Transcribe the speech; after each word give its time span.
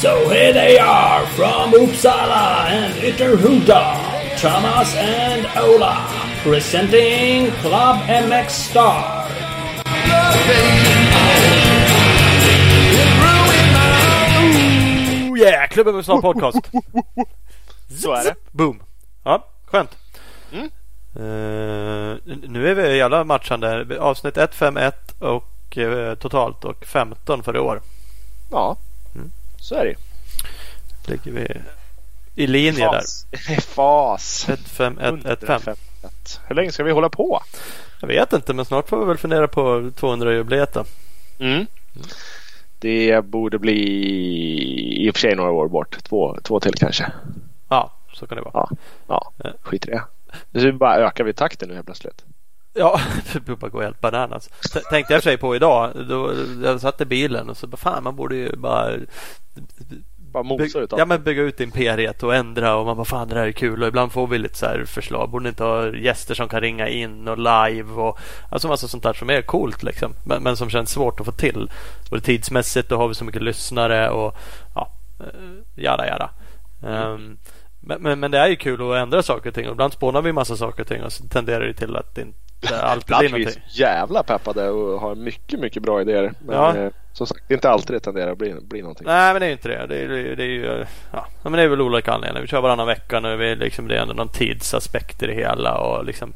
So 0.00 0.28
here 0.28 0.52
they 0.52 0.78
are 0.78 1.26
from 1.28 1.72
Uppsala 1.72 2.66
and 2.68 2.94
Ytterhuda, 2.94 4.38
Thomas 4.38 4.94
and 4.94 5.46
Ola, 5.56 6.06
presenting 6.42 7.50
Club 7.62 7.96
MX 8.06 8.50
Star. 8.50 9.26
Oh 15.30 15.34
yeah! 15.36 15.66
Klubben 15.68 15.94
med 15.94 16.04
snart 16.04 16.22
podcast. 16.22 16.70
Så 18.02 18.12
är 18.12 18.24
det. 18.24 18.34
Boom! 18.52 18.82
Ja, 19.24 19.48
skönt. 19.66 19.96
Mm. 20.52 20.70
Eh, 21.16 22.16
nu 22.48 22.68
är 22.70 22.74
vi 22.74 23.02
alla 23.02 23.24
matchande. 23.24 23.96
Avsnitt 24.00 24.36
1, 24.36 24.54
5, 24.54 24.76
1 24.76 25.14
och 25.18 25.78
eh, 25.78 26.14
totalt 26.14 26.64
och 26.64 26.84
15 26.86 27.42
för 27.42 27.56
i 27.56 27.58
år. 27.58 27.80
Ja, 28.50 28.76
Mm. 29.14 29.32
så 29.60 29.74
är 29.74 29.84
det. 29.84 29.94
Ligger 31.10 31.32
vi 31.32 31.60
i 32.42 32.46
linje 32.46 32.84
där. 32.90 33.00
Fas. 33.60 33.66
Fas. 33.66 34.48
1, 34.48 34.60
5, 34.60 34.98
1, 34.98 35.24
1, 35.26 35.40
5. 35.46 35.60
Under 35.60 35.72
ett. 36.04 36.40
Hur 36.46 36.54
länge 36.54 36.72
ska 36.72 36.84
vi 36.84 36.90
hålla 36.92 37.08
på? 37.08 37.40
Jag 38.00 38.08
vet 38.08 38.32
inte 38.32 38.54
men 38.54 38.64
snart 38.64 38.88
får 38.88 38.98
vi 38.98 39.04
väl 39.04 39.16
fundera 39.18 39.48
på 39.48 39.60
200-jubileet 39.80 40.74
då. 40.74 40.84
Mm. 41.38 41.66
Det 42.78 43.24
borde 43.24 43.58
bli 43.58 43.76
i 45.06 45.10
och 45.10 45.14
för 45.14 45.20
sig 45.20 45.34
några 45.36 45.50
år 45.50 45.68
bort. 45.68 45.98
Två, 46.02 46.38
två 46.42 46.60
till 46.60 46.74
kanske. 46.74 47.12
Ja, 47.68 47.92
så 48.12 48.26
kan 48.26 48.36
det 48.36 48.42
vara. 48.42 48.52
Ja, 48.54 48.68
ja. 49.08 49.32
Ja. 49.36 49.50
skit 49.62 49.86
i 49.86 49.90
det. 49.90 50.02
Nu 50.50 50.72
bara 50.72 50.96
ökar 50.96 51.24
vi 51.24 51.32
takten 51.32 51.68
nu 51.68 51.74
helt 51.74 51.86
plötsligt. 51.86 52.24
Ja, 52.74 53.00
det 53.46 53.56
bara 53.56 53.70
gå 53.70 53.82
helt 53.82 54.00
bananas. 54.00 54.50
Tänkte 54.90 55.12
jag 55.12 55.22
för 55.22 55.30
sig 55.30 55.36
på 55.36 55.56
idag. 55.56 55.90
Då, 56.08 56.32
jag 56.64 56.80
satt 56.80 57.00
i 57.00 57.04
bilen 57.04 57.50
och 57.50 57.56
så 57.56 57.66
bara 57.66 57.76
fan 57.76 58.02
man 58.04 58.16
borde 58.16 58.36
ju 58.36 58.56
bara 58.56 58.92
Bara 60.32 60.42
mosa 60.42 60.78
By- 60.78 60.84
ut 60.84 60.92
ja, 60.96 61.04
men 61.04 61.22
bygga 61.22 61.42
ut 61.42 61.60
imperiet 61.60 62.22
och 62.22 62.34
ändra 62.34 62.76
och 62.76 62.86
man 62.86 62.96
bara 62.96 63.04
fan 63.04 63.28
det 63.28 63.34
där 63.34 63.46
är 63.46 63.52
kul 63.52 63.82
och 63.82 63.88
ibland 63.88 64.12
får 64.12 64.26
vi 64.26 64.38
lite 64.38 64.58
så 64.58 64.66
här 64.66 64.84
förslag. 64.84 65.30
Borde 65.30 65.48
inte 65.48 65.64
ha 65.64 65.94
gäster 65.96 66.34
som 66.34 66.48
kan 66.48 66.60
ringa 66.60 66.88
in 66.88 67.28
och 67.28 67.38
live 67.38 67.92
och 67.92 68.18
alltså 68.50 68.68
massa 68.68 68.88
sånt 68.88 69.02
där 69.02 69.12
som 69.12 69.30
är 69.30 69.42
coolt 69.42 69.82
liksom. 69.82 70.12
Men, 70.26 70.42
men 70.42 70.56
som 70.56 70.70
känns 70.70 70.90
svårt 70.90 71.20
att 71.20 71.26
få 71.26 71.32
till. 71.32 71.70
Både 72.10 72.22
tidsmässigt 72.22 72.88
då 72.88 72.96
har 72.96 73.08
vi 73.08 73.14
så 73.14 73.24
mycket 73.24 73.42
lyssnare 73.42 74.10
och 74.10 74.36
ja, 74.74 74.92
eh, 75.20 75.82
jada 75.84 76.06
jada. 76.06 76.30
Ehm, 76.86 77.38
men, 77.86 78.02
men, 78.02 78.20
men 78.20 78.30
det 78.30 78.38
är 78.38 78.46
ju 78.48 78.56
kul 78.56 78.90
att 78.92 78.96
ändra 78.96 79.22
saker 79.22 79.48
och 79.50 79.54
ting 79.54 79.66
och 79.66 79.72
ibland 79.72 79.92
spånar 79.92 80.22
vi 80.22 80.32
massa 80.32 80.56
saker 80.56 80.80
och 80.82 80.88
ting 80.88 81.02
och 81.02 81.12
så 81.12 81.24
tenderar 81.28 81.66
det 81.66 81.74
till 81.74 81.96
att 81.96 82.14
det 82.14 82.20
inte 82.20 82.36
alltid 82.82 83.06
blir 83.06 83.16
Ibland 83.24 83.30
någonting. 83.40 83.62
så 83.68 83.80
jävla 83.80 84.22
peppade 84.22 84.68
och 84.70 85.00
har 85.00 85.14
mycket, 85.14 85.60
mycket 85.60 85.82
bra 85.82 86.00
idéer. 86.00 86.32
Men 86.40 86.56
Ja. 86.56 86.76
eh, 86.76 86.90
som 87.12 87.26
sagt, 87.26 87.40
det 87.48 87.54
är 87.54 87.56
inte 87.56 87.70
alltid 87.70 87.96
det 87.96 88.00
tenderar 88.00 88.32
att 88.32 88.38
bli, 88.38 88.54
bli 88.62 88.80
någonting. 88.82 89.06
Nej 89.06 89.32
men 89.32 89.40
det 89.40 89.46
är 89.46 89.48
ju 89.48 89.52
inte 89.52 89.68
det. 89.68 89.86
Det 89.86 89.96
är, 89.98 90.08
det 90.08 90.18
är, 90.32 90.36
det 90.36 90.42
är 90.42 90.46
ju 90.46 90.84
ja, 91.12 91.26
men 91.42 91.52
det 91.52 91.62
är 91.62 91.68
väl 91.68 91.80
olika 91.80 92.12
anledningar. 92.12 92.42
Vi 92.42 92.48
kör 92.48 92.60
varannan 92.60 92.86
vecka 92.86 93.20
nu. 93.20 93.36
Vi, 93.36 93.56
liksom, 93.56 93.88
det 93.88 93.96
är 93.96 94.02
ändå 94.02 94.14
någon 94.14 94.28
tidsaspekt 94.28 95.22
i 95.22 95.26
det 95.26 95.34
hela. 95.34 95.78
Och 95.78 96.04
liksom, 96.04 96.32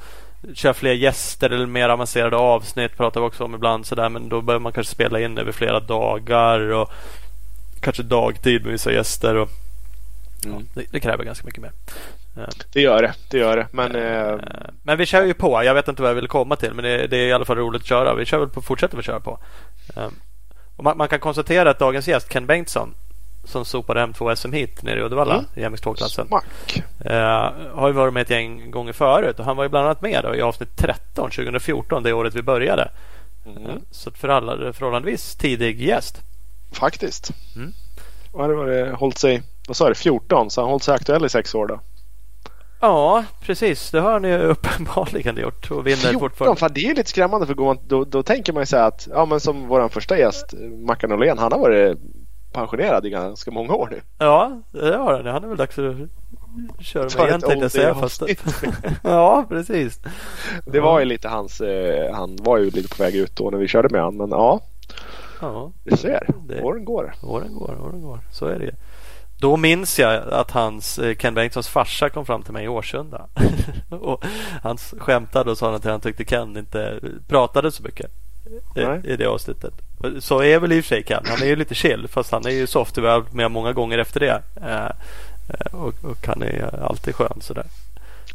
kör 0.54 0.72
fler 0.72 0.92
gäster 0.92 1.50
eller 1.50 1.66
mer 1.66 1.88
avancerade 1.88 2.36
avsnitt 2.36 2.96
pratar 2.96 3.20
vi 3.20 3.26
också 3.26 3.44
om 3.44 3.54
ibland. 3.54 3.86
Så 3.86 3.94
där, 3.94 4.08
men 4.08 4.28
då 4.28 4.40
behöver 4.40 4.62
man 4.62 4.72
kanske 4.72 4.94
spela 4.94 5.20
in 5.20 5.38
över 5.38 5.52
flera 5.52 5.80
dagar. 5.80 6.60
Och 6.72 6.90
kanske 7.80 8.02
dagtid 8.02 8.62
med 8.62 8.72
vissa 8.72 8.92
gäster. 8.92 9.36
Och, 9.36 9.48
ja, 10.44 10.50
Mm. 10.50 10.68
det, 10.74 10.84
det 10.90 11.00
kräver 11.00 11.24
ganska 11.24 11.46
mycket 11.46 11.62
mer. 11.62 11.72
Det 12.72 12.80
gör 12.80 13.02
det, 13.02 13.14
det 13.30 13.38
gör 13.38 13.56
det. 13.56 13.66
Men 13.72 13.96
eh, 13.96 14.02
Eh, 14.28 14.38
Men 14.82 14.98
vi 14.98 15.06
kör 15.06 15.22
ju 15.24 15.34
på. 15.34 15.64
Jag 15.64 15.74
vet 15.74 15.88
inte 15.88 16.02
vad 16.02 16.10
jag 16.10 16.14
vill 16.14 16.28
komma 16.28 16.56
till. 16.56 16.74
Men 16.74 16.84
det, 16.84 17.06
det 17.06 17.16
är 17.16 17.26
i 17.26 17.32
alla 17.32 17.44
fall 17.44 17.56
roligt 17.56 17.82
att 17.82 17.88
köra. 17.88 18.14
Vi 18.14 18.24
kör 18.24 18.38
väl 18.38 18.48
på, 18.48 18.62
fortsätter 18.62 18.96
vi 18.96 19.02
köra 19.02 19.20
på. 19.20 19.38
Eh, 19.96 20.08
Och 20.76 20.84
man, 20.84 20.96
man 20.96 21.08
kan 21.08 21.18
konstatera 21.20 21.70
att 21.70 21.78
dagens 21.78 22.08
gäst 22.08 22.32
Ken 22.32 22.46
Bengtsson 22.46 22.94
som 23.44 23.64
sopade 23.64 24.00
hem 24.00 24.12
två 24.12 24.36
SM 24.36 24.52
hit 24.52 24.82
nere 24.82 25.00
i 25.00 25.02
Uddevalla 25.02 25.34
Mm. 25.34 25.44
i 25.54 25.76
MX2-klassen. 25.76 26.26
smack. 26.26 26.82
Eh, 27.04 27.52
har 27.74 27.86
ju 27.88 27.92
varit 27.92 28.12
med 28.14 28.20
ett 28.20 28.30
gäng 28.30 28.70
gånger 28.70 28.92
förut 28.92 29.38
och 29.38 29.44
han 29.44 29.56
var 29.56 29.64
ju 29.64 29.68
bland 29.70 29.86
annat 29.86 30.02
med 30.02 30.20
då, 30.24 30.34
i 30.34 30.42
avsnitt 30.42 30.76
13 30.76 31.30
2014, 31.30 32.02
det 32.02 32.12
året 32.12 32.34
vi 32.34 32.42
började. 32.42 32.90
Mm. 33.46 33.66
Eh, 33.66 33.72
Så 33.90 34.08
att 34.10 34.18
för 34.18 34.28
alla 34.28 34.72
förhållandevis 34.72 35.34
tidig 35.36 35.82
gäst. 35.82 36.20
Faktiskt. 36.72 37.30
Mm. 37.56 37.72
Och 38.32 38.42
hade 38.42 38.54
varit, 38.54 38.94
hållit 38.94 39.18
sig, 39.18 39.42
vad 39.68 39.76
sa 39.76 39.88
du, 39.88 39.94
14 39.94 40.50
så 40.50 40.60
han 40.60 40.64
har 40.66 40.70
hållit 40.70 40.82
sig 40.84 40.94
aktuell 40.94 41.24
i 41.24 41.28
sex 41.28 41.54
år 41.54 41.66
då. 41.66 41.80
Ja, 42.80 43.24
precis. 43.42 43.90
Det 43.90 44.00
har 44.00 44.20
ni 44.20 44.28
ju 44.28 44.38
uppenbarligen 44.38 45.36
gjort 45.36 45.70
och 45.70 45.86
vinner 45.86 45.96
14, 45.96 46.20
fortfarande. 46.20 46.56
för 46.60 46.68
det 46.68 46.80
är 46.90 46.94
lite 46.94 47.10
skrämmande 47.10 47.46
för 47.46 47.54
man, 47.54 47.78
då, 47.88 48.04
då 48.04 48.22
tänker 48.22 48.52
man 48.52 48.62
ju 48.62 48.66
så 48.66 48.76
här 48.76 48.88
att, 48.88 49.08
ja 49.10 49.24
men 49.24 49.40
som 49.40 49.68
vår 49.68 49.88
första 49.88 50.18
gäst, 50.18 50.54
Mackan 50.86 51.10
Norlén, 51.10 51.38
han 51.38 51.52
har 51.52 51.58
varit 51.58 51.98
pensionerad 52.52 53.06
i 53.06 53.10
ganska 53.10 53.50
många 53.50 53.74
år 53.74 53.88
nu. 53.90 54.00
Ja, 54.18 54.62
det 54.70 54.96
har 54.96 55.14
han. 55.14 55.26
Han 55.26 55.44
är 55.44 55.48
väl 55.48 55.56
dags 55.56 55.78
att 55.78 55.94
köra 56.80 57.02
med 57.18 57.28
igen 57.28 57.40
tänkte 57.40 57.64
jag 57.64 57.70
säga. 57.72 57.94
Fast... 57.94 58.22
ja, 59.02 59.44
precis. 59.48 60.00
Det 60.66 60.80
var 60.80 60.98
ju 60.98 61.04
lite 61.04 61.28
hans, 61.28 61.60
eh, 61.60 62.14
han 62.14 62.36
var 62.40 62.58
ju 62.58 62.70
lite 62.70 62.96
på 62.96 63.02
väg 63.02 63.16
ut 63.16 63.36
då 63.36 63.50
när 63.50 63.58
vi 63.58 63.68
körde 63.68 63.88
med 63.88 64.02
han 64.02 64.16
men 64.16 64.30
ja, 64.30 64.60
Ja, 65.40 65.72
du 65.84 65.96
ser, 65.96 66.26
Det- 66.48 66.62
åren 66.62 66.84
går. 66.84 67.14
åren 67.22 67.54
går, 67.54 67.78
åren 67.84 68.02
går. 68.02 68.18
Så 68.32 68.46
är 68.46 68.58
det 68.58 68.64
ju. 68.64 68.72
Då 69.40 69.56
minns 69.56 69.98
jag 69.98 70.32
att 70.32 70.50
hans, 70.50 70.98
eh, 70.98 71.14
Ken 71.14 71.34
Bengtssons 71.34 71.68
farsa 71.68 72.08
kom 72.08 72.26
fram 72.26 72.42
till 72.42 72.52
mig 72.52 72.64
i 72.64 72.68
Årsunda. 72.68 73.26
och 73.90 74.24
han 74.62 74.76
skämtade 74.76 75.50
och 75.50 75.58
sa 75.58 75.74
att 75.74 75.84
han 75.84 76.00
tyckte 76.00 76.24
Ken 76.24 76.56
inte 76.56 77.00
pratade 77.28 77.72
så 77.72 77.82
mycket 77.82 78.10
i, 78.76 78.84
Nej. 78.84 79.00
i 79.04 79.16
det 79.16 79.26
avsnittet. 79.26 79.74
Så 80.20 80.42
är 80.42 80.58
väl 80.58 80.72
i 80.72 80.80
och 80.80 80.84
för 80.84 80.88
sig 80.88 81.02
Ken. 81.02 81.24
Han 81.26 81.42
är 81.42 81.46
ju 81.46 81.56
lite 81.56 81.74
chill 81.74 82.08
fast 82.08 82.32
han 82.32 82.46
är 82.46 82.50
ju 82.50 82.66
soft. 82.66 82.98
Vi 82.98 83.06
har 83.06 83.24
med 83.32 83.50
många 83.50 83.72
gånger 83.72 83.98
efter 83.98 84.20
det. 84.20 84.42
Eh, 84.62 84.84
eh, 85.48 85.74
och, 85.74 86.04
och 86.04 86.26
han 86.26 86.42
är 86.42 86.84
alltid 86.84 87.14
skön 87.14 87.40
sådär. 87.40 87.66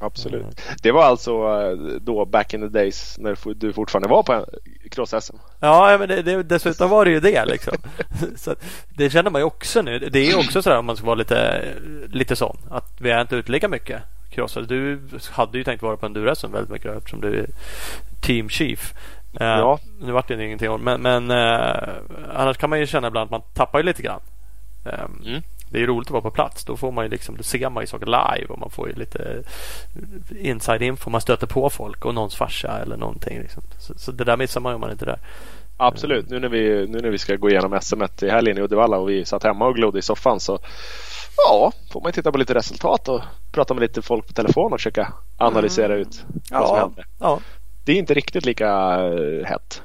Absolut. 0.05 0.61
Det 0.83 0.91
var 0.91 1.03
alltså 1.03 1.31
eh, 1.31 1.77
då 2.01 2.25
back 2.25 2.53
in 2.53 2.61
the 2.61 2.67
days 2.79 3.15
när 3.19 3.37
du- 3.55 3.73
fortfarande 3.73 4.07
var 4.07 4.23
på 4.23 4.45
cross-SM. 4.91 5.35
Ja, 5.59 5.95
men 5.99 6.09
det, 6.09 6.21
det, 6.21 6.43
dessutom 6.43 6.89
var 6.89 7.05
det 7.05 7.11
ju 7.11 7.19
det 7.19 7.45
liksom. 7.45 7.73
så 8.35 8.55
det 8.89 9.09
känner 9.09 9.31
man 9.31 9.41
ju 9.41 9.45
också 9.45 9.81
nu. 9.81 9.99
Det 9.99 10.19
är 10.31 10.37
också 10.37 10.61
sådär 10.61 10.77
om 10.77 10.85
man 10.85 10.97
ska 10.97 11.05
vara 11.05 11.15
lite, 11.15 11.65
lite 12.07 12.35
sån. 12.35 12.57
Att 12.69 13.01
vi 13.01 13.09
är 13.11 13.21
inte 13.21 13.35
ute 13.35 13.51
lika 13.51 13.67
mycket 13.67 14.01
crossade. 14.31 14.65
Du 14.65 14.99
hade 15.31 15.57
ju 15.57 15.63
tänkt 15.63 15.81
vara 15.81 15.97
på 15.97 16.05
enduro 16.05 16.33
väldigt 16.47 16.71
mycket 16.71 16.97
eftersom 16.97 17.21
du 17.21 17.39
är 17.39 17.47
team 18.21 18.49
chief. 18.49 18.93
Eh, 19.39 19.47
Ja. 19.47 19.79
Nu 20.01 20.11
vart 20.11 20.27
det 20.27 20.45
ingenting 20.45 20.79
men, 20.83 21.01
men 21.01 21.31
eh, 21.31 21.89
annars 22.35 22.57
kan 22.57 22.69
man 22.69 22.79
ju 22.79 22.87
känna 22.87 23.07
ibland 23.07 23.23
att 23.25 23.31
man 23.31 23.41
tappar 23.53 23.79
ju 23.79 23.85
lite 23.85 24.01
grann. 24.01 24.21
Ehm, 24.85 25.21
Mm. 25.25 25.41
Det 25.75 25.83
är 25.83 25.87
roligt 25.87 26.07
att 26.07 26.11
vara 26.11 26.21
på 26.21 26.31
plats. 26.31 26.65
Då 26.65 26.77
får 26.77 26.91
man 26.91 27.05
ju 27.05 27.09
liksom, 27.11 27.37
då 27.37 27.43
ser 27.43 27.69
man 27.69 27.83
ju 27.83 27.87
saker 27.87 28.05
live 28.05 28.45
och 28.49 28.59
man 28.59 28.69
får 28.69 28.87
ju 28.89 28.95
lite 28.95 29.43
inside 30.39 30.81
info. 30.81 31.09
Man 31.09 31.21
stöter 31.21 31.47
på 31.47 31.69
folk 31.69 32.05
och 32.05 32.13
någons 32.15 32.35
farsa 32.35 32.79
eller 32.81 32.97
någonting. 32.97 33.39
Liksom. 33.41 33.63
Så, 33.79 33.93
så 33.97 34.11
det 34.11 34.23
där 34.23 34.37
missar 34.37 34.61
man 34.61 34.71
ju 34.71 34.75
om 34.75 34.81
man 34.81 34.91
inte 34.91 35.05
är 35.05 35.07
där. 35.07 35.19
Absolut. 35.77 36.29
Nu 36.29 36.39
när, 36.39 36.49
vi, 36.49 36.87
nu 36.87 37.01
när 37.01 37.09
vi 37.09 37.17
ska 37.17 37.35
gå 37.35 37.49
igenom 37.49 37.79
SM 37.81 38.01
i 38.21 38.29
helgen 38.29 38.57
i 38.57 38.61
Uddevalla 38.61 38.97
och 38.97 39.09
vi 39.09 39.25
satt 39.25 39.43
hemma 39.43 39.67
och 39.67 39.75
glodde 39.75 39.99
i 39.99 40.01
soffan 40.01 40.39
så 40.39 40.59
ja, 41.37 41.71
får 41.91 42.01
man 42.01 42.11
titta 42.11 42.31
på 42.31 42.37
lite 42.37 42.53
resultat 42.53 43.07
och 43.07 43.21
prata 43.51 43.73
med 43.73 43.81
lite 43.81 44.01
folk 44.01 44.27
på 44.27 44.33
telefon 44.33 44.73
och 44.73 44.79
försöka 44.79 45.13
analysera 45.37 45.95
ut 45.95 46.25
vad 46.51 46.67
som 46.67 46.77
Ja, 46.77 46.81
hände. 46.81 47.03
ja. 47.19 47.39
Det 47.85 47.91
är 47.91 47.95
inte 47.97 48.13
riktigt 48.13 48.45
lika 48.45 48.67
eh, 49.05 49.45
hett. 49.45 49.81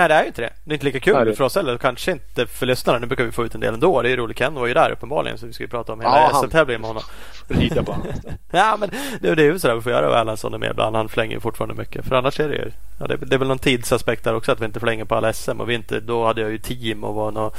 Nej, 0.00 0.08
det 0.08 0.14
är 0.14 0.20
ju 0.22 0.26
inte 0.26 0.42
det. 0.42 0.50
Det 0.64 0.72
är 0.72 0.74
inte 0.74 0.84
lika 0.86 1.00
kul 1.00 1.24
Nej, 1.24 1.36
för 1.36 1.44
oss 1.44 1.54
heller. 1.54 1.78
Kanske 1.78 2.12
inte 2.12 2.46
för 2.46 2.66
lyssnarna. 2.66 2.98
Nu 2.98 3.06
brukar 3.06 3.24
vi 3.24 3.32
få 3.32 3.44
ut 3.44 3.54
en 3.54 3.60
del 3.60 3.74
ändå. 3.74 4.02
Det 4.02 4.08
är 4.08 4.10
ju 4.10 4.16
roligt. 4.16 4.36
Ken 4.36 4.54
var 4.54 4.66
ju 4.66 4.74
där 4.74 4.90
uppenbarligen. 4.90 5.38
Så 5.38 5.46
vi 5.46 5.52
ska 5.52 5.64
ju 5.64 5.68
prata 5.68 5.92
om 5.92 6.00
hela 6.00 6.16
Ja, 6.32 6.40
SM-tävlingen 6.42 6.80
med 6.80 6.88
honom. 6.88 7.02
Rida 7.48 7.82
på 7.82 7.96
Ja, 8.50 8.76
men 8.80 8.90
det, 9.20 9.34
det 9.34 9.42
är 9.42 9.46
ju 9.46 9.58
sådär 9.58 9.74
vi 9.74 9.80
får 9.80 9.92
göra. 9.92 10.08
Och 10.10 10.16
Erlandsson 10.16 10.54
är 10.54 10.58
med 10.58 10.70
ibland. 10.70 10.96
Han 10.96 11.08
flänger 11.08 11.34
ju 11.34 11.40
fortfarande 11.40 11.74
mycket. 11.74 12.04
För 12.04 12.16
annars 12.16 12.40
är 12.40 12.48
det 12.48 12.54
ju... 12.54 12.70
Ja, 13.00 13.06
det, 13.06 13.16
det 13.16 13.34
är 13.34 13.38
väl 13.38 13.48
någon 13.48 13.58
tidsaspekt 13.58 14.24
där 14.24 14.34
också. 14.34 14.52
Att 14.52 14.60
vi 14.60 14.64
inte 14.64 14.80
flänger 14.80 15.04
på 15.04 15.14
alla 15.14 15.32
SM. 15.32 15.60
Och 15.60 15.70
vi 15.70 15.74
inte, 15.74 16.00
då 16.00 16.26
hade 16.26 16.40
jag 16.40 16.50
ju 16.50 16.58
team 16.58 17.04
och 17.04 17.14
var 17.14 17.30
nå, 17.32 17.52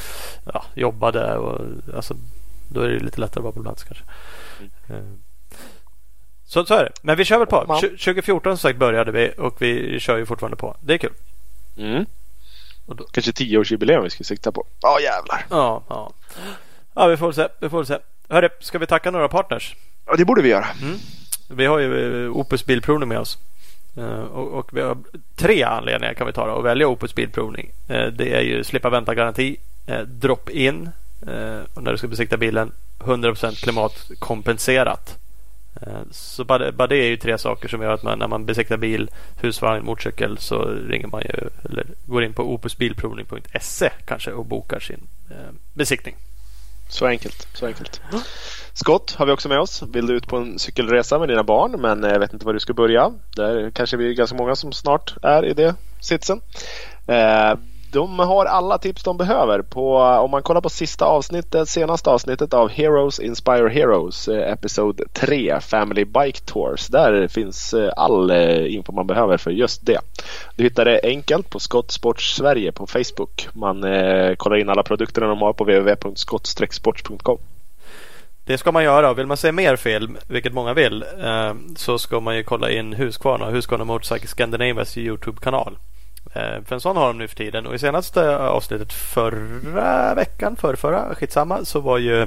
ja, 0.54 0.64
jobbade. 0.76 1.38
Och, 1.38 1.62
alltså, 1.96 2.14
då 2.70 2.82
är 2.82 2.90
det 2.90 3.00
lite 3.00 3.20
lättare 3.22 3.40
att 3.40 3.44
vara 3.44 3.54
på 3.54 3.64
plats 3.64 3.84
kanske. 3.84 4.04
Eh, 4.90 4.96
Så, 6.46 6.66
så 6.66 6.74
är 6.74 6.84
det. 6.84 6.92
Men 7.02 7.18
vi 7.18 7.26
kör 7.26 7.38
väl 7.38 7.48
på. 7.48 7.66
Ja. 7.68 7.74
Tju- 7.82 7.90
2014 7.98 8.58
som 8.58 8.70
sagt 8.70 8.80
började 8.80 9.12
vi 9.12 9.34
och 9.38 9.62
vi 9.62 10.00
kör 10.00 10.18
ju 10.18 10.26
fortfarande 10.26 10.58
på. 10.58 10.76
Det 10.82 10.94
är 10.94 10.98
kul. 10.98 11.14
Mm. 11.78 12.06
Då- 12.94 13.04
Kanske 13.12 13.32
tioårsjubileum 13.32 14.04
vi 14.04 14.10
ska 14.10 14.24
sikta 14.24 14.52
på. 14.52 14.66
Ja 14.82 15.00
jävlar. 15.02 15.46
Ja, 15.50 15.84
ja. 15.90 16.12
Ja, 16.94 17.08
vi 17.08 17.18
får 17.18 17.32
se. 17.32 17.48
Vi 17.60 17.70
får 17.70 17.84
se. 17.84 17.98
Hörru, 18.30 18.50
ska 18.60 18.78
vi 18.80 18.88
tacka 18.88 19.12
några 19.12 19.28
partners? 19.28 19.76
Ja 20.06 20.16
det 20.16 20.26
borde 20.26 20.42
vi 20.42 20.50
göra. 20.50 20.66
Vi 21.50 21.66
har 21.66 21.80
ju 21.80 22.26
eh, 22.26 22.32
Opus 22.32 22.66
Bilprovning 22.66 23.10
med 23.10 23.20
oss. 23.20 23.38
Eh, 23.98 24.20
Och, 24.22 24.48
och 24.60 24.70
vi 24.74 24.82
har 24.82 24.98
tre 25.36 25.64
anledningar 25.64 26.14
kan 26.14 26.28
vi 26.28 26.34
ta 26.34 26.46
då, 26.48 26.58
att 26.60 26.66
välja 26.66 26.88
Opus 26.88 27.16
Bilprovning. 27.16 27.72
Eh, 27.88 28.06
Det 28.08 28.34
är 28.34 28.42
ju 28.42 28.64
slippa 28.64 28.90
vänta-garanti, 28.90 29.58
drop-in 30.06 30.90
och 31.74 31.84
när 31.84 31.92
du 31.92 31.98
ska 31.98 32.08
besikta 32.08 32.38
bilen 32.38 32.72
100% 33.00 33.64
klimatkompenserat. 33.64 35.18
Eh, 35.88 36.02
så 36.12 36.44
bara, 36.44 36.72
bara 36.72 36.88
det 36.88 36.98
är 36.98 37.08
ju 37.08 37.18
tre 37.18 37.38
saker 37.38 37.68
som 37.68 37.82
gör 37.82 37.94
att 37.94 38.04
man 38.04 38.20
när 38.20 38.28
man 38.28 38.46
besiktar 38.46 38.78
bil, 38.78 39.10
husvagn, 39.42 39.86
motorcykel 39.86 40.38
så 40.38 40.64
ringer 40.64 41.08
man 41.08 41.22
ju 41.22 41.50
eller 41.66 41.86
går 42.06 42.24
in 42.24 42.34
på 42.34 42.54
opusbilprovning.se 42.54 43.90
kanske 44.06 44.32
och 44.32 44.46
bokar 44.46 44.80
sin 44.80 45.08
eh, 45.30 45.54
besiktning. 45.74 46.16
Så 46.90 47.06
enkelt. 47.06 47.48
Så 47.54 47.66
enkelt. 47.66 48.02
Scott 48.74 49.16
har 49.18 49.26
vi 49.26 49.32
också 49.32 49.50
med 49.50 49.60
oss. 49.60 49.84
Vill 49.94 50.08
du 50.08 50.14
ut 50.14 50.28
på 50.28 50.38
en 50.38 50.60
cykelresa 50.60 51.20
med 51.20 51.30
dina 51.30 51.44
barn 51.44 51.82
men 51.82 52.04
jag 52.04 52.20
vet 52.20 52.34
inte 52.34 52.46
var 52.46 52.54
du 52.54 52.60
ska 52.60 52.74
börja. 52.74 53.14
Där 53.36 53.72
kanske 53.72 53.98
vi 53.98 54.10
är 54.10 54.14
ganska 54.14 54.38
många 54.38 54.56
som 54.56 54.74
snart 54.74 55.16
är 55.22 55.46
i 55.46 55.54
det 55.54 55.76
sitsen. 56.00 56.42
De 57.92 58.20
har 58.20 58.46
alla 58.46 58.78
tips 58.78 59.04
de 59.04 59.18
behöver. 59.18 59.62
På, 59.62 59.98
om 59.98 60.32
man 60.32 60.44
kollar 60.44 60.62
på 60.62 60.70
sista 60.70 61.06
avsnittet, 61.06 61.70
senaste 61.70 62.10
avsnittet 62.10 62.54
av 62.54 62.70
Heroes 62.70 63.20
Inspire 63.20 63.70
Heroes, 63.70 64.28
eh, 64.28 64.52
Episod 64.52 65.02
3, 65.14 65.60
Family 65.62 66.06
Bike 66.06 66.40
Tours. 66.40 66.88
Där 66.88 67.28
finns 67.28 67.74
eh, 67.74 67.92
all 67.96 68.32
eh, 68.32 68.76
info 68.76 68.92
man 68.92 69.08
behöver 69.08 69.38
för 69.38 69.52
just 69.52 69.86
det. 69.86 70.00
Du 70.56 70.64
hittar 70.64 70.86
det 70.86 71.00
enkelt 71.04 71.50
på 71.50 71.60
Skottsport 71.60 72.22
Sverige 72.22 72.72
på 72.72 72.88
Facebook. 72.88 73.48
Man 73.54 73.84
eh, 73.84 74.36
kollar 74.36 74.58
in 74.58 74.70
alla 74.70 74.84
produkterna 74.84 75.28
de 75.28 75.42
har 75.42 75.54
på 75.54 75.64
www.skott-sports.com. 75.64 77.38
Det 78.46 78.58
ska 78.58 78.72
man 78.72 78.84
göra. 78.84 79.14
Vill 79.14 79.28
man 79.28 79.38
se 79.38 79.52
mer 79.52 79.76
film, 79.76 80.18
vilket 80.28 80.54
många 80.54 80.74
vill, 80.74 81.04
eh, 81.24 81.54
så 81.76 81.98
ska 81.98 82.20
man 82.20 82.36
ju 82.36 82.44
kolla 82.44 82.72
in 82.72 82.94
Husqvarna, 82.94 83.50
Husqvarna 83.50 83.84
Motorcycle 83.84 84.28
Scandinavias 84.28 84.98
Youtube-kanal. 84.98 85.78
Eh, 86.34 86.64
för 86.66 86.76
en 86.76 86.82
sån 86.82 86.98
har 86.98 87.08
de 87.08 87.18
nu 87.18 87.28
för 87.28 87.36
tiden. 87.36 87.66
Och 87.66 87.76
i 87.76 87.80
senaste 87.80 88.38
avsnittet 88.38 88.94
förra 88.94 90.16
veckan, 90.16 90.56
för 90.56 90.76
förra, 90.76 91.16
skitsamma, 91.16 91.66
så 91.66 91.80
var 91.80 91.98
ju 91.98 92.22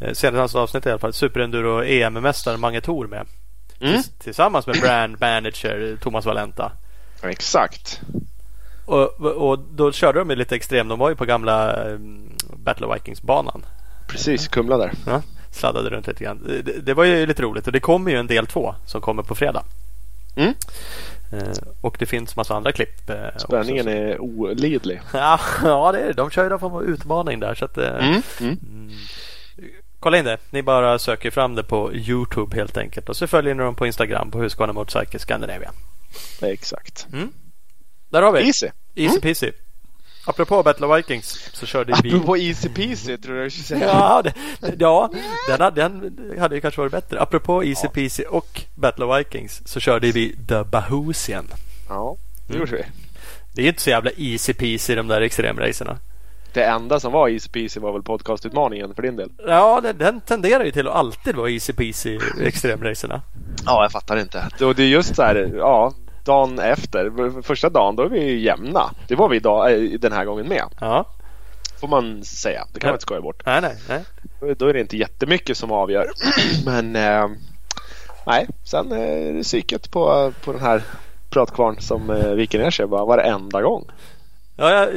eh, 0.00 0.12
senaste 0.12 0.58
avsnittet 0.58 0.86
i 0.86 0.90
alla 0.90 0.98
fall 0.98 1.12
Superenduro 1.12 1.84
EM-mästaren 1.84 2.60
Mange 2.60 2.80
Thor 2.80 3.06
med. 3.06 3.26
Mm. 3.80 4.02
Tillsammans 4.18 4.66
med 4.66 4.80
brand 4.80 5.20
manager 5.20 5.96
Thomas 6.00 6.24
Valenta. 6.24 6.72
Exakt. 7.22 8.00
Och, 8.86 9.20
och 9.20 9.58
då 9.58 9.92
körde 9.92 10.18
de 10.18 10.34
lite 10.34 10.56
extrem. 10.56 10.88
De 10.88 10.98
var 10.98 11.08
ju 11.08 11.16
på 11.16 11.24
gamla 11.24 11.76
Battle 12.56 12.86
of 12.86 12.96
Vikings-banan. 12.96 13.64
Precis, 14.08 14.48
Kumla 14.48 14.76
där. 14.76 14.92
Ja, 15.06 15.22
sladdade 15.50 15.90
runt 15.90 16.06
lite 16.06 16.24
grann. 16.24 16.62
Det, 16.64 16.86
det, 16.86 16.94
var 16.94 17.04
ju 17.04 17.26
lite 17.26 17.42
roligt 17.42 17.66
och 17.66 17.72
det 17.72 17.80
kommer 17.80 18.10
ju 18.10 18.16
en 18.16 18.26
del 18.26 18.46
två 18.46 18.74
som 18.86 19.00
kommer 19.00 19.22
på 19.22 19.34
fredag. 19.34 19.64
Mm. 20.36 20.54
Eh, 21.32 21.52
och 21.80 21.96
det 21.98 22.06
finns 22.06 22.36
massa 22.36 22.54
andra 22.54 22.72
klipp. 22.72 23.10
Eh, 23.10 23.16
Spänningen 23.36 23.86
också, 23.86 23.96
är 23.96 24.20
olidlig. 24.20 25.00
ja, 25.12 25.40
ja, 25.64 25.92
det 25.92 26.00
är 26.00 26.06
det. 26.06 26.12
De 26.12 26.30
kör 26.30 26.42
ju 26.42 26.50
någon 26.50 26.60
form 26.60 26.74
av 26.74 26.84
utmaning 26.84 27.40
där. 27.40 27.54
Så 27.54 27.64
att, 27.64 27.78
eh, 27.78 27.88
mm. 27.88 28.22
Mm. 28.40 28.58
Mm. 28.62 28.90
Kolla 30.00 30.18
in 30.18 30.24
det. 30.24 30.38
Ni 30.50 30.62
bara 30.62 30.98
söker 30.98 31.30
fram 31.30 31.54
det 31.54 31.62
på 31.62 31.94
Youtube 31.94 32.56
helt 32.56 32.76
enkelt. 32.76 33.08
Och 33.08 33.16
så 33.16 33.26
följer 33.26 33.54
ni 33.54 33.62
dem 33.62 33.74
på 33.74 33.86
Instagram 33.86 34.30
på 34.30 34.38
Husqvarna 34.38 34.72
Motorcycle 34.72 35.18
Scandinavia. 35.18 35.72
Exakt. 36.42 37.06
Mm. 37.12 37.32
Där 38.08 38.22
har 38.22 38.32
vi. 38.32 38.46
Easy. 38.46 38.68
Easy 38.94 39.14
mm. 39.14 39.20
peasy. 39.20 39.52
Apropå 40.24 40.62
Battle 40.62 40.86
of 40.86 40.98
Vikings 40.98 41.50
så 41.52 41.66
körde 41.66 41.94
vi... 42.02 42.08
Apropå 42.08 42.36
Easy 42.36 42.68
Peasy 42.68 43.16
tror 43.16 43.36
jag 43.36 43.46
du 43.46 43.50
skulle 43.50 43.64
säga. 43.64 43.86
Ja, 43.86 44.22
det, 44.22 44.34
ja 44.78 45.10
den, 45.48 45.60
hade, 45.60 45.82
den 45.82 46.40
hade 46.40 46.54
ju 46.54 46.60
kanske 46.60 46.80
varit 46.80 46.92
bättre. 46.92 47.20
Apropå 47.20 47.64
Easy 47.64 47.86
ja. 47.86 47.90
Peasy 47.90 48.24
och 48.24 48.62
Battle 48.74 49.04
of 49.04 49.18
Vikings 49.18 49.62
så 49.64 49.80
körde 49.80 50.12
vi 50.12 50.36
The 50.48 50.64
Bahusian. 50.64 51.46
Ja, 51.88 52.16
det 52.48 52.58
gjorde 52.58 52.72
vi. 52.72 52.84
Det 53.54 53.62
är 53.62 53.68
inte 53.68 53.82
så 53.82 53.90
jävla 53.90 54.10
easy 54.16 54.54
peasy 54.54 54.94
de 54.94 55.08
där 55.08 55.20
extremracerna. 55.20 55.98
Det 56.52 56.64
enda 56.64 57.00
som 57.00 57.12
var 57.12 57.28
easy 57.28 57.48
peasy 57.48 57.80
var 57.80 57.92
väl 57.92 58.02
podcastutmaningen 58.02 58.94
för 58.94 59.02
din 59.02 59.16
del? 59.16 59.30
Ja, 59.46 59.80
den, 59.80 59.98
den 59.98 60.20
tenderar 60.20 60.64
ju 60.64 60.70
till 60.70 60.88
att 60.88 60.94
alltid 60.94 61.36
vara 61.36 61.50
easy 61.50 61.72
peasy 61.72 62.18
extremracerna. 62.40 63.22
Ja, 63.66 63.82
jag 63.82 63.92
fattar 63.92 64.16
inte. 64.16 64.48
Och 64.60 64.74
det 64.74 64.82
är 64.82 64.86
just 64.86 65.16
så 65.16 65.22
här, 65.22 65.52
ja, 65.56 65.92
dagen 66.24 66.58
efter, 66.58 67.42
första 67.42 67.68
dagen, 67.68 67.96
då 67.96 68.02
är 68.02 68.08
vi 68.08 68.40
jämna. 68.40 68.90
Det 69.08 69.14
var 69.14 69.28
vi 69.28 69.36
idag, 69.36 69.72
eh, 69.72 69.98
den 69.98 70.12
här 70.12 70.24
gången 70.24 70.48
med. 70.48 70.64
Ja. 70.80 71.06
Får 71.80 71.88
man 71.88 72.24
säga. 72.24 72.66
Det 72.72 72.80
kan 72.80 72.88
ja. 72.88 72.90
man 72.90 72.94
inte 72.94 73.02
skoja 73.02 73.20
bort. 73.20 73.42
Nej, 73.46 73.60
nej, 73.60 73.76
nej. 73.88 74.54
Då 74.56 74.66
är 74.66 74.72
det 74.72 74.80
inte 74.80 74.96
jättemycket 74.96 75.56
som 75.56 75.72
avgör. 75.72 76.10
Men 76.64 76.96
eh, 76.96 77.28
nej, 78.26 78.48
sen 78.64 78.92
är 78.92 79.32
det 79.32 79.42
psyket 79.42 79.90
på, 79.90 80.32
på 80.44 80.52
den 80.52 80.60
här 80.60 80.82
pratkvarn 81.30 81.80
som 81.80 82.10
eh, 82.10 82.30
viker 82.30 82.58
ner 82.58 82.70
sig 82.70 82.86
bara 82.86 83.04
varenda 83.04 83.62
gång. 83.62 83.84
Ja, 84.56 84.88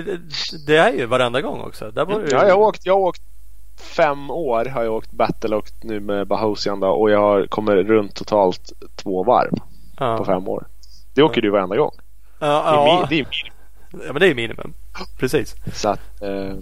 det 0.68 0.78
är 0.78 0.94
ju 0.94 1.06
varenda 1.06 1.42
gång 1.42 1.62
också. 1.62 1.92
Där 1.92 2.06
var 2.06 2.20
ju... 2.20 2.28
Ja, 2.32 2.48
jag 2.48 2.56
har 2.56 2.62
åkt, 2.62 2.86
jag 2.86 2.94
har 2.94 3.02
åkt 3.02 3.22
fem 3.78 4.32
år 4.32 4.66
har 4.66 4.84
jag 4.84 4.94
åkt 4.94 5.12
battle 5.12 5.56
och 5.56 5.72
nu 5.82 6.00
med 6.00 6.28
Bahosian 6.28 6.80
då, 6.80 6.88
och 6.88 7.12
jag 7.12 7.50
kommit 7.50 7.88
runt 7.88 8.16
totalt 8.16 8.72
två 8.96 9.24
varv 9.24 9.54
ja. 10.00 10.18
på 10.18 10.26
fem 10.26 10.48
år. 10.48 10.68
Det 11.14 11.24
åker 11.24 11.42
du 11.42 11.50
varenda 11.50 11.76
gång. 11.76 11.92
Ja, 12.40 13.06
det, 13.10 13.16
är, 13.16 13.26
minimum. 13.26 13.54
Ja, 13.92 14.14
men 14.14 14.20
det 14.20 14.28
är 14.28 14.36
minimum. 14.36 14.74
Precis. 15.18 15.56
Så 15.74 15.90
att, 15.90 16.22
eh, 16.22 16.56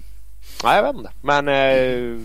nej 0.63 0.75
jag 0.75 0.83
vet 0.83 0.95
inte. 0.95 1.11
Men 1.21 1.47
eh, 1.47 2.19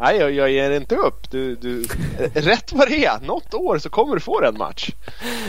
nej, 0.00 0.16
jag, 0.18 0.32
jag 0.32 0.50
ger 0.50 0.70
inte 0.70 0.96
upp. 0.96 1.30
Du, 1.30 1.54
du, 1.54 1.82
rätt 2.34 2.72
vad 2.72 2.88
det 2.88 3.04
är, 3.04 3.20
något 3.20 3.54
år 3.54 3.78
så 3.78 3.90
kommer 3.90 4.14
du 4.14 4.20
få 4.20 4.42
en 4.42 4.58
match. 4.58 4.90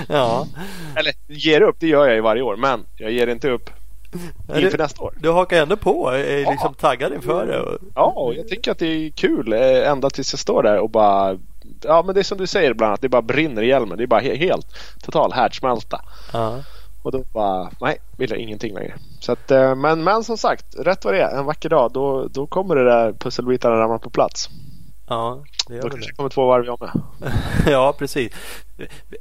Ja. 0.10 0.48
Eller 0.96 1.14
ger 1.28 1.62
upp, 1.62 1.76
det 1.80 1.88
gör 1.88 2.06
jag 2.06 2.16
ju 2.16 2.22
varje 2.22 2.42
år. 2.42 2.56
Men 2.56 2.86
jag 2.98 3.12
ger 3.12 3.28
inte 3.28 3.50
upp 3.50 3.70
inför 4.48 4.72
du, 4.72 4.78
nästa 4.78 5.04
år. 5.04 5.14
Du 5.20 5.30
hakar 5.30 5.62
ändå 5.62 5.78
på, 5.78 6.10
är 6.10 6.38
liksom 6.38 6.76
ja. 6.78 6.90
taggad 6.90 7.14
inför 7.14 7.48
det. 7.48 7.78
Ja, 7.96 8.34
jag 8.36 8.48
tycker 8.48 8.72
att 8.72 8.80
det 8.80 8.88
är 8.88 9.10
kul 9.10 9.54
eh, 9.54 9.90
ända 9.90 10.10
tills 10.10 10.34
jag 10.34 10.40
står 10.40 10.64
där 10.64 10.80
och 10.80 10.90
bara 10.90 11.38
ja 11.84 12.04
men 12.06 12.16
det 12.16 12.22
är 12.22 12.24
som 12.24 12.38
du 12.38 12.48
säger 12.48 12.72
ibland 12.72 12.94
att 12.94 13.02
det 13.02 13.10
bara 13.10 13.22
brinner 13.22 13.62
i 13.62 13.68
hjälmen. 13.68 13.98
Det 13.98 14.04
är 14.04 14.08
bara 14.08 14.22
helt 14.22 14.68
total 15.04 15.34
härdsmälta. 15.34 16.02
Uh. 16.36 16.60
Och 17.04 17.12
då 17.12 17.24
bara, 17.34 17.72
nej, 17.82 17.98
vill 18.18 18.30
jag 18.30 18.40
ingenting 18.40 18.74
längre. 18.74 18.94
Så 19.20 19.32
att, 19.32 19.52
eh, 19.52 19.76
men, 19.76 20.04
men 20.04 20.24
som 20.24 20.38
sagt, 20.38 20.66
rätt 20.80 21.06
vad 21.06 21.14
det 21.14 21.22
är, 21.22 21.38
en 21.38 21.46
vacker 21.46 21.70
dag, 21.70 21.92
då, 21.92 22.28
då 22.28 22.48
kommer 22.48 22.76
det 22.76 22.84
där 22.84 23.14
pusselbitarna 23.14 23.76
ramla 23.76 24.00
på 24.00 24.10
plats. 24.10 24.50
Ja, 25.08 25.44
det 25.68 25.76
gör 25.76 25.82
Då 25.82 25.90
kanske 25.90 26.12
det 26.12 26.16
kommer 26.16 26.30
två 26.30 26.46
varv 26.46 26.66
jag 26.66 26.80
med. 26.82 26.92
ja, 27.68 27.94
precis. 27.98 28.34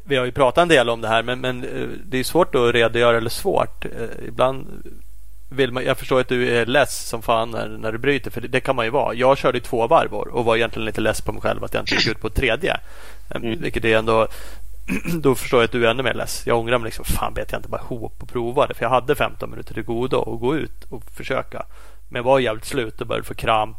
Vi 0.05 0.17
har 0.17 0.25
ju 0.25 0.33
pratat 0.33 0.63
en 0.63 0.69
del 0.69 0.89
om 0.89 1.01
det 1.01 1.09
här, 1.09 1.23
men, 1.23 1.41
men 1.41 1.65
eh, 1.65 1.89
det 2.05 2.19
är 2.19 2.25
svårt 2.25 2.55
att 2.55 2.75
redogöra, 2.75 3.17
eller 3.17 3.31
svårt. 3.31 3.85
Eh, 3.85 4.29
ibland 4.29 4.67
vill 5.51 5.73
man, 5.73 5.85
jag 5.85 5.99
förstår 5.99 6.21
att 6.21 6.29
du 6.29 6.49
är 6.49 6.67
less 6.67 7.09
som 7.09 7.23
fan 7.23 7.51
när, 7.51 7.69
när 7.69 7.93
du 7.93 7.99
bryter, 7.99 8.31
för 8.31 8.41
det, 8.41 8.49
det 8.49 8.61
kan 8.61 8.77
man 8.77 8.85
ju 8.85 8.91
vara. 8.91 9.15
Jag 9.15 9.39
körde 9.39 9.59
i 9.59 9.61
två 9.61 9.87
varv 9.87 10.15
och 10.15 10.45
var 10.45 10.57
egentligen 10.57 10.87
lite 10.87 11.01
less 11.01 11.21
på 11.21 11.33
mig 11.33 11.43
själv 11.43 11.65
att 11.65 11.75
jag 11.75 11.83
inte 11.83 11.95
gick 11.95 12.07
ut 12.07 12.21
på 12.21 12.27
ett 12.27 12.35
tredje. 12.35 12.77
Mm. 13.31 13.61
Vilket 13.61 13.85
är 13.85 13.99
ändå 13.99 14.29
då 15.21 15.35
förstår 15.35 15.61
jag 15.61 15.65
att 15.65 15.73
du 15.73 15.87
är 15.87 15.91
ännu 15.91 16.03
mer 16.03 16.15
less. 16.15 16.43
Jag 16.47 16.59
ångrar 16.59 16.79
mig 16.79 16.85
liksom. 16.85 17.05
Fan 17.05 17.35
bet 17.35 17.53
jag 17.53 17.59
inte 17.59 17.69
bara 17.69 17.83
ihop 17.83 18.23
och 18.23 18.29
provade. 18.29 18.75
För 18.75 18.85
jag 18.85 18.91
hade 18.91 19.15
15 19.15 19.51
minuter 19.51 19.75
till 19.75 19.83
godo 19.83 20.35
att 20.35 20.41
gå 20.41 20.57
ut 20.57 20.85
och 20.89 21.03
försöka. 21.17 21.67
Men 22.09 22.17
jag 22.17 22.25
var 22.25 22.39
jävligt 22.39 22.65
slut 22.65 23.01
och 23.01 23.07
började 23.07 23.27
få 23.27 23.35
kramp 23.35 23.77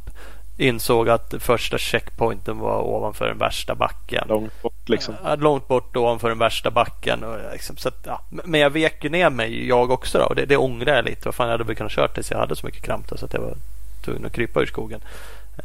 insåg 0.61 1.09
att 1.09 1.33
första 1.39 1.77
checkpointen 1.77 2.59
var 2.59 2.81
ovanför 2.81 3.27
den 3.27 3.37
värsta 3.37 3.75
backen. 3.75 4.25
Långt 4.27 4.61
bort 4.61 4.89
liksom. 4.89 5.15
långt 5.37 5.67
bort 5.67 5.95
ovanför 5.95 6.29
den 6.29 6.37
värsta 6.37 6.71
backen. 6.71 7.23
Och 7.23 7.37
liksom, 7.51 7.77
så 7.77 7.87
att, 7.87 7.99
ja. 8.03 8.21
Men 8.29 8.59
jag 8.59 8.69
vek 8.69 9.03
ner 9.03 9.29
mig 9.29 9.67
jag 9.67 9.91
också 9.91 10.17
då. 10.17 10.25
Och 10.25 10.35
det, 10.35 10.45
det 10.45 10.57
ångrar 10.57 10.95
jag 10.95 11.05
lite. 11.05 11.21
Vad 11.25 11.35
fan 11.35 11.47
jag 11.47 11.51
hade 11.51 11.63
väl 11.63 11.75
kunnat 11.75 11.91
kört 11.91 12.13
tills 12.13 12.31
jag 12.31 12.37
hade 12.37 12.55
så 12.55 12.65
mycket 12.65 12.83
kramp 12.83 13.07
då, 13.09 13.17
så 13.17 13.25
att 13.25 13.33
jag 13.33 13.41
var 13.41 13.53
tvungen 14.01 14.25
att 14.25 14.33
krypa 14.33 14.61
ur 14.61 14.65
skogen. 14.65 15.01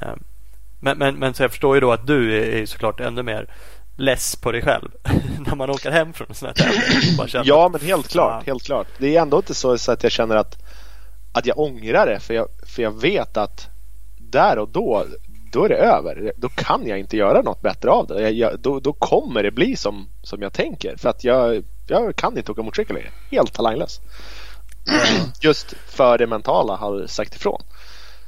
Ehm, 0.00 0.18
men, 0.80 0.98
men, 0.98 1.14
men 1.14 1.34
så 1.34 1.42
jag 1.42 1.50
förstår 1.50 1.74
ju 1.74 1.80
då 1.80 1.92
att 1.92 2.06
du 2.06 2.42
är 2.42 2.66
såklart 2.66 3.00
ännu 3.00 3.22
mer 3.22 3.46
less 3.96 4.36
på 4.36 4.52
dig 4.52 4.62
själv 4.62 4.88
när 5.38 5.54
man 5.54 5.70
åker 5.70 5.90
hem 5.90 6.12
från 6.12 6.26
en 6.28 6.34
sån 6.34 6.46
här 6.46 6.54
tävling. 6.54 7.44
Ja, 7.44 7.68
men 7.68 7.80
helt 7.80 8.08
klart, 8.08 8.46
helt 8.46 8.62
klart. 8.62 8.86
Det 8.98 9.16
är 9.16 9.22
ändå 9.22 9.36
inte 9.36 9.54
så, 9.54 9.78
så 9.78 9.92
att 9.92 10.02
jag 10.02 10.12
känner 10.12 10.36
att, 10.36 10.56
att 11.32 11.46
jag 11.46 11.58
ångrar 11.58 12.06
det. 12.06 12.20
För 12.20 12.34
jag, 12.34 12.48
för 12.66 12.82
jag 12.82 13.00
vet 13.00 13.36
att 13.36 13.68
där 14.30 14.58
och 14.58 14.68
då, 14.68 15.04
då 15.52 15.64
är 15.64 15.68
det 15.68 15.76
över. 15.76 16.32
Då 16.36 16.48
kan 16.48 16.86
jag 16.86 16.98
inte 16.98 17.16
göra 17.16 17.42
något 17.42 17.62
bättre 17.62 17.90
av 17.90 18.06
det. 18.06 18.20
Jag, 18.20 18.32
jag, 18.32 18.60
då, 18.60 18.80
då 18.80 18.92
kommer 18.92 19.42
det 19.42 19.50
bli 19.50 19.76
som, 19.76 20.08
som 20.22 20.42
jag 20.42 20.52
tänker. 20.52 20.96
För 20.96 21.08
att 21.08 21.24
jag, 21.24 21.64
jag 21.86 22.16
kan 22.16 22.38
inte 22.38 22.52
åka 22.52 22.62
motorcykel 22.62 22.96
längre. 22.96 23.10
Helt 23.30 23.52
talanglös. 23.52 24.00
Just 25.40 25.74
för 25.86 26.18
det 26.18 26.26
mentala 26.26 26.76
har 26.76 27.06
sagt 27.06 27.34
ifrån. 27.34 27.62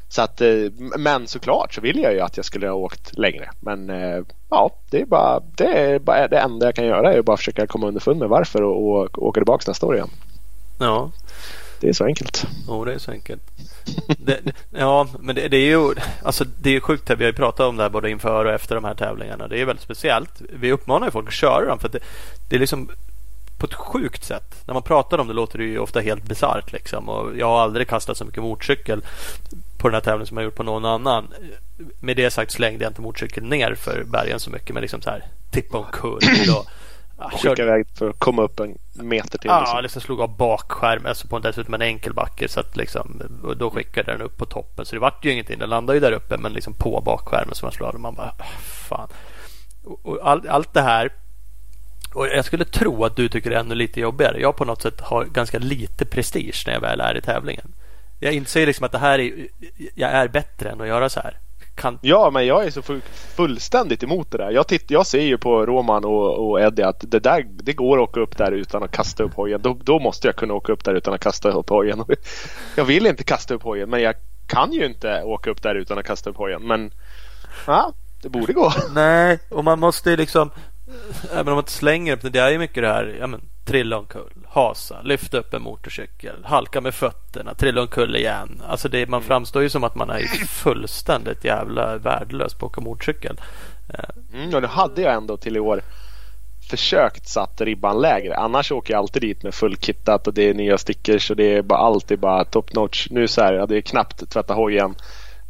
Så 0.09 0.23
att, 0.23 0.41
eh, 0.41 0.71
men 0.99 1.27
såklart 1.27 1.75
så 1.75 1.81
vill 1.81 1.99
jag 1.99 2.13
ju 2.13 2.21
att 2.21 2.37
jag 2.37 2.47
skulle 2.47 2.69
ha 2.69 2.75
åkt 2.75 3.19
längre. 3.19 3.51
Men 3.61 3.91
eh, 3.91 4.23
ja, 4.51 4.71
det 4.91 5.01
är 5.01 5.07
bara 5.07 5.41
det, 5.57 5.65
är 5.65 5.99
bara, 5.99 6.29
det 6.29 6.39
enda 6.39 6.67
jag 6.67 6.75
kan 6.75 6.87
göra 6.87 7.13
är 7.13 7.19
att 7.19 7.25
bara 7.25 7.37
försöka 7.37 7.67
komma 7.67 7.87
underfund 7.89 8.19
med 8.19 8.29
varför 8.29 8.63
och, 8.63 8.89
och 8.89 9.23
åka 9.23 9.41
tillbaka 9.41 9.65
nästa 9.71 9.87
år 9.87 9.95
igen. 9.95 10.11
Ja. 10.79 11.11
Det 11.81 11.89
är 11.89 11.93
så 11.93 12.05
enkelt. 12.05 12.47
Jo, 12.67 12.75
oh, 12.75 12.87
det 12.87 12.95
är 12.95 12.99
så 12.99 13.11
enkelt. 13.11 13.43
det, 14.19 14.41
ja, 14.71 15.07
men 15.21 15.35
det, 15.35 15.49
det, 15.49 15.57
är 15.57 15.67
ju 15.67 15.95
alltså, 16.23 16.45
det 16.63 16.77
är 16.77 16.81
sjukt. 16.81 17.11
Vi 17.11 17.25
har 17.25 17.31
ju 17.31 17.33
pratat 17.33 17.67
om 17.67 17.77
det 17.77 17.83
här 17.83 17.91
både 17.91 18.11
inför 18.11 18.45
och 18.45 18.53
efter 18.53 18.75
de 18.75 18.85
här 18.85 18.95
tävlingarna. 18.95 19.49
Det 19.49 19.61
är 19.61 19.65
väldigt 19.65 19.85
speciellt. 19.85 20.43
Vi 20.53 20.73
uppmanar 20.73 21.07
ju 21.07 21.11
folk 21.11 21.29
att 21.29 21.35
köra 21.35 21.67
dem 21.67 21.79
för 21.79 21.89
det, 21.89 21.99
det, 22.49 22.57
är 22.57 22.61
liksom 22.61 22.91
på 23.59 23.67
ett 23.67 23.75
sjukt 23.75 24.25
sätt. 24.25 24.63
När 24.67 24.75
man 24.75 24.83
pratar 24.83 25.19
om 25.19 25.29
det 25.29 25.35
låter 25.35 25.59
det 25.59 25.65
ju 25.65 25.79
ofta 25.79 26.01
helt 26.01 26.25
bisarrt. 26.25 26.73
Liksom. 26.73 27.09
Och 27.09 27.37
jag 27.37 27.47
har 27.47 27.61
aldrig 27.61 27.89
kastat 27.89 28.17
så 28.17 28.25
mycket 28.25 28.43
motorcykel 28.43 29.03
på 29.79 29.89
den 29.89 29.95
här 29.95 30.01
tävlingen 30.01 30.27
som 30.27 30.37
jag 30.37 30.45
gjort 30.45 30.55
på 30.55 30.63
någon 30.63 30.85
annan. 30.85 31.29
Med 32.01 32.17
det 32.17 32.31
sagt 32.31 32.53
slängde 32.53 32.85
jag 32.85 32.91
inte 32.91 33.01
motorcykeln 33.01 33.49
ner 33.49 33.75
för 33.75 34.05
bergen 34.05 34.41
så 34.41 34.51
mycket. 34.51 34.75
Men 34.75 34.81
liksom 34.81 35.03
så 35.03 35.11
här, 35.11 35.25
tippa 35.51 35.79
omkull. 35.79 36.21
Och, 36.57 36.67
ja, 37.19 37.31
Skicka 37.31 37.63
iväg 37.63 37.87
för 37.99 38.11
att 38.11 38.19
komma 38.19 38.43
upp 38.43 38.61
en 38.61 38.79
meter 38.95 39.39
till. 39.39 39.51
Ja, 39.51 39.61
liksom, 39.61 39.83
liksom 39.83 40.03
slog 40.03 40.21
av 40.21 40.37
bakskärm, 40.37 41.07
alltså 41.07 41.29
på 41.29 41.39
dessutom 41.39 41.75
en 41.75 41.83
enkel 41.83 42.15
backe. 42.15 42.49
Så 42.49 42.61
att 42.61 42.77
liksom, 42.77 43.23
och 43.43 43.57
då 43.57 43.71
skickade 43.71 44.13
den 44.13 44.23
upp 44.23 44.37
på 44.37 44.47
toppen. 44.47 44.87
Så 44.87 44.97
det 44.97 45.01
vart 45.01 45.25
ju 45.25 45.33
ingenting. 45.33 45.59
Den 45.59 45.71
landade 45.71 45.97
ju 45.97 46.01
där 46.01 46.13
uppe 46.13 46.37
men 46.37 46.53
liksom 46.53 46.75
på 46.75 47.01
bakskärmen 47.01 47.55
som 47.55 47.67
man 47.67 47.73
slog 47.73 47.89
av. 47.89 48.01
Man 48.01 48.15
bara, 48.15 48.33
fan. 48.89 49.09
Och, 49.85 50.07
och 50.07 50.19
all, 50.23 50.49
allt 50.49 50.75
det 50.75 50.83
här 50.83 51.13
och 52.15 52.27
jag 52.27 52.45
skulle 52.45 52.65
tro 52.65 53.05
att 53.05 53.17
du 53.17 53.29
tycker 53.29 53.51
det 53.51 53.57
är 53.57 53.61
ännu 53.61 53.75
lite 53.75 54.01
jobbigare. 54.01 54.41
Jag 54.41 54.57
på 54.57 54.65
något 54.65 54.83
sätt 54.83 55.01
har 55.01 55.25
ganska 55.25 55.59
lite 55.59 56.05
prestige 56.05 56.65
när 56.67 56.73
jag 56.75 56.81
väl 56.81 57.01
är 57.01 57.17
i 57.17 57.21
tävlingen. 57.21 57.75
Jag 58.21 58.33
inser 58.33 58.67
liksom 58.67 58.85
att 58.85 58.93
det 58.93 58.99
här 58.99 59.19
är, 59.19 59.49
jag 59.95 60.11
är 60.11 60.29
bättre 60.29 60.71
än 60.71 60.81
att 60.81 60.89
göra 60.89 61.09
så 61.09 61.21
här. 61.21 61.39
Kan... 61.79 61.99
Ja, 62.03 62.31
men 62.31 62.47
jag 62.47 62.67
är 62.67 62.71
så 62.71 62.83
fullständigt 63.37 64.03
emot 64.03 64.31
det 64.31 64.39
där. 64.39 64.51
Jag, 64.51 64.69
titt, 64.69 64.91
jag 64.91 65.07
ser 65.07 65.23
ju 65.23 65.39
på 65.39 65.67
Roman 65.67 66.05
och, 66.05 66.49
och 66.49 66.61
Eddie 66.61 66.83
att 66.83 67.05
det, 67.11 67.21
där, 67.21 67.47
det 67.49 67.73
går 67.73 68.03
att 68.03 68.09
åka 68.09 68.21
upp 68.21 68.37
där 68.37 68.53
utan 68.53 68.83
att 68.83 68.91
kasta 68.91 69.23
upp 69.23 69.35
hojen. 69.35 69.63
Då, 69.63 69.79
då 69.83 69.99
måste 69.99 70.29
jag 70.29 70.37
kunna 70.37 70.55
åka 70.55 70.73
upp 70.73 70.85
där 70.85 70.95
utan 70.95 71.15
att 71.15 71.21
kasta 71.21 71.51
upp 71.51 71.71
hojen. 71.71 72.05
Jag 72.77 72.85
vill 72.85 73.07
inte 73.07 73.25
kasta 73.25 73.55
upp 73.55 73.63
hojen, 73.63 73.91
men 73.91 74.03
jag 74.03 74.15
kan 74.47 74.73
ju 74.73 74.87
inte 74.87 75.23
åka 75.23 75.51
upp 75.51 75.63
där 75.63 75.75
utan 75.75 75.99
att 75.99 76.07
kasta 76.07 76.31
upp 76.31 76.37
hojen. 76.37 76.63
Men 76.63 76.91
ja, 77.67 77.93
det 78.23 78.29
borde 78.29 78.53
gå. 78.53 78.73
Nej, 78.95 79.39
och 79.49 79.65
man 79.65 79.81
måste 79.81 80.17
liksom 80.17 80.51
Även 81.33 81.49
om 81.49 81.55
man 81.55 81.59
inte 81.59 81.71
slänger 81.73 82.13
upp 82.13 82.23
det. 82.23 82.31
Det 82.31 82.39
är 82.39 82.51
ju 82.51 82.59
mycket 82.59 82.83
det 82.83 82.89
här. 82.89 83.17
Ja, 83.21 83.27
men, 83.27 83.41
trilla 83.65 83.99
omkull, 83.99 84.38
hasa, 84.51 85.03
lyfta 85.03 85.39
upp 85.39 85.55
en 85.55 85.63
motorcykel, 85.63 86.45
halka 86.45 86.81
med 86.81 86.95
fötterna, 86.95 87.55
trilla 87.55 87.81
omkull 87.81 88.17
igen. 88.17 88.63
Alltså 88.69 88.89
det, 88.89 89.09
man 89.09 89.19
mm. 89.19 89.29
framstår 89.29 89.63
ju 89.63 89.71
som 89.71 89.85
att 89.85 89.95
man 89.95 90.11
är 90.11 90.21
fullständigt 90.47 91.45
jävla 91.45 91.97
värdelös 91.97 92.55
på 92.55 92.67
att 92.67 92.73
åka 92.73 92.81
motorcykel. 92.81 93.41
Mm, 94.35 94.55
och 94.55 94.63
nu 94.63 94.69
hade 94.69 95.03
jag 95.03 95.15
ändå 95.15 95.37
till 95.37 95.57
i 95.57 95.61
år 95.61 95.83
försökt 96.71 97.29
satt 97.29 97.61
ribban 97.61 98.01
lägre. 98.01 98.37
Annars 98.37 98.73
åker 98.73 98.95
jag 98.95 98.99
alltid 98.99 99.23
dit 99.23 99.43
med 99.43 99.55
fullkittat 99.55 100.27
och 100.27 100.35
det 100.35 100.43
är 100.43 100.55
nya 100.55 100.79
stickers 100.79 101.31
och 101.31 101.37
det 101.37 101.55
är 101.55 101.63
bara 101.63 101.79
alltid 101.79 102.19
bara 102.19 102.45
top 102.45 102.75
notch. 102.75 103.07
Nu 103.11 103.29
så 103.29 103.43
här, 103.43 103.53
jag 103.53 103.61
hade 103.61 103.83
knappt 103.83 104.31
tvättat 104.31 104.57
hojen. 104.57 104.95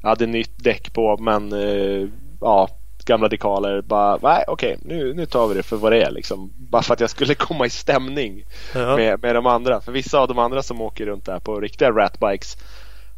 Jag 0.03 0.09
hade 0.09 0.27
nytt 0.27 0.65
däck 0.65 0.93
på 0.93 1.17
men 1.17 1.53
eh, 1.53 2.09
ja, 2.41 2.69
gamla 3.09 3.29
dekaler. 3.29 3.83
Bara, 3.83 4.19
nej 4.23 4.45
okej, 4.49 4.77
okay, 4.77 4.97
nu, 4.97 5.15
nu 5.15 5.27
tar 5.27 5.49
vi 5.49 5.55
det 5.55 5.63
för 5.63 5.77
vad 5.77 5.93
det 5.93 6.03
är. 6.03 6.11
Liksom. 6.11 6.51
Bara 6.57 6.83
för 6.83 6.95
att 6.95 7.01
jag 7.01 7.11
skulle 7.11 7.35
komma 7.49 7.67
i 7.67 7.71
stämning 7.71 8.45
ja. 8.75 8.97
med, 8.97 9.23
med 9.23 9.35
de 9.35 9.47
andra. 9.47 9.81
För 9.81 9.93
vissa 9.93 10.19
av 10.19 10.29
de 10.29 10.39
andra 10.39 10.63
som 10.63 10.81
åker 10.81 11.07
runt 11.07 11.27
där 11.27 11.39
på 11.39 11.61
riktiga 11.61 11.91
ratbikes 11.91 12.57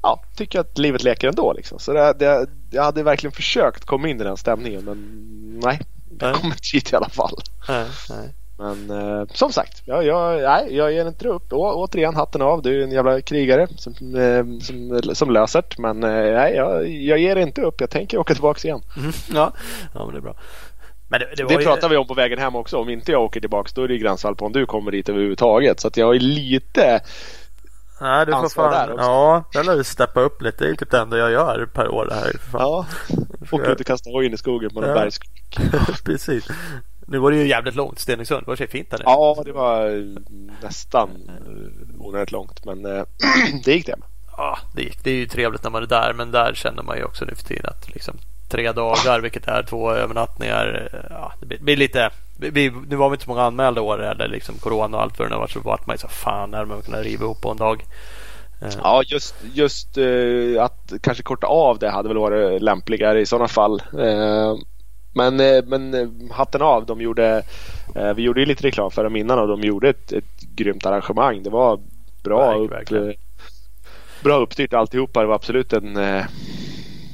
ja, 0.02 0.22
tycker 0.36 0.60
att 0.60 0.78
livet 0.78 1.02
leker 1.02 1.28
ändå. 1.28 1.52
Liksom. 1.52 1.78
Så 1.78 1.92
det, 1.92 2.12
det, 2.12 2.46
jag 2.70 2.82
hade 2.82 3.02
verkligen 3.02 3.32
försökt 3.32 3.84
komma 3.84 4.08
in 4.08 4.20
i 4.20 4.24
den 4.24 4.36
stämningen 4.36 4.84
men 4.84 5.60
nej, 5.62 5.80
jag 6.20 6.34
kom 6.34 6.46
inte 6.46 6.68
hit 6.72 6.92
i 6.92 6.96
alla 6.96 7.08
fall. 7.08 7.38
Nej, 7.68 7.86
nej. 8.10 8.34
Men 8.60 8.90
eh, 8.90 9.26
som 9.34 9.52
sagt, 9.52 9.82
jag, 9.84 10.06
jag, 10.06 10.42
nej, 10.42 10.76
jag 10.76 10.92
ger 10.92 11.08
inte 11.08 11.28
upp. 11.28 11.52
Å, 11.52 11.72
återigen 11.74 12.16
hatten 12.16 12.42
av. 12.42 12.62
Du 12.62 12.80
är 12.80 12.84
en 12.84 12.90
jävla 12.90 13.20
krigare 13.20 13.68
som, 13.76 13.92
eh, 13.92 14.60
som, 14.60 15.00
som 15.14 15.30
löser 15.30 15.62
det. 15.68 15.78
Men 15.78 16.04
eh, 16.04 16.34
nej, 16.34 16.54
jag, 16.54 16.88
jag 16.88 17.18
ger 17.18 17.36
inte 17.36 17.62
upp. 17.62 17.80
Jag 17.80 17.90
tänker 17.90 18.18
åka 18.18 18.34
tillbaka 18.34 18.68
igen. 18.68 18.82
Mm, 18.96 19.12
ja. 19.34 19.52
ja, 19.94 20.04
men 20.04 20.14
det 20.14 20.18
är 20.18 20.22
bra. 20.22 20.34
Men 21.08 21.20
det, 21.20 21.26
det, 21.36 21.56
det 21.56 21.64
pratar 21.64 21.88
ju... 21.88 21.90
vi 21.90 21.96
om 21.96 22.06
på 22.06 22.14
vägen 22.14 22.38
hem 22.38 22.56
också. 22.56 22.76
Om 22.76 22.88
inte 22.88 23.12
jag 23.12 23.22
åker 23.22 23.40
tillbaka 23.40 23.70
då 23.74 23.82
är 23.82 23.88
det 23.88 23.98
gränsfall 23.98 24.36
på 24.36 24.46
om 24.46 24.52
du 24.52 24.66
kommer 24.66 24.90
dit 24.90 25.08
överhuvudtaget. 25.08 25.80
Så 25.80 25.88
att 25.88 25.96
jag 25.96 26.16
är 26.16 26.20
lite 26.20 27.00
Nej, 28.00 28.26
du 28.26 28.32
får 28.32 28.48
fan, 28.48 28.72
där 28.72 28.92
också. 28.92 29.04
Ja, 29.04 29.44
den 29.52 29.66
lär 29.66 29.76
du 29.76 29.84
steppa 29.84 30.20
upp 30.20 30.42
lite. 30.42 30.64
Det 30.64 30.70
är 30.70 30.74
typ 30.74 30.90
det 30.90 30.98
enda 30.98 31.18
jag 31.18 31.32
gör 31.32 31.68
per 31.74 31.88
år 31.88 32.06
det 32.06 32.14
här. 32.14 32.32
Fan. 32.50 32.60
Ja, 32.60 32.86
åka 33.52 33.70
ut 33.70 33.80
och 33.80 33.86
kasta 33.86 34.10
hojen 34.10 34.34
i 34.34 34.36
skogen 34.36 34.70
på 34.70 34.80
någon 34.80 34.90
ja. 34.90 34.94
bergskrock. 34.94 35.58
Precis. 36.04 36.48
Nu 37.10 37.18
var 37.18 37.30
det 37.30 37.36
ju 37.36 37.48
jävligt 37.48 37.74
långt 37.74 37.98
Stenungsund. 37.98 38.42
Det 38.42 38.50
var 38.50 38.66
fint 38.66 38.90
där 38.90 39.00
Ja, 39.04 39.42
det 39.44 39.52
var 39.52 40.06
nästan 40.62 41.10
onödigt 41.98 42.32
långt. 42.32 42.64
Men 42.64 42.86
äh, 42.86 43.04
det 43.64 43.72
gick 43.72 43.86
det. 43.86 43.96
Ja, 44.36 44.58
det 44.74 44.82
gick. 44.82 45.04
Det 45.04 45.10
är 45.10 45.14
ju 45.14 45.26
trevligt 45.26 45.62
när 45.62 45.70
man 45.70 45.82
är 45.82 45.86
där. 45.86 46.12
Men 46.16 46.30
där 46.30 46.54
känner 46.54 46.82
man 46.82 46.96
ju 46.96 47.04
också 47.04 47.24
nu 47.24 47.34
för 47.34 47.44
tiden 47.44 47.66
att 47.66 47.94
liksom 47.94 48.14
tre 48.50 48.72
dagar, 48.72 49.20
vilket 49.20 49.48
är 49.48 49.62
två 49.62 49.92
övernattningar. 49.92 50.88
Ja, 51.10 51.32
det 51.40 51.60
blir, 51.60 51.76
lite... 51.76 52.10
Vi, 52.36 52.72
nu 52.88 52.96
var 52.96 53.08
vi 53.08 53.14
inte 53.14 53.24
så 53.24 53.30
många 53.30 53.42
anmälda 53.42 53.80
år 53.80 54.02
eller 54.02 54.28
liksom 54.28 54.54
corona 54.54 54.96
och 54.96 55.02
allt 55.02 55.18
vad 55.18 55.30
det 55.30 55.36
var. 55.36 55.46
Så 55.46 55.60
vart 55.60 55.86
man 55.86 55.94
ju 55.94 55.98
så 55.98 56.08
fan 56.08 56.50
när 56.50 56.64
man 56.64 56.82
kunna 56.82 57.02
riva 57.02 57.24
ihop 57.24 57.40
på 57.40 57.50
en 57.50 57.56
dag. 57.56 57.84
Eh. 58.62 58.68
Ja, 58.82 59.02
just, 59.06 59.34
just 59.54 59.98
att 60.60 60.92
kanske 61.00 61.22
korta 61.22 61.46
av 61.46 61.78
det 61.78 61.90
hade 61.90 62.08
väl 62.08 62.18
varit 62.18 62.62
lämpligare 62.62 63.20
i 63.20 63.26
sådana 63.26 63.48
fall. 63.48 63.82
Men, 65.12 65.40
uh, 65.40 65.64
men 65.64 66.10
hatten 66.32 66.62
av. 66.62 66.86
De 66.86 67.00
gjorde, 67.00 67.42
vi 68.16 68.22
gjorde 68.22 68.40
ju 68.40 68.46
lite 68.46 68.66
reklam 68.66 68.90
för 68.90 69.04
dem 69.04 69.16
innan 69.16 69.38
och 69.38 69.48
de 69.48 69.60
gjorde 69.60 69.88
ett, 69.88 70.12
ett 70.12 70.40
grymt 70.56 70.86
arrangemang. 70.86 71.42
Det 71.42 71.50
var 71.50 71.80
bra, 72.22 72.58
Verk, 72.58 72.92
upp, 72.92 73.16
bra 74.22 74.36
uppstyrt 74.36 74.74
alltihopa. 74.74 75.20
Det 75.20 75.26
var 75.26 75.34
absolut 75.34 75.72
en 75.72 75.98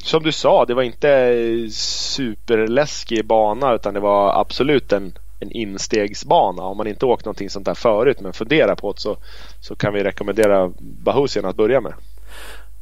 som 0.07 0.23
du 0.23 0.33
sa, 0.33 0.65
det 0.65 0.75
var 0.75 0.83
inte 0.83 1.37
superläskig 1.71 3.27
bana 3.27 3.75
utan 3.75 3.95
det 3.95 4.01
var 4.01 4.41
absolut 4.41 4.93
en, 4.93 5.19
en 5.41 5.51
instegsbana. 5.51 6.63
Om 6.63 6.77
man 6.77 6.87
inte 6.87 7.07
åkt 7.07 7.25
någonting 7.25 7.51
sånt 7.51 7.67
där 7.67 7.75
förut 7.75 8.21
men 8.21 8.33
funderar 8.33 8.75
på 8.75 8.93
det 8.93 9.01
så, 9.01 9.17
så 9.61 9.77
kan 9.77 9.95
vi 9.95 10.05
rekommendera 10.05 10.73
Bahusien 10.79 11.45
att 11.45 11.57
börja 11.57 11.81
med. 11.81 11.93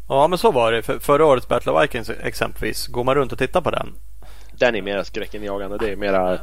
Ja 0.09 0.29
men 0.29 0.39
så 0.39 0.51
var 0.53 0.73
det. 0.73 0.83
För, 0.83 0.99
förra 0.99 1.27
årets 1.27 1.49
Battle 1.49 1.73
of 1.73 1.83
Vikings 1.83 2.11
exempelvis. 2.11 2.87
Går 2.87 3.05
man 3.05 3.15
runt 3.15 3.33
och 3.33 3.39
tittar 3.39 3.61
på 3.61 3.71
den? 3.71 3.95
Den 4.59 4.75
är 4.75 4.83
mer 4.83 5.03
skräckinjagande. 5.03 5.79
Det 5.79 5.93
är 5.93 5.97
mera 5.97 6.39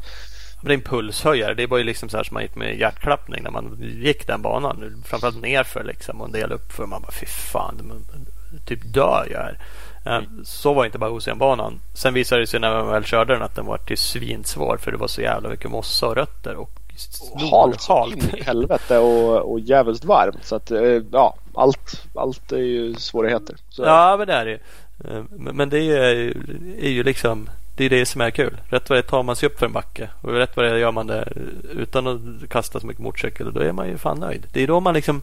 det 0.63 0.72
är 0.72 0.74
en 0.74 0.82
pulshöjare. 0.82 1.53
Det 1.53 1.68
var 1.68 1.77
ju 1.77 1.84
liksom 1.84 2.10
så 2.10 2.18
här 2.18 2.24
som 2.24 2.34
man 2.34 2.44
gick 2.44 2.56
med 2.56 2.80
hjärtklappning 2.80 3.44
när 3.44 3.51
man 3.51 3.77
gick 3.82 4.27
den 4.27 4.41
banan. 4.41 5.03
Framförallt 5.06 5.41
nerför 5.41 5.84
liksom 5.84 6.22
och 6.22 6.27
en 6.27 6.32
del 6.32 6.51
uppför. 6.51 6.86
Man 6.86 7.01
bara 7.01 7.12
fy 7.12 7.25
fan, 7.25 8.06
typ 8.65 8.94
dör 8.94 9.27
jag 9.32 9.39
här. 9.39 9.58
Mm. 10.06 10.46
Så 10.46 10.74
var 10.74 10.86
inte 10.86 10.98
bara 10.98 11.12
Oceanbanan. 11.12 11.80
Sen 11.94 12.13
visade 12.13 12.41
det 12.41 12.48
sig 12.48 12.60
när 12.60 12.72
man 12.72 12.88
väl 12.88 13.03
körde 13.03 13.34
den 13.34 13.41
att 13.41 13.56
den 13.56 13.65
var 13.65 13.77
till 13.77 13.98
svinsvår 13.98 14.77
för 14.77 14.91
det 14.91 14.98
var 14.98 15.08
så 15.08 15.22
jävla 15.22 15.50
mycket 15.50 15.72
mossa 15.72 16.08
och 16.08 16.15
rötter. 16.15 16.56
Och 16.56 16.70
halt, 17.51 17.88
halt. 17.88 18.34
i 18.34 18.41
helvete 18.46 18.98
och, 18.98 19.51
och 19.51 19.60
jävligt 19.60 20.06
varmt. 20.06 20.46
Så 20.46 20.56
att 20.56 20.72
eh, 20.72 21.01
ja, 21.12 21.36
allt, 21.53 22.06
allt 22.15 22.51
är 22.51 22.58
ju 22.58 22.96
svårigheter. 22.96 23.56
Så. 23.70 23.84
Ja, 23.84 24.15
men 24.18 24.27
det 24.27 24.34
är 24.34 24.46
det 24.46 24.60
eh, 25.10 25.24
Men 25.30 25.70
det 25.70 25.77
är 25.77 26.13
ju, 26.13 26.32
är 26.82 26.89
ju 26.89 27.03
liksom 27.03 27.50
det 27.75 27.86
är 27.86 27.90
det 27.90 28.06
som 28.06 28.22
är 28.22 28.32
kul. 28.32 28.58
Rätt 28.70 28.90
vad 28.90 28.98
det 29.00 29.04
tar 29.04 29.24
man 29.24 29.36
sig 29.36 29.48
upp 29.48 29.60
för 29.60 29.66
en 29.66 29.74
backe 29.74 30.10
och 30.22 30.34
rätt 30.34 30.58
vad 30.58 30.66
det 30.66 30.80
gör 30.80 30.92
man 30.92 31.08
det 31.08 31.34
utan 31.72 32.08
att 32.08 32.50
kasta 32.50 32.80
så 32.80 32.88
mycket 32.88 33.04
motorcykel 33.04 33.54
då 33.54 33.60
är 33.60 33.72
man 33.72 33.88
ju 33.88 33.98
fan 33.98 34.20
nöjd. 34.20 34.48
Det 34.54 34.63
är 34.63 34.68
då 34.68 34.80
man 34.80 34.94
liksom 34.94 35.22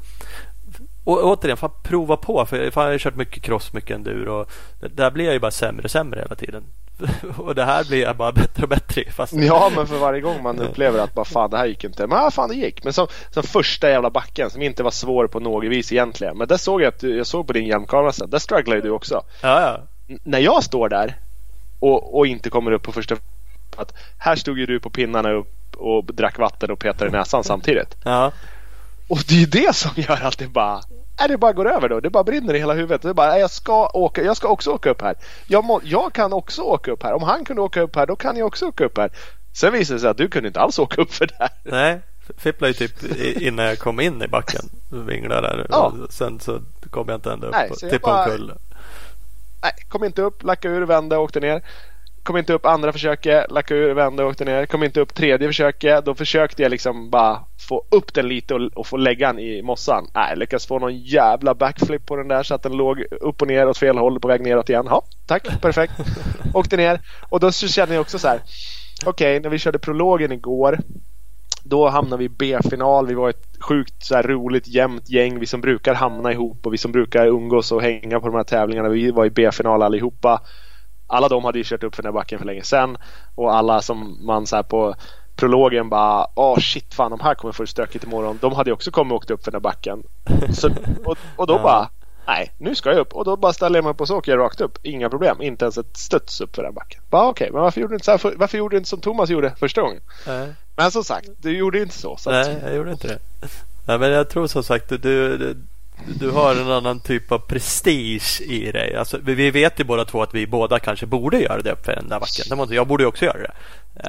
och 1.05 1.25
återigen, 1.25 1.57
fan 1.57 1.71
prova 1.83 2.17
på. 2.17 2.47
För 2.47 2.71
fan, 2.71 2.85
jag 2.85 2.93
har 2.93 2.99
kört 2.99 3.17
mycket 3.17 3.43
cross, 3.43 3.73
mycket 3.73 3.97
enduro. 3.97 4.41
Och 4.41 4.51
där 4.91 5.11
blir 5.11 5.25
jag 5.25 5.35
ju 5.35 5.41
bara 5.41 5.51
sämre 5.51 5.85
och 5.85 5.91
sämre 5.91 6.21
hela 6.21 6.35
tiden. 6.35 6.65
och 7.39 7.55
det 7.55 7.65
här 7.65 7.85
blir 7.85 8.03
jag 8.03 8.17
bara 8.17 8.33
bättre 8.33 8.63
och 8.63 8.69
bättre 8.69 9.05
fast... 9.11 9.33
Ja, 9.33 9.71
men 9.77 9.87
för 9.87 9.99
varje 9.99 10.21
gång 10.21 10.43
man 10.43 10.59
upplever 10.59 10.99
att 10.99 11.15
bara 11.15 11.25
fan 11.25 11.51
det 11.51 11.57
här 11.57 11.67
gick 11.67 11.85
inte. 11.85 12.07
Men 12.07 12.19
ja, 12.19 12.31
fan 12.31 12.49
det 12.49 12.55
gick. 12.55 12.85
Men 12.85 12.93
som, 12.93 13.07
som 13.31 13.43
första 13.43 13.91
jävla 13.91 14.11
backen 14.11 14.51
som 14.51 14.63
inte 14.63 14.83
var 14.83 14.91
svår 14.91 15.27
på 15.27 15.41
något 15.41 15.65
vis 15.65 15.93
egentligen. 15.93 16.39
Men 16.39 16.49
där 16.49 16.57
såg 16.57 16.83
jag 16.83 16.89
att 16.89 17.03
jag 17.03 17.27
såg 17.27 17.47
på 17.47 17.53
din 17.53 17.67
hjälmkamera 17.67 18.13
sen. 18.13 18.31
Där 18.31 18.39
strugglade 18.39 18.81
du 18.81 18.91
också. 18.91 19.23
Ja, 19.43 19.61
ja. 19.61 19.81
N 20.09 20.19
när 20.25 20.39
jag 20.39 20.65
står 20.65 20.89
där 20.89 21.17
och, 21.81 22.19
och 22.19 22.27
inte 22.27 22.51
kommer 22.51 22.73
upp 22.73 22.83
på 22.83 22.93
första 22.93 23.17
att 23.77 23.95
här 24.19 24.37
stod 24.37 24.59
ju 24.59 24.67
du 24.67 24.81
på 24.81 24.91
pinnarna 24.91 25.31
upp 25.31 25.77
och 25.77 26.05
drack 26.05 26.39
vatten 26.39 26.71
och 26.71 26.79
petade 26.79 27.11
i 27.11 27.13
näsan 27.13 27.45
samtidigt. 27.45 27.97
Ja. 28.05 28.33
Och 29.09 29.19
det 29.29 29.43
är 29.43 29.47
det 29.47 29.75
som 29.75 29.91
gör 29.95 30.27
att 30.27 30.39
det 30.39 30.47
bara 30.47 30.81
är 31.21 31.29
det 31.29 31.39
bara 31.39 31.53
går 31.53 31.73
över 31.73 31.89
då. 31.89 32.01
Det 32.01 32.11
bara 32.11 32.25
brinner 32.25 32.55
i 32.55 32.59
hela 32.59 32.75
huvudet. 32.75 33.03
Det 33.03 33.15
bara, 33.15 33.39
jag 33.39 33.51
ska 33.51 33.89
åka. 33.89 34.23
Jag 34.23 34.37
ska 34.37 34.49
också 34.49 34.71
åka 34.71 34.91
upp 34.91 35.03
här. 35.03 35.15
Jag, 35.47 35.65
må, 35.65 35.81
jag 35.85 36.13
kan 36.13 36.33
också 36.33 36.63
åka 36.63 36.91
upp 36.91 37.03
här. 37.03 37.13
Om 37.13 37.23
han 37.23 37.45
kunde 37.45 37.63
åka 37.63 37.81
upp 37.81 37.97
här, 37.97 38.07
då 38.07 38.17
kan 38.17 38.37
jag 38.37 38.47
också 38.47 38.67
åka 38.67 38.85
upp 38.85 38.99
här. 38.99 39.11
Sen 39.53 39.73
visade 39.73 39.97
det 39.97 40.01
sig 40.01 40.11
att 40.11 40.17
du 40.17 40.29
kunde 40.29 40.47
inte 40.47 40.61
alls 40.61 40.79
åka 40.79 41.03
upp 41.03 41.13
för 41.13 41.27
det 41.27 41.35
här. 41.39 41.51
Nej, 41.63 42.01
fipplade 42.39 42.73
ju 42.73 42.89
typ 42.89 43.21
innan 43.43 43.65
jag 43.65 43.79
kom 43.79 44.01
in 44.01 44.23
i 44.23 44.29
backen. 44.29 44.63
Vinglade 44.91 45.49
där. 45.49 45.67
Ja. 45.71 45.95
Sen 46.11 46.41
så 46.41 46.61
kom 46.91 47.09
jag 47.09 47.17
inte 47.17 47.33
ända 47.33 47.47
upp. 47.47 47.55
Nej, 47.55 47.91
Tippade 47.91 48.33
omkull. 48.33 48.53
Nej, 49.63 49.73
kom 49.89 50.05
inte 50.05 50.23
upp, 50.23 50.43
lackade 50.43 50.75
ur, 50.75 50.83
vände 50.87 51.17
och 51.17 51.23
åkte 51.23 51.41
ner 51.41 51.63
kom 52.29 52.37
inte 52.37 52.53
upp 52.53 52.67
andra 52.67 52.93
försöket, 52.93 53.51
lackade 53.51 53.81
ur, 53.81 53.95
vände 53.95 54.23
och 54.25 54.31
åkte 54.31 54.45
ner. 54.45 54.67
Kom 54.67 54.83
inte 54.83 55.01
upp 55.01 55.15
tredje 55.15 55.49
försöket. 55.49 56.05
Då 56.05 56.15
försökte 56.15 56.63
jag 56.63 56.71
liksom 56.71 57.11
bara 57.11 57.41
få 57.69 57.85
upp 57.91 58.15
den 58.15 58.29
lite 58.29 58.55
och, 58.55 58.61
och 58.75 58.87
få 58.87 58.97
lägga 58.97 59.27
den 59.27 59.39
i 59.39 59.63
mossan. 59.63 60.07
Nej, 60.15 60.37
lyckades 60.37 60.67
få 60.67 60.79
någon 60.79 60.97
jävla 60.97 61.55
backflip 61.55 62.07
på 62.07 62.17
den 62.17 62.29
där 62.29 62.43
så 62.43 62.55
att 62.55 62.63
den 62.63 62.77
låg 62.77 63.05
upp 63.21 63.43
och 63.43 63.49
ner 63.49 63.69
åt 63.69 63.79
fel 63.79 63.99
håll 63.99 64.21
på 64.21 64.29
väg 64.29 64.41
neråt 64.41 64.69
igen. 64.71 64.87
Ja, 64.91 65.03
tack, 65.27 65.61
perfekt. 65.61 65.93
Åkte 66.55 66.77
ner 66.77 67.01
och 67.29 67.41
då 67.41 67.53
kände 67.53 67.95
jag 67.95 68.01
också 68.01 68.19
så 68.19 68.29
här. 68.29 68.41
Okej, 69.07 69.37
okay, 69.37 69.41
när 69.41 69.51
vi 69.51 69.59
körde 69.59 69.79
prologen 69.79 70.33
igår 70.33 70.79
då 71.63 71.89
hamnade 71.89 72.17
vi 72.17 72.25
i 72.25 72.29
B-final. 72.29 73.07
Vi 73.07 73.15
var 73.15 73.31
ett 73.31 73.47
sjukt 73.61 74.05
så 74.05 74.15
här, 74.15 74.23
roligt 74.23 74.69
jämnt 74.69 75.11
gäng. 75.11 75.39
Vi 75.41 75.47
som 75.47 75.61
brukar 75.61 75.95
hamna 75.95 76.33
ihop 76.33 76.67
och 76.67 76.73
vi 76.73 76.79
som 76.79 76.93
brukar 76.93 77.27
umgås 77.27 77.73
och 77.73 77.83
hänga 77.83 78.21
på 78.21 78.27
de 78.27 78.37
här 78.37 78.45
tävlingarna. 78.45 78.89
Vi 78.89 79.11
var 79.11 79.27
i 79.27 79.31
B-final 79.31 79.83
allihopa. 79.83 80.41
alla 81.07 81.29
de 81.29 81.45
hade 81.45 81.59
ju 81.59 81.65
kört 81.65 81.83
upp 81.83 81.95
för 81.95 82.03
den 82.03 82.13
här 82.13 82.21
backen 82.21 82.39
för 82.39 82.47
länge 82.47 82.63
sedan 82.63 82.97
och 83.35 83.55
alla 83.55 83.83
som 83.83 84.27
man 84.27 84.47
så 84.47 84.57
här 84.57 84.63
på 84.63 84.95
prologen 85.37 85.89
bara 85.89 86.27
Åh 86.35 86.55
oh, 86.55 86.59
shit 86.59 86.95
fan 86.95 87.11
de 87.11 87.21
här 87.21 87.35
kommer 87.35 87.53
få 87.53 87.63
det 87.63 87.69
stökigt 87.69 88.05
imorgon. 88.05 88.39
De 88.41 88.53
hade 88.53 88.71
ju 88.71 88.75
också 88.75 88.91
kommit 88.91 89.13
och 89.13 89.17
åkt 89.17 89.31
upp 89.31 89.45
för 89.45 89.51
den 89.51 89.59
här 89.59 89.63
backen. 89.63 90.03
Så, 90.53 90.71
och, 91.05 91.17
och 91.37 91.47
då 91.47 91.59
bara 91.59 91.89
Nej, 92.29 92.53
nu 92.59 92.75
ska 92.75 92.91
jag 92.91 92.99
upp 92.99 93.13
och 93.13 93.25
då 93.25 93.37
bara 93.37 93.53
ställer 93.53 93.79
jag 93.79 93.85
mig 93.85 93.91
upp 93.91 94.01
och 94.01 94.09
så 94.09 94.17
åker 94.17 94.33
jag 94.33 94.39
rakt 94.39 94.61
upp. 94.61 94.79
Inga 94.83 95.11
problem. 95.11 95.43
Inte 95.43 95.65
ens 95.65 95.79
ett 95.79 95.97
studs 95.97 96.41
upp 96.41 96.57
för 96.57 96.63
den 96.63 96.75
backen. 96.75 97.01
Bara 97.11 97.29
okej, 97.29 97.45
okay, 97.45 97.53
men 97.53 97.63
varför 97.63 97.81
gjorde 97.81 97.93
du 97.93 97.97
inte 97.97 98.05
så 98.05 98.11
här, 98.11 98.37
Varför 98.37 98.59
gjorde 98.59 98.75
du 98.75 98.79
inte 98.79 98.91
som 98.91 99.01
Thomas 99.01 99.31
gjorde 99.31 99.55
första 99.61 99.81
gången? 99.81 100.01
Nej. 100.27 100.55
Men 100.77 100.91
som 100.91 101.05
sagt, 101.05 101.29
du 101.39 101.59
gjorde 101.59 101.83
inte 101.83 101.99
så. 101.99 102.17
så 102.17 102.31
Nej, 102.31 102.59
jag 102.63 102.77
gjorde 102.77 102.91
inte 102.91 103.09
det. 103.09 103.19
Nej, 103.87 103.99
men 103.99 104.11
jag 104.11 104.29
tror 104.29 104.47
som 104.47 104.63
sagt 104.63 104.89
du, 104.89 104.99
du, 104.99 105.57
du 106.07 106.31
har 106.31 106.55
en 106.55 106.71
annan 106.71 107.01
typ 107.01 107.33
av 107.33 107.39
prestige 107.39 108.41
i 108.41 108.73
dig. 108.73 108.97
Alltså, 108.97 109.19
vi 109.23 109.51
vet 109.51 109.81
ju 109.81 109.85
båda 109.85 110.05
två 110.05 110.23
att 110.23 110.35
vi 110.35 110.47
båda 110.47 110.79
kanske 110.79 111.07
borde 111.07 111.41
göra 111.41 111.63
det 111.63 111.77
för 111.85 111.95
den 111.95 112.09
där 112.09 112.21
backen. 112.21 112.75
Jag 112.75 112.87
borde 112.87 113.07
också 113.07 113.25
göra 113.25 113.39
det. 113.39 113.53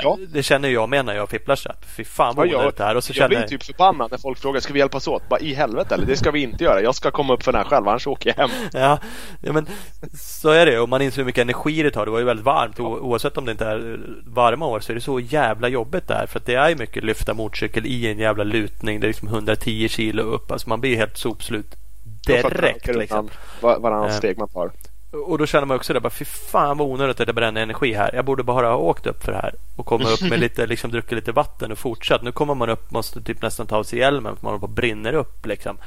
Ja. 0.04 0.18
Det 0.34 0.44
känner 0.44 0.70
jag 0.70 0.90
med 0.90 1.06
när 1.06 1.16
jag 1.16 1.30
fipplar 1.30 1.56
så 1.56 1.72
Fy 1.82 2.04
fan 2.04 2.36
vad 2.36 2.48
ja, 2.48 2.64
jag, 2.64 2.74
det 2.78 2.84
här. 2.84 2.96
Och 2.96 3.04
så 3.04 3.10
jag 3.10 3.16
känner... 3.16 3.28
blir 3.28 3.48
typ 3.48 3.64
förbannad 3.64 4.12
när 4.12 4.18
folk 4.18 4.38
frågar 4.40 4.60
ska 4.60 4.74
vi 4.74 4.80
hjälpas 4.80 5.08
åt? 5.08 5.30
Bara 5.30 5.40
i 5.40 5.54
helvete 5.54 5.96
eller? 5.96 6.06
Det 6.06 6.18
ska 6.18 6.32
vi 6.32 6.42
inte 6.42 6.64
göra. 6.64 6.82
Jag 6.82 6.96
ska 6.96 7.12
komma 7.12 7.34
upp 7.34 7.44
för 7.44 7.52
den 7.52 7.62
här 7.62 7.70
själv 7.70 7.88
annars 7.88 8.08
åker 8.08 8.34
jag 8.36 8.48
hem. 8.48 8.50
Ja, 8.74 9.00
ja 9.42 9.54
men 9.54 9.68
så 10.14 10.50
är 10.50 10.66
det. 10.66 10.80
Och 10.80 10.90
man 10.90 11.02
inser 11.02 11.18
hur 11.18 11.26
mycket 11.26 11.42
energi 11.42 11.84
det 11.84 11.92
tar. 11.92 12.06
Det 12.06 12.12
var 12.12 12.20
ju 12.20 12.26
väldigt 12.26 12.46
varmt. 12.46 12.76
Ja. 12.78 12.86
Oavsett 12.86 13.38
om 13.38 13.46
det 13.46 13.52
inte 13.52 13.66
är 13.66 14.00
varma 14.26 14.66
år 14.66 14.80
så 14.80 14.92
är 14.92 14.96
det 14.96 15.02
så 15.02 15.20
jävla 15.20 15.68
jobbigt 15.68 16.08
där. 16.08 16.26
För 16.26 16.40
att 16.40 16.46
det 16.46 16.56
är 16.56 16.76
mycket 16.76 17.04
lyfta 17.04 17.34
motorcykel 17.34 17.86
i 17.86 18.12
en 18.12 18.20
jävla 18.20 18.44
lutning. 18.44 19.00
Det 19.00 19.06
är 19.06 19.10
liksom 19.10 19.28
110 19.28 19.88
kilo 19.90 20.24
upp. 20.24 20.52
Alltså 20.52 20.70
man 20.70 20.82
blir 20.82 20.96
helt 20.96 21.18
sopslut 21.18 21.76
direkt. 22.26 22.96
Liksom. 22.96 23.30
Varannan 23.62 24.12
steg 24.12 24.38
man 24.38 24.50
tar. 24.50 24.72
Och 25.12 25.38
då 25.38 25.46
känner 25.46 25.66
man 25.66 25.78
också 25.78 25.94
det 25.94 26.00
bara, 26.00 26.10
fy 26.10 26.26
fan 26.26 26.78
vad 26.78 26.88
onödigt 26.88 27.20
att 27.20 27.28
det 27.28 27.34
bränner 27.34 27.62
energi 27.62 27.94
här. 27.94 28.12
Jag 28.14 28.26
borde 28.26 28.44
bara 28.44 28.68
ha 28.68 28.76
åkt 28.76 29.08
upp 29.08 29.24
för 29.24 29.32
det 29.32 29.38
här 29.38 29.54
och 29.76 29.86
kommit 29.86 30.08
upp 30.08 30.30
med 30.30 30.40
lite, 30.40 30.66
liksom 30.66 30.92
druckit 30.92 31.12
lite 31.12 31.32
vatten 31.32 31.72
och 31.72 31.78
fortsatt. 31.78 32.22
Nu 32.22 32.32
kommer 32.32 32.56
man 32.56 32.70
upp 32.70 32.92
måste 32.92 33.22
typ 33.22 33.42
nästan 33.42 33.68
ta 33.68 33.78
av 33.78 33.84
sig 33.84 34.00
hjälmen 34.00 34.36
för 34.36 34.44
man 34.44 34.52
håller 34.52 34.60
på 34.60 34.68
brinner 34.68 35.14
upp 35.14 35.46
liksom. 35.46 35.78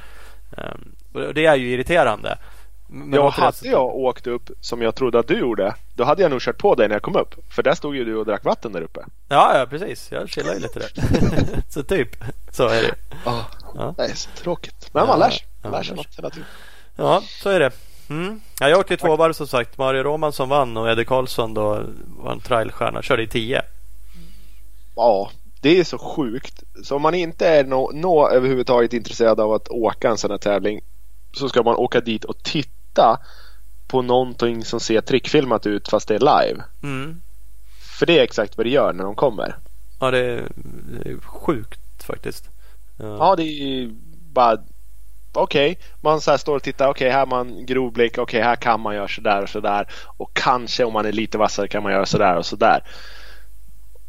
Um, 0.51 0.95
och 1.13 1.35
det 1.35 1.47
är 1.47 1.57
ju 1.57 1.71
irriterande. 1.71 2.39
Men 2.87 3.13
ja, 3.13 3.29
hade 3.31 3.57
det... 3.63 3.69
jag 3.69 3.85
åkt 3.85 4.27
upp 4.27 4.51
som 4.61 4.83
jag 4.83 4.95
trodde 4.95 5.19
att 5.19 5.29
du 5.29 5.39
gjorde, 5.39 5.75
då 5.95 6.05
hade 6.05 6.23
jag 6.23 6.31
nog 6.31 6.41
kört 6.41 6.59
på 6.59 6.75
dig 6.75 6.89
när 6.89 6.95
jag 6.95 7.03
kom 7.03 7.17
upp. 7.17 7.35
För 7.49 7.63
där 7.63 7.75
stod 7.75 7.97
ju 7.97 8.05
du 8.05 8.17
och 8.17 8.27
drack 8.27 8.45
vatten 8.45 8.73
där 8.73 8.83
uppe. 8.83 9.01
Ja, 9.29 9.59
ja 9.59 9.67
precis. 9.67 10.13
Jag 10.13 10.29
chillar 10.29 10.55
ju 10.55 10.61
lite 10.61 10.79
där. 10.79 10.91
så 11.69 11.83
typ, 11.83 12.17
så 12.51 12.69
är 12.69 12.83
det. 12.83 12.95
Oh, 13.25 13.41
ja. 13.75 13.95
Det 13.97 14.05
är 14.05 14.15
så 14.15 14.31
tråkigt. 14.31 14.89
Men 14.93 15.07
man 15.07 15.19
lär 15.19 15.31
sig. 15.31 15.47
Man 15.63 15.73
lär 15.73 15.83
sig 15.83 15.97
något 15.97 16.19
hela 16.19 16.31
tiden. 16.31 16.47
Ja, 16.97 17.23
så 17.43 17.51
är 17.51 17.61
det. 17.61 17.71
Mm. 18.13 18.41
Jag 18.61 18.79
åkte 18.79 18.95
i 18.95 18.97
två 18.97 19.17
varv 19.17 19.33
som 19.33 19.47
sagt. 19.47 19.79
Mario 19.79 20.03
Roman 20.03 20.33
som 20.33 20.49
vann 20.49 20.77
och 20.77 20.91
Eddie 20.91 21.05
Karlsson 21.05 21.55
då 21.55 21.85
var 22.07 22.33
en 22.33 22.41
trailstjärna. 22.41 23.03
Körde 23.03 23.23
i 23.23 23.29
tio. 23.29 23.63
Ja, 24.97 25.31
det 25.61 25.79
är 25.79 25.85
så 25.85 25.99
sjukt. 25.99 26.63
Så 26.85 26.97
om 26.97 27.03
man 27.03 27.15
inte 27.15 27.49
är 27.49 27.65
nå, 27.65 27.91
nå 27.95 28.29
överhuvudtaget 28.29 28.93
intresserad 28.93 29.41
av 29.41 29.53
att 29.53 29.69
åka 29.69 30.11
en 30.11 30.19
sån 30.19 30.31
här 30.31 30.39
tävling 30.39 30.81
så 31.33 31.49
ska 31.49 31.63
man 31.63 31.77
åka 31.77 32.01
dit 32.01 32.25
och 32.25 32.43
titta 32.43 33.19
på 33.89 34.03
någonting 34.03 34.65
som 34.65 34.81
ser 34.81 35.01
trickfilmat 35.01 35.67
ut 35.67 35.89
fast 35.89 36.09
det 36.09 36.15
är 36.15 36.19
live. 36.19 36.63
Mm. 36.83 37.21
För 37.99 38.07
det 38.07 38.19
är 38.19 38.23
exakt 38.23 38.57
vad 38.57 38.67
det 38.67 38.71
gör 38.71 38.93
när 38.93 39.05
de 39.05 39.15
kommer. 39.15 39.57
Ja, 40.01 40.11
det 40.11 40.19
är, 40.19 40.49
det 41.05 41.11
är 41.11 41.21
sjukt 41.21 42.05
faktiskt. 42.05 42.51
Ja. 42.99 43.17
ja, 43.19 43.37
det 43.37 43.43
är 43.43 43.91
bara 44.33 44.59
okej, 45.33 45.73
okay. 45.73 45.85
man 46.01 46.21
så 46.21 46.39
står 46.39 46.57
och 46.57 46.63
tittar. 46.63 46.89
Okej, 46.89 47.07
okay, 47.07 47.13
här 47.13 47.19
har 47.19 47.27
man 47.27 47.67
grov 47.67 47.93
blick. 47.93 48.13
Okej, 48.13 48.23
okay, 48.23 48.43
här 48.43 48.57
kan 48.57 48.81
man 48.81 48.95
göra 48.95 49.09
sådär 49.09 49.43
och 49.43 49.49
sådär. 49.49 49.87
Och 50.17 50.31
kanske 50.35 50.85
om 50.85 50.93
man 50.93 51.07
är 51.07 51.13
lite 51.13 51.39
vassare 51.39 51.69
kan 51.69 51.83
man 51.83 51.93
göra 51.93 52.07
sådär 52.07 52.37
och 52.37 52.47
sådär. 52.47 52.83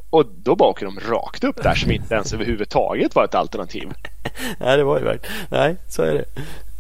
Och 0.10 0.26
då 0.26 0.56
bara 0.56 0.70
åker 0.70 0.86
de 0.86 1.00
rakt 1.00 1.44
upp 1.44 1.64
där 1.64 1.76
som 1.76 1.92
inte 1.92 2.16
ens 2.16 2.34
överhuvudtaget 2.34 3.16
var 3.16 3.26
ett 3.26 3.36
alternativ. 3.36 3.90
Nej, 4.60 4.78
det 4.78 4.84
var 4.84 5.00
ju 5.00 5.06
verkligen. 5.06 5.36
Nej, 5.50 5.76
så 5.88 6.04
är 6.04 6.14
det. 6.14 6.26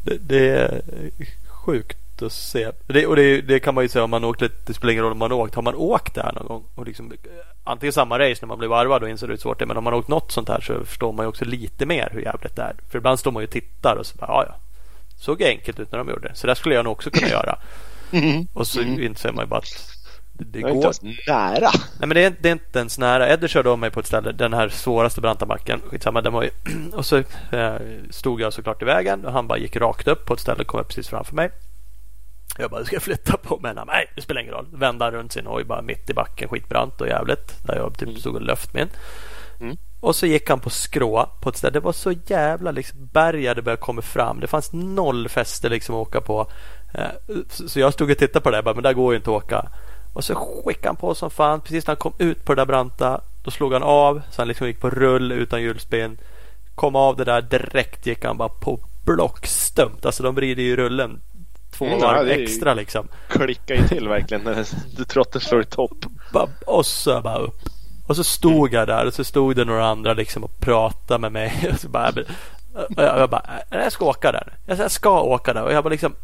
Det, 0.04 0.18
det 0.18 0.50
är 0.50 0.82
sjukt 1.48 2.03
att 2.24 2.32
se. 2.32 2.72
Det, 2.88 3.06
och 3.06 3.16
det, 3.16 3.42
det, 3.42 3.60
kan 3.60 3.76
man 3.76 3.84
ju 3.84 3.88
säga 3.88 4.04
om 4.04 4.10
man 4.10 4.24
åkt 4.24 4.42
lite. 4.42 4.56
Det 4.66 4.74
spelar 4.74 4.92
ingen 4.92 5.04
roll 5.04 5.12
om 5.12 5.18
man 5.18 5.32
åkt. 5.32 5.56
Har 5.56 5.62
man 5.62 5.76
åkt 5.76 6.16
där 6.16 6.32
någon 6.36 6.48
gång 6.48 6.64
och 6.76 6.86
liksom 6.86 7.14
antingen 7.64 7.94
samma 7.94 8.20
race 8.20 8.38
när 8.42 8.48
man 8.48 8.58
blir 8.58 8.70
varvad 8.70 9.04
och 9.04 9.10
inser 9.10 9.28
hur 9.28 9.38
svårt 9.38 9.60
det 9.60 9.66
är. 9.66 9.68
Men 9.68 9.78
om 9.78 9.84
man 9.84 9.94
åkt 9.94 10.08
något 10.08 10.32
sånt 10.32 10.50
här 10.50 10.62
så 10.62 10.86
förstår 10.86 11.12
man 11.12 11.26
ju 11.26 11.30
också 11.30 11.46
lite 11.46 11.86
mer 11.86 12.10
hur 12.12 12.22
jävligt 12.22 12.56
det 12.56 12.62
är. 12.62 12.76
För 12.92 12.98
ibland 12.98 13.20
står 13.20 13.32
man 13.32 13.42
ju 13.42 13.48
och 13.48 13.54
tittar 13.54 13.96
och 13.96 14.06
så 14.06 14.18
bara, 14.18 14.28
ja 14.28 14.46
ja. 14.48 14.56
Såg 15.18 15.44
enkelt 15.44 15.80
ut 15.80 15.92
när 15.92 16.00
de 16.00 16.10
gjorde 16.10 16.28
det. 16.28 16.36
Så 16.36 16.48
det 16.48 16.56
skulle 16.56 16.76
jag 16.76 16.84
nog 16.84 16.92
också 16.92 17.10
kunna 17.10 17.28
göra. 17.28 17.60
Mm. 18.12 18.48
Och 18.54 18.68
så 18.68 18.82
mm. 18.82 19.04
inser 19.04 19.32
man 19.32 19.46
ju 19.46 19.50
bara 19.50 19.60
att 19.60 19.94
det, 20.34 20.46
det 20.46 20.62
går 20.62 20.72
inte 20.72 20.86
ens 20.86 21.02
nära. 21.28 21.70
Nej 21.74 22.08
men 22.08 22.10
det 22.10 22.24
är, 22.24 22.34
det 22.40 22.50
är 22.50 22.54
inte 22.54 22.80
ens 22.80 22.98
nära. 22.98 23.30
Eddie 23.30 23.48
körde 23.48 23.70
om 23.70 23.80
mig 23.80 23.92
på 23.92 24.00
ett 24.00 24.06
ställe, 24.06 24.32
den 24.32 24.54
här 24.54 24.70
svåraste 24.70 25.22
branta 25.22 25.46
backen. 25.46 25.82
Skitsamma, 25.90 26.22
den 26.22 26.34
var 26.34 26.44
ju, 26.44 26.50
och 26.94 27.06
så 27.06 27.18
eh, 27.52 27.76
stod 28.10 28.42
jag 28.42 28.54
såklart 28.54 28.82
i 28.82 28.86
vägen 28.86 29.26
och 29.26 29.32
han 29.32 29.48
bara 29.48 29.58
gick 29.58 29.76
rakt 29.76 30.08
upp 30.08 30.26
på 30.26 30.34
ett 30.34 30.40
ställe, 30.40 30.64
kom 30.64 30.80
upp 30.80 30.88
precis 30.88 31.08
framför 31.08 31.36
mig. 31.36 31.52
Jag 32.58 32.72
bara, 32.72 32.86
ska 32.86 32.96
jag 32.96 33.04
flytta 33.04 33.38
på 33.38 33.60
mig? 33.60 33.74
Nej, 33.88 34.12
det 34.16 34.22
spelar 34.22 34.42
ingen 34.42 34.54
roll. 34.54 34.68
Vända 34.72 35.12
runt 35.12 35.32
sin 35.32 35.46
hoj 35.46 35.64
bara 35.64 35.82
mitt 35.82 36.10
i 36.10 36.14
backen, 36.14 36.50
skitbrant 36.50 37.02
och 37.02 37.08
jävligt. 37.08 37.68
Där 37.68 37.76
jag 37.76 37.98
typ 37.98 38.08
mm. 38.08 38.20
stod 38.20 38.36
och 38.36 38.42
löft 38.42 38.74
min. 38.74 38.90
Mm. 39.60 39.78
Och 40.00 40.16
så 40.16 40.26
gick 40.26 40.50
han 40.50 40.60
på 40.60 40.70
skrå 40.70 41.30
på 41.42 41.50
ett 41.50 41.58
ställe. 41.58 41.74
Det 41.74 41.80
var 41.80 41.92
så 41.92 42.12
jävla 42.12 42.72
liksom 42.72 43.10
bergade 43.14 43.62
började 43.62 43.82
komma 43.82 44.02
fram. 44.02 44.40
Det 44.40 44.48
fanns 44.48 44.74
noll 44.74 45.30
fäste 45.30 45.70
liksom 45.70 45.96
att 45.96 46.08
åka 46.08 46.22
på. 46.22 46.48
Eh, 46.94 47.36
så 47.50 47.80
jag 47.80 47.94
stod 47.94 48.12
och 48.12 48.18
tittade 48.18 48.44
på 48.44 48.52
det 48.52 48.62
där, 48.62 48.74
men 48.74 48.84
där 48.84 48.94
går 48.94 49.14
ju 49.14 49.18
inte 49.18 49.30
att 49.30 49.44
åka. 49.44 49.70
Och 50.14 50.24
så 50.24 50.36
skickade 50.36 50.88
han 50.88 50.96
på 50.96 51.16
som 51.16 51.30
fan. 51.30 51.62
Precis 51.62 51.88
när 51.88 51.92
han 51.92 52.00
kom 52.00 52.14
ut 52.18 52.46
på 52.46 52.56
det 52.56 52.62
där 52.62 52.66
branta, 52.66 53.22
då 53.44 53.52
slog 53.52 53.74
han 53.74 53.84
av. 53.84 54.22
Så 54.32 54.42
han 54.42 54.48
liksom 54.48 54.68
gick 54.68 54.80
på 54.80 54.90
rull 54.90 55.32
utan 55.32 55.62
hjulspinn. 55.62 56.18
Kom 56.76 56.96
av 56.96 57.18
det 57.18 57.24
där 57.24 57.42
direkt 57.42 58.06
gick 58.06 58.26
han 58.26 58.38
bara 58.38 58.50
på 58.50 58.80
blockstumt. 59.06 60.06
Alltså 60.06 60.24
de 60.24 60.36
vrider 60.36 60.64
ju 60.64 60.76
rullen 60.76 61.20
två 61.74 61.86
mm, 61.86 62.00
varv 62.00 62.28
ja, 62.28 62.34
extra 62.34 62.74
liksom. 62.74 63.08
Klickar 63.28 63.76
ju 63.76 63.88
till 63.88 64.08
verkligen 64.08 64.44
när 64.44 65.04
trotten 65.06 65.42
slår 65.42 65.62
i 65.62 65.66
topp. 65.66 66.06
Och 66.66 66.86
så 66.86 67.22
bara 67.22 67.38
upp. 67.38 67.62
Och 68.08 68.16
så 68.16 68.24
stod 68.24 68.74
jag 68.74 68.88
där 68.88 69.06
och 69.06 69.14
så 69.14 69.24
stod 69.24 69.56
det 69.56 69.66
några 69.66 69.88
andra 69.88 70.14
liksom 70.14 70.44
och 70.44 70.60
pratade 70.60 71.20
med 71.20 71.32
mig. 71.32 71.70
Och 71.74 71.80
så 71.80 71.90
bara, 71.90 72.12
jag 72.96 73.30
bara, 73.30 73.46
jag 73.70 73.92
ska 73.92 74.06
åka 74.06 74.32
där. 74.32 74.54
Jag 74.66 74.92
ska 74.92 75.22
åka 75.22 75.54
där 75.54 75.64
och 75.64 75.74
jag 75.74 75.82
var 75.82 75.92
liksom 75.92 76.16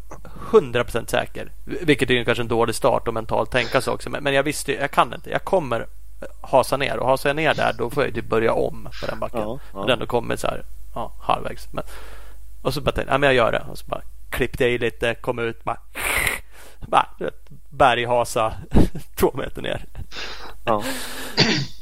100% 0.50 1.06
säker. 1.06 1.52
Vilket 1.64 2.10
är 2.10 2.24
kanske 2.24 2.42
en 2.42 2.48
dålig 2.48 2.74
start 2.74 3.08
och 3.08 3.14
mentalt 3.14 3.50
tänka 3.50 3.80
så 3.80 3.92
också. 3.92 4.10
Men 4.10 4.34
jag 4.34 4.42
visste, 4.42 4.72
jag 4.72 4.90
kan 4.90 5.14
inte. 5.14 5.30
Jag 5.30 5.44
kommer 5.44 5.86
hasa 6.40 6.76
ner 6.76 6.98
och 6.98 7.08
hasar 7.08 7.28
jag 7.28 7.36
ner 7.36 7.54
där 7.54 7.72
då 7.72 7.90
får 7.90 8.04
jag 8.04 8.14
typ 8.14 8.28
börja 8.28 8.52
om 8.52 8.88
på 9.00 9.06
den 9.06 9.18
backen. 9.18 9.40
Ja, 9.40 9.58
ja. 9.72 9.80
Och 9.80 9.86
den 9.86 10.06
kommit 10.06 10.40
så 10.40 10.46
här 10.46 10.64
ja, 10.94 11.12
halvvägs. 11.20 11.72
Men, 11.72 11.84
och 12.62 12.74
så 12.74 12.80
bara 12.80 12.92
tänkte 12.92 13.12
jag, 13.14 13.24
jag 13.24 13.34
gör 13.34 13.52
det. 13.52 13.64
Och 13.70 13.78
så 13.78 13.86
bara 13.86 14.02
klippte 14.30 14.66
i 14.66 14.78
lite, 14.78 15.14
kom 15.14 15.38
ut, 15.38 15.64
bara, 15.64 15.78
bara 16.80 17.06
berghasa 17.68 18.54
två 19.14 19.32
meter 19.34 19.62
ner. 19.62 19.84
Ja. 20.64 20.84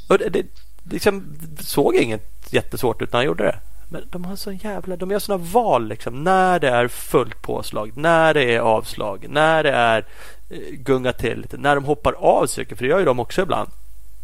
och 0.09 0.17
det, 0.17 0.29
det 0.29 0.45
liksom, 0.91 1.37
såg 1.59 1.95
inget 1.95 2.53
jättesvårt 2.53 3.01
ut 3.01 3.13
när 3.13 3.19
han 3.19 3.25
gjorde 3.25 3.43
det. 3.43 3.59
Men 3.91 4.03
de 4.11 4.25
har 4.25 4.35
så 4.35 4.51
jävla, 4.51 4.95
de 4.95 5.11
gör 5.11 5.19
sådana 5.19 5.43
val 5.43 5.87
liksom. 5.87 6.23
När 6.23 6.59
det 6.59 6.69
är 6.69 6.87
fullt 6.87 7.41
påslag, 7.41 7.91
när 7.95 8.33
det 8.33 8.55
är 8.55 8.59
avslag, 8.59 9.25
när 9.29 9.63
det 9.63 9.71
är 9.71 10.05
eh, 10.49 10.57
gunga 10.71 11.13
till 11.13 11.41
lite, 11.41 11.57
när 11.57 11.75
de 11.75 11.85
hoppar 11.85 12.13
av 12.13 12.45
cykeln, 12.45 12.77
för 12.77 12.85
det 12.85 12.89
gör 12.89 12.99
ju 12.99 13.05
de 13.05 13.19
också 13.19 13.41
ibland. 13.41 13.69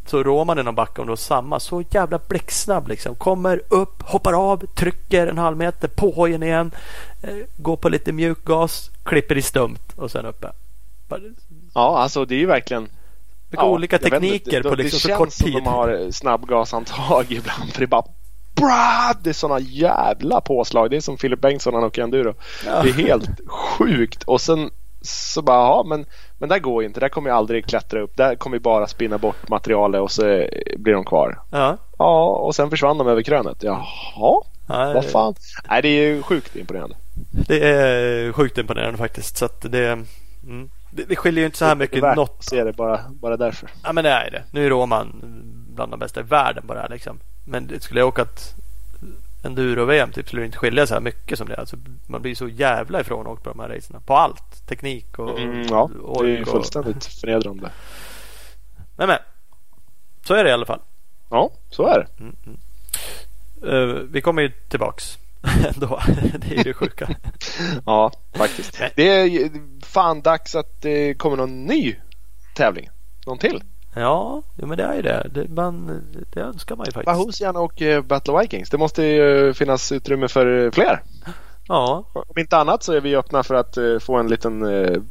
Så 0.06 0.24
rår 0.24 0.46
man 0.46 0.60
i 0.60 0.64
någon 0.64 0.76
backe 0.76 1.02
om 1.02 1.08
det 1.08 1.12
var 1.12 1.16
samma. 1.16 1.60
Så 1.60 1.84
jävla 1.90 2.20
blixtsnabb 2.28 2.88
liksom. 2.88 3.16
Kommer 3.16 3.62
upp, 3.70 4.02
hoppar 4.02 4.52
av, 4.52 4.66
trycker 4.66 5.28
en 5.28 5.38
halv 5.38 5.58
meter 5.58 5.88
på 5.88 6.12
hojen 6.12 6.44
igen. 6.44 6.72
Eh, 7.28 7.36
går 7.58 7.78
på 7.78 7.90
lite 7.90 8.12
mjukgas, 8.12 8.92
klipper 9.04 9.38
i 9.38 9.42
stumt 9.42 9.94
och 9.96 10.12
sen 10.12 10.26
uppe. 10.26 10.52
Ja, 11.74 12.00
alltså 12.00 12.26
det 12.26 12.36
är 12.36 12.40
ju 12.40 12.46
verkligen 12.46 12.90
Vilka 13.50 13.64
ja, 13.64 13.70
olika 13.70 13.98
tekniker 13.98 14.64
det, 14.64 14.70
på 14.70 14.76
liksom 14.76 15.00
så 15.00 15.16
kort 15.16 15.30
tid. 15.30 15.48
Det 15.48 15.52
känns 15.52 15.64
som 15.64 15.64
de 15.64 15.70
har 15.70 16.12
snabbgasantag 16.12 17.26
ibland. 17.30 17.74
För 17.74 17.80
det 17.80 17.86
är 17.86 17.88
bara 17.88 18.06
Bra! 18.56 19.14
Det 19.22 19.30
är 19.30 19.34
sådana 19.34 19.60
jävla 19.60 20.42
påslag. 20.42 20.90
Det 20.90 20.98
är 20.98 21.02
som 21.02 21.18
Filip 21.18 21.42
Bengtsson 21.42 21.74
när 21.74 21.80
han 21.80 21.88
åker 21.88 22.02
enduro. 22.04 22.34
Ja. 22.66 22.82
Det 22.84 22.90
är 22.90 22.94
helt 22.94 23.30
sjukt. 23.48 24.24
Och 24.24 24.42
sen 24.42 24.70
så 25.02 25.42
bara, 25.42 25.58
ja 25.58 25.86
men, 25.88 26.06
men 26.38 26.50
där 26.50 26.60
går 26.60 26.84
ju 26.84 26.88
inte. 26.88 27.00
Där 27.00 27.10
kommer 27.10 27.30
jag 27.30 27.38
aldrig 27.38 27.66
klättra 27.66 28.02
upp. 28.02 28.18
Där 28.18 28.36
kommer 28.36 28.58
vi 28.58 28.60
bara 28.60 28.88
spinna 28.88 29.18
bort 29.18 29.50
materialet 29.50 30.02
och 30.02 30.12
så 30.12 30.22
blir 30.78 30.94
de 30.94 31.06
kvar. 31.06 31.40
Ja. 31.52 31.78
Ja, 31.98 32.26
och 32.28 32.56
sen 32.56 32.70
försvann 32.70 32.98
de 32.98 33.08
över 33.08 33.22
krönet. 33.22 33.64
Jaha, 33.64 34.42
Nej, 34.68 34.94
vad 34.94 35.06
fan. 35.06 35.36
Nej, 35.70 35.82
det 35.82 35.88
är 35.88 36.22
sjukt 36.22 36.56
imponerande. 36.56 36.96
Det 37.32 37.70
är 37.70 38.32
sjukt 38.32 38.58
imponerande 38.58 38.98
faktiskt. 38.98 39.38
Så 39.38 39.50
det, 39.62 39.88
mm, 40.44 40.70
det, 40.92 41.04
det 41.04 41.16
skiljer 41.16 41.42
ju 41.42 41.46
inte 41.46 41.58
så 41.58 41.66
här 41.66 41.76
mycket. 41.76 42.02
Det 42.02 42.08
är 42.08 42.16
värt 42.16 42.30
att 42.30 42.44
se 42.44 42.64
det 42.64 42.74
bara, 42.74 43.06
bara 43.10 43.38
därför. 43.38 43.70
Ja, 43.84 43.94
men 43.94 44.04
det 44.04 44.10
är 44.10 44.32
det. 44.32 44.44
Nu 44.52 44.66
är 44.66 44.70
Roman 44.70 45.22
bland 45.76 45.92
de 45.92 46.00
bästa 46.00 46.20
i 46.20 46.24
världen 46.24 46.64
bara 46.68 46.88
liksom. 46.88 47.20
Men 47.46 47.82
skulle 47.82 48.00
jag 48.00 48.08
åkat 48.08 48.56
enduro-VM 49.44 50.12
typ, 50.12 50.28
skulle 50.28 50.42
det 50.42 50.46
inte 50.46 50.58
skilja 50.58 50.88
så 50.88 50.94
här 50.94 51.02
mycket 51.02 51.38
som 51.38 51.48
det. 51.48 51.56
Alltså, 51.56 51.78
man 52.08 52.22
blir 52.22 52.36
så 52.36 52.48
jävla 52.48 53.02
ifrån 53.02 53.28
åkt 53.28 53.44
på 53.44 53.50
de 53.50 53.60
här 53.60 53.70
racerna. 53.70 54.00
På 54.00 54.16
allt. 54.16 54.68
Teknik 54.68 55.20
och 55.20 55.40
Mm, 55.40 55.68
ja, 55.70 55.90
det 56.20 56.26
är 56.26 56.28
ju 56.38 56.42
och- 56.44 56.48
fullständigt 56.48 57.06
förnedrande. 57.06 57.72
Men 58.98 59.08
men. 59.08 59.18
Så 60.28 60.34
är 60.34 60.44
det 60.44 60.50
i 60.50 60.54
alla 60.54 60.66
fall. 60.66 60.80
Ja, 61.30 61.52
så 61.70 61.88
är 61.88 62.00
det. 62.00 62.26
Eh, 63.72 63.86
vi 64.12 64.22
kommer 64.22 64.42
ju 64.42 64.50
tillbaks 64.70 65.18
ändå. 65.76 66.02
det 66.38 66.52
är 66.52 66.58
ju 66.58 66.64
det 66.64 66.74
sjuka. 66.74 67.10
Ja, 67.86 68.12
faktiskt. 68.34 68.82
Det 68.96 69.10
är 69.10 69.52
fan 69.86 70.22
dags 70.22 70.56
att 70.56 70.82
det 70.82 71.14
kommer 71.14 71.38
någon 71.38 71.66
ny 71.66 71.96
tävling. 72.56 72.90
Någon 73.26 73.38
till. 73.38 73.64
ja, 73.96 74.42
men 74.56 74.78
det 74.78 74.84
är 74.84 74.96
ju 74.96 75.02
det. 75.02 75.28
Det, 75.32 75.50
man, 75.50 76.02
det 76.34 76.40
önskar 76.40 76.76
man 76.76 76.86
ju 76.86 76.92
faktiskt. 76.92 77.06
Bahosian 77.18 77.56
och 77.56 77.82
eh, 77.82 78.02
Battle 78.02 78.40
Vikings. 78.42 78.70
Det 78.70 78.78
måste 78.78 79.04
ju 79.04 79.54
finnas 79.54 79.92
utrymme 79.92 80.28
för 80.28 80.66
eh, 80.66 80.72
fler. 80.72 81.04
Ja, 81.68 82.06
Om 82.14 82.40
inte 82.40 82.58
annat 82.58 82.84
så 82.84 82.94
är 82.94 83.02
vi 83.02 83.16
öppna 83.16 83.44
för 83.44 83.56
att 83.56 83.78
eh, 83.78 84.00
få 84.00 84.18
en 84.18 84.28
liten 84.28 84.66
eh, 84.66 85.02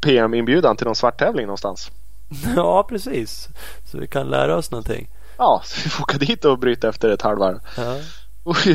PM-inbjudan 0.00 0.76
till 0.76 0.86
någon 0.86 0.96
svarttävling 0.96 1.46
någonstans. 1.46 1.90
ja, 2.56 2.86
precis. 2.88 3.48
Så 3.84 3.98
vi 3.98 4.06
kan 4.06 4.26
lära 4.28 4.56
oss 4.56 4.70
någonting. 4.70 5.08
Ja, 5.38 5.62
så 5.64 5.80
vi 5.84 5.90
får 5.90 6.02
åka 6.02 6.18
dit 6.18 6.44
och 6.44 6.58
bryta 6.58 6.88
efter 6.88 7.10
ett 7.10 7.22
halvvarv. 7.22 7.60
Ja. 7.76 7.96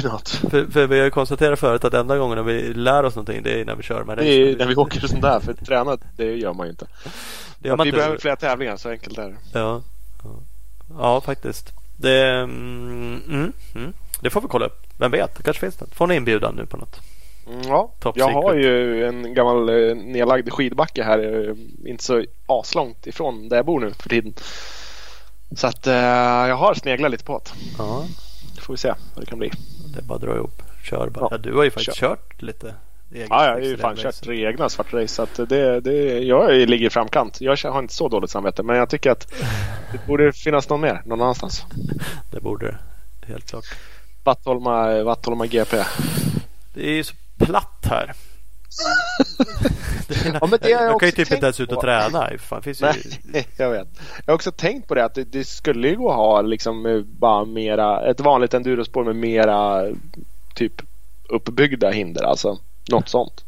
Något. 0.03 0.29
För, 0.29 0.71
för 0.71 0.87
vi 0.87 0.97
har 0.97 1.05
ju 1.05 1.11
konstaterat 1.11 1.59
förut 1.59 1.83
att 1.83 1.93
enda 1.93 2.17
gången 2.17 2.45
vi 2.45 2.73
lär 2.73 3.03
oss 3.03 3.15
någonting 3.15 3.43
det 3.43 3.61
är 3.61 3.65
när 3.65 3.75
vi 3.75 3.83
kör 3.83 4.03
med 4.03 4.17
Det 4.17 4.33
är 4.33 4.57
när 4.57 4.65
vi 4.65 4.75
åker 4.75 5.07
sånt 5.07 5.21
där. 5.21 5.39
För 5.39 5.53
träna, 5.53 5.97
det 6.17 6.35
gör 6.35 6.53
man 6.53 6.67
ju 6.67 6.71
inte. 6.71 6.87
Det 7.59 7.67
gör 7.69 7.77
man 7.77 7.83
vi 7.83 7.89
inte. 7.89 7.97
behöver 7.97 8.17
fler 8.17 8.35
tävlingar, 8.35 8.77
så 8.77 8.89
enkelt 8.89 9.17
är 9.17 9.27
det. 9.29 9.35
Ja, 9.59 9.81
ja. 10.99 11.21
faktiskt. 11.21 11.69
Det, 11.97 12.27
mm, 12.27 13.21
mm, 13.29 13.53
mm. 13.75 13.93
det 14.21 14.29
får 14.29 14.41
vi 14.41 14.47
kolla 14.47 14.65
upp. 14.65 14.87
Vem 14.97 15.11
vet, 15.11 15.35
det 15.35 15.43
kanske 15.43 15.59
finns 15.59 15.79
något. 15.79 15.95
Får 15.95 16.07
ni 16.07 16.15
inbjudan 16.15 16.55
nu 16.55 16.65
på 16.65 16.77
något? 16.77 16.99
Mm, 17.47 17.61
Ja, 17.67 17.91
Top 17.99 18.17
jag 18.17 18.29
har 18.29 18.49
secret. 18.53 18.65
ju 18.65 19.05
en 19.05 19.33
gammal 19.33 19.69
eh, 19.69 19.95
nedlagd 19.95 20.49
skidbacke 20.51 21.03
här. 21.03 21.49
eh, 21.49 21.55
Inte 21.91 22.03
så 22.03 22.23
aslångt 22.45 23.07
ifrån 23.07 23.49
där 23.49 23.55
jag 23.57 23.65
bor 23.65 23.79
nu 23.79 23.91
för 23.93 24.09
tiden. 24.09 24.33
Så 25.55 25.67
att 25.67 25.87
eh, 25.87 25.93
jag 26.47 26.55
har 26.55 26.73
sneglat 26.73 27.11
lite 27.11 27.23
på 27.23 27.41
det. 27.45 27.51
Ja, 27.77 28.05
Får 28.71 28.73
vi 28.73 28.77
se 28.77 28.93
vad 29.15 29.25
det 29.25 29.29
kan 29.29 29.39
bli. 29.39 29.51
det 29.93 29.99
är 29.99 30.03
bara 30.03 30.15
att 30.15 30.21
dra 30.21 30.35
ihop. 30.35 30.61
Kör 30.83 31.09
bara. 31.09 31.21
Ja, 31.21 31.27
Ja, 31.31 31.37
du 31.37 31.53
har 31.53 31.63
ju 31.63 31.71
faktiskt 31.71 31.97
kör. 31.97 32.07
kört 32.07 32.41
lite. 32.41 32.73
eget 33.13 33.27
Ja, 33.29 33.45
jag 33.45 33.53
har 33.53 33.59
ju 33.59 33.77
fan 33.77 33.95
kört 33.95 34.15
tre 34.15 34.47
egna 34.47 34.69
svartrace. 34.69 35.07
Så 35.07 35.21
att 35.23 35.49
det, 35.49 35.79
det, 35.79 36.19
jag 36.19 36.69
ligger 36.69 36.87
i 36.87 36.89
framkant. 36.89 37.41
Jag 37.41 37.57
har 37.63 37.79
inte 37.79 37.93
så 37.93 38.07
dåligt 38.07 38.29
samvete. 38.29 38.63
Men 38.63 38.75
jag 38.75 38.89
tycker 38.89 39.11
att 39.11 39.33
det 39.91 40.07
borde 40.07 40.33
finnas 40.33 40.69
någon 40.69 40.81
mer 40.81 41.01
någon 41.05 41.21
annanstans. 41.21 41.65
Det 42.31 42.39
borde 42.41 42.65
det. 42.65 42.77
Helt 43.27 43.49
klart. 43.49 43.65
Vattholma, 44.23 45.03
Vattholma 45.03 45.45
GP. 45.45 45.77
Det 46.73 46.89
är 46.89 46.93
ju 46.93 47.03
så 47.03 47.13
platt 47.37 47.85
här. 47.89 48.13
Ja, 50.41 50.47
men 50.47 50.59
det 50.61 50.73
har 50.73 50.83
jag 50.83 50.91
jag 50.91 50.99
kan 50.99 51.07
ju 51.07 51.11
typ 51.11 51.31
inte 51.31 51.45
ens 51.45 51.59
ut 51.59 51.71
och 51.71 51.81
träna. 51.81 52.29
Fan, 52.39 52.61
finns 52.61 52.81
ju... 52.81 52.85
Nej, 53.23 53.47
jag 53.57 53.69
vet. 53.71 53.87
Jag 54.25 54.31
har 54.31 54.35
också 54.35 54.51
tänkt 54.51 54.87
på 54.87 54.95
det 54.95 55.05
att 55.05 55.15
det, 55.15 55.23
det 55.23 55.43
skulle 55.43 55.87
ju 55.87 55.95
gå 55.95 56.09
att 56.09 56.15
ha 56.15 56.41
liksom 56.41 57.05
bara 57.07 57.45
mera, 57.45 58.09
ett 58.09 58.19
vanligt 58.19 58.53
endurospår 58.53 59.03
med 59.03 59.15
mera 59.15 59.87
typ 60.55 60.81
uppbyggda 61.29 61.89
hinder. 61.89 62.23
Alltså 62.23 62.59
något 62.89 63.09
sånt. 63.09 63.45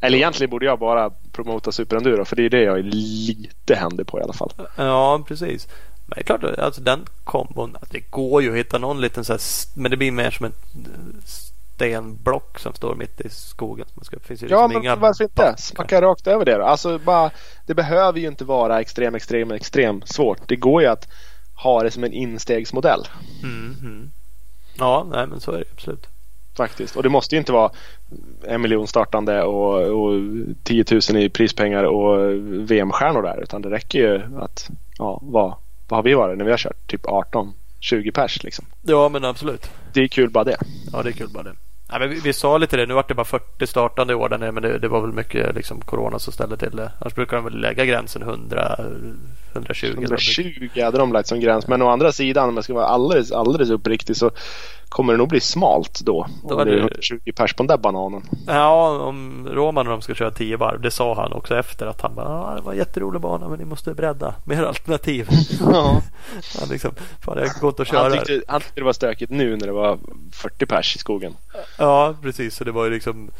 Eller 0.00 0.18
egentligen 0.18 0.50
borde 0.50 0.66
jag 0.66 0.78
bara 0.78 1.10
promota 1.32 1.72
superenduro 1.72 2.24
för 2.24 2.36
det 2.36 2.42
är 2.44 2.50
det 2.50 2.62
jag 2.62 2.78
är 2.78 2.82
lite 2.82 3.74
händig 3.74 4.06
på 4.06 4.20
i 4.20 4.22
alla 4.22 4.32
fall. 4.32 4.52
Ja, 4.76 5.24
precis. 5.28 5.68
Men 6.06 6.14
det 6.16 6.20
är 6.20 6.24
klart, 6.24 6.58
alltså 6.58 6.80
den 6.80 7.00
kombon. 7.24 7.76
Det 7.90 8.10
går 8.10 8.42
ju 8.42 8.50
att 8.50 8.56
hitta 8.56 8.78
någon 8.78 9.00
liten 9.00 9.24
så 9.24 9.32
här, 9.32 9.40
men 9.74 9.90
det 9.90 9.96
blir 9.96 10.12
mer 10.12 10.30
som 10.30 10.46
ett 10.46 10.64
eh, 10.74 11.30
stenblock 11.76 12.58
som 12.58 12.74
står 12.74 12.94
mitt 12.94 13.20
i 13.20 13.28
skogen. 13.30 13.86
Man 13.94 14.04
ska, 14.04 14.18
finns 14.18 14.42
ju 14.42 14.46
Ja, 14.48 14.66
liksom 14.66 14.84
men 14.84 15.00
varför 15.00 15.24
inte? 15.24 15.54
Smacka 15.58 16.00
rakt 16.00 16.26
över 16.26 16.44
det 16.44 16.56
då. 16.56 16.64
Alltså 16.64 16.98
bara, 16.98 17.30
det 17.66 17.74
behöver 17.74 18.20
ju 18.20 18.28
inte 18.28 18.44
vara 18.44 18.80
extrem, 18.80 19.14
extrem, 19.14 19.50
extrem 19.50 20.02
svårt. 20.04 20.48
Det 20.48 20.56
går 20.56 20.82
ju 20.82 20.88
att 20.88 21.08
ha 21.62 21.82
det 21.82 21.90
som 21.90 22.04
en 22.04 22.12
instegsmodell. 22.12 23.08
Mm, 23.42 23.76
mm. 23.80 24.10
Ja, 24.78 25.06
nej 25.10 25.26
men 25.26 25.40
så 25.40 25.52
är 25.52 25.58
det 25.58 25.64
absolut. 25.72 26.06
Faktiskt. 26.56 26.96
Och 26.96 27.02
det 27.02 27.08
måste 27.08 27.34
ju 27.34 27.38
inte 27.38 27.52
vara 27.52 27.70
en 28.44 28.62
miljon 28.62 28.86
startande 28.86 29.42
och, 29.42 30.04
och 30.04 30.20
10 30.64 30.84
000 31.10 31.22
i 31.22 31.28
prispengar 31.28 31.84
och 31.84 32.32
VM-stjärnor 32.70 33.22
där. 33.22 33.42
Utan 33.42 33.62
det 33.62 33.70
räcker 33.70 33.98
ju 33.98 34.38
att, 34.38 34.70
ja, 34.98 35.18
vad, 35.22 35.54
vad 35.88 35.98
har 35.98 36.02
vi 36.02 36.14
varit 36.14 36.38
när 36.38 36.44
vi 36.44 36.50
har 36.50 36.58
kört? 36.58 36.86
Typ 36.86 37.06
18, 37.06 37.52
20 37.80 38.12
pers 38.12 38.42
liksom. 38.44 38.64
Ja, 38.82 39.08
men 39.08 39.24
absolut. 39.24 39.70
Det 39.92 40.00
är 40.00 40.08
kul 40.08 40.30
bara 40.30 40.44
det. 40.44 40.56
Ja, 40.92 41.02
det 41.02 41.08
är 41.08 41.12
kul 41.12 41.28
bara 41.28 41.42
det. 41.42 41.54
Ja, 41.88 41.98
men 41.98 42.08
vi, 42.08 42.20
vi 42.20 42.32
sa 42.32 42.58
lite 42.58 42.76
det. 42.76 42.86
Nu 42.86 42.94
vart 42.94 43.08
det 43.08 43.14
bara 43.14 43.24
40 43.24 43.66
startande 43.66 44.12
i 44.12 44.16
år 44.16 44.28
där 44.28 44.38
nere, 44.38 44.52
men 44.52 44.62
det, 44.62 44.78
det 44.78 44.88
var 44.88 45.00
väl 45.00 45.12
mycket 45.12 45.54
liksom 45.54 45.80
corona 45.80 46.18
som 46.18 46.32
ställde 46.32 46.56
till 46.56 46.76
det. 46.76 46.92
Annars 47.00 47.14
brukar 47.14 47.36
de 47.36 47.44
väl 47.44 47.60
lägga 47.60 47.84
gränsen 47.84 48.22
100, 48.22 48.76
120. 49.52 49.86
120 49.86 50.80
hade 50.82 50.98
de 50.98 51.12
lagt 51.12 51.28
som 51.28 51.40
gräns. 51.40 51.68
Men 51.68 51.82
å 51.82 51.88
andra 51.88 52.12
sidan 52.12 52.48
om 52.48 52.54
jag 52.54 52.64
ska 52.64 52.74
vara 52.74 52.86
alldeles, 52.86 53.32
alldeles 53.32 53.70
uppriktig 53.70 54.16
så 54.16 54.30
kommer 54.96 55.12
det 55.12 55.16
nog 55.16 55.28
bli 55.28 55.40
smalt 55.40 56.00
då. 56.00 56.26
Då 56.48 56.54
Om 56.54 56.64
det 56.64 56.72
är 56.72 56.76
det- 56.76 56.80
120 56.80 57.32
pers 57.36 57.54
på 57.54 57.62
den 57.62 57.66
där 57.66 57.76
bananen. 57.78 58.22
Ja, 58.46 58.88
om 58.98 59.48
Roman 59.50 59.86
och 59.86 59.92
de 59.92 60.02
ska 60.02 60.14
köra 60.14 60.30
10 60.30 60.56
varv. 60.56 60.80
Det 60.80 60.90
sa 60.90 61.14
han 61.14 61.32
också 61.32 61.56
efter 61.58 61.86
att 61.86 62.00
han 62.00 62.14
bara, 62.14 62.28
ah, 62.28 62.54
det 62.54 62.60
var 62.60 62.72
en 62.72 62.78
jätterolig 62.78 63.20
bana 63.20 63.48
men 63.48 63.58
ni 63.58 63.64
måste 63.64 63.94
bredda. 63.94 64.34
Mer 64.44 64.62
alternativ. 64.62 65.28
Ja. 65.60 66.02
han 66.60 66.68
liksom, 66.68 66.90
fan 67.24 67.38
jag 67.38 67.48
går 67.60 67.68
inte 67.70 67.82
att 67.82 67.88
Han 67.88 68.10
köra. 68.10 68.24
tyckte, 68.24 68.42
han 68.52 68.60
tyckte 68.60 68.80
det 68.80 68.84
var 68.84 68.92
stökigt 68.92 69.32
nu 69.32 69.56
när 69.56 69.66
det 69.66 69.72
var 69.72 69.98
40 70.32 70.66
pers 70.66 70.96
i 70.96 70.98
skogen. 70.98 71.36
Ja, 71.78 72.14
precis. 72.22 72.56
Så 72.56 72.64
det 72.64 72.72
var 72.72 72.84
ju 72.84 72.90
liksom 72.90 73.30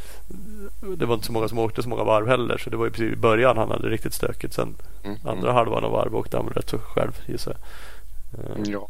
Det 0.98 1.06
var 1.06 1.14
inte 1.14 1.26
så 1.26 1.32
många 1.32 1.48
som 1.48 1.58
åkte 1.58 1.82
så 1.82 1.88
många 1.88 2.04
varv 2.04 2.28
heller. 2.28 2.58
Så 2.58 2.70
det 2.70 2.76
var 2.76 2.84
ju 2.84 2.90
precis 2.90 3.12
i 3.12 3.16
början 3.16 3.56
han 3.58 3.70
hade 3.70 3.88
riktigt 3.88 4.14
stökigt. 4.14 4.54
Sen 4.54 4.74
Mm. 5.04 5.18
andra 5.24 5.52
halvan 5.52 5.84
av 5.84 5.90
varv 5.92 6.16
åkte 6.16 6.36
han 6.36 6.46
rätt 6.46 6.68
så 6.70 6.78
själv 6.78 7.12
gissar 7.26 7.50
jag. 7.52 7.60
Eh, 8.34 8.62
Ja. 8.72 8.88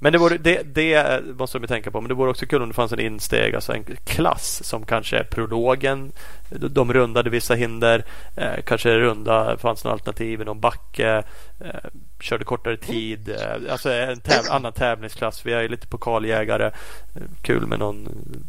Men 0.00 0.12
det, 0.12 0.18
vore, 0.18 0.38
det, 0.38 0.62
det 0.62 1.22
måste 1.38 1.58
de 1.58 1.66
tänka 1.66 1.90
på. 1.90 2.00
Men 2.00 2.08
det 2.08 2.14
vore 2.14 2.30
också 2.30 2.46
kul 2.46 2.62
om 2.62 2.68
det 2.68 2.74
fanns 2.74 2.92
en 2.92 3.00
insteg, 3.00 3.54
alltså 3.54 3.72
en 3.72 3.84
klass 4.04 4.64
som 4.64 4.86
kanske 4.86 5.18
är 5.18 5.24
prologen. 5.24 6.12
De 6.50 6.92
rundade 6.92 7.30
vissa 7.30 7.54
hinder. 7.54 8.04
Eh, 8.36 8.62
kanske 8.66 8.98
runda, 8.98 9.56
fanns 9.58 9.84
något 9.84 9.92
alternativ 9.92 10.40
i 10.40 10.44
någon 10.44 10.60
backe. 10.60 11.22
Eh, 11.60 11.90
körde 12.20 12.44
kortare 12.44 12.76
tid. 12.76 13.28
Eh, 13.28 13.72
alltså 13.72 13.92
en 13.92 14.20
täv, 14.20 14.42
annan 14.50 14.72
tävlingsklass. 14.72 15.46
Vi 15.46 15.52
är 15.52 15.62
ju 15.62 15.68
lite 15.68 15.86
pokaljägare. 15.86 16.66
Eh, 16.66 17.22
kul 17.42 17.66
med 17.66 17.78
någon 17.78 18.08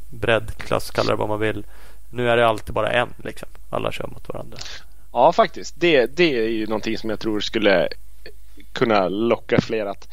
breddklass, 0.10 0.92
kalla 0.92 1.10
det 1.10 1.15
vad 1.15 1.30
man 1.30 1.39
vill. 1.39 1.65
Nu 2.12 2.30
är 2.30 2.38
det 2.38 2.48
alltid 2.48 2.74
bara 2.74 2.92
en 2.92 3.10
liksom. 3.24 3.50
Alla 3.70 3.92
kör 3.92 4.08
mot 4.08 4.30
varandra. 4.30 4.58
Ja, 5.12 5.32
faktiskt. 5.32 5.76
Det, 5.80 6.06
det 6.18 6.38
är 6.38 6.48
ju 6.50 6.68
någonting 6.68 6.98
som 6.98 7.10
jag 7.10 7.20
tror 7.20 7.39
skulle 7.39 7.88
kunna 8.80 9.08
locka 9.10 9.62
fler 9.62 9.86
att, 9.86 10.08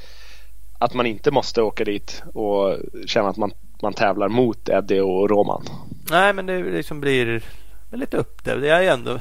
att 0.79 0.95
man 0.95 1.07
inte 1.07 1.31
måste 1.31 1.63
åka 1.63 1.85
dit 1.85 2.23
och 2.35 2.77
känna 3.07 3.29
att 3.29 3.37
man, 3.37 3.51
man 3.83 3.93
tävlar 3.93 4.29
mot 4.29 4.69
Eddie 4.69 5.01
och 5.01 5.31
Roman. 5.31 5.65
Nej, 6.11 6.33
men 6.33 6.47
det 6.47 6.59
liksom 6.63 7.01
blir 7.01 7.43
lite 7.93 8.17
upp 8.17 8.45
det. 8.45 8.61
Det 8.61 8.69
är 8.69 8.81
ju 8.83 8.89
ändå 8.89 9.19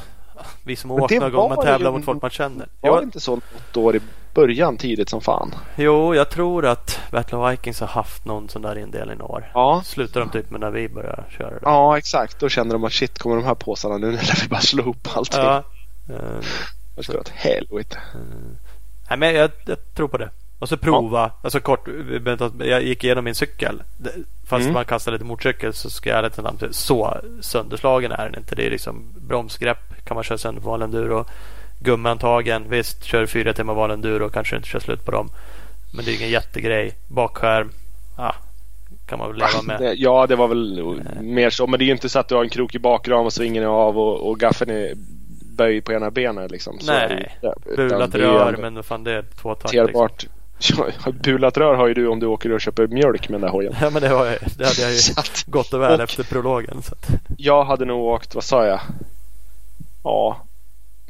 vi 0.64 0.76
som 0.76 0.90
har 0.90 1.00
åkt 1.02 1.10
det 1.10 1.20
någon 1.20 1.32
gång. 1.32 1.50
Man 1.56 1.66
tävlar 1.66 1.92
ju- 1.92 1.98
mot 1.98 2.06
folk 2.06 2.22
man 2.22 2.32
känner. 2.32 2.68
Var 2.82 2.92
det 2.92 2.98
Jo, 2.98 3.04
inte 3.04 3.20
så 3.20 3.36
något 3.36 3.78
år 3.78 3.96
i 3.96 4.00
början 4.34 4.78
tidigt 4.78 5.10
som 5.10 5.22
fan? 5.22 5.56
jo, 5.76 6.16
jag 6.16 6.30
tror 6.30 6.66
att 6.66 7.00
Battle 7.12 7.38
of 7.38 7.52
Vikings 7.52 7.80
har 7.80 7.88
haft 7.88 8.26
någon 8.26 8.50
sån 8.50 8.62
där 8.62 8.78
indelning 8.78 9.20
i 9.20 9.22
år. 9.22 9.52
Ja. 9.54 9.82
Slutar 9.86 10.20
de 10.20 10.30
typ 10.30 10.50
med 10.50 10.60
när 10.60 10.72
vi 10.72 10.90
börjar 10.90 11.26
köra 11.38 11.50
det. 11.50 11.60
Ja, 11.64 11.98
exakt. 11.98 12.40
Då 12.40 12.50
kände 12.50 12.76
de 12.76 12.84
att 12.84 12.92
shit, 12.94 13.20
kommer 13.20 13.36
de 13.36 13.46
här 13.46 13.56
påsarna 13.56 13.98
nu 13.98 14.12
när 14.12 14.44
vi 14.44 14.48
bara 14.50 14.60
slå 14.62 14.84
ihop 14.84 15.08
allting? 15.16 15.40
Ja. 15.42 15.64
Eh, 16.10 16.46
Det 16.96 17.04
ska 17.04 17.20
åt 17.20 17.30
helvete. 17.30 17.98
Nej, 19.10 19.18
men 19.20 19.36
jag, 19.36 19.52
jag 19.65 19.78
tror 19.96 20.08
på 20.08 20.18
det. 20.18 20.30
Och 20.60 20.70
så 20.70 20.78
prova. 20.78 21.32
Alltså 21.41 21.60
kort. 21.60 21.88
Jag 22.60 22.84
gick 22.84 23.04
igenom 23.04 23.26
min 23.26 23.36
cykel. 23.36 23.84
Fast 24.48 24.62
Mm. 24.62 24.74
man 24.74 24.86
kastar 24.86 25.12
lite 25.12 25.26
motorcykel 25.26 25.74
så 25.74 25.89
ska 25.89 26.10
jag 26.10 26.20
ärligt 26.20 26.36
säga, 26.36 26.54
Så 26.72 27.18
sönderslagen 27.41 28.12
är 28.12 28.26
den 28.30 28.36
inte. 28.36 28.56
Det 28.56 28.65
är 28.68 28.72
liksom 28.72 29.04
bromsgrepp 29.28 30.06
kan 30.06 30.15
man 30.15 30.24
köra 30.24 30.38
sönder 30.38 30.62
på 30.62 30.70
vanlig 30.70 30.84
enduro. 30.86 31.26
Gummiantagen. 31.80 32.63
Visst, 32.70 33.04
kör 33.04 33.26
fyra 33.26 33.54
timmar 33.54 33.74
vanlig 33.74 33.94
enduro 33.94 34.30
kanske 34.30 34.56
inte 34.56 34.68
kör 34.70 34.80
slut 34.80 35.06
på 35.06 35.12
dem. 35.12 35.30
Men 35.96 36.06
det 36.06 36.12
är 36.12 36.15
ingen 36.15 36.30
jättegrej. 36.30 36.94
Bakskärm. 37.08 37.72
Ja, 38.18 38.36
kan 39.06 39.20
man 39.20 39.28
väl 39.28 39.38
leva 39.38 39.62
med. 39.80 39.94
Ja, 39.98 40.28
det 40.28 40.36
var 40.36 40.48
väl 40.48 41.02
mer 41.22 41.50
så. 41.50 41.68
Men 41.68 41.80
det 41.80 41.84
är 41.84 41.88
ju 41.88 41.91
inte 41.91 42.10
så 42.10 42.20
att 42.20 42.28
du 42.28 42.36
har 42.36 42.44
en 42.44 42.50
krok 42.50 42.76
i 42.76 42.80
bakram 42.80 43.26
och 43.26 43.34
svingen 43.34 43.63
är 43.63 43.68
av 43.68 43.98
och, 43.98 44.30
och 44.30 44.39
gaffeln 44.39 44.72
är 44.72 44.94
böjd 45.56 45.84
på 45.86 45.94
ena 45.94 46.12
benet. 46.12 46.52
Liksom. 46.52 46.80
Så 46.80 46.91
Nej, 46.91 47.38
bulat 47.76 48.15
rör 48.15 48.48
ändå 48.48 48.62
men 48.62 48.76
vad 48.76 48.86
fan 48.86 49.04
det 49.04 49.12
är 49.12 49.26
två 49.41 49.56
takt. 49.56 49.74
Liksom. 49.74 49.80
hanterbart. 49.80 50.26
Ja, 51.06 51.12
bulat 51.24 51.58
rör 51.58 51.76
har 51.76 51.88
ju 51.88 51.94
du 51.94 52.08
om 52.08 52.20
du 52.20 52.26
åker 52.26 52.52
och 52.52 52.62
köper 52.62 52.88
mjölk 52.88 53.30
med 53.30 53.34
den 53.34 53.41
där 53.41 53.50
hojen. 53.50 53.74
Ja 53.82 53.89
men 53.89 54.02
det, 54.02 54.10
var, 54.10 54.26
det 54.58 54.65
hade 54.65 54.82
jag 54.82 54.91
ju 54.91 54.98
att- 55.18 55.44
gott 55.48 55.74
och 55.74 55.82
väl 55.82 55.94
och- 55.94 56.04
efter 56.04 56.24
prologen. 56.24 56.82
Så 56.82 56.94
att, 56.94 57.10
Jag 57.38 57.63
hade 57.63 57.86
nog 57.86 58.04
åkt, 58.04 58.36
vad 58.36 58.44
sa 58.44 58.65
jag? 58.65 58.80
Ja, 60.04 60.38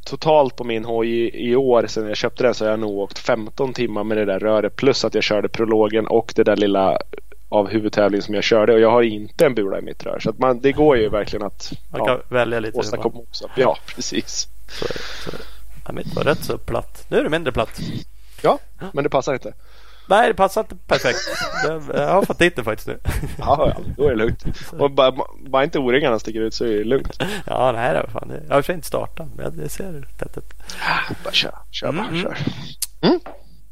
totalt 0.05 0.55
på 0.55 0.63
min 0.63 0.85
hoj 0.85 1.09
i, 1.09 1.49
i 1.51 1.55
år 1.55 1.87
sedan 1.87 2.07
jag 2.07 2.17
köpte 2.17 2.43
den 2.43 2.53
så 2.53 2.65
har 2.65 2.69
jag 2.71 2.79
nog 2.79 2.97
åkt 2.97 3.19
15 3.19 3.73
timmar 3.73 4.03
med 4.03 4.17
det 4.17 4.25
där 4.25 4.39
röret 4.39 4.75
plus 4.75 5.05
att 5.05 5.15
jag 5.15 5.23
körde 5.23 5.49
prologen 5.49 6.07
och 6.07 6.33
det 6.35 6.43
där 6.43 6.55
lilla 6.55 6.97
av 7.55 7.67
huvudtävling 7.69 8.21
som 8.21 8.35
jag 8.35 8.43
körde 8.43 8.73
och 8.73 8.79
jag 8.79 8.91
har 8.91 9.01
inte 9.01 9.45
en 9.45 9.55
bula 9.55 9.79
i 9.79 9.81
mitt 9.81 10.03
rör. 10.03 10.19
Så 10.19 10.29
att 10.29 10.37
man, 10.39 10.59
det 10.61 10.71
går 10.71 10.97
ju 10.97 11.09
verkligen 11.09 11.45
att 11.45 11.73
Man 11.89 12.05
kan 12.05 12.15
ja, 12.17 12.21
välja 12.35 12.59
lite. 12.59 12.77
åstadkomma 12.77 13.19
också. 13.19 13.49
Ja, 13.55 13.77
precis. 13.95 14.47
Så 14.67 14.85
så. 15.31 15.37
Ja, 15.85 15.91
mitt 15.91 16.15
var 16.15 16.23
rätt 16.23 16.43
så 16.43 16.57
platt. 16.57 17.05
Nu 17.09 17.17
är 17.19 17.23
det 17.23 17.29
mindre 17.29 17.51
platt. 17.51 17.79
Ja, 18.41 18.59
men 18.93 19.03
det 19.03 19.09
passar 19.09 19.33
inte. 19.33 19.53
Nej, 20.09 20.27
det 20.27 20.33
passar 20.33 20.61
inte 20.61 20.75
perfekt. 20.87 21.17
Jag 21.93 22.07
har 22.07 22.21
fått 22.25 22.39
dit 22.39 22.55
det 22.55 22.63
faktiskt 22.63 22.87
nu. 22.87 22.99
Ja, 23.37 23.73
ja, 23.75 23.81
då 23.97 24.05
är 24.05 24.09
det 24.09 24.15
lugnt. 24.15 24.45
Och 24.79 24.91
bara, 24.91 25.13
bara 25.47 25.63
inte 25.63 25.79
O-ringarna 25.79 26.19
sticker 26.19 26.41
ut 26.41 26.53
så 26.53 26.65
är 26.65 26.69
det 26.69 26.83
lugnt. 26.83 27.23
Ja, 27.45 27.71
nej 27.71 27.93
var 27.93 28.07
fan. 28.07 28.31
Jag 28.47 28.55
har 28.55 28.61
för 28.61 28.73
inte 28.73 28.87
startat, 28.87 29.27
men 29.37 29.57
det 29.57 29.69
ser 29.69 30.07
tätt 30.17 30.37
ut. 30.37 30.53
Bara 31.23 31.33
kör, 31.33 31.53
kör 31.71 31.91
bara, 31.91 32.07
Mm, 32.07 32.21
kör. 32.21 32.37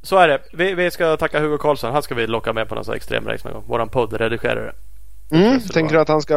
Så 0.04 0.18
är 0.18 0.28
det. 0.28 0.40
Vi, 0.54 0.74
vi 0.74 0.92
ska 0.92 1.18
tacka 1.18 1.40
Hugo 1.40 1.58
Karlsson. 1.58 1.94
Han 1.94 2.04
ska 2.04 2.16
vi 2.16 2.28
locka 2.28 2.54
med 2.54 2.70
på 2.70 2.76
någon 2.76 2.86
sån 2.86 2.92
här 2.92 2.98
extremrace 2.98 3.44
någon 3.48 3.54
gång. 3.54 3.64
Våran 3.68 3.90
poddredigerare. 3.90 4.74
Mm, 5.32 5.60
tänker 5.62 5.96
du 5.96 6.02
att 6.02 6.08
han 6.08 6.22
ska 6.22 6.36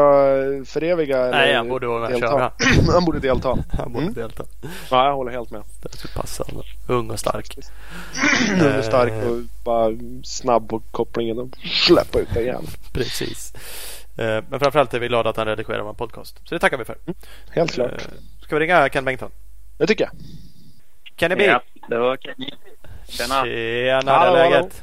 föreviga? 0.67 1.19
eller 1.19 1.31
Nej, 1.31 1.55
han 1.55 1.69
borde 1.69 1.87
vara 1.87 2.01
med 2.01 2.11
delta? 2.11 2.27
köra. 2.29 2.51
han 2.93 3.05
borde 3.05 3.19
delta. 3.19 3.49
Han 3.79 3.93
borde 3.93 4.03
Mm. 4.05 4.15
delta. 4.15 4.45
Ja, 4.91 5.07
jag 5.07 5.15
håller 5.15 5.33
helt 5.33 5.51
med. 5.51 5.63
Det 5.83 5.97
skulle 5.97 6.15
passa. 6.15 6.45
Ung 6.89 7.11
och 7.11 7.19
stark. 7.21 7.59
Ung 8.63 8.79
och 8.79 8.85
stark 8.85 9.13
och 9.25 9.39
bara 9.65 9.91
snabb 10.25 10.69
på 10.69 10.81
kopplingen 10.91 11.39
och 11.39 11.49
släppa 11.87 12.19
ut 12.19 12.29
den 12.35 12.43
igen. 12.43 12.67
Precis. 12.93 13.53
Eh, 14.17 14.45
Men 14.51 14.61
framförallt 14.61 14.95
är 14.95 14.99
vi 14.99 15.09
glada 15.09 15.31
att 15.31 15.37
han 15.37 15.47
redigerar 15.47 15.83
vår 15.83 15.93
podcast. 15.93 16.37
Så 16.49 16.55
det 16.55 16.59
tackar 16.59 16.79
vi 16.79 16.85
för. 16.85 16.97
Helt 17.51 17.73
klart. 17.73 17.93
Eh, 17.93 17.99
Ska 18.43 18.57
vi 18.59 18.61
ringa 18.65 18.89
Ken 18.89 19.05
Bengtsson? 19.05 19.31
Det 19.79 19.87
tycker 19.87 20.05
jag. 20.05 20.13
Kenny 21.17 21.35
B. 21.35 21.45
Ja, 21.45 21.63
det 21.89 21.99
var 21.99 22.17
Kenny. 22.17 22.51
Tjena. 23.09 23.45
Tjena, 23.45 24.13
Hallå, 24.13 24.31
hur 24.37 24.39
är 24.39 24.43
hallå. 24.45 24.55
läget? 24.55 24.83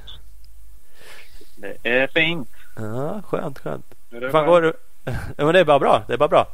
Det 1.55 1.89
är 1.89 2.07
fint. 2.07 2.49
Ja, 2.75 3.21
skönt, 3.27 3.59
skönt. 3.59 3.85
Hur 4.11 4.21
det 4.21 4.31
fan 4.31 4.45
går 4.45 4.61
det? 4.61 4.73
Ja, 5.37 5.45
men 5.45 5.53
det 5.53 5.59
är 5.59 5.65
bara 5.65 5.79
bra. 5.79 6.03
Det 6.07 6.13
är 6.13 6.17
bara 6.17 6.29
bra. 6.29 6.47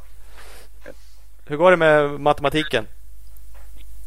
Hur 1.46 1.56
går 1.56 1.70
det 1.70 1.76
med 1.76 2.10
matematiken? 2.20 2.86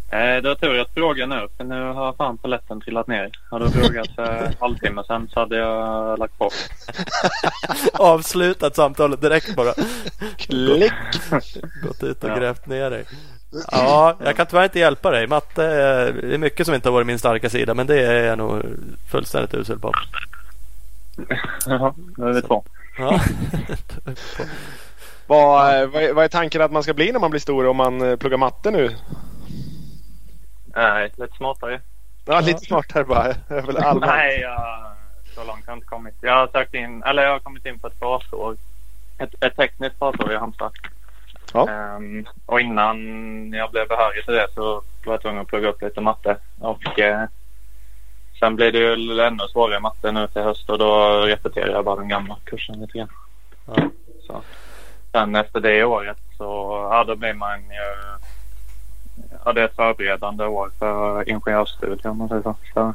Eh, 0.10 0.36
Du 0.42 0.48
har 0.48 0.56
tur 0.56 0.80
att 0.80 0.94
fråga 0.94 1.26
nu, 1.26 1.48
för 1.58 1.64
nu 1.64 1.82
har 1.94 2.14
fan 2.14 2.38
polletten 2.38 2.82
trillat 2.82 3.08
ner. 3.08 3.32
Hade 3.52 3.66
du 3.66 3.72
frågat 3.72 4.08
för 4.16 4.24
en 4.46 4.54
halvtimme 4.60 5.04
sedan 5.08 5.30
så 5.34 5.40
hade 5.40 5.58
jag 5.58 6.20
lagt 6.20 6.38
på. 6.38 6.50
Avslutat 7.94 8.76
samtalet 8.76 9.22
direkt 9.22 9.56
bara. 9.56 9.74
Klick! 10.38 10.94
Gått 11.84 12.04
ut 12.04 12.24
och 12.24 12.30
Ja. 12.30 12.36
grävt 12.36 12.68
ner 12.68 12.90
dig. 12.90 13.06
Ja, 13.72 14.16
jag 14.24 14.36
kan 14.36 14.46
tyvärr 14.46 14.64
inte 14.64 14.80
hjälpa 14.80 15.12
dig. 15.12 15.28
Matte 15.28 15.64
är- 15.66 16.12
det 16.14 16.34
är 16.34 16.38
mycket 16.38 16.66
som 16.66 16.76
inte 16.76 16.90
har 16.90 16.94
varit 16.94 17.08
min 17.08 17.20
starka 17.20 17.50
sida, 17.50 17.74
men 17.74 17.88
det 17.88 18.00
är 18.06 18.24
jag 18.24 18.38
nog 18.38 18.62
fullständigt 19.12 19.54
usel 19.54 19.80
på. 19.80 19.92
Jaha, 21.66 21.94
nu 22.18 22.26
är 22.30 22.34
vi 22.34 22.42
två. 22.42 22.64
Ja. 22.98 23.20
Vad, 25.28 25.82
eh, 25.82 25.88
vad, 25.88 26.04
är, 26.04 26.14
vad 26.14 26.24
är 26.24 26.28
tanken 26.30 26.62
att 26.62 26.72
man 26.72 26.84
ska 26.84 26.94
bli 26.94 27.12
när 27.12 27.20
man 27.20 27.30
blir 27.32 27.40
stor 27.42 27.68
om 27.68 27.78
man 27.78 28.02
eh, 28.02 28.16
pluggar 28.16 28.38
matte 28.38 28.72
nu? 28.72 28.96
Nej, 30.76 31.12
lite 31.18 31.36
smartare. 31.38 31.82
Ja, 32.26 32.40
lite 32.40 32.60
smartare 32.66 33.04
bara. 33.04 33.28
Det 33.48 33.62
väl 33.62 33.78
allmänt. 33.84 34.12
Nej, 34.12 34.40
jag, 34.40 34.86
så 35.36 35.44
långt 35.44 35.66
har 35.66 35.72
jag 35.72 35.78
inte 35.78 35.88
kommit. 35.88 36.16
Jag 36.22 36.34
har 36.38 36.48
sökt 36.48 36.74
in, 36.74 37.04
eller 37.04 37.24
jag 37.24 37.32
har 37.32 37.40
kommit 37.40 37.66
in 37.66 37.80
på 37.80 37.88
ett 37.88 38.00
basår. 38.00 38.58
Ett, 39.18 39.44
ett 39.44 39.56
tekniskt 39.56 40.00
basår 40.00 40.32
i 40.34 40.38
Halmstad. 40.38 40.72
Ja. 41.54 41.70
Ehm, 41.70 42.26
och 42.46 42.62
innan 42.62 42.98
jag 43.54 43.72
blev 43.72 43.88
behörig 43.88 44.26
till 44.26 44.34
det 44.34 44.48
så 44.56 44.82
var 45.06 45.14
jag 45.14 45.22
tvungen 45.22 45.42
att 45.42 45.48
plugga 45.48 45.70
upp 45.70 45.82
lite 45.82 46.02
matte. 46.02 46.38
Och 46.60 47.00
eh, 47.00 47.26
sen 48.40 48.56
blir 48.56 48.72
det 48.72 48.80
ju 48.80 49.22
ännu 49.22 49.48
svårare 49.52 49.80
matte 49.80 50.12
nu 50.12 50.28
till 50.28 50.42
höst 50.42 50.70
och 50.70 50.78
då 50.78 51.22
repeterar 51.22 51.70
jag 51.70 51.86
bara 51.86 51.96
den 51.96 52.08
gamla 52.08 52.38
kursen 52.44 52.80
lite 52.80 52.98
grann. 52.98 53.12
Ja. 53.66 53.90
Så. 54.28 54.42
Sen 55.12 55.36
efter 55.36 55.60
det 55.60 55.84
året 55.84 56.18
så 56.38 56.44
ja, 56.92 57.04
då 57.04 57.16
blir 57.16 57.34
man 57.34 57.60
ju 57.60 58.18
ja, 59.46 59.54
det 59.54 59.62
är 59.62 59.66
ett 59.66 59.76
förberedande 59.76 60.46
år 60.46 60.70
för 60.80 61.30
ingenjörsstudier 61.30 62.08
om 62.08 62.18
man 62.18 62.30
säger 62.30 62.42
så. 62.42 62.56
så 62.74 62.94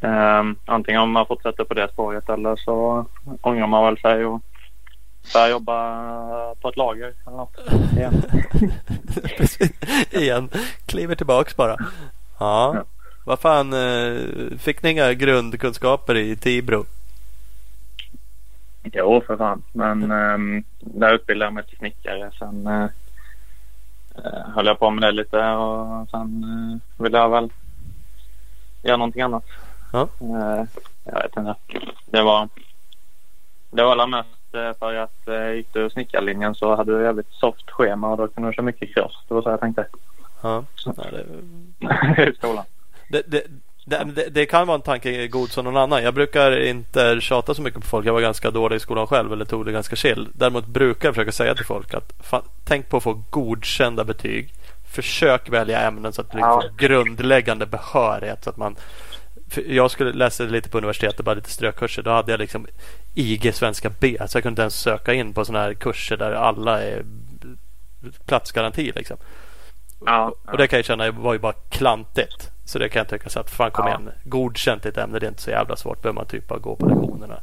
ehm, 0.00 0.56
antingen 0.64 1.00
om 1.00 1.10
man 1.10 1.26
fortsätter 1.26 1.64
på 1.64 1.74
det 1.74 1.88
spåret 1.92 2.28
eller 2.28 2.56
så 2.56 3.06
ångrar 3.40 3.66
man 3.66 3.84
väl 3.84 3.98
sig 3.98 4.24
och 4.24 4.40
börjar 5.32 5.48
jobba 5.48 6.54
på 6.54 6.68
ett 6.68 6.76
lager 6.76 7.14
eller 7.26 7.36
något. 7.36 7.58
Igen. 7.96 8.22
Igen. 10.22 10.48
Kliver 10.86 11.14
tillbaks 11.14 11.56
bara. 11.56 11.76
Ja. 12.38 12.72
Ja. 12.74 12.84
Vad 13.24 13.40
fan, 13.40 13.72
eh, 13.72 14.58
fick 14.58 14.82
ni 14.82 14.90
inga 14.90 15.12
grundkunskaper 15.12 16.16
i 16.16 16.36
Tibro? 16.36 16.84
Jo, 18.82 19.22
för 19.26 19.36
fan. 19.36 19.62
Men 19.72 20.12
um, 20.12 20.64
där 20.80 21.14
utbildade 21.14 21.46
jag 21.46 21.54
mig 21.54 21.64
till 21.64 21.78
snickare. 21.78 22.30
Sen 22.38 22.66
uh, 22.66 22.88
höll 24.54 24.66
jag 24.66 24.78
på 24.78 24.90
med 24.90 25.02
det 25.02 25.12
lite 25.12 25.50
och 25.50 26.08
sen 26.10 26.44
uh, 26.44 27.02
ville 27.04 27.18
jag 27.18 27.28
väl 27.28 27.50
göra 28.82 28.96
någonting 28.96 29.22
annat. 29.22 29.44
Ja. 29.92 30.08
Eh, 30.20 30.64
jag 31.04 31.22
vet 31.22 31.36
inte. 31.36 31.54
Det 32.06 32.22
var, 32.22 32.48
det 33.70 33.82
var 33.82 34.06
mest 34.06 34.39
för 34.50 34.94
att 34.94 35.28
uh, 35.28 35.54
gick 35.54 35.72
du 35.72 35.90
snickarlinjen 35.90 36.54
så 36.54 36.76
hade 36.76 36.98
du 36.98 37.04
jävligt 37.04 37.32
soft 37.32 37.70
schema 37.70 38.10
och 38.10 38.16
då 38.16 38.28
kunde 38.28 38.48
du 38.50 38.54
köra 38.54 38.64
mycket 38.64 38.94
cross. 38.94 39.24
Det 39.28 39.34
var 39.34 39.42
så 39.42 39.50
jag 39.50 39.60
tänkte. 39.60 39.86
Ja. 40.42 40.64
Det, 40.84 42.22
I 42.30 42.34
skolan. 42.34 42.64
det, 43.08 43.22
det, 43.26 43.42
det, 43.84 44.28
det, 44.30 44.46
kan 44.46 44.66
vara 44.66 44.74
en 44.74 44.82
tanke 44.82 45.26
god 45.28 45.50
som 45.50 45.64
någon 45.64 45.76
annan. 45.76 46.02
Jag 46.02 46.14
brukar 46.14 46.60
inte 46.66 47.20
tjata 47.20 47.54
så 47.54 47.62
mycket 47.62 47.80
på 47.80 47.86
folk. 47.86 48.06
Jag 48.06 48.12
var 48.12 48.20
ganska 48.20 48.50
dålig 48.50 48.76
i 48.76 48.80
skolan 48.80 49.06
själv 49.06 49.32
eller 49.32 49.44
tog 49.44 49.66
det 49.66 49.72
ganska 49.72 49.96
chill. 49.96 50.28
Däremot 50.32 50.66
brukar 50.66 51.08
jag 51.08 51.14
försöka 51.14 51.32
säga 51.32 51.54
till 51.54 51.66
folk 51.66 51.94
att 51.94 52.12
fan, 52.20 52.42
tänk 52.64 52.88
på 52.88 52.96
att 52.96 53.02
få 53.02 53.22
godkända 53.30 54.04
betyg. 54.04 54.54
Försök 54.94 55.48
välja 55.48 55.80
ämnen 55.80 56.12
så 56.12 56.20
att 56.20 56.30
du 56.30 56.36
liksom 56.36 56.50
Ja. 56.50 56.62
får 56.62 56.76
grundläggande 56.78 57.66
behörighet. 57.66 58.44
Så 58.44 58.50
att 58.50 58.56
man, 58.56 58.76
jag 59.66 59.90
skulle 59.90 60.12
läsa 60.12 60.44
lite 60.44 60.68
på 60.68 60.78
universitetet, 60.78 61.24
bara 61.24 61.34
lite 61.34 61.50
strökurser. 61.50 62.02
Då 62.02 62.10
hade 62.10 62.30
jag 62.32 62.40
liksom 62.40 62.66
IG 63.14 63.54
svenska 63.54 63.90
B. 64.00 64.16
Så 64.28 64.36
jag 64.36 64.42
kunde 64.42 64.48
inte 64.48 64.62
ens 64.62 64.74
söka 64.80 65.12
in 65.14 65.32
på 65.34 65.44
sådana 65.44 65.64
här 65.64 65.74
kurser 65.74 66.16
där 66.16 66.32
alla 66.32 66.82
är 66.82 67.02
platsgaranti. 68.26 68.92
Liksom. 68.94 69.16
Ja, 70.06 70.34
Och 70.52 70.58
det 70.58 70.66
kan 70.66 70.76
jag 70.78 70.86
känna 70.86 71.10
var 71.10 71.32
ju 71.32 71.38
bara 71.38 71.52
klantigt. 71.52 72.50
Så 72.64 72.78
det 72.78 72.88
kan 72.88 73.00
jag 73.00 73.08
tycka 73.08 73.28
så 73.30 73.40
att 73.40 73.50
fan 73.50 73.70
kom 73.70 73.86
Ja. 73.86 73.90
igen. 73.90 74.10
Godkänt 74.24 74.86
i 74.86 74.88
ett 74.88 74.96
ämne 74.98 75.18
det 75.18 75.26
är 75.26 75.28
inte 75.28 75.42
så 75.42 75.50
jävla 75.50 75.76
svårt. 75.76 76.02
behöver 76.02 76.14
man 76.14 76.26
typ 76.26 76.48
bara 76.48 76.58
gå 76.58 76.76
på 76.76 76.86
lektionerna. 76.86 77.40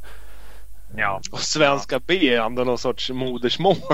ja. 0.96 1.20
Och 1.32 1.40
svenska 1.40 1.98
B 2.06 2.34
är 2.34 2.40
ändå 2.40 2.64
någon 2.64 2.78
sorts 2.78 3.10
modersmål. 3.10 3.76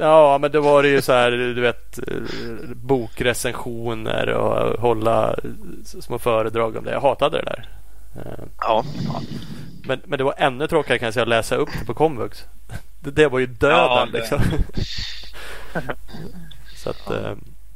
Ja 0.00 0.38
men 0.40 0.50
då 0.52 0.60
var 0.60 0.82
det 0.82 0.88
ju 0.88 1.02
så 1.02 1.12
här 1.12 1.30
du 1.30 1.60
vet 1.60 1.98
eh, 1.98 2.14
bokrecensioner 2.74 4.28
och 4.28 4.80
hålla 4.80 5.36
små 5.84 6.18
föredrag 6.18 6.76
om 6.76 6.84
det. 6.84 6.90
Jag 6.92 7.00
hatade 7.00 7.36
det 7.38 7.44
där. 7.44 7.68
Eh, 8.16 8.44
Ja. 8.60 8.84
Men, 9.88 10.00
men 10.04 10.18
det 10.18 10.24
var 10.24 10.34
ännu 10.38 10.66
tråkigare 10.66 10.98
kan 10.98 11.06
jag 11.06 11.14
säga 11.14 11.22
att 11.22 11.28
läsa 11.28 11.56
upp 11.56 11.68
det 11.80 11.86
på 11.86 11.94
komvux. 11.94 12.44
Det, 13.00 13.10
det 13.10 13.28
var 13.28 13.38
ju 13.38 13.46
döden 13.46 13.76
Ja, 13.78 14.06
det- 14.12 14.18
liksom. 14.18 14.40
så 16.76 16.90
att... 16.90 17.10
eh, 17.10 17.26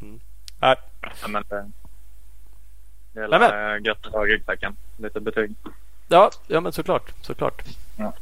mm. 0.00 0.20
Nej, 0.60 0.76
Ja, 1.22 1.28
men 1.28 1.42
det, 1.48 1.68
det 3.12 3.20
är 3.36 3.74
eh, 3.76 3.82
gött 3.86 4.06
att 4.06 4.12
ha 4.12 4.24
ryggsäcken. 4.26 4.76
Lite 4.96 5.20
betyg. 5.20 5.54
Ja, 6.08 6.30
ja 6.46 6.60
men 6.60 6.72
såklart. 6.72 7.10
såklart. 7.22 7.62
Ja. 7.96 8.12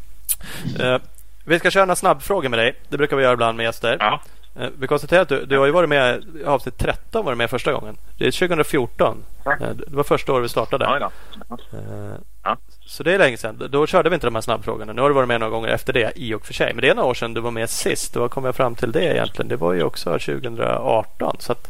Eh, 0.85 0.99
vi 1.45 1.59
ska 1.59 1.71
köra 1.71 1.91
en 1.91 1.97
snabbfråga 1.97 2.49
med 2.49 2.59
dig. 2.59 2.75
Det 2.89 2.97
brukar 2.99 3.17
vi 3.17 3.23
göra 3.23 3.33
ibland 3.33 3.57
med 3.57 3.65
gäster. 3.65 3.97
Ja. 4.01 4.21
Eh, 4.57 4.69
vi 4.79 4.87
konstaterar 4.87 5.23
att 5.23 5.29
du, 5.29 5.45
du 5.47 5.59
har 5.59 5.67
ju 5.67 5.73
varit 5.73 5.89
med 5.89 6.25
i 6.41 6.45
avsnitt 6.45 6.79
13 6.79 7.25
var 7.25 7.33
du 7.33 7.37
med 7.37 7.51
första 7.51 7.73
gången. 7.73 7.97
Det 8.19 8.27
är 8.27 8.31
2014. 8.49 9.23
Ja. 9.45 9.53
Eh, 9.53 9.71
det 9.71 9.85
var 9.97 10.05
första 10.05 10.33
året 10.33 10.45
vi 10.45 10.49
startade. 10.49 10.85
Då. 10.85 11.11
Ja. 11.49 11.59
Eh, 11.73 12.15
Ja. 12.43 12.57
Så 12.91 13.03
det 13.03 13.15
är 13.15 13.19
länge 13.19 13.37
sedan. 13.37 13.69
Då 13.71 13.87
körde 13.87 14.11
vi 14.11 14.15
inte 14.15 14.27
de 14.27 14.35
här 14.35 14.43
snabbfrågorna. 14.43 14.93
Nu 14.93 15.03
har 15.03 15.09
du 15.09 15.15
varit 15.15 15.29
med 15.29 15.41
några 15.41 15.51
gånger 15.51 15.69
efter 15.69 15.93
det 15.93 16.13
i 16.17 16.35
och 16.35 16.47
för 16.47 16.55
sig. 16.55 16.75
Men 16.75 16.83
det 16.83 16.89
är 16.89 16.95
några 16.95 17.09
år 17.09 17.15
sedan 17.15 17.35
du 17.35 17.41
var 17.41 17.51
med 17.51 17.71
sist. 17.71 18.17
Vad 18.17 18.31
kom 18.31 18.45
jag 18.45 18.55
fram 18.55 18.75
till 18.75 18.93
det 18.93 19.05
egentligen? 19.05 19.49
Det 19.49 19.57
var 19.57 19.73
ju 19.73 19.83
också 19.83 20.11
2018. 20.19 21.37
Så 21.39 21.53
att 21.53 21.69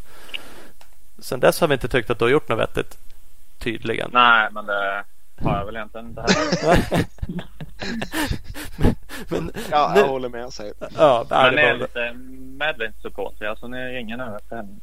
sen 1.19 1.41
dess 1.41 1.61
har 1.61 1.69
vi 1.69 1.75
inte 1.75 1.89
tyckt 1.89 2.11
att 2.11 2.19
du 2.19 2.25
har 2.25 2.31
gjort 2.31 2.49
något 2.49 2.59
vettigt. 2.59 2.99
Tydligen. 3.59 4.11
Nej, 4.13 4.49
men 4.51 4.67
det 4.67 5.05
har 5.43 5.59
jag 5.59 5.67
väl 5.67 5.77
egentligen 5.77 6.07
inte 6.07 6.21
heller. 6.21 7.05
men, 9.29 9.53
Ja, 9.71 9.93
nu, 9.95 10.01
jag 10.01 10.09
håller 10.09 10.29
med. 10.29 10.53
Säger. 10.53 10.75
ja, 10.99 11.27
Men 11.31 11.55
det 11.57 11.63
är 11.63 11.75
lite 11.75 12.13
medlemssupporter. 12.59 13.47
Alltså 13.47 13.69
ni 13.69 13.79
ringer 13.79 14.17
nu 14.17 14.37
efter 14.37 14.57
helgen. 14.57 14.81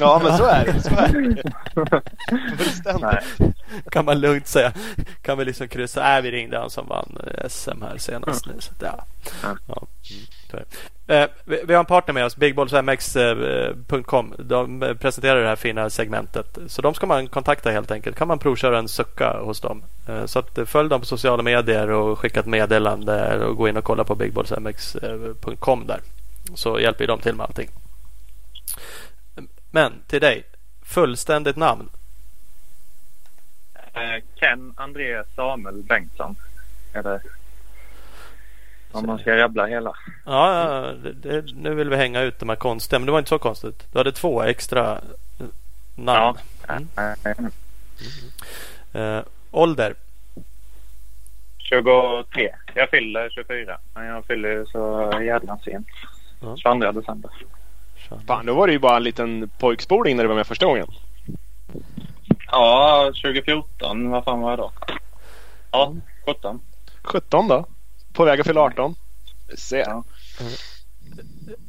Ja, 0.00 0.20
men 0.24 0.36
så 0.38 0.44
är 0.44 0.64
det. 0.64 0.80
Så 0.82 0.90
är 0.90 1.34
det. 1.34 2.02
Fullständigt. 2.56 3.54
Kan 3.90 4.04
man 4.04 4.20
lugnt 4.20 4.46
säga. 4.46 4.72
Kan 5.22 5.38
vi 5.38 5.44
liksom 5.44 5.68
kryssa. 5.68 6.00
Nej, 6.02 6.22
vi 6.22 6.30
ringde 6.30 6.58
han 6.58 6.70
som 6.70 6.86
vann 6.88 7.18
eh, 7.26 7.48
SM 7.48 7.82
här 7.82 7.98
senast 7.98 8.46
nu. 8.46 8.52
Så, 8.58 8.72
att, 8.72 8.82
ja. 8.82 9.04
Ja. 9.66 9.86
Eh, 11.08 11.26
vi, 11.44 11.62
vi 11.66 11.74
har 11.74 11.80
en 11.80 11.86
partner 11.86 12.14
med 12.14 12.24
oss, 12.24 12.36
bigballsmx.com. 12.36 14.32
Eh, 14.38 14.44
de 14.44 14.82
eh, 14.82 14.94
presenterar 14.94 15.42
det 15.42 15.48
här 15.48 15.56
fina 15.56 15.90
segmentet. 15.90 16.58
Så 16.66 16.82
de 16.82 16.94
ska 16.94 17.06
man 17.06 17.28
kontakta 17.28 17.70
helt 17.70 17.90
enkelt. 17.90 18.16
kan 18.16 18.28
man 18.28 18.38
provköra 18.38 18.78
en 18.78 18.88
sucka 18.88 19.38
hos 19.38 19.60
dem. 19.60 19.82
Eh, 20.08 20.26
så 20.26 20.38
att 20.38 20.58
eh, 20.58 20.64
följ 20.64 20.88
dem 20.88 21.00
på 21.00 21.06
sociala 21.06 21.42
medier 21.42 21.90
och 21.90 22.18
skicka 22.18 22.40
ett 22.40 22.46
meddelande 22.46 23.44
och 23.44 23.56
gå 23.56 23.68
in 23.68 23.76
och 23.76 23.84
kolla 23.84 24.04
på 24.04 24.14
bigballsmx.com 24.14 25.86
där. 25.86 26.00
Så 26.54 26.80
hjälper 26.80 27.06
de 27.06 27.20
till 27.20 27.34
med 27.34 27.46
allting. 27.46 27.68
Men 29.70 29.92
till 30.06 30.20
dig. 30.20 30.44
Fullständigt 30.82 31.56
namn? 31.56 31.88
Ken 34.34 34.74
André 34.76 35.22
Samuel 35.36 35.82
Bengtsson. 35.82 36.36
Eller 36.92 37.20
om 38.96 39.06
man 39.06 39.18
ska 39.18 39.36
rabbla 39.36 39.66
hela. 39.66 39.92
Ja, 40.24 40.92
det, 41.02 41.12
det, 41.12 41.52
nu 41.54 41.74
vill 41.74 41.90
vi 41.90 41.96
hänga 41.96 42.22
ut 42.22 42.38
de 42.38 42.48
här 42.48 42.56
konstiga. 42.56 42.98
Men 42.98 43.06
det 43.06 43.12
var 43.12 43.18
inte 43.18 43.28
så 43.28 43.38
konstigt. 43.38 43.92
Du 43.92 43.98
hade 43.98 44.12
två 44.12 44.42
extra 44.42 44.92
eh, 45.40 45.46
namn. 45.94 46.38
Ja. 46.66 46.74
Mm. 46.74 46.88
Mm. 47.24 47.52
Uh, 48.94 49.22
ålder? 49.50 49.94
23. 51.58 52.54
Jag 52.74 52.90
fyller 52.90 53.30
24. 53.30 53.78
Men 53.94 54.06
jag 54.06 54.24
fyller 54.24 54.64
så 54.64 55.12
jävla 55.22 55.58
sent. 55.58 55.86
Ja. 56.40 56.56
22 56.56 56.92
december. 56.92 57.30
Fan, 58.26 58.46
då 58.46 58.54
var 58.54 58.66
det 58.66 58.72
ju 58.72 58.78
bara 58.78 58.96
en 58.96 59.02
liten 59.02 59.50
pojkspoling 59.58 60.16
när 60.16 60.24
du 60.24 60.28
var 60.28 60.36
med 60.36 60.46
första 60.46 60.66
gången. 60.66 60.86
Ja, 62.50 63.04
2014. 63.22 64.10
Vad 64.10 64.24
fan 64.24 64.40
var 64.40 64.50
jag 64.50 64.58
då? 64.58 64.72
Ja, 65.70 65.94
17. 66.26 66.60
17 67.02 67.48
då? 67.48 67.66
På 68.16 68.24
väg 68.24 68.40
att 68.40 68.46
fylla 68.46 68.60
18. 68.60 68.94
Se. 69.54 69.78
Ja. 69.78 70.04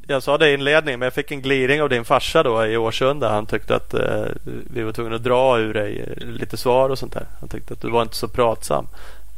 Jag 0.07 0.23
sa 0.23 0.37
det 0.37 0.49
i 0.49 0.53
inledningen 0.53 0.99
men 0.99 1.05
jag 1.05 1.13
fick 1.13 1.31
en 1.31 1.41
gliring 1.41 1.81
av 1.81 1.89
din 1.89 2.05
farsa 2.05 2.43
då 2.43 2.65
i 2.65 2.77
Årsunda. 2.77 3.29
Han 3.29 3.45
tyckte 3.45 3.75
att 3.75 3.93
eh, 3.93 4.25
vi 4.45 4.83
var 4.83 4.91
tvungna 4.91 5.15
att 5.15 5.23
dra 5.23 5.59
ur 5.59 5.73
dig 5.73 5.99
eh, 5.99 6.27
lite 6.27 6.57
svar 6.57 6.89
och 6.89 6.99
sånt 6.99 7.13
där. 7.13 7.25
Han 7.39 7.49
tyckte 7.49 7.73
att 7.73 7.81
du 7.81 7.89
var 7.89 8.01
inte 8.01 8.15
så 8.15 8.27
pratsam. 8.27 8.87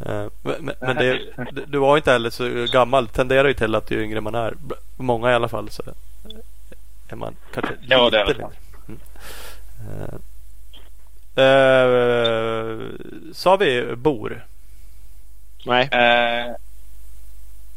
Eh, 0.05 0.25
men, 0.41 0.71
men 0.81 0.95
det, 0.95 1.19
du 1.67 1.77
var 1.77 1.97
inte 1.97 2.11
heller 2.11 2.29
så 2.29 2.67
gammal. 2.73 3.07
Tenderar 3.07 3.47
ju 3.47 3.53
till 3.53 3.75
att 3.75 3.91
ju 3.91 4.03
yngre 4.03 4.21
man 4.21 4.35
är. 4.35 4.53
Många 4.97 5.31
i 5.31 5.33
alla 5.33 5.49
fall 5.49 5.69
så 5.69 5.83
är 7.09 7.15
man 7.15 7.35
kanske 7.53 7.73
lite 7.81 7.93
ja, 7.93 8.09
det 8.09 8.19
är 8.19 8.25
det. 8.25 8.49
Mm. 8.87 8.99
Uh, 11.37 12.91
sa 13.33 13.55
vi 13.55 13.95
bor? 13.95 14.45
Nej. 15.65 15.89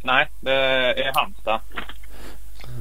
Uh, 0.03 0.07
nej, 0.07 0.29
det 0.41 0.53
är 1.05 1.13
Halmstad. 1.15 1.61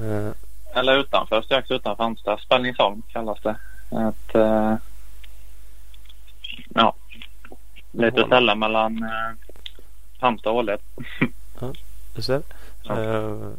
Uh. 0.01 0.31
Eller 0.75 0.97
utanför, 0.97 1.41
strax 1.41 1.71
utanför 1.71 2.03
Halmstad. 2.03 2.39
Spänningsholm 2.39 3.01
kallas 3.11 3.39
det. 3.41 3.55
Ett, 3.91 4.35
uh, 4.35 4.75
ja, 6.69 6.95
lite 7.91 8.25
ställe 8.25 8.55
mellan 8.55 9.03
uh, 9.03 9.31
Halmstad 10.19 10.53
och 10.53 10.57
Ålet. 10.57 10.81
ja, 11.59 11.73
du 12.15 12.21
ser. 12.21 12.41
Uh, 12.89 13.53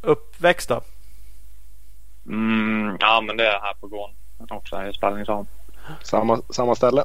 uppväxt 0.00 0.68
då? 0.68 0.80
Mm, 2.26 2.96
ja, 3.00 3.20
men 3.20 3.36
det 3.36 3.46
är 3.46 3.60
här 3.60 3.74
på 3.80 3.86
gården 3.86 4.16
också 4.50 4.86
i 4.86 4.92
Spänningsholm. 4.92 5.46
Samma, 6.02 6.42
samma 6.50 6.74
ställe? 6.74 7.04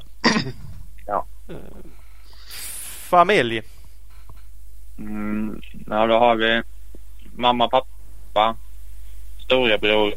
ja. 1.06 1.26
Familj? 3.10 3.62
Mm, 4.97 5.62
ja, 5.88 6.07
då 6.07 6.19
har 6.19 6.36
vi 6.36 6.62
mamma, 7.36 7.69
pappa, 7.69 8.55
storebror 9.45 10.13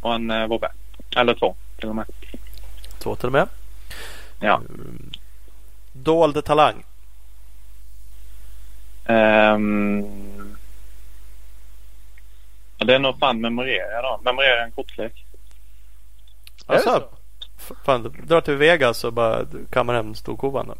och 0.00 0.14
en 0.14 0.30
eh, 0.30 0.46
vovve. 0.46 0.68
Eller 1.16 1.34
två 1.34 1.56
till 1.76 1.88
och 1.88 1.96
med. 1.96 2.06
Två 2.98 3.16
till 3.16 3.26
och 3.26 3.32
med? 3.32 3.48
Ja. 4.40 4.56
Mm. 4.56 5.10
Dold 5.92 6.44
talang? 6.44 6.84
Um, 9.06 10.56
det 12.78 12.94
är 12.94 12.98
nog 12.98 13.18
fan 13.18 13.40
memorera 13.40 14.02
då. 14.02 14.20
Memorera 14.24 14.64
en 14.64 14.72
kortlek. 14.72 15.24
Alltså, 16.66 17.08
fan, 17.84 18.14
dra 18.22 18.40
till 18.40 18.56
Vegas 18.56 19.04
och 19.04 19.12
bara 19.12 19.46
kammar 19.70 19.94
hem 19.94 20.14
storkovan 20.14 20.66
då. 20.66 20.74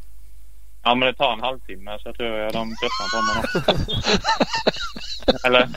Ja 0.82 0.94
men 0.94 1.06
det 1.06 1.14
tar 1.14 1.32
en 1.32 1.40
halvtimme 1.40 1.98
så 1.98 2.08
jag 2.08 2.16
tror 2.16 2.28
jag 2.28 2.52
de 2.52 2.74
tröttnar 2.76 3.08
på 3.12 3.22
mig 3.22 3.42
Eller 5.44 5.68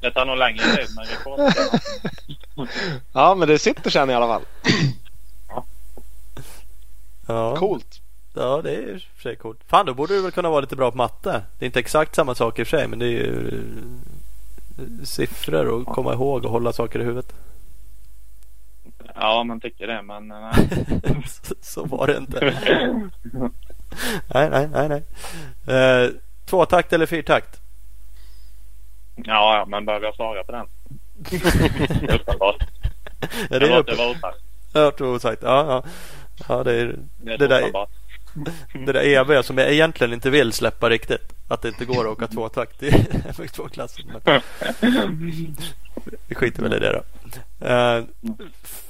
det 0.00 0.10
tar 0.10 0.26
nog 0.26 0.38
längre 0.38 0.62
tid 0.62 0.88
men 0.96 1.04
rekord. 1.04 1.40
Ja 3.12 3.34
men 3.34 3.48
det 3.48 3.58
sitter 3.58 3.90
sen 3.90 4.10
i 4.10 4.14
alla 4.14 4.26
fall. 4.26 4.42
Ja. 7.26 7.56
Coolt. 7.56 8.00
Ja 8.34 8.60
det 8.62 8.74
är 8.74 8.94
i 8.94 8.96
och 8.96 9.00
för 9.16 9.22
sig 9.22 9.36
coolt. 9.36 9.60
Fan 9.66 9.86
då 9.86 9.94
borde 9.94 10.14
du 10.14 10.22
väl 10.22 10.32
kunna 10.32 10.50
vara 10.50 10.60
lite 10.60 10.76
bra 10.76 10.90
på 10.90 10.96
matte. 10.96 11.42
Det 11.58 11.64
är 11.64 11.66
inte 11.66 11.80
exakt 11.80 12.14
samma 12.14 12.34
sak 12.34 12.58
i 12.58 12.62
och 12.62 12.66
för 12.66 12.78
sig 12.78 12.88
men 12.88 12.98
det 12.98 13.06
är 13.06 13.10
ju 13.10 13.62
siffror 15.04 15.66
och 15.66 15.86
komma 15.86 16.12
ihåg 16.12 16.44
och 16.44 16.50
hålla 16.50 16.72
saker 16.72 17.00
i 17.00 17.04
huvudet. 17.04 17.34
Ja, 19.14 19.44
man 19.44 19.60
tycker 19.60 19.86
det, 19.86 20.02
men 20.02 20.28
nej. 20.28 20.52
så, 21.26 21.54
så 21.60 21.84
var 21.84 22.06
det 22.06 22.16
inte. 22.16 22.54
nej, 24.34 24.50
nej, 24.50 24.68
nej. 24.72 24.88
nej. 24.88 26.04
Eh, 26.04 26.10
tvåtakt 26.46 26.92
eller 26.92 27.06
fyrtakt? 27.06 27.60
Ja, 29.16 29.64
men 29.68 29.84
behöver 29.84 30.06
jag 30.06 30.14
svara 30.14 30.44
på 30.44 30.52
den? 30.52 30.66
Uppenbart. 32.14 32.56
Ja, 33.50 33.58
det 33.58 33.66
är 33.66 33.78
upp... 33.78 33.86
det 33.86 33.94
var 33.94 34.10
osagt. 34.10 34.38
Ja, 34.72 34.92
det 34.98 35.04
var 35.04 35.10
osagt. 35.10 35.42
Ja, 35.42 35.66
ja. 35.68 35.90
ja 36.48 36.64
det, 36.64 36.72
är, 36.72 36.98
det, 37.18 37.36
det, 37.36 37.46
där, 37.46 37.86
det 38.86 38.92
där 38.92 39.04
eviga 39.04 39.42
som 39.42 39.58
jag 39.58 39.72
egentligen 39.72 40.12
inte 40.12 40.30
vill 40.30 40.52
släppa 40.52 40.90
riktigt. 40.90 41.32
Att 41.48 41.62
det 41.62 41.68
inte 41.68 41.84
går 41.84 42.00
att 42.00 42.12
åka 42.12 42.26
tvåtakt 42.26 42.82
i 42.82 42.90
MX2-klassen. 43.38 44.04
Vi 46.26 46.34
skiter 46.34 46.62
väl 46.62 46.74
i 46.74 46.78
det 46.78 46.92
då. 46.92 47.02
Uh, 47.68 48.04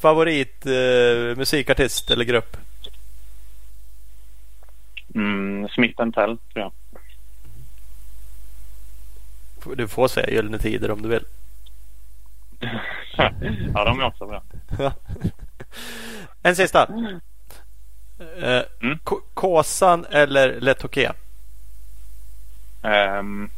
favorit 0.00 0.66
uh, 0.66 1.36
musikartist 1.36 2.10
eller 2.10 2.24
grupp? 2.24 2.56
Mm, 5.14 5.68
Smith 5.68 5.96
Tell 5.96 6.12
tror 6.12 6.38
jag. 6.54 6.72
Du 9.76 9.88
får 9.88 10.08
säga 10.08 10.30
Gyllene 10.30 10.58
Tider 10.58 10.90
om 10.90 11.02
du 11.02 11.08
vill. 11.08 11.24
ja, 13.74 13.84
de 13.84 14.00
är 14.00 14.04
också 14.04 14.26
bra. 14.26 14.42
en 16.42 16.56
sista. 16.56 16.88
Uh, 18.20 18.62
mm. 18.80 18.98
Kåsan 19.34 20.06
eller 20.10 20.60
Letoké? 20.60 21.10
Um, 22.82 23.50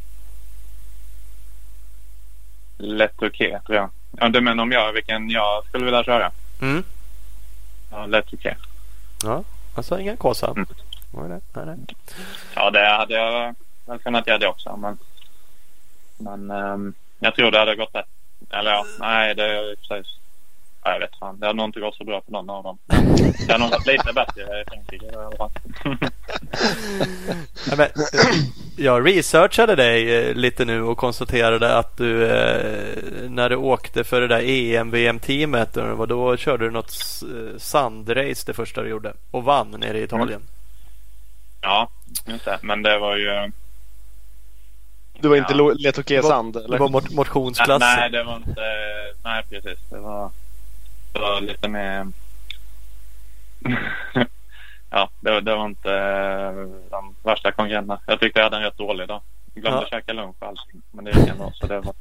okej 2.77 3.27
okay, 3.27 3.59
tror 3.65 3.75
jag. 3.75 3.89
Ja, 4.11 4.29
du 4.29 4.41
menar 4.41 4.63
om 4.63 4.71
jag 4.71 4.93
vilken 4.93 5.29
jag 5.29 5.65
skulle 5.65 5.85
vilja 5.85 6.03
köra? 6.03 6.31
Mm. 6.61 6.83
Ja. 7.91 8.21
Okay. 8.31 8.53
Ja, 9.23 9.43
alltså 9.75 9.99
ingen 9.99 10.17
kåsa? 10.17 10.51
Mm. 10.51 10.65
Nej, 11.11 11.39
nej, 11.53 11.65
nej. 11.65 11.77
Ja, 12.55 12.69
det 12.69 12.85
hade 12.85 13.13
jag 13.13 13.55
väl 13.85 13.99
kunnat 13.99 14.27
göra 14.27 14.37
det 14.37 14.47
också. 14.47 14.77
Men, 14.77 14.97
men 16.17 16.51
um, 16.51 16.93
jag 17.19 17.35
tror 17.35 17.51
det 17.51 17.59
hade 17.59 17.75
gått 17.75 17.95
rätt. 17.95 18.05
Eller 18.49 18.71
ja, 18.71 18.85
nej 18.99 19.35
det 19.35 19.43
är 19.43 19.75
precis. 19.75 20.17
Ja, 20.83 20.91
jag 20.91 20.99
vet 20.99 21.15
fan. 21.19 21.39
Det 21.39 21.47
har 21.47 21.53
nog 21.53 21.65
inte 21.65 21.79
gått 21.79 21.95
så 21.95 22.03
bra 22.03 22.21
för 22.21 22.31
någon 22.31 22.49
av 22.49 22.63
dem. 22.63 22.77
Det 23.47 23.51
har 23.51 23.59
nog 23.59 23.69
gått 23.69 23.87
lite 23.87 24.13
bättre 24.13 24.61
i 24.61 24.63
Frankrike 24.67 25.05
i 25.05 25.15
alla 25.15 25.37
fall. 25.37 25.51
ja, 27.69 27.75
men, 27.77 27.87
jag 28.77 29.07
researchade 29.07 29.75
dig 29.75 30.15
eh, 30.15 30.35
lite 30.35 30.65
nu 30.65 30.81
och 30.83 30.97
konstaterade 30.97 31.77
att 31.77 31.97
du 31.97 32.25
eh, 32.25 33.29
när 33.29 33.49
du 33.49 33.55
åkte 33.55 34.03
för 34.03 34.21
det 34.21 34.27
där 34.27 34.41
EM-VM-teamet 34.45 35.73
då 36.07 36.37
körde 36.37 36.65
du 36.65 36.71
något 36.71 36.93
eh, 37.21 37.57
sandrace 37.57 38.43
det 38.45 38.53
första 38.53 38.83
du 38.83 38.89
gjorde 38.89 39.13
och 39.31 39.43
vann 39.43 39.71
nere 39.71 39.99
i 39.99 40.03
Italien. 40.03 40.41
Mm. 40.41 40.56
Ja, 41.67 41.89
just 42.25 42.45
det. 42.45 42.59
Men 42.61 42.81
det 42.81 42.97
var 42.97 43.15
ju 43.15 43.51
du 45.19 45.29
var 45.29 45.35
inte 45.35 45.53
ja. 45.53 45.73
Letoké 45.77 46.23
Sand? 46.23 46.53
Det 46.53 46.59
var, 46.61 46.77
det 46.77 46.93
var 46.93 47.15
motionsklassen? 47.15 47.79
Nej, 47.79 47.97
nej, 47.97 48.09
det 48.09 48.23
var 48.23 48.35
inte. 48.35 48.61
Nej, 49.23 49.43
precis. 49.49 49.79
Det 49.89 49.99
var 49.99 50.31
det 51.13 51.19
var 51.19 51.41
lite 51.41 51.67
mer... 51.67 52.07
ja, 54.89 55.09
det, 55.19 55.41
det, 55.41 55.55
var 55.55 55.65
inte 55.65 55.93
eh, 55.93 56.89
de 56.89 57.15
värsta 57.23 57.51
konkurrenterna. 57.51 57.99
Jag 58.07 58.19
tyckte 58.19 58.39
jag 58.39 58.43
hade 58.43 58.57
en 58.57 58.63
rätt 58.63 58.77
dålig 58.77 59.07
dag. 59.07 59.21
Jag 59.53 59.61
glömde 59.61 59.81
ja. 59.81 59.87
käka 59.89 60.13
lunch 60.13 60.35
och 60.39 60.47
allting. 60.47 60.81
Men 60.91 61.05
det 61.05 61.11
gick 61.11 61.29
ändå. 61.29 61.51
Så 61.55 61.67
det 61.67 61.79
var, 61.79 61.93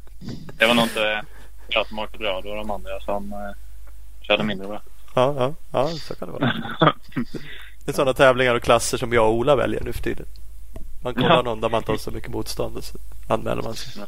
det 0.59 0.66
var 0.66 0.74
nog 0.74 0.84
inte 0.84 1.24
jag 1.68 1.86
som 1.86 1.99
åkte 1.99 2.18
bra. 2.18 2.41
Det 2.41 2.49
var 2.49 2.57
de 2.57 2.70
andra 2.70 3.01
som 3.01 3.32
eh, 3.32 3.38
körde 4.20 4.43
mindre 4.43 4.68
bra. 4.68 4.82
Ja, 5.14 5.34
ja, 5.38 5.55
ja, 5.72 5.88
så 5.88 6.14
kan 6.14 6.28
det 6.28 6.32
vara. 6.32 6.53
det 7.87 7.93
är 7.93 7.95
sådana 7.95 8.14
tävlingar 8.14 8.55
och 8.55 8.62
klasser 8.62 8.99
som 8.99 9.12
jag 9.12 9.28
och 9.28 9.34
Ola 9.34 9.57
väljer 9.57 9.80
nu 9.80 9.93
för 9.93 10.03
tiden. 10.03 10.26
Man 11.03 11.14
kollar 11.14 11.37
ja. 11.37 11.43
någon 11.43 11.61
där 11.61 11.68
man 11.68 11.78
inte 11.78 11.93
har 11.93 11.99
så 11.99 12.11
mycket 12.11 12.30
motstånd 12.30 12.76
och 12.76 12.84
så 12.84 12.99
anmäler 13.28 13.62
man 13.62 13.74
sig. 13.74 14.05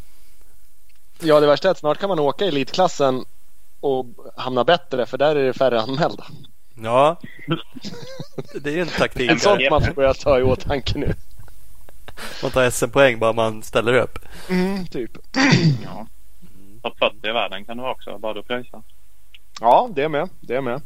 Ja, 1.20 1.40
det 1.40 1.46
värsta 1.46 1.68
är 1.68 1.72
att 1.72 1.78
snart 1.78 1.98
kan 1.98 2.08
man 2.08 2.18
åka 2.18 2.44
i 2.44 2.48
elitklassen 2.48 3.24
och 3.80 4.06
hamna 4.36 4.64
bättre 4.64 5.06
för 5.06 5.18
där 5.18 5.36
är 5.36 5.46
det 5.46 5.52
färre 5.52 5.80
anmälda. 5.80 6.26
Ja, 6.82 7.16
det 8.62 8.70
är 8.70 8.74
ju 8.74 8.80
en 8.80 8.88
taktik. 8.88 9.30
En 9.30 9.40
sånt 9.40 9.70
man 9.70 9.82
får 9.82 9.92
börja 9.92 10.14
ta 10.14 10.38
i 10.38 10.42
åtanke 10.42 10.98
nu. 10.98 11.14
Man 12.42 12.50
tar 12.50 12.70
SM-poäng 12.70 13.18
bara 13.18 13.32
man 13.32 13.62
ställer 13.62 13.94
upp. 13.94 14.18
Mm, 14.48 14.86
typ. 14.86 15.10
Ja. 15.84 16.06
Topp 16.82 16.98
40 16.98 17.28
i 17.28 17.32
världen 17.32 17.64
kan 17.64 17.76
du 17.76 17.82
också, 17.88 18.18
bara 18.18 18.34
du 18.34 18.42
pröjsar. 18.42 18.82
Ja, 19.60 19.90
det 19.94 20.02
är 20.02 20.08
med. 20.08 20.28
Det 20.40 20.56
är 20.56 20.60
med. 20.60 20.82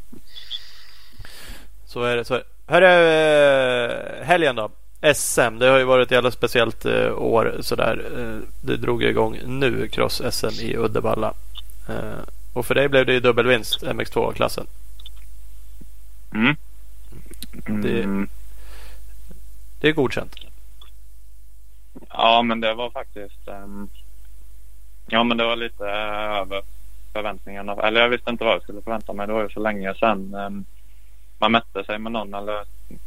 Så 1.87 2.03
är 2.03 2.17
det. 2.17 2.25
Så 2.25 2.35
är 2.35 2.39
det. 2.39 2.45
Hörru, 2.67 2.87
eh, 2.87 4.25
helgen 4.25 4.57
då? 4.57 4.71
SM, 5.15 5.59
det 5.59 5.67
har 5.67 5.79
ju 5.79 5.85
varit 5.85 6.07
ett 6.07 6.11
jävla 6.13 6.31
speciellt 6.31 6.85
eh, 6.85 7.19
år 7.19 7.57
sådär. 7.61 8.05
Eh, 8.19 8.49
det 8.61 8.77
drog 8.77 9.03
igång 9.03 9.39
nu, 9.47 9.89
cross-SM 9.89 10.61
i 10.63 10.77
Uddevalla. 10.77 11.35
Och 12.53 12.67
för 12.67 12.75
dig 12.75 12.89
blev 12.89 13.07
det 13.07 13.13
ju 13.13 13.21
dubbelvinst, 13.21 13.83
MX2-klassen. 13.83 14.67
Mm. 16.35 16.57
Det, 17.83 18.03
Mm. 18.03 18.29
det 19.81 19.89
är 19.89 19.93
godkänt. 19.93 20.35
Ja, 22.09 22.43
men 22.43 22.61
det 22.61 22.75
var 22.75 22.91
faktiskt... 22.91 23.49
ehm, 23.49 23.89
ja, 25.07 25.25
men 25.25 25.37
det 25.37 25.45
var 25.45 25.57
lite 25.57 25.85
eh, 25.85 26.39
över 26.41 26.63
förväntningarna. 27.13 27.73
Eller 27.83 28.01
jag 28.01 28.09
visste 28.09 28.31
inte 28.31 28.45
vad 28.45 28.55
jag 28.55 28.63
skulle 28.63 28.83
förvänta 28.83 29.13
mig. 29.13 29.27
Det 29.27 29.33
var 29.33 29.43
ju 29.43 29.49
så 29.49 29.61
länge 29.61 29.95
sedan 29.95 30.35
ehm, 30.35 30.65
man 31.43 31.53
mätte 31.53 31.85
sig 31.85 31.99
med 31.99 32.13
någon 32.13 32.35
eller 32.35 32.65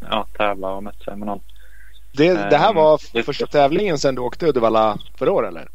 ja, 0.09 0.25
tävlar 0.38 0.69
och 0.71 0.83
mätte 0.83 1.03
sig 1.03 1.15
med 1.15 1.25
någon. 1.25 1.39
Det, 2.11 2.33
det 2.49 2.57
här 2.57 2.69
Ehm, 2.69 2.75
var 2.75 2.99
det- 3.13 3.23
första 3.23 3.47
tävlingen 3.47 3.97
sen 3.99 4.15
du 4.15 4.21
åkte 4.21 4.45
Uddevalla 4.47 4.97
förra 5.15 5.31
året 5.31 5.47
eller? 5.49 5.67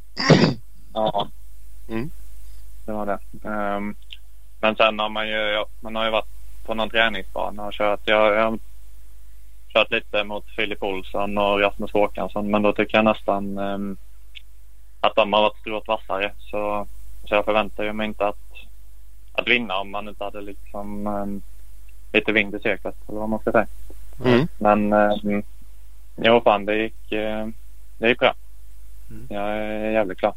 Ja. 0.94 1.28
Mm. 1.88 2.10
Det 2.86 2.92
var 2.92 3.06
det. 3.06 3.18
Ehm, 3.48 3.94
men 4.60 4.76
sen 4.76 4.98
har 4.98 5.08
man 5.08 5.28
ju, 5.28 5.34
ja, 5.34 5.66
man 5.80 5.96
har 5.96 6.04
ju 6.04 6.10
varit 6.10 6.28
på 6.66 6.74
någon 6.74 6.90
träningsbana 6.90 7.66
och 7.66 7.72
kört. 7.72 8.00
Jag, 8.04 8.34
jag 8.34 8.44
har 8.50 8.58
kört 9.72 9.90
lite 9.90 10.24
mot 10.24 10.44
Filip 10.56 10.82
Olsson 10.82 11.38
och 11.38 11.60
Rasmus 11.60 11.92
Håkansson 11.92 12.50
men 12.50 12.62
då 12.62 12.72
tycker 12.72 12.98
jag 12.98 13.04
nästan 13.04 13.58
ehm, 13.58 13.96
att 15.00 15.14
de 15.16 15.32
har 15.32 15.42
varit 15.42 15.60
strået 15.60 15.88
vassare. 15.88 16.32
Så, 16.38 16.86
så 17.28 17.34
jag 17.34 17.44
förväntar 17.44 17.84
ju 17.84 17.92
mig 17.92 18.06
inte 18.06 18.26
att, 18.26 18.36
att 19.32 19.48
vinna 19.48 19.76
om 19.76 19.90
man 19.90 20.08
inte 20.08 20.24
hade 20.24 20.40
liksom 20.40 21.06
ehm, 21.06 21.42
lite 22.12 22.32
vind 22.32 22.54
i 22.54 22.58
seklet 22.58 22.94
eller 23.08 23.18
vad 23.18 23.28
man 23.28 23.38
ska 23.40 23.52
säga. 23.52 23.66
Mm. 24.24 24.48
Men 24.58 24.92
um, 24.92 25.42
jo 26.16 26.40
fan 26.44 26.66
det 26.66 26.76
gick, 26.76 27.12
eh, 27.12 27.46
det 27.98 28.08
gick 28.08 28.18
bra. 28.18 28.34
Mm. 29.10 29.26
Jag 29.30 29.48
är 29.56 29.90
jävligt 29.90 30.18
klar. 30.18 30.34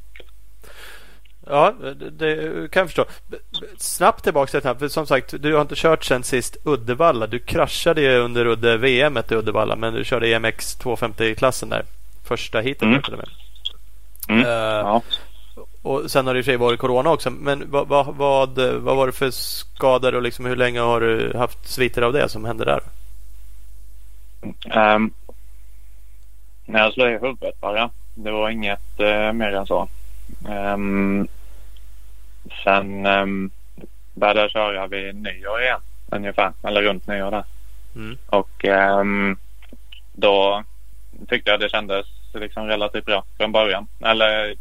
Ja, 1.48 1.74
det, 2.00 2.10
det 2.10 2.72
kan 2.72 2.80
jag 2.82 2.88
förstå. 2.88 3.06
Snabbt 3.78 4.24
tillbaka 4.24 4.52
till 4.52 4.60
det 4.62 4.68
här. 4.68 4.76
För 4.76 4.88
som 4.88 5.08
sagt, 5.08 5.34
du 5.42 5.54
har 5.54 5.62
inte 5.62 5.76
kört 5.78 6.04
sen 6.04 6.24
sist 6.24 6.58
Uddevalla. 6.64 7.28
Du 7.28 7.40
kraschade 7.40 8.02
ju 8.02 8.18
under 8.18 8.46
Udde 8.46 8.78
VM 8.78 9.18
i 9.18 9.34
Uddevalla. 9.34 9.76
Men 9.76 9.94
du 9.94 10.04
körde 10.04 10.28
EMX 10.30 10.78
250-klassen 10.80 11.70
där. 11.70 11.84
Första 12.24 12.62
heatet 12.62 12.82
Mm. 12.84 13.02
med. 13.10 13.30
Mm. 14.30 14.46
Eh, 14.46 14.50
Ja. 14.52 15.02
Och 15.84 16.12
sen 16.12 16.28
har 16.28 16.34
det 16.34 16.40
i 16.40 16.42
och 16.42 16.46
för 16.46 16.52
sig 16.52 16.58
varit 16.58 16.80
Corona 16.80 17.12
också. 17.12 17.30
Men 17.30 17.72
vad, 17.72 17.88
vad, 17.88 18.16
vad, 18.16 18.60
vad 18.60 18.96
var 18.96 19.08
det 19.08 19.14
för 19.14 19.32
skador 19.32 20.16
och 20.16 20.22
liksom 20.22 20.46
hur 20.46 20.56
länge 20.56 20.80
har 20.80 21.02
du 21.02 21.38
haft 21.38 21.68
sviter 21.68 22.02
av 22.02 22.14
det 22.14 22.30
som 22.30 22.46
hände 22.46 22.66
där? 22.66 22.82
Ehm, 24.72 25.12
när 26.66 26.80
jag 26.80 26.94
slog 26.94 27.08
i 27.08 27.12
huvudet 27.12 27.62
bara. 27.62 27.90
Det 28.16 28.32
var 28.32 28.50
inget 28.50 29.00
uh, 29.00 29.34
mer 29.34 29.56
än 29.56 29.66
så. 29.66 29.88
Ehm, 30.50 31.28
sen 32.64 33.06
um, 33.06 33.52
började 34.14 34.42
jag 34.42 34.52
köra 34.52 34.88
vid 34.88 35.16
nyår 35.16 35.62
igen 35.62 35.80
ungefär. 36.12 36.54
Eller 36.64 36.82
runt 36.82 37.08
nyår 37.08 37.32
där. 37.32 37.44
Mm. 37.96 38.18
Och 38.26 38.66
ehm, 38.66 39.38
då 40.14 40.64
tyckte 41.28 41.52
jag 41.52 41.60
det 41.60 41.70
kändes 41.70 42.06
liksom 42.34 42.68
relativt 42.68 43.06
bra 43.06 43.24
från 43.38 43.52
början. 43.52 43.88
Eller 44.02 44.56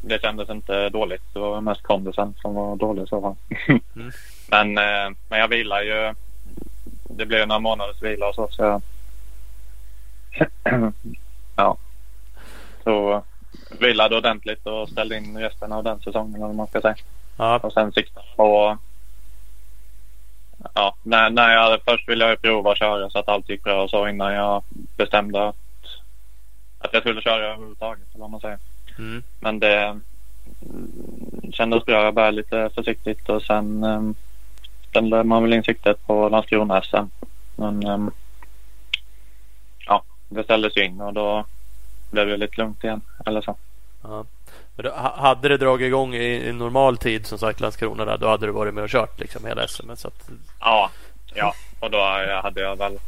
det 0.00 0.22
kändes 0.22 0.50
inte 0.50 0.88
dåligt. 0.88 1.22
Det 1.32 1.38
var 1.38 1.60
mest 1.60 1.82
kondisen 1.82 2.34
som 2.40 2.54
var 2.54 2.76
dålig 2.76 3.02
i 3.02 3.06
så 3.06 3.20
fall. 3.20 3.36
Mm. 3.68 4.12
men, 4.50 4.78
eh, 4.78 5.16
men 5.28 5.38
jag 5.38 5.48
vilar 5.48 5.82
ju. 5.82 6.14
Det 7.04 7.26
blev 7.26 7.48
några 7.48 7.58
månaders 7.58 8.02
vila 8.02 8.28
och 8.28 8.34
så. 8.34 8.48
så 8.50 8.62
jag, 8.62 8.82
ja. 11.56 11.76
Så 12.84 13.22
vilade 13.80 14.16
ordentligt 14.16 14.66
och 14.66 14.88
ställde 14.88 15.16
in 15.16 15.38
resten 15.38 15.72
av 15.72 15.84
den 15.84 16.00
säsongen 16.00 16.40
vad 16.40 16.54
man 16.54 16.66
ska 16.66 16.80
säga. 16.80 16.96
Ja, 17.36 17.58
Och 17.58 17.72
sen 17.72 17.92
sikta 17.92 18.20
på... 18.36 18.78
Ja, 20.74 20.94
när, 21.02 21.30
när 21.30 21.50
jag, 21.50 21.80
först 21.84 22.08
ville 22.08 22.28
jag 22.28 22.42
prova 22.42 22.72
att 22.72 22.78
köra 22.78 23.10
så 23.10 23.18
att 23.18 23.28
allt 23.28 23.48
gick 23.48 23.62
bra 23.62 23.82
och 23.82 23.90
så 23.90 24.08
innan 24.08 24.34
jag 24.34 24.62
bestämde 24.96 25.48
att, 25.48 25.56
att 26.78 26.92
jag 26.92 27.02
skulle 27.02 27.22
köra 27.22 27.46
överhuvudtaget. 27.46 28.08
Eller 28.14 28.20
vad 28.20 28.30
man 28.30 28.40
säger. 28.40 28.58
Mm. 29.00 29.22
Men 29.40 29.58
det 29.60 29.76
mm, 29.82 30.02
kändes 31.52 31.84
bra. 31.84 32.04
Jag 32.04 32.14
började 32.14 32.36
lite 32.36 32.70
försiktigt 32.74 33.28
och 33.28 33.42
sen 33.42 33.84
um, 33.84 34.14
ställde 34.88 35.24
man 35.24 35.42
väl 35.42 35.52
in 35.52 35.62
siktet 35.62 36.06
på 36.06 36.28
Landskrona 36.28 36.82
SM. 36.82 37.04
Men 37.56 37.86
um, 37.86 38.10
ja, 39.86 40.02
det 40.28 40.44
ställdes 40.44 40.76
ju 40.76 40.84
in 40.84 41.00
och 41.00 41.12
då 41.12 41.44
blev 42.10 42.26
det 42.26 42.36
lite 42.36 42.56
lugnt 42.60 42.84
igen. 42.84 43.00
Eller 43.26 43.40
så. 43.42 43.56
ja. 44.02 44.24
Men 44.76 44.84
då, 44.84 44.90
ha- 44.90 45.16
hade 45.16 45.48
det 45.48 45.56
dragit 45.56 45.86
igång 45.86 46.14
i, 46.14 46.48
i 46.48 46.52
normal 46.52 46.96
tid 46.96 47.26
som 47.26 47.38
sagt 47.38 47.60
Landskrona 47.60 48.04
där. 48.04 48.18
Då 48.18 48.28
hade 48.28 48.46
du 48.46 48.52
varit 48.52 48.74
med 48.74 48.84
och 48.84 48.90
kört 48.90 49.20
liksom 49.20 49.46
hela 49.46 49.66
SM. 49.68 49.90
Så 49.96 50.08
att, 50.08 50.28
Ja, 50.60 50.90
ja. 51.34 51.54
och 51.80 51.90
då 51.90 51.98
hade 52.42 52.60
jag 52.60 52.76
väl 52.76 52.98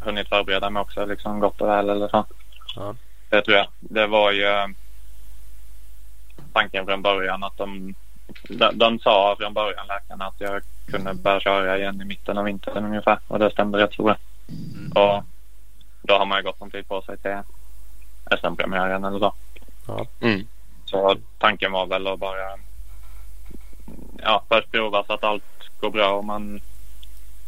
hunnit 0.00 0.28
förbereda 0.28 0.70
mig 0.70 0.80
också 0.80 1.04
liksom 1.04 1.40
gott 1.40 1.60
och 1.60 1.68
väl 1.68 1.88
eller 1.90 2.08
så. 2.08 2.24
Ja. 2.76 2.94
Det 3.30 3.42
tror 3.42 3.56
jag. 3.56 3.66
Det 3.80 4.06
var 4.06 4.32
ju 4.32 4.44
eh, 4.44 4.66
tanken 6.54 6.86
från 6.86 7.02
början 7.02 7.44
att 7.44 7.56
de, 7.56 7.94
de, 8.48 8.78
de 8.78 8.98
sa 8.98 9.36
från 9.38 9.54
början 9.54 9.86
läkarna 9.86 10.26
att 10.26 10.40
jag 10.40 10.62
kunde 10.86 11.14
börja 11.14 11.40
köra 11.40 11.78
igen 11.78 12.02
i 12.02 12.04
mitten 12.04 12.38
av 12.38 12.44
vintern 12.44 12.84
ungefär 12.84 13.18
och 13.28 13.38
det 13.38 13.50
stämde 13.50 13.78
rätt 13.78 13.94
så 13.94 14.02
bra. 14.02 14.16
Mm. 14.48 14.92
Och 14.92 15.24
då 16.02 16.14
har 16.14 16.26
man 16.26 16.38
ju 16.38 16.44
gott 16.44 16.62
om 16.62 16.70
tid 16.70 16.88
på 16.88 17.02
sig 17.02 17.18
till 17.18 17.38
SM-premiären 18.40 19.04
eller 19.04 19.18
så. 19.18 19.34
Ja. 19.86 20.06
Mm. 20.20 20.46
Så 20.84 21.16
tanken 21.38 21.72
var 21.72 21.86
väl 21.86 22.06
att 22.06 22.18
bara 22.18 22.58
ja, 24.18 24.42
först 24.48 24.70
prova 24.70 25.04
så 25.04 25.12
att 25.12 25.24
allt 25.24 25.44
går 25.80 25.90
bra 25.90 26.12
och 26.12 26.24
man 26.24 26.60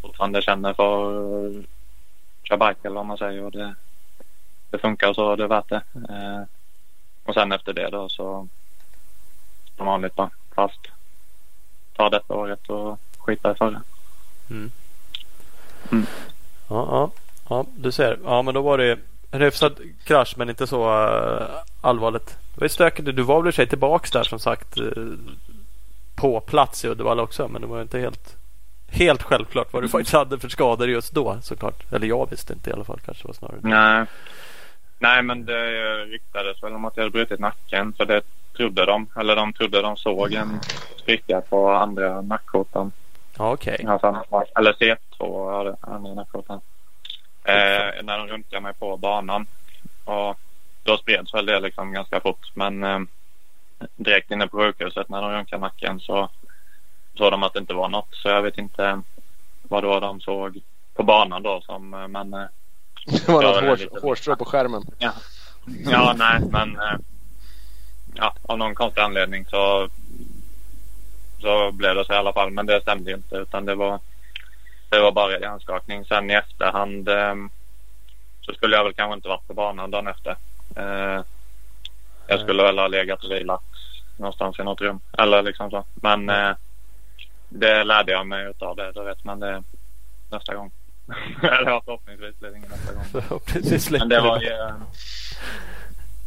fortfarande 0.03 0.43
känner 0.43 0.75
för 0.75 1.17
att 1.47 1.65
köra 2.43 2.69
bike 2.69 2.89
eller 2.89 2.97
vad 2.97 3.07
man 3.07 3.19
säger 3.19 3.45
och 3.45 3.53
det, 3.53 3.75
det 4.71 4.79
funkar 4.79 5.15
så 5.15 5.33
är 5.33 5.37
det 5.37 5.47
värt 5.47 5.69
det. 5.69 5.83
Eh, 5.95 6.43
och 7.25 7.35
sen 7.35 7.53
efter 7.53 7.73
det 7.73 7.89
då 7.89 8.09
så 8.09 8.49
som 9.77 9.87
vanligt 9.87 10.15
bara 10.15 10.31
fast 10.55 10.81
ta 11.97 12.11
detta 12.11 12.35
året 12.35 12.69
och 12.69 13.01
skita 13.19 13.53
i 13.53 13.55
förra. 13.55 13.83
Ja, 16.69 16.87
ja, 16.91 17.11
ja, 17.49 17.67
du 17.77 17.93
ser. 17.93 18.19
Ja, 18.25 18.43
men 18.43 18.55
då 18.55 18.63
var 18.63 18.79
det 18.79 18.99
en 19.31 19.41
hyfsad 19.41 19.81
krasch 20.05 20.35
men 20.37 20.49
inte 20.51 20.67
så 20.67 21.07
uh, 21.07 21.49
allvarligt. 21.81 22.27
Det 22.27 22.61
var 22.61 22.65
ju 22.65 22.69
stökigt. 22.69 23.17
Du 23.17 23.23
var 23.23 23.43
väl 23.43 23.53
sig 23.53 23.67
tillbaks 23.67 24.11
där 24.11 24.23
som 24.23 24.39
sagt 24.39 24.79
eh, 24.79 24.87
på 26.15 26.41
plats 26.41 26.85
i 26.85 26.89
Uddevalla 26.89 27.23
också. 27.23 27.49
Men 27.49 27.61
det 27.61 27.67
var 27.67 27.77
ju 27.77 27.83
inte 27.83 27.99
helt, 27.99 28.37
helt 28.89 29.23
självklart 29.23 29.73
vad 29.73 29.83
du 29.83 29.89
faktiskt 29.89 30.13
hade 30.13 30.39
för 30.39 30.49
skador 30.49 30.89
just 30.89 31.13
då 31.13 31.39
såklart. 31.43 31.93
Eller 31.93 32.07
jag 32.07 32.31
visste 32.31 32.53
inte 32.53 32.71
i 32.71 32.73
alla 32.73 32.85
fall 32.85 33.01
kanske 33.05 33.27
var 33.27 33.35
snarare. 33.35 33.59
Nej. 33.63 34.07
Nej 34.99 35.23
men 35.23 35.45
det 35.45 36.05
ryktades 36.05 36.63
väl 36.63 36.73
om 36.73 36.85
att 36.85 36.97
jag 36.97 37.03
hade 37.05 37.13
brutit 37.13 37.41
nacken 37.41 37.93
för 37.93 38.05
det 38.05 38.23
trodde 38.57 38.87
de. 38.87 39.07
Eller 39.17 39.37
de 39.37 39.53
trodde 39.53 39.83
de 39.83 39.97
såg 39.97 40.33
en 40.33 40.61
spricka 40.99 41.41
på 41.41 41.71
andra 41.71 42.21
nackkotan. 42.21 42.93
Ja, 43.39 43.53
okej. 43.53 43.81
Ja, 43.85 43.99
fan, 43.99 44.45
eller 44.59 44.73
C2 44.73 44.97
var 45.19 45.65
det 45.65 45.77
andra 45.81 46.15
nackkotan. 46.15 46.61
Eh, 47.45 48.03
när 48.05 48.19
de 48.19 48.27
röntgade 48.29 48.63
mig 48.63 48.73
på 48.75 48.97
banan. 48.97 49.47
Och 50.05 50.39
då 50.83 50.97
spreds 50.97 51.35
väl 51.35 51.47
det 51.47 51.61
liksom 51.61 51.93
ganska 51.93 52.21
fort. 52.21 52.51
Men 52.55 52.85
eh, 52.85 53.01
direkt 53.97 54.31
inne 54.31 54.47
på 54.47 54.57
sjukhuset 54.59 55.09
när 55.09 55.23
de 55.23 55.31
röntgade 55.31 55.61
nacken 55.61 56.01
så 56.01 56.29
såg 57.15 57.33
de 57.33 57.43
att 57.43 57.53
det 57.53 57.59
inte 57.59 57.75
var 57.75 57.89
något. 57.89 58.09
Så 58.11 58.29
jag 58.29 58.43
vet 58.43 58.59
inte 58.59 59.03
vad 59.63 59.83
då 59.83 60.01
de 60.01 60.21
såg 60.21 60.61
på 60.95 61.03
banan 61.03 61.43
då 61.43 61.61
som 61.61 61.95
eh, 61.95 62.09
men 62.09 62.35
eh, 62.35 62.41
Det 63.07 63.29
var 63.29 63.43
Ja, 63.43 63.61
något 63.61 63.79
det 63.79 64.01
hårstrå 64.03 64.37
på 64.37 64.45
skärmen. 64.45 64.83
Ja, 65.69 66.15
nej, 66.17 66.41
men 66.51 66.77
eh, 66.77 66.97
ja, 68.17 68.35
av 68.43 68.59
någon 68.59 68.75
konstig 68.75 69.01
anledning 69.01 69.45
så, 69.45 69.89
så 71.41 71.73
blev 71.73 71.95
det 71.95 72.05
så 72.05 72.13
i 72.13 72.17
alla 72.17 72.33
fall. 72.33 72.51
Men 72.51 72.67
det 72.67 72.81
stämde 72.81 73.11
ju 73.11 73.17
inte 73.17 73.37
utan 73.37 73.65
det 73.65 73.75
var, 73.75 74.01
det 74.89 75.01
var 75.01 75.13
bara 75.13 75.39
hjärnskakning. 75.39 76.05
Sen 76.05 76.31
i 76.31 76.35
efterhand 76.35 77.09
eh, 77.09 77.35
så 78.41 78.53
skulle 78.53 78.77
jag 78.77 78.85
väl 78.85 78.95
kanske 78.95 79.15
inte 79.15 79.29
varit 79.29 79.47
på 79.47 79.55
banan 79.55 79.91
dagen 79.91 80.07
efter. 80.07 80.37
Eh, 80.77 81.23
jag 82.27 82.41
skulle 82.41 82.63
väl 82.63 82.79
ha 82.79 82.87
legat 82.87 83.25
och 83.25 83.31
vilat 83.31 83.63
någonstans 84.17 84.59
i 84.59 84.63
något 84.63 84.81
rum. 84.81 85.01
Eller 85.19 85.43
liksom 85.43 85.71
så. 85.71 85.85
Men 85.95 86.31
eh, 86.31 86.57
det 87.49 87.85
lärde 87.85 88.13
jag 88.13 88.27
mig 88.27 88.47
utav 88.51 88.77
det. 88.77 88.93
Då 88.93 89.03
vet 89.03 89.25
man 89.25 89.41
det 89.41 89.63
nästa 90.31 90.55
gång. 90.55 90.71
Eller 91.43 91.81
förhoppningsvis 91.85 92.39
blir 92.39 92.51
det 92.51 92.57
ingen 92.57 92.71
nästa 92.71 92.93
gång. 92.93 93.41
Men 93.99 94.09
det 94.09 94.21
var 94.21 94.41
ju 94.41 94.49
eh, 94.49 94.75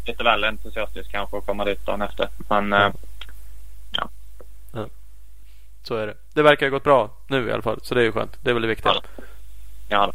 lite 0.09 0.23
väl 0.23 0.43
entusiastiskt 0.43 1.11
kanske 1.11 1.37
att 1.37 1.45
komma 1.45 1.65
dit 1.65 1.85
dagen 1.85 2.01
efter. 2.01 2.27
Men 2.49 2.73
eh, 2.73 2.89
Så 5.83 5.95
är 5.95 6.07
det. 6.07 6.13
Det 6.33 6.41
verkar 6.41 6.65
ha 6.65 6.71
gått 6.71 6.83
bra 6.83 7.09
nu 7.27 7.47
i 7.47 7.51
alla 7.51 7.61
fall. 7.61 7.79
Så 7.83 7.95
det 7.95 8.01
är 8.01 8.05
ju 8.05 8.11
skönt. 8.11 8.37
Det 8.41 8.49
är 8.49 8.53
väl 8.53 8.61
det 8.61 8.67
viktiga. 8.67 8.91
ja, 9.89 10.13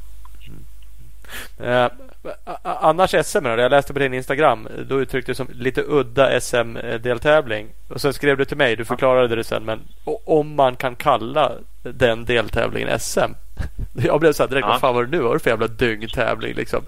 Eh, 1.59 1.85
a- 1.85 2.59
a- 2.63 2.79
annars 2.81 3.15
SM 3.27 3.45
då? 3.45 3.51
Jag 3.51 3.71
läste 3.71 3.93
på 3.93 3.99
din 3.99 4.15
Instagram. 4.15 4.69
Då 4.89 5.01
uttryckte 5.01 5.31
du 5.33 5.35
som 5.37 5.49
lite 5.53 5.83
udda 5.83 6.41
SM-deltävling. 6.41 7.69
Och 7.89 8.01
sen 8.01 8.13
skrev 8.15 8.37
du 8.37 8.45
till 8.45 8.57
mig. 8.57 8.77
Du 8.77 8.85
förklarade 8.85 9.37
det 9.37 9.45
sen. 9.45 9.65
Men 9.65 9.81
om 10.25 10.55
man 10.55 10.77
kan 10.77 10.97
kalla 10.97 11.53
den 11.83 12.25
deltävlingen 12.25 13.01
SM. 13.01 13.33
Jag 13.93 14.21
blev 14.21 14.33
så 14.33 14.43
här 14.43 14.51
direkt. 14.51 14.65
Ja. 14.65 14.71
Vad 14.73 14.81
fan 14.81 14.95
var 14.95 15.05
det 15.05 15.11
nu? 15.11 15.19
Vad 15.19 15.27
var 15.27 15.35
det 15.35 15.41
för 15.41 15.51
jävla 15.51 15.67
dyngtävling 15.67 16.55
liksom? 16.55 16.85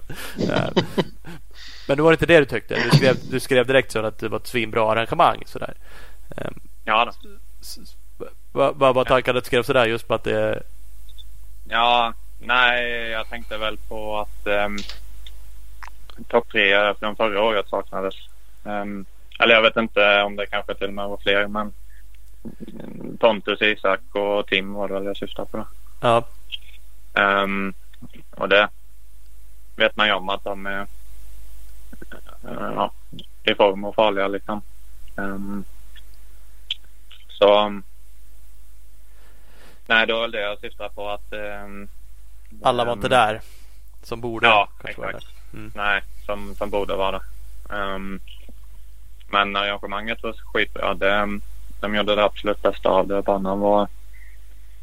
Eh, 1.87 1.89
men 1.89 1.97
det 1.97 2.03
var 2.03 2.11
inte 2.11 2.25
det 2.25 2.39
du 2.39 2.45
tyckte. 2.45 2.75
Du 2.75 2.97
skrev, 2.97 3.15
du 3.31 3.39
skrev 3.39 3.67
direkt 3.67 3.91
så 3.91 4.05
att 4.05 4.19
det 4.19 4.29
var 4.29 4.37
ett 4.37 4.47
svinbra 4.47 4.91
arrangemang. 4.91 5.43
Sådär. 5.45 5.73
Eh, 6.37 6.51
ja, 6.85 7.05
då. 7.05 7.29
Vad 8.51 8.75
vad 8.75 8.95
var 8.95 9.05
tanken 9.05 9.37
att 9.37 9.43
du 9.43 9.47
skrev 9.47 9.63
sådär? 9.63 9.85
Just 9.85 10.07
på 10.07 10.13
att 10.13 10.23
det 10.23 10.63
ja, 11.69 12.13
nej, 12.39 13.09
jag 13.09 13.29
tänkte 13.29 13.57
väl 13.57 13.77
på 13.77 14.19
att 14.19 14.47
um, 14.47 14.77
topp 16.27 16.49
tre 16.51 16.93
från 16.93 17.15
förra 17.15 17.41
året 17.41 17.69
saknades. 17.69 18.15
Ehm, 18.65 19.05
eller 19.39 19.55
jag 19.55 19.61
vet 19.61 19.77
inte 19.77 20.21
om 20.21 20.35
det 20.35 20.45
kanske 20.45 20.73
till 20.73 20.87
och 20.87 20.93
med 20.93 21.07
var 21.07 21.17
fler, 21.17 21.47
men 21.47 21.73
Pontus, 23.19 23.61
Isak 23.61 23.99
och 24.11 24.47
Tim 24.47 24.73
var 24.73 24.87
det 24.87 24.93
väl 24.93 25.05
jag 25.05 25.17
syftade 25.17 25.51
på. 25.51 25.57
Då. 25.57 25.65
Ja, 26.01 26.23
Ehm, 27.17 27.73
och 28.31 28.49
det 28.49 28.69
vet 29.75 29.97
man 29.97 30.07
ju 30.07 30.13
om 30.13 30.29
att 30.29 30.43
de 30.43 30.65
är 30.65 30.79
eh, 30.79 30.87
ja, 32.43 32.91
i 33.43 33.55
form 33.55 33.83
och 33.85 33.95
farliga 33.95 34.27
liksom. 34.27 34.61
Ehm, 35.17 35.63
så 37.29 37.81
nej, 39.85 40.07
det 40.07 40.13
var 40.13 40.21
väl 40.21 40.31
det 40.31 40.41
jag 40.41 40.59
syftade 40.59 40.89
på 40.89 41.09
att 41.09 41.33
ehm, 41.33 41.87
alla 42.63 42.85
var 42.85 42.93
inte 42.93 43.09
där. 43.09 43.41
Som 44.03 44.21
borde 44.21 44.47
Ja, 44.47 44.69
exakt. 44.83 45.27
Mm. 45.53 45.71
Nej, 45.75 46.01
som, 46.25 46.55
som 46.55 46.69
borde 46.69 46.95
vara 46.95 47.11
det. 47.11 47.21
Men 49.29 49.55
arrangemanget 49.55 50.23
var 50.23 50.33
skitbra. 50.33 50.93
Det, 50.93 51.39
de 51.79 51.95
gjorde 51.95 52.15
det 52.15 52.23
absolut 52.23 52.61
bästa 52.61 52.89
av 52.89 53.07
det. 53.07 53.21
Banan 53.21 53.59
var 53.59 53.87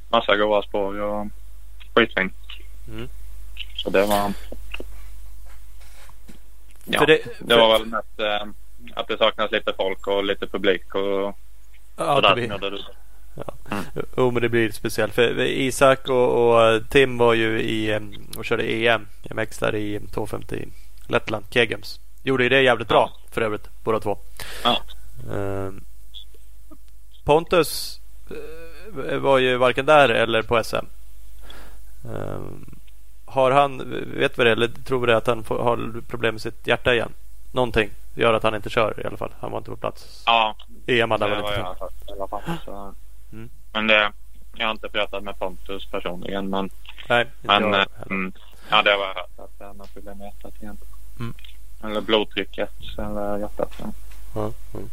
massa 0.08 0.36
goda 0.36 0.62
spår 0.62 1.00
och 1.00 1.26
skitfin. 1.94 2.32
Mm. 2.88 3.08
Så 3.76 3.90
det 3.90 4.06
var... 4.06 4.32
Ja, 6.84 6.98
För 6.98 7.06
det, 7.06 7.18
det- 7.38 7.56
var 7.56 7.78
väl 7.78 7.86
mest 7.88 8.20
eh, 8.20 8.46
att 8.94 9.08
det 9.08 9.18
saknas 9.18 9.50
lite 9.52 9.72
folk 9.76 10.06
och 10.06 10.24
lite 10.24 10.46
publik 10.46 10.94
och 10.94 11.38
Ja, 11.96 12.14
sådär. 12.14 12.28
det 12.28 12.34
blir, 12.34 12.50
gjorde 12.50 12.70
det. 12.70 12.82
Jo, 14.16 14.30
men 14.30 14.42
det 14.42 14.48
blir 14.48 14.70
speciellt. 14.70 15.14
För 15.14 15.40
Isak 15.40 16.08
och, 16.08 16.54
och 16.56 16.88
Tim 16.90 17.18
var 17.18 17.34
ju 17.34 17.60
i 17.62 18.00
och 18.36 18.44
körde 18.44 18.62
EM 18.72 19.06
MX 19.30 19.58
där 19.58 19.74
i 19.74 20.00
250 20.12 20.56
i 20.56 20.68
Lettland, 21.12 21.44
Kegums. 21.50 22.00
Gjorde 22.22 22.42
ju 22.42 22.48
det 22.48 22.62
jävligt 22.62 22.88
bra 22.88 23.12
för 23.30 23.40
övrigt, 23.40 23.68
båda 23.84 24.00
två. 24.00 24.18
Ja. 24.64 24.78
Ehm, 25.34 25.80
Pontus 27.24 28.00
eh, 29.08 29.16
var 29.18 29.38
ju 29.38 29.56
varken 29.56 29.86
där 29.86 30.08
eller 30.08 30.42
på 30.42 30.64
SM. 30.64 30.76
Ehm, 32.04 32.73
har 33.34 33.50
han, 33.50 33.78
vet 34.16 34.38
vi 34.38 34.44
det, 34.44 34.50
eller 34.50 34.68
tror 34.68 35.00
vi 35.00 35.06
det 35.06 35.16
att 35.16 35.26
han 35.26 35.44
får, 35.44 35.58
har 35.58 36.00
problem 36.08 36.34
med 36.34 36.42
sitt 36.42 36.66
hjärta 36.66 36.94
igen? 36.94 37.12
Någonting 37.52 37.90
gör 38.14 38.34
att 38.34 38.42
han 38.42 38.54
inte 38.54 38.70
kör 38.70 39.00
i 39.00 39.06
alla 39.06 39.16
fall. 39.16 39.32
Han 39.40 39.50
var 39.50 39.58
inte 39.58 39.70
på 39.70 39.76
plats. 39.76 40.22
Ja, 40.26 40.56
EM 40.86 41.10
hade 41.10 41.24
han 41.24 41.30
var 41.30 41.38
inte 41.38 41.60
jag 41.60 41.76
i 42.08 42.20
alla 42.20 42.28
fall. 42.28 42.42
Så. 42.64 42.94
Mm. 43.32 43.50
Men 43.72 43.86
det, 43.86 44.12
jag 44.54 44.66
har 44.66 44.70
inte 44.70 44.88
pratat 44.88 45.24
med 45.24 45.38
Pontus 45.38 45.86
personligen 45.90 46.50
men 46.50 46.70
Nej, 47.08 47.26
Men 47.40 47.62
jag 47.62 47.80
eh, 47.80 47.86
mm, 48.10 48.32
ja, 48.70 48.82
det 48.82 48.90
jag 48.90 48.98
hört 48.98 49.38
att 49.38 49.66
han 49.66 49.80
har 49.80 49.86
problem 49.86 50.18
med 50.18 50.24
hjärtat 50.24 50.62
igen. 50.62 50.78
Mm. 51.20 51.34
Eller 51.82 52.00
blodtrycket 52.00 52.70
eller 52.98 53.38
hjärtat. 53.38 53.74
Ja, 54.34 54.52
mm. 54.74 54.90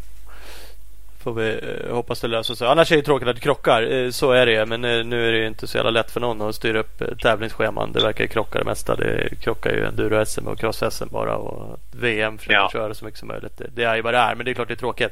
Får 1.24 1.34
vi 1.34 1.60
eh, 1.88 1.94
hoppas 1.96 2.22
det 2.22 2.28
löser 2.28 2.56
sig. 2.56 2.68
Annars 2.68 2.92
är 2.92 2.96
det 2.96 3.02
tråkigt 3.02 3.28
att 3.28 3.36
det 3.36 3.42
krockar. 3.42 3.92
Eh, 3.92 4.10
så 4.10 4.32
är 4.32 4.46
det. 4.46 4.66
Men 4.66 4.86
eh, 4.86 5.04
nu 5.06 5.28
är 5.28 5.32
det 5.32 5.38
ju 5.38 5.48
inte 5.48 5.68
så 5.68 5.78
jävla 5.78 5.92
lätt 5.92 6.12
för 6.12 6.20
någon 6.20 6.42
att 6.42 6.56
styra 6.56 6.80
upp 6.80 7.02
tävlingsscheman. 7.22 7.92
Det 7.92 8.02
verkar 8.04 8.24
ju 8.24 8.28
krocka 8.28 8.60
det 8.60 8.66
mesta. 8.66 8.96
Det 8.96 9.30
krockar 9.42 9.72
ju 9.72 9.86
enduro-SM 9.86 10.48
och 10.48 10.60
cross-SM 10.60 11.10
bara. 11.12 11.36
Och 11.36 11.80
VM 11.92 12.38
försöker 12.38 12.56
Ja. 12.56 12.70
köra 12.74 12.94
så 12.94 13.06
mycket 13.06 13.20
som 13.20 13.28
möjligt. 13.28 13.62
Det, 13.76 13.84
är 13.84 13.96
ju 13.96 14.02
vad 14.02 14.14
det 14.14 14.18
är. 14.18 14.36
Men 14.36 14.46
det 14.46 14.52
är 14.52 14.54
klart 14.56 14.68
det 14.68 14.74
är 14.74 14.76
tråkigt. 14.76 15.12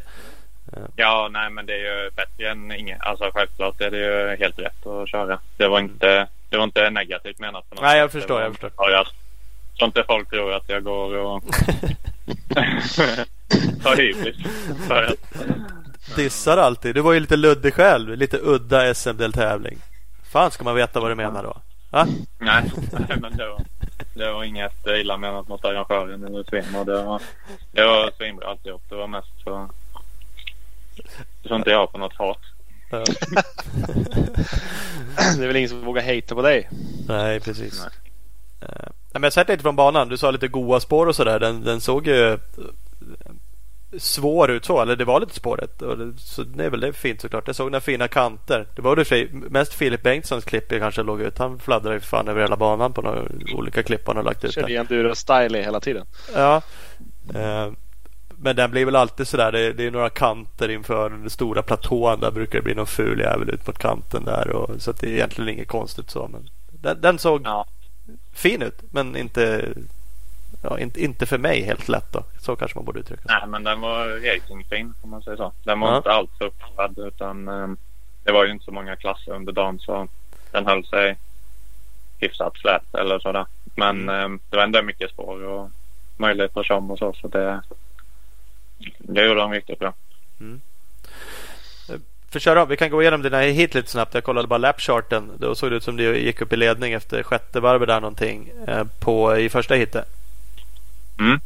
ja, 0.96 1.30
nej 1.32 1.50
men 1.50 1.66
det 1.66 1.74
är 1.74 1.78
ju 2.04 2.10
bättre 2.16 2.50
än 2.52 2.72
inget. 2.72 3.02
Alltså 3.02 3.32
självklart 3.34 3.82
är 3.82 3.92
det 3.92 3.98
ju 3.98 4.36
helt 4.40 4.60
rätt 4.60 4.88
att 4.88 5.10
köra. 5.10 5.40
Det 5.58 5.68
var 5.68 5.80
inte, 5.80 6.28
det 6.50 6.58
var 6.58 6.64
inte 6.64 6.90
negativt 6.90 7.40
menat 7.40 7.70
på 7.70 7.76
något 7.76 7.84
Nej, 7.84 8.00
jag 8.00 8.12
förstår, 8.12 8.36
var 8.36 8.42
jag 8.42 8.52
förstår. 8.52 8.94
att- 8.96 9.14
Så 9.80 9.86
inte 9.86 10.04
folk 10.08 10.30
tror 10.30 10.54
att 10.54 10.70
jag 10.70 10.84
går 10.84 11.18
och 11.18 11.44
tar 13.84 13.96
hybris. 13.98 14.36
För 16.10 16.22
Dissar 16.22 16.58
alltid. 16.58 16.96
Du 16.96 17.02
var 17.02 17.14
ju 17.14 17.20
lite 17.20 17.36
luddig 17.36 17.74
själv. 17.74 18.18
Lite 18.18 18.38
udda 18.38 18.94
SM-deltävling. 18.94 19.78
Fan 20.32 20.52
ska 20.52 20.64
man 20.64 20.76
veta 20.76 21.00
vad 21.00 21.12
du 21.12 21.16
menar 21.16 21.44
då? 21.44 21.58
Va? 21.90 22.08
nej, 22.40 22.72
men 23.22 23.38
det 23.38 23.48
var, 23.48 23.66
det 24.14 24.32
var 24.32 24.44
inget 24.44 24.88
illa 24.88 25.18
menat 25.18 25.48
mot 25.48 25.66
arrangören 25.66 26.24
eller 26.24 26.44
Svim. 26.44 26.76
Och 26.76 26.86
det 26.86 27.04
var, 27.04 27.22
det 27.72 27.84
var 27.86 28.12
svinbra 28.18 28.48
alltihop. 28.48 28.82
Det 28.90 28.96
var 28.96 29.08
mest 29.08 29.44
så 29.44 29.70
så 31.48 31.56
inte 31.56 31.70
jag 31.70 31.92
på 31.92 31.98
något 31.98 32.18
hat. 32.18 32.38
Det 35.38 35.44
är 35.44 35.48
väl 35.48 35.56
ingen 35.56 35.70
som 35.70 35.82
vågar 35.82 36.02
hejta 36.02 36.36
på 36.36 36.42
dig. 36.42 36.70
Nej, 37.08 37.40
precis. 37.40 37.82
Nej. 37.84 37.90
Nej, 38.62 38.92
men 39.14 39.22
jag 39.22 39.26
har 39.26 39.32
sett 39.32 39.50
lite 39.50 39.64
från 39.64 39.76
banan. 39.76 40.10
Du 40.10 40.18
sa 40.18 40.32
lite 40.32 40.48
goa 40.48 40.80
spår 40.80 41.06
och 41.06 41.16
sådär. 41.16 41.40
Den, 41.40 41.64
den 41.64 41.82
såg 41.82 42.08
ju 42.08 42.38
svår 43.98 44.52
ut 44.52 44.66
så. 44.66 44.82
Eller 44.82 44.96
det 44.96 45.06
var 45.06 45.20
lite 45.20 45.36
spåret. 45.36 45.82
Så 46.18 46.44
det 46.44 46.66
är 46.66 46.70
väl 46.70 46.80
det 46.80 46.94
fint 46.94 47.22
såklart. 47.22 47.48
Jag 47.48 47.56
såg 47.56 47.72
några 47.72 47.82
fina 47.82 48.08
kanter. 48.08 48.68
Det 48.76 48.82
var 48.82 49.14
i 49.14 49.30
mest 49.32 49.74
Filip 49.74 50.04
Bengtssons 50.04 50.46
klipp 50.46 50.72
jag 50.72 50.82
kanske 50.82 51.04
låg 51.04 51.22
ut. 51.22 51.38
Han 51.38 51.60
fladdrade 51.60 51.96
ju 51.96 52.00
fan 52.02 52.28
över 52.28 52.42
hela 52.42 52.56
banan 52.56 52.94
på 52.94 53.02
några 53.02 53.24
olika 53.56 53.84
klipp 53.84 54.08
han 54.08 54.16
har 54.16 54.24
lagt 54.24 54.44
ut. 54.44 54.54
Körde 54.54 54.68
Där. 54.68 54.74
i 54.74 54.78
enduro-style 54.78 55.64
hela 55.64 55.80
tiden. 55.80 56.06
Ja. 56.36 56.62
Eh, 57.36 57.72
men 58.42 58.56
den 58.56 58.72
blir 58.72 58.86
väl 58.86 58.96
alltid 58.96 59.28
sådär. 59.28 59.52
Det, 59.52 59.74
det 59.74 59.86
är 59.88 59.92
några 59.92 60.10
kanter 60.10 60.70
inför 60.70 61.10
den 61.10 61.30
stora 61.30 61.62
platån. 61.62 62.20
Där 62.20 62.32
brukar 62.32 62.60
det 62.60 62.64
bli 62.64 62.76
någon 62.76 62.88
ful 62.88 63.20
jävel 63.20 63.50
ut 63.50 63.68
mot 63.68 63.78
kanten 63.80 64.26
där. 64.26 64.50
Och, 64.50 64.82
så 64.82 64.92
det 64.92 65.08
är 65.08 65.12
egentligen 65.12 65.50
inget 65.50 65.68
konstigt 65.68 66.10
så. 66.10 66.28
Men 66.28 66.50
den, 66.72 67.02
den 67.02 67.20
såg 67.20 67.42
Ja. 67.46 67.66
fin 68.34 68.62
ut. 68.62 68.80
Men 68.92 69.16
inte, 69.16 69.66
ja, 70.62 70.80
inte, 70.80 71.04
inte 71.04 71.26
för 71.26 71.38
mig 71.38 71.62
helt 71.64 71.88
lätt 71.90 72.12
då. 72.12 72.24
Så 72.40 72.56
kanske 72.56 72.78
man 72.78 72.86
borde 72.86 73.00
uttrycka 73.00 73.22
sig. 73.24 73.32
Nej, 73.40 73.48
men 73.50 73.64
den 73.64 73.82
var 73.82 74.08
racingfin 74.08 74.94
om 75.02 75.10
man 75.10 75.22
säger 75.22 75.38
så. 75.38 75.52
Den 75.64 75.80
var 75.80 75.92
Ja. 75.92 75.98
inte 75.98 76.12
alls 76.12 76.30
uppvad 76.40 76.98
utan 77.00 77.48
um, 77.48 77.78
det 78.24 78.32
var 78.32 78.46
ju 78.46 78.52
inte 78.52 78.66
så 78.66 78.72
många 78.72 78.96
klasser 78.96 79.32
under 79.32 79.54
dagen 79.54 79.80
så 79.80 80.08
den 80.52 80.66
höll 80.68 80.86
sig 80.86 81.18
hyfsat 82.20 82.58
slät 82.58 82.96
eller 82.96 83.20
sådär. 83.20 83.46
Men 83.76 84.10
um, 84.10 84.40
det 84.50 84.56
var 84.58 84.64
ändå 84.64 84.82
mycket 84.82 85.12
spår 85.12 85.44
och 85.44 85.70
möjlighet 86.18 86.58
att 86.58 86.66
köra 86.66 86.78
om 86.78 86.92
och 86.92 86.98
så. 86.98 87.14
Så 87.14 87.28
det, 87.28 87.62
det 88.98 89.26
gjorde 89.28 89.40
de 89.40 89.52
riktigt 89.52 89.80
bra. 89.80 89.94
För 92.32 92.40
köra, 92.40 92.66
vi 92.66 92.78
kan 92.78 92.90
gå 92.90 93.02
igenom 93.02 93.22
dina 93.22 93.40
hit 93.40 93.74
lite 93.76 93.90
snabbt. 93.90 94.14
Jag 94.14 94.24
kollade 94.24 94.48
bara 94.48 94.58
lapcharten. 94.58 95.32
Då 95.38 95.56
såg 95.56 95.72
det 95.72 95.76
ut 95.76 95.84
som 95.84 95.98
det 95.98 96.04
gick 96.20 96.42
upp 96.42 96.54
i 96.54 96.56
ledning 96.58 96.94
efter 96.94 97.24
sjätte 97.24 97.60
varvet 97.60 97.88
där 97.88 98.00
någonting. 98.02 98.52
Eh, 98.68 98.84
på, 99.00 99.38
I 99.38 99.50
första 99.50 99.76
hitet. 99.76 100.08
Mm. 101.20 101.40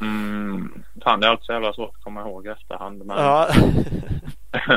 Mm, 0.00 0.82
fan, 1.04 1.20
det 1.20 1.26
är 1.26 1.30
alltid 1.30 1.46
så 1.46 1.52
jävla 1.52 1.72
svårt 1.72 1.94
att 1.96 2.04
komma 2.04 2.20
ihåg 2.20 2.46
i 2.46 2.48
efterhand. 2.48 3.04
Men... 3.04 3.18
Ja. 3.18 3.48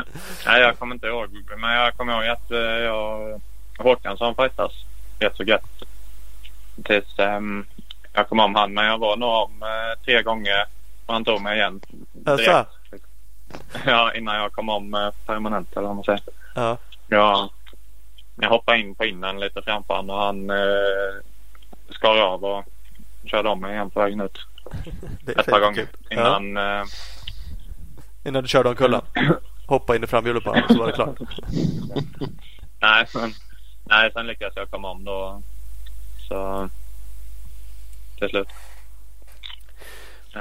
Nej, 0.46 0.60
jag 0.60 0.78
kommer 0.78 0.94
inte 0.94 1.06
ihåg. 1.06 1.28
Men 1.58 1.70
jag 1.72 1.94
kommer 1.94 2.12
ihåg 2.12 2.26
att 2.26 2.50
eh, 2.50 2.58
jag 2.58 3.40
Håkansson 3.78 4.34
fightas 4.34 4.72
rätt 5.18 5.36
så 5.36 5.42
gött. 5.42 5.82
Tills 6.84 7.18
um, 7.18 7.66
jag 8.12 8.28
kom 8.28 8.40
om 8.40 8.54
han. 8.54 8.74
Men 8.74 8.86
jag 8.86 8.98
var 8.98 9.16
nog 9.16 9.30
om 9.30 9.62
eh, 9.62 10.04
tre 10.04 10.22
gånger 10.22 10.64
och 11.06 11.14
han 11.14 11.24
tog 11.24 11.40
mig 11.42 11.56
igen. 11.58 11.80
Direkt. 12.12 12.70
Ja, 13.86 14.14
innan 14.14 14.36
jag 14.36 14.52
kom 14.52 14.68
om 14.68 14.94
eh, 14.94 15.10
permanent 15.26 15.72
eller 15.76 15.86
vad 15.86 15.96
man 15.96 16.04
säger. 16.04 16.22
ja. 16.54 16.78
Jag, 17.08 17.50
jag 18.36 18.48
hoppade 18.48 18.78
in 18.78 18.94
på 18.94 19.04
innan 19.04 19.40
lite 19.40 19.62
framför 19.62 19.94
honom 19.94 20.16
och 20.16 20.22
han 20.22 20.50
eh, 20.50 21.22
skar 21.90 22.16
av 22.16 22.44
och 22.44 22.64
körde 23.26 23.48
om 23.48 23.60
mig 23.60 23.72
igen 23.72 23.90
på 23.90 24.00
vägen 24.00 24.20
ut 24.20 24.38
ett 25.26 25.46
par 25.46 25.60
gånger 25.60 25.74
kul. 25.74 25.88
Ja. 26.08 26.40
innan, 26.40 26.56
eh, 26.56 26.86
Innan 28.24 28.42
du 28.42 28.48
körde 28.48 28.68
omkull 28.68 29.00
Hoppa 29.66 29.96
in 29.96 30.04
i 30.04 30.06
framhjulet 30.06 30.44
på 30.44 30.50
honom 30.50 30.68
så 30.68 30.78
var 30.78 30.86
det 30.86 30.92
klart. 30.92 31.18
nej, 32.80 33.06
men, 33.14 33.32
nej, 33.84 34.12
sen 34.12 34.26
lyckades 34.26 34.56
jag 34.56 34.70
komma 34.70 34.90
om 34.90 35.04
då. 35.04 35.42
Så 36.28 36.68
till 38.18 38.28
slut. 38.28 38.48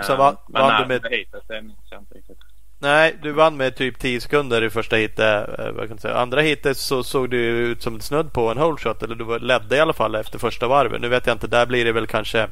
Så 0.03 0.15
va, 0.15 0.37
men 0.47 0.61
vann 0.61 0.71
nej, 0.71 0.81
du 0.81 0.87
med... 0.87 1.01
Det 1.47 1.61
minns 1.61 1.77
jag 1.89 2.01
inte 2.01 2.13
riktigt. 2.15 2.37
Nej, 2.79 3.17
du 3.21 3.31
vann 3.31 3.57
med 3.57 3.75
typ 3.75 3.99
10 3.99 4.21
sekunder 4.21 4.63
i 4.63 4.69
första 4.69 4.95
heatet. 4.95 5.59
eh, 5.59 5.97
säga. 5.97 6.15
Andra 6.17 6.41
heatet 6.41 6.77
så 6.77 7.03
såg 7.03 7.29
du 7.29 7.37
ut 7.37 7.81
som 7.81 7.95
ett 7.95 8.03
snudd 8.03 8.33
på 8.33 8.51
en 8.51 8.57
hole 8.57 8.77
shot. 8.77 9.03
Eller 9.03 9.15
du 9.15 9.39
ledde 9.39 9.75
i 9.75 9.79
alla 9.79 9.93
fall 9.93 10.15
efter 10.15 10.39
första 10.39 10.67
varvet. 10.67 11.01
Nu 11.01 11.07
vet 11.07 11.27
jag 11.27 11.35
inte, 11.35 11.47
där 11.47 11.65
blir 11.65 11.85
det 11.85 11.91
väl 11.91 12.07
kanske 12.07 12.41
eh, 12.41 12.47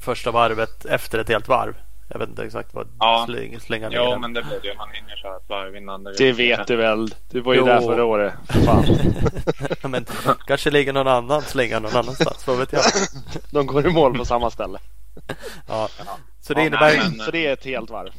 första 0.00 0.30
varvet 0.30 0.84
efter 0.84 1.18
ett 1.18 1.28
helt 1.28 1.48
varv. 1.48 1.74
Jag 2.12 2.18
vet 2.18 2.28
inte 2.28 2.42
exakt 2.44 2.74
vad 2.74 2.86
Ja. 3.00 3.22
sling, 3.28 3.60
slinga 3.60 3.88
ner 3.88 3.96
Jo, 3.96 4.18
men 4.18 4.32
det 4.32 4.42
blir 4.42 4.60
det. 4.62 4.74
Man 4.76 4.88
hinner 4.92 5.16
köra 5.16 5.36
ett 5.36 5.48
varv 5.48 5.76
innan 5.76 6.04
det 6.04 6.12
Det 6.18 6.32
vet 6.32 6.66
du 6.66 6.76
väl? 6.76 7.14
Du 7.30 7.40
var 7.40 7.52
ju 7.54 7.58
Jo. 7.60 7.66
där 7.66 7.80
förra 7.80 8.04
året. 8.04 8.34
Fan. 8.66 8.84
Ja, 9.82 9.88
men 9.88 10.06
kanske 10.46 10.70
ligger 10.70 10.92
någon 10.92 11.08
annan 11.08 11.42
slinga 11.42 11.78
någon 11.80 11.96
annanstans. 11.96 12.46
Vad 12.46 12.58
vet 12.58 12.72
jag. 12.72 12.82
De 13.50 13.66
går 13.66 13.86
i 13.86 13.90
mål 13.92 14.18
på 14.18 14.24
samma 14.24 14.50
ställe. 14.50 14.78
Ja. 15.68 15.88
Så 16.40 16.54
det 16.54 16.60
Ja, 16.60 16.66
innebär... 16.66 16.80
nej, 16.86 16.98
men- 16.98 17.18
Så 17.26 17.30
det 17.30 17.46
är 17.46 17.52
ett 17.52 17.64
helt 17.64 17.90
varv. 17.90 18.10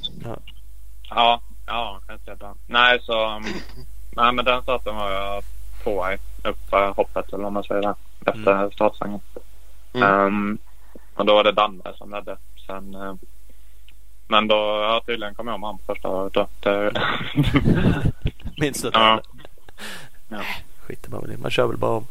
Ja, 1.09 1.41
ja, 1.67 1.99
kanske 2.07 2.35
bra. 2.35 2.55
Nej, 2.67 2.99
så... 3.01 3.35
um, 3.35 3.45
Nej, 4.15 4.33
men 4.33 4.45
den 4.45 4.61
starten 4.61 4.95
var 4.95 5.11
jag 5.11 5.43
på 5.83 6.11
i. 6.11 6.47
Upp 6.47 6.69
för 6.69 6.89
hoppet 6.91 7.27
eller 7.33 7.43
vad 7.43 7.53
man 7.53 7.63
säger. 7.63 7.81
där, 7.81 7.95
Efter 8.25 8.51
Mm. 8.51 8.71
startsvängen. 8.71 9.19
Mm. 9.93 10.09
Um, 10.25 10.57
och 11.21 11.27
då 11.27 11.33
var 11.33 11.43
det 11.43 11.51
Danne 11.51 11.93
som 11.97 12.11
ledde. 12.11 12.37
Sen, 12.67 12.95
eh, 12.95 13.13
men 14.27 14.47
då, 14.47 14.55
ja 14.55 15.03
tydligen 15.05 15.35
kom 15.35 15.47
jag 15.47 15.55
om 15.55 15.63
han 15.63 15.77
på 15.77 15.83
första 15.85 16.09
varvet 16.09 16.33
då. 16.33 16.47
Minns 18.57 18.81
du? 18.81 18.89
Ja. 18.93 19.11
eller? 19.11 19.23
Ja. 20.29 20.41
Skiter 20.79 21.11
man 21.11 21.21
väl 21.21 21.31
i. 21.31 21.37
Man 21.37 21.51
kör 21.51 21.67
väl 21.67 21.77
bara 21.77 21.91
om. 21.91 22.07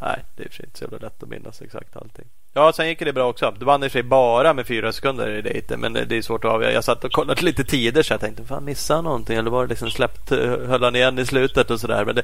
Nej, 0.00 0.24
det 0.36 0.42
är 0.42 0.44
i 0.44 0.48
och 0.48 0.52
för 0.52 0.56
sig 0.56 0.66
inte 0.66 0.78
så 0.78 0.84
jävla 0.84 0.98
lätt 0.98 1.22
att 1.22 1.28
minnas 1.28 1.62
exakt 1.62 1.96
allting. 1.96 2.24
Ja, 2.54 2.72
sen 2.72 2.88
gick 2.88 2.98
det 2.98 3.12
bra 3.12 3.28
också. 3.28 3.54
Du 3.58 3.64
vann 3.64 3.82
i 3.82 3.90
sig 3.90 4.02
bara 4.02 4.54
med 4.54 4.66
fyra 4.66 4.92
sekunder 4.92 5.30
i 5.30 5.42
det 5.42 5.50
heatet, 5.52 5.78
Men 5.78 5.92
det 5.92 6.12
är 6.16 6.22
svårt 6.22 6.44
att 6.44 6.50
avgöra. 6.50 6.72
Jag 6.72 6.84
satt 6.84 7.04
och 7.04 7.12
kollade 7.12 7.42
lite 7.42 7.64
tider 7.64 8.02
så 8.02 8.12
jag 8.12 8.20
tänkte, 8.20 8.44
fan 8.44 8.64
missade 8.64 8.96
jag 8.98 9.04
någonting? 9.04 9.36
Eller 9.36 9.50
var 9.50 9.62
det 9.62 9.68
liksom 9.68 9.90
släppt, 9.90 10.30
höll 10.30 10.82
han 10.82 10.96
igen 10.96 11.18
i 11.18 11.26
slutet 11.26 11.70
och 11.70 11.80
sådär. 11.80 12.04
Men 12.04 12.14
det 12.14 12.22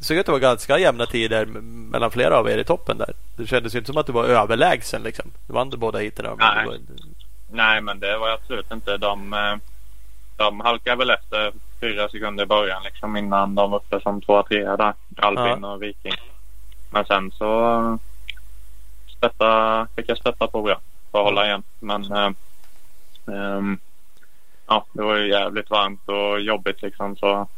såg 0.00 0.16
ut 0.16 0.20
att 0.22 0.28
vara 0.28 0.38
ganska 0.38 0.78
jämna 0.78 1.06
tider 1.06 1.44
mellan 1.90 2.10
flera 2.10 2.38
av 2.38 2.48
er 2.50 2.58
i 2.58 2.64
toppen 2.64 2.98
där. 2.98 3.12
Det 3.36 3.46
kändes 3.46 3.74
ju 3.74 3.78
inte 3.78 3.86
som 3.92 3.96
att 4.00 4.06
du 4.06 4.12
var 4.12 4.24
överlägsen 4.24 5.02
liksom. 5.02 5.30
Du 5.46 5.52
vann 5.52 5.70
du 5.70 5.76
båda 5.76 5.98
heaten. 5.98 6.26
Nej. 6.38 6.66
var- 6.66 6.78
nej, 7.50 7.80
men 7.80 8.00
det 8.00 8.18
var 8.18 8.28
jag 8.28 8.34
absolut 8.40 8.70
inte. 8.70 8.96
De, 8.96 9.32
eh, 9.32 9.56
de 10.36 10.60
halkade 10.60 10.96
väl 10.96 11.10
efter 11.10 11.52
fyra 11.80 12.08
sekunder 12.08 12.44
i 12.44 12.46
början 12.46 12.82
liksom 12.82 13.16
innan 13.16 13.54
de 13.54 13.70
var 13.70 13.78
uppe 13.78 14.00
som 14.00 14.20
tvåa, 14.20 14.42
trea 14.42 14.76
där. 14.76 14.94
Albin 15.16 15.64
och 15.64 15.82
Viking. 15.82 16.14
Men 16.90 17.04
sen 17.04 17.30
så 17.30 17.98
eh, 19.22 19.28
stötta, 19.28 19.88
fick 19.96 20.08
jag 20.08 20.18
stötta 20.18 20.46
på 20.46 20.70
ja, 20.70 20.80
för 21.10 21.18
att 21.18 21.24
hålla 21.24 21.46
igen. 21.46 21.62
Men 21.78 22.12
eh, 22.12 22.30
ehm, 23.26 23.78
ja, 24.66 24.86
det 24.92 25.02
var 25.02 25.16
ju 25.16 25.30
jävligt 25.30 25.70
varmt 25.70 26.08
och 26.08 26.40
jobbigt 26.40 26.82
liksom 26.82 27.16
så 27.16 27.48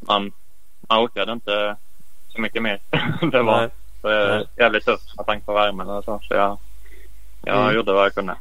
man, 0.00 0.32
man 0.88 1.04
orkade 1.04 1.32
inte 1.32 1.76
så 2.28 2.40
mycket 2.40 2.62
mer. 2.62 2.80
det 3.32 3.42
var 3.42 3.60
Nej. 3.60 3.70
så, 4.00 4.08
eh, 4.10 4.42
jävligt 4.56 4.84
tufft 4.84 5.16
med 5.16 5.26
tanke 5.26 5.44
på 5.46 5.52
värmen 5.52 5.88
och 5.88 6.04
så. 6.04 6.20
Så 6.22 6.34
jag, 6.34 6.58
jag 7.44 7.62
Mm. 7.62 7.74
gjorde 7.76 7.92
vad 7.92 8.04
jag 8.04 8.14
kunde. 8.14 8.36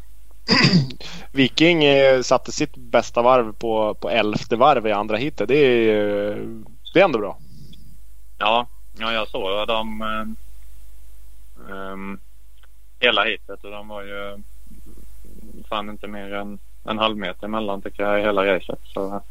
Viking 1.32 1.84
eh, 1.84 2.22
satte 2.22 2.52
sitt 2.52 2.78
bästa 2.78 3.22
varv 3.22 3.54
på, 3.54 3.94
på 3.94 4.10
elfte 4.10 4.56
varv 4.56 4.88
i 4.88 4.92
andra 4.92 5.18
heatet. 5.18 5.48
Det 5.48 5.56
är, 5.58 6.32
eh, 6.32 6.38
det 6.94 7.00
är 7.00 7.06
ändå 7.06 7.20
bra. 7.20 7.38
Ja, 8.38 8.68
ja 9.00 9.14
jag 9.14 9.28
såg 9.28 9.68
dem 9.68 10.02
um, 11.70 12.20
hela 13.00 13.24
hitet 13.24 13.64
och 13.64 13.72
de 13.72 13.88
var 13.88 14.04
ju 14.04 14.44
fan 15.70 15.90
inte 15.90 16.08
mer 16.08 16.34
än 16.34 16.60
en 16.84 16.98
halv 16.98 17.18
meter 17.18 17.48
mellan 17.48 17.82
tycker 17.82 18.04
jag 18.04 18.20
i 18.20 18.24
hela 18.24 18.46
racet. 18.46 18.80
Så 18.94 19.22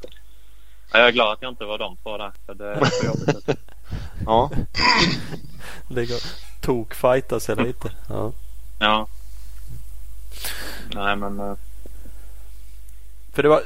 ja, 0.93 0.99
jag 0.99 1.09
är 1.09 1.13
glad 1.13 1.33
att 1.33 1.43
jag 1.43 1.53
inte 1.53 1.65
var 1.65 1.79
de 1.79 1.97
två 1.97 2.19
där. 2.19 2.33
För 2.47 2.55
det 2.55 2.71
är 2.71 2.85
så 2.85 3.07
jobbigt. 3.07 3.49
Ja. 4.27 4.51
Ligga 5.89 6.15
och 6.15 6.21
tokfightas 6.61 7.51
hela 7.51 7.63
heatet. 7.63 7.93
Ja. 8.09 8.33
Ja. 8.79 9.07
Nej 10.95 11.17
men 11.17 11.41
uh, 11.41 11.57
För 13.33 13.43
det 13.43 13.49
var 13.49 13.59
eh, 13.59 13.65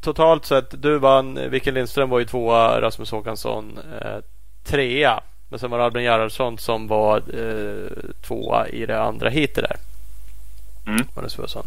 totalt 0.00 0.44
sett, 0.44 0.82
du 0.82 0.98
vann, 0.98 1.50
Vicky 1.50 1.70
Lindström 1.70 2.10
var 2.10 2.18
ju 2.18 2.24
tvåa, 2.24 2.80
Rasmus 2.80 3.10
Håkansson 3.10 3.78
eh, 4.02 4.18
trea. 4.64 5.22
Men 5.50 5.58
sen 5.58 5.70
var 5.70 5.78
det 5.78 5.84
Albin 5.84 6.02
Gerhardsson 6.02 6.58
som 6.58 6.88
var 6.88 7.16
eh, 7.16 8.12
tvåa 8.26 8.68
i 8.68 8.86
det 8.86 9.02
andra 9.02 9.28
heatet 9.28 9.64
där. 9.64 9.76
Mm. 10.86 11.06
Var 11.14 11.22
det 11.22 11.30
så 11.30 11.62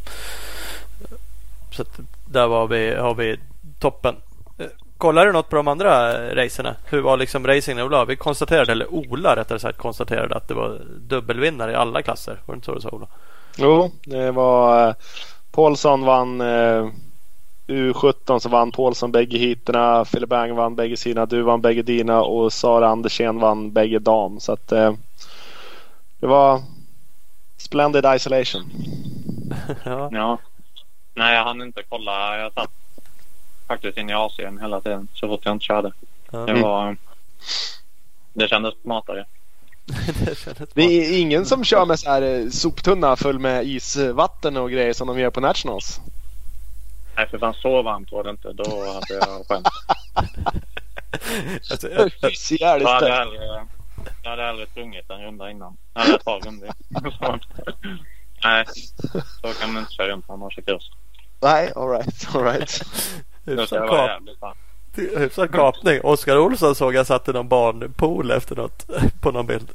där 2.25 2.47
var 2.47 2.67
vi, 2.67 2.95
har 2.95 3.15
vi 3.15 3.39
toppen. 3.79 4.15
Eh, 4.57 4.65
Kollar 4.97 5.25
du 5.25 5.31
något 5.31 5.49
på 5.49 5.55
de 5.55 5.67
andra 5.67 6.13
racerna? 6.35 6.75
Hur 6.85 7.01
var 7.01 7.17
liksom 7.17 7.47
racingen 7.47 7.85
Ola? 7.85 8.05
Vi 8.05 8.15
konstaterade, 8.15 8.71
eller 8.71 8.93
Ola 8.93 9.35
rättare 9.35 9.59
sagt 9.59 9.77
konstaterade 9.77 10.35
att 10.35 10.47
det 10.47 10.53
var 10.53 10.81
dubbelvinnare 10.99 11.71
i 11.71 11.75
alla 11.75 12.01
klasser. 12.01 12.39
Var 12.45 12.55
det 12.55 12.57
inte 12.57 12.65
så 12.65 12.75
du 12.75 12.81
sa 12.81 12.89
Ola? 12.89 13.07
Jo, 13.57 13.91
det 14.03 14.31
var 14.31 14.87
eh, 14.87 14.95
Paulsson 15.51 16.05
vann 16.05 16.41
eh, 16.41 16.87
U17 17.67 18.39
så 18.39 18.49
vann 18.49 18.71
Paulsson 18.71 19.11
bägge 19.11 19.37
heaterna. 19.37 20.05
Philip 20.05 20.29
Bang 20.29 20.55
vann 20.55 20.75
bägge 20.75 20.97
sina. 20.97 21.25
Du 21.25 21.41
vann 21.41 21.61
bägge 21.61 21.81
dina 21.81 22.21
och 22.21 22.53
Sara 22.53 22.87
Andersén 22.87 23.39
vann 23.39 23.71
bägge 23.71 23.99
dam. 23.99 24.39
Så 24.39 24.51
att 24.51 24.71
eh, 24.71 24.93
det 26.19 26.27
var 26.27 26.61
splendid 27.57 28.05
isolation. 28.15 28.71
ja. 29.83 30.09
ja. 30.11 30.37
Nej 31.13 31.35
jag 31.35 31.43
hann 31.43 31.61
inte 31.61 31.83
kolla. 31.89 32.37
Jag 32.37 32.53
satt 32.53 32.71
faktiskt 33.67 33.97
inne 33.97 34.11
i 34.11 34.15
Asien 34.15 34.59
hela 34.59 34.81
tiden 34.81 35.07
så 35.13 35.27
fort 35.27 35.41
jag 35.43 35.51
inte 35.55 35.65
körde. 35.65 35.91
Ja. 36.31 36.39
Det 36.39 36.61
var 36.61 36.97
det 38.33 38.47
kändes 38.47 38.73
smartare. 38.81 39.25
det 40.25 40.37
kändes 40.37 40.69
Det 40.73 40.81
är 40.83 41.19
ingen 41.19 41.45
som 41.45 41.63
kör 41.63 41.85
med 41.85 41.99
så 41.99 42.09
här 42.09 42.21
eh, 42.21 42.49
soptunna 42.49 43.15
full 43.15 43.39
med 43.39 43.65
isvatten 43.65 44.57
och 44.57 44.71
grejer 44.71 44.93
som 44.93 45.07
de 45.07 45.19
gör 45.19 45.29
på 45.29 45.41
Nationals. 45.41 46.01
Nej 47.15 47.27
för 47.29 47.37
fan 47.37 47.53
så 47.53 47.81
varmt 47.81 48.11
var 48.11 48.23
det 48.23 48.29
inte. 48.29 48.53
Då 48.53 48.63
hade 48.63 49.13
jag 49.13 49.47
skämt. 49.47 49.67
Alltså, 51.71 51.89
jag, 52.59 52.87
hade 52.87 53.11
hellre, 53.11 53.67
jag 54.23 54.29
hade 54.29 54.43
hellre 54.43 54.65
sprungit 54.65 55.09
en 55.09 55.21
runda 55.21 55.51
innan. 55.51 55.77
Eller 55.95 56.15
ett 56.15 56.25
par 56.25 56.39
rundor. 56.39 56.69
Nej, 58.43 58.65
så 59.41 59.53
kan 59.61 59.73
man 59.73 59.81
inte 59.81 59.93
köra 59.93 60.07
runt 60.07 60.29
när 60.29 60.37
man 60.37 60.51
kör 60.51 60.61
kurs. 60.61 60.91
Nej, 61.41 61.71
alright, 61.75 62.35
alright. 62.35 62.81
Hyfsad, 63.45 63.89
kap, 65.51 65.51
kapning. 65.51 66.01
Oskar 66.03 66.37
Olsson 66.37 66.75
såg 66.75 66.95
jag 66.95 67.07
satte 67.07 67.31
någon 67.31 67.47
barnpool 67.47 68.31
efter 68.31 68.55
något 68.55 68.89
på 69.21 69.31
någon 69.31 69.47
bild. 69.47 69.71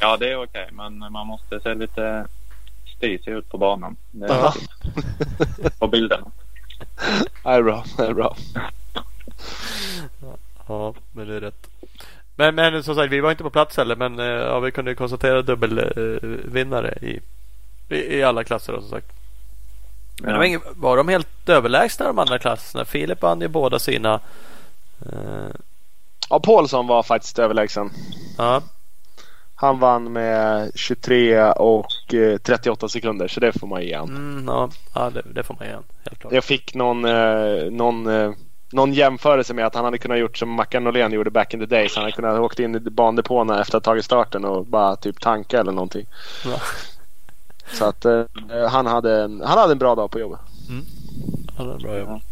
Ja, 0.00 0.16
det 0.16 0.32
är 0.32 0.42
okej. 0.42 0.68
Men 0.72 0.98
man 0.98 1.26
måste 1.26 1.60
se 1.60 1.74
lite 1.74 2.26
stisig 2.96 3.32
ut 3.32 3.48
på 3.48 3.58
banan. 3.58 3.96
Det 4.10 4.26
är 4.26 4.28
Ja. 4.28 4.54
På 5.78 5.86
bilderna. 5.88 6.26
Det 7.42 7.48
är 7.50 7.62
bra, 7.62 7.84
det 7.96 8.06
är 8.06 8.14
bra. 8.14 8.36
Ja, 10.68 10.94
men 11.12 11.28
det 11.28 11.34
är 11.36 11.40
rätt. 11.40 11.66
Men, 12.36 12.54
men 12.54 12.82
som 12.82 12.94
sagt, 12.94 13.12
vi 13.12 13.20
var 13.20 13.30
inte 13.30 13.42
på 13.42 13.50
plats 13.50 13.76
heller. 13.76 13.96
Men 13.96 14.18
eh, 14.18 14.24
ja, 14.26 14.60
vi 14.60 14.70
kunde 14.70 14.94
konstatera 14.94 15.42
dubbelvinnare 15.42 16.98
i, 17.02 17.20
i, 17.88 18.16
i 18.16 18.22
alla 18.22 18.44
klasser 18.44 18.72
då, 18.72 18.80
som 18.80 18.90
sagt. 18.90 19.12
Men 20.22 20.42
ingen, 20.44 20.60
var 20.76 20.96
de 20.96 21.08
helt 21.08 21.48
överlägsna 21.48 22.06
de 22.06 22.18
andra 22.18 22.38
klasserna? 22.38 22.84
Filip 22.84 23.22
vann 23.22 23.40
ju 23.40 23.48
båda 23.48 23.78
sina. 23.78 24.20
Eh, 25.12 25.48
Ja, 26.30 26.40
Paulsson 26.40 26.86
var 26.86 27.02
faktiskt 27.02 27.38
överlägsen. 27.38 27.90
ja, 28.38 28.62
Han 29.58 29.78
vann 29.78 30.12
med 30.12 30.70
23 30.74 31.42
och 31.50 32.14
eh, 32.14 32.38
38 32.38 32.88
sekunder 32.88 33.28
så 33.28 33.40
det 33.40 33.52
får 33.52 33.66
man 33.66 33.82
ge 33.82 33.94
han. 33.96 34.08
mm, 34.08 34.44
ja, 34.48 34.70
ja 34.94 35.10
det, 35.10 35.22
det 35.34 35.42
får 35.42 35.54
man 35.54 35.66
igen. 35.68 35.82
Helt 36.04 36.18
klart. 36.18 36.32
Jag 36.32 36.44
fick 36.44 36.74
någon, 36.74 37.04
eh, 37.04 37.70
någon, 37.70 38.06
eh, 38.06 38.32
någon 38.72 38.92
jämförelse 38.92 39.54
med 39.54 39.66
att 39.66 39.74
han 39.74 39.84
hade 39.84 39.98
kunnat 39.98 40.18
gjort 40.18 40.38
som 40.38 40.50
Mackan 40.50 40.84
Norlén 40.84 41.12
gjorde 41.12 41.30
back 41.30 41.54
in 41.54 41.60
the 41.60 41.66
days. 41.66 41.94
Han 41.94 42.04
hade 42.04 42.12
kunnat 42.16 42.40
åkt 42.40 42.58
in 42.58 42.74
i 42.74 42.80
bandepåerna 42.80 43.60
efter 43.60 43.78
att 43.78 43.86
ha 43.86 43.92
tagit 43.92 44.04
starten 44.04 44.44
och 44.44 44.66
bara 44.66 44.96
typ 44.96 45.20
tanka 45.20 45.60
eller 45.60 45.72
någonting. 45.72 46.06
Ja. 46.44 46.60
Så 47.72 47.84
att 47.84 48.04
eh, 48.04 48.24
han, 48.70 48.86
hade 48.86 49.22
en, 49.22 49.42
han 49.46 49.58
hade 49.58 49.72
en 49.72 49.78
bra 49.78 49.94
dag 49.94 50.10
på 50.10 50.20
jobbet. 50.20 50.40
Ja, 51.58 51.64
det 51.64 51.72
är 51.72 51.78
bra 51.78 51.98
jobb. 51.98 52.08
Helt 52.08 52.22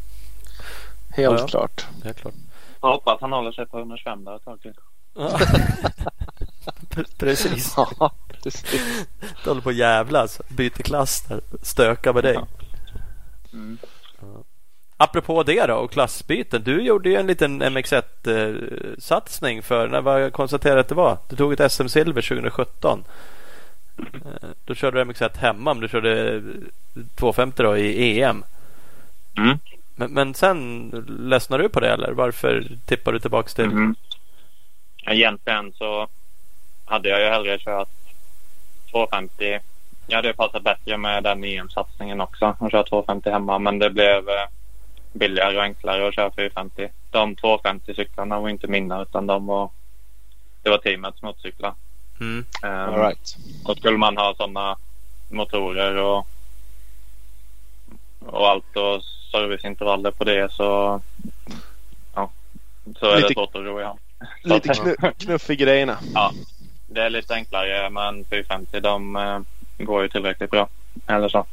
Ja, 1.16 1.38
ja. 1.38 1.46
klart. 1.46 1.86
Helt 2.04 2.16
klart. 2.20 2.34
Jag 2.80 2.88
hoppas 2.92 3.20
han 3.20 3.32
håller 3.32 3.52
sig 3.52 3.66
på 3.66 3.78
125 3.78 4.24
där 4.24 4.36
ett 4.36 4.44
tag 4.44 4.60
till. 4.60 4.74
Precis. 7.18 7.74
Ja, 7.76 8.12
precis. 8.42 9.06
Du 9.44 9.50
håller 9.50 9.62
på 9.62 9.68
att 9.68 9.74
jävlas. 9.74 10.40
Byter 10.48 10.82
klass 10.82 11.22
där. 11.28 11.40
Stökar 11.62 12.12
med 12.12 12.24
dig. 12.24 12.38
Mm. 13.52 13.78
Apropå 14.96 15.42
det 15.42 15.66
då 15.66 15.74
och 15.74 15.92
klassbyten. 15.92 16.62
Du 16.62 16.82
gjorde 16.82 17.08
ju 17.08 17.16
en 17.16 17.26
liten 17.26 17.62
MX1-satsning 17.62 19.62
för 19.62 19.88
när 19.88 20.00
var 20.00 20.18
jag 20.18 20.32
konstaterade 20.32 20.80
att 20.80 20.88
det 20.88 20.94
var. 20.94 21.18
Du 21.28 21.36
tog 21.36 21.52
ett 21.52 21.72
SM-silver 21.72 22.28
2017. 22.28 23.04
Eh, 23.98 24.04
Då 24.64 24.74
körde 24.74 25.04
du 25.04 25.12
MX1 25.12 25.38
hemma 25.38 25.74
men 25.74 25.80
du 25.80 25.88
körde 25.88 26.42
250 27.14 27.62
då 27.62 27.76
i 27.76 28.22
EM. 28.22 28.44
Mm. 29.36 29.58
Men, 29.96 30.12
men 30.12 30.34
sen 30.34 30.90
ledsnade 31.08 31.62
du 31.62 31.68
på 31.68 31.80
det 31.80 31.92
eller 31.92 32.12
varför 32.12 32.66
tippar 32.86 33.12
du 33.12 33.18
tillbaks 33.18 33.54
till? 33.54 33.64
Mm. 33.64 33.94
Egentligen 35.06 35.72
så 35.72 36.08
hade 36.84 37.08
jag 37.08 37.20
ju 37.20 37.26
hellre 37.26 37.58
kört 37.58 37.88
250. 38.90 39.58
Jag 40.06 40.16
hade 40.16 40.28
ju 40.28 40.34
passat 40.34 40.62
bättre 40.62 40.96
med 40.96 41.22
den 41.22 41.44
EM-satsningen 41.44 42.20
också 42.20 42.56
och 42.58 42.70
köra 42.70 42.84
250 42.84 43.30
hemma 43.30 43.58
men 43.58 43.78
det 43.78 43.90
blev 43.90 44.28
eh, 44.28 44.46
billigare 45.12 45.56
och 45.56 45.62
enklare 45.62 46.08
att 46.08 46.14
köra 46.14 46.30
450. 46.30 46.88
De 47.10 47.36
250 47.36 47.94
cyklarna 47.94 48.40
var 48.40 48.48
inte 48.48 48.66
mina 48.66 49.02
utan 49.02 49.26
de 49.26 49.46
var 49.46 49.70
det 50.62 50.70
var 50.70 50.78
teamets 50.78 51.22
motorcyklar. 51.22 51.74
Mm. 52.20 52.44
Um, 52.62 52.94
right. 52.94 53.36
och 53.64 53.76
skulle 53.76 53.98
man 53.98 54.16
ha 54.16 54.34
sådana 54.34 54.76
motorer 55.28 55.96
och, 55.96 56.26
och 58.26 58.48
allt 58.48 58.76
och 58.76 59.02
serviceintervaller 59.30 60.10
på 60.10 60.24
det 60.24 60.52
så 60.52 61.00
ja, 62.14 62.30
så 62.96 63.06
är 63.06 63.16
Lite- 63.16 63.28
det 63.28 63.34
svårt 63.34 63.54
att 63.56 63.64
ro 63.64 63.80
i 63.80 63.84
hand. 63.84 63.98
Lite 64.42 64.68
knu, 64.74 64.96
knuff 65.18 65.50
i 65.50 65.56
grejerna. 65.56 65.98
Ja, 66.14 66.32
det 66.94 67.02
är 67.02 67.10
lite 67.10 67.34
enklare 67.34 67.90
men 67.90 68.24
450 68.24 68.80
de 68.80 69.16
eh, 69.16 69.40
går 69.78 70.02
ju 70.02 70.08
tillräckligt 70.08 70.50
bra. 70.50 70.68
Eller 71.06 71.28
så. 71.28 71.46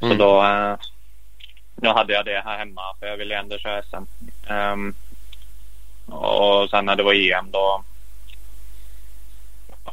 Så 0.00 0.06
Mm. 0.06 0.18
då, 0.18 0.44
eh, 0.44 0.76
då 1.76 1.92
hade 1.92 2.12
jag 2.12 2.24
det 2.24 2.42
här 2.44 2.58
hemma 2.58 2.80
för 3.00 3.06
jag 3.06 3.16
ville 3.16 3.38
ändå 3.38 3.58
köra 3.58 3.82
SM. 3.82 4.04
Ehm, 4.46 4.94
och 6.06 6.70
sen 6.70 6.84
när 6.84 6.96
det 6.96 7.02
var 7.02 7.12
EM 7.14 7.50
då 7.50 7.82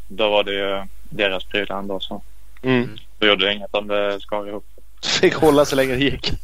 då 0.08 0.30
var 0.30 0.44
det 0.44 0.52
ju 0.54 0.84
deras 1.04 1.44
prylar 1.44 1.80
ändå 1.80 2.00
så. 2.00 2.22
Mm. 2.64 2.98
Då 3.20 3.28
gjorde 3.28 3.46
det 3.46 3.54
inget 3.54 3.76
om 3.76 3.88
det 3.88 4.20
skar 4.22 4.48
ihop. 4.48 4.66
Fick 5.22 5.34
hålla 5.36 5.66
så 5.66 5.76
länge 5.76 5.94
det 5.96 6.04
gick. 6.04 6.32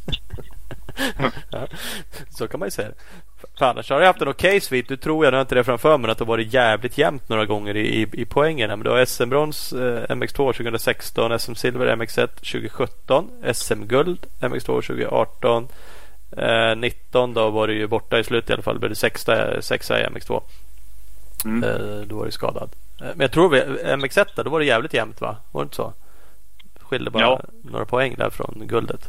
Ja, 1.50 1.66
så 2.30 2.48
kan 2.48 2.60
man 2.60 2.66
ju 2.66 2.70
säga. 2.70 2.88
För 3.58 3.66
annars 3.66 3.90
har 3.90 4.00
jag 4.00 4.06
haft 4.06 4.22
en 4.22 4.28
okej 4.28 4.60
svit. 4.60 4.88
Du 4.88 4.96
tror 4.96 5.24
jag, 5.24 5.32
nu 5.32 5.36
har 5.36 5.40
inte 5.42 5.54
det 5.54 5.64
framför 5.64 5.98
mig, 5.98 6.10
att 6.10 6.18
det 6.18 6.24
varit 6.24 6.52
jävligt 6.52 6.98
jämnt 6.98 7.28
några 7.28 7.44
gånger 7.46 7.76
i, 7.76 8.02
i, 8.02 8.08
i 8.12 8.24
poängerna. 8.24 8.76
Men 8.76 8.84
du 8.84 8.90
har 8.90 9.04
SM-brons 9.04 9.72
eh, 9.72 10.06
MX2 10.16 10.52
2016, 10.52 11.32
SM-silver 11.38 11.96
MX1 11.96 12.26
2017, 12.26 13.30
SM-guld 13.52 14.26
MX2 14.40 14.66
2018. 14.66 15.68
Eh, 16.36 16.76
19 16.76 17.34
då 17.34 17.50
var 17.50 17.66
du 17.66 17.74
ju 17.74 17.86
borta 17.86 18.18
i 18.18 18.24
slutet 18.24 18.50
i 18.50 18.52
alla 18.52 18.62
fall. 18.62 18.78
Blev 18.78 18.88
du 18.90 18.94
sexa, 18.94 19.62
sexa 19.62 20.00
i 20.00 20.04
MX2. 20.06 20.42
Mm. 21.44 21.64
Eh, 21.64 22.00
då 22.06 22.16
var 22.16 22.24
du 22.24 22.30
skadad. 22.30 22.70
Eh, 23.00 23.06
men 23.06 23.20
jag 23.20 23.32
tror 23.32 23.48
vi, 23.48 23.60
MX1 23.82 24.26
där, 24.36 24.44
då 24.44 24.50
var 24.50 24.58
det 24.58 24.64
jävligt 24.66 24.94
jämnt 24.94 25.20
va? 25.20 25.36
Var 25.52 25.60
det 25.62 25.64
inte 25.64 25.76
så? 25.76 25.92
Skilde 26.80 27.10
bara 27.10 27.22
Ja. 27.22 27.40
några 27.62 27.84
poäng 27.84 28.14
där 28.18 28.30
från 28.30 28.62
guldet. 28.66 29.08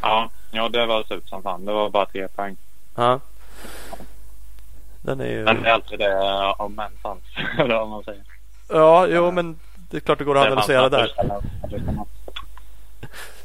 Ja, 0.00 0.30
ja, 0.50 0.68
det 0.68 0.86
var 0.86 1.02
surt 1.02 1.28
som 1.28 1.42
fan. 1.42 1.64
Det 1.64 1.72
var 1.72 1.90
bara 1.90 2.06
tre 2.06 2.28
poäng. 2.28 2.56
Ja. 2.96 3.20
Den 5.02 5.20
är 5.20 5.26
ju... 5.26 5.44
Men 5.44 5.62
det 5.62 5.68
är 5.68 5.72
alltid 5.72 5.98
det 5.98 6.12
eh, 6.12 6.60
om 6.60 6.74
män 6.74 6.92
fanns. 7.02 7.22
Eller 7.58 7.74
vad 7.74 7.88
man 7.88 8.04
säger. 8.04 8.22
Ja, 8.68 9.06
jo 9.06 9.30
men 9.30 9.58
det 9.90 9.96
är 9.96 10.00
klart 10.00 10.18
det 10.18 10.24
går 10.24 10.38
att 10.38 10.46
analysera 10.46 10.88
Det 10.88 10.96
där. 10.96 11.12
fanns 11.16 12.08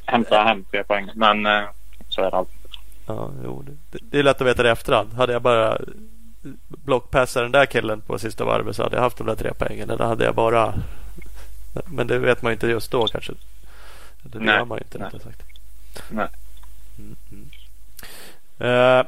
Hämta 0.06 0.44
hem 0.44 0.64
tre 0.72 0.84
poäng. 0.84 1.10
Men 1.16 1.46
eh, 1.46 1.64
så 2.10 2.22
är 2.22 2.32
det 2.32 2.38
alltid. 2.38 2.56
Ja, 3.08 3.32
jo, 3.44 3.66
det, 3.92 4.00
det 4.02 4.20
är 4.20 4.24
lätt 4.24 4.42
att 4.42 4.48
veta 4.48 4.64
det 4.64 4.70
i 4.70 4.72
efterhand. 4.72 5.14
Hade 5.14 5.34
jag 5.34 5.42
bara 5.42 5.78
blockpassat 6.68 7.44
den 7.44 7.52
där 7.52 7.66
killen 7.66 8.02
på 8.02 8.20
sista 8.20 8.46
varvet 8.46 8.76
så 8.76 8.84
hade 8.84 8.96
jag 8.96 9.04
haft 9.04 9.18
de 9.18 9.28
där 9.28 9.36
tre 9.36 9.52
poängen. 9.60 9.90
Eller 9.90 10.06
hade 10.06 10.24
jag 10.26 10.36
bara... 10.36 10.74
Men 11.86 12.08
det 12.08 12.18
vet 12.20 12.42
man 12.42 12.50
ju 12.50 12.54
inte 12.54 12.68
just 12.68 12.92
då 12.92 13.08
kanske. 13.08 13.34
Det 14.24 14.40
Nej, 14.40 14.56
gör 14.56 14.66
man 14.66 14.78
ju 14.78 14.84
inte 14.84 14.98
nej. 14.98 15.08
rättare 15.08 15.22
sagt. 15.22 15.42
Nej. 16.10 16.28
Mm, 17.00 17.16
mm. 17.32 17.50
Eh, 18.60 19.06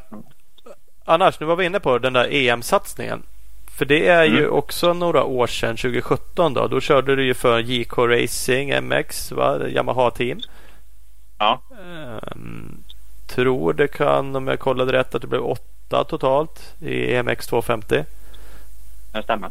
annars, 1.07 1.39
nu 1.39 1.45
var 1.45 1.55
vi 1.55 1.65
inne 1.65 1.79
på 1.79 1.97
den 1.97 2.13
där 2.13 2.27
EM-satsningen. 2.31 3.23
För 3.77 3.85
det 3.85 4.07
är 4.07 4.23
ju 4.23 4.39
Mm. 4.39 4.51
också 4.53 4.93
några 4.93 5.23
år 5.23 5.47
sedan, 5.47 5.77
2017 5.77 6.53
då. 6.53 6.67
Då 6.67 6.81
körde 6.81 7.15
du 7.15 7.25
ju 7.25 7.33
för 7.33 7.59
JK 7.59 7.97
Racing 7.97 8.73
MX, 8.83 9.31
va? 9.31 9.67
Yamaha 9.67 10.11
Team. 10.11 10.39
Ja. 11.37 11.61
Ehm, 11.71 12.77
tror 13.27 13.73
det 13.73 13.87
kan, 13.87 14.35
om 14.35 14.47
jag 14.47 14.59
kollade 14.59 14.93
rätt, 14.93 15.15
att 15.15 15.21
det 15.21 15.27
blev 15.27 15.45
åtta 15.45 16.03
totalt 16.03 16.73
i 16.81 17.13
EMX 17.15 17.47
250. 17.47 18.03
Det 19.11 19.23
stämmer. 19.23 19.49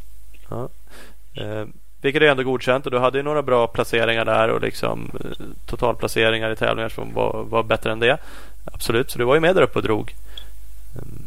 Ehm, 1.35 1.73
vilket 2.01 2.23
är 2.23 2.27
ändå 2.27 2.43
godkänt 2.43 2.85
och 2.87 2.91
du 2.93 2.99
hade 2.99 3.19
ju 3.19 3.23
några 3.25 3.43
bra 3.43 3.67
placeringar 3.67 4.25
där 4.25 4.49
och 4.49 4.61
liksom 4.61 5.11
eh, 5.25 5.31
totalplaceringar 5.67 6.51
i 6.51 6.57
tävlingar 6.57 6.89
som 6.89 7.15
var, 7.15 7.45
var 7.45 7.63
bättre 7.63 7.93
än 7.93 8.01
det. 8.01 8.19
Absolut, 8.65 9.11
så 9.11 9.19
du 9.19 9.25
var 9.25 9.35
ju 9.35 9.41
med 9.41 9.55
där 9.55 9.63
uppe 9.63 9.79
och 9.79 9.83
drog. 9.83 10.15
Ehm, 10.97 11.26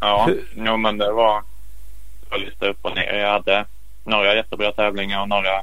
Ja, 0.00 0.24
Hur- 0.26 0.48
jo, 0.56 0.76
men 0.76 0.98
det 0.98 1.12
var, 1.12 1.42
det 2.20 2.30
var 2.30 2.38
lite 2.38 2.68
upp 2.68 2.78
och 2.82 2.94
ner. 2.94 3.14
Jag 3.18 3.30
hade 3.32 3.64
några 4.04 4.34
jättebra 4.34 4.72
tävlingar 4.72 5.20
och 5.20 5.28
några 5.28 5.62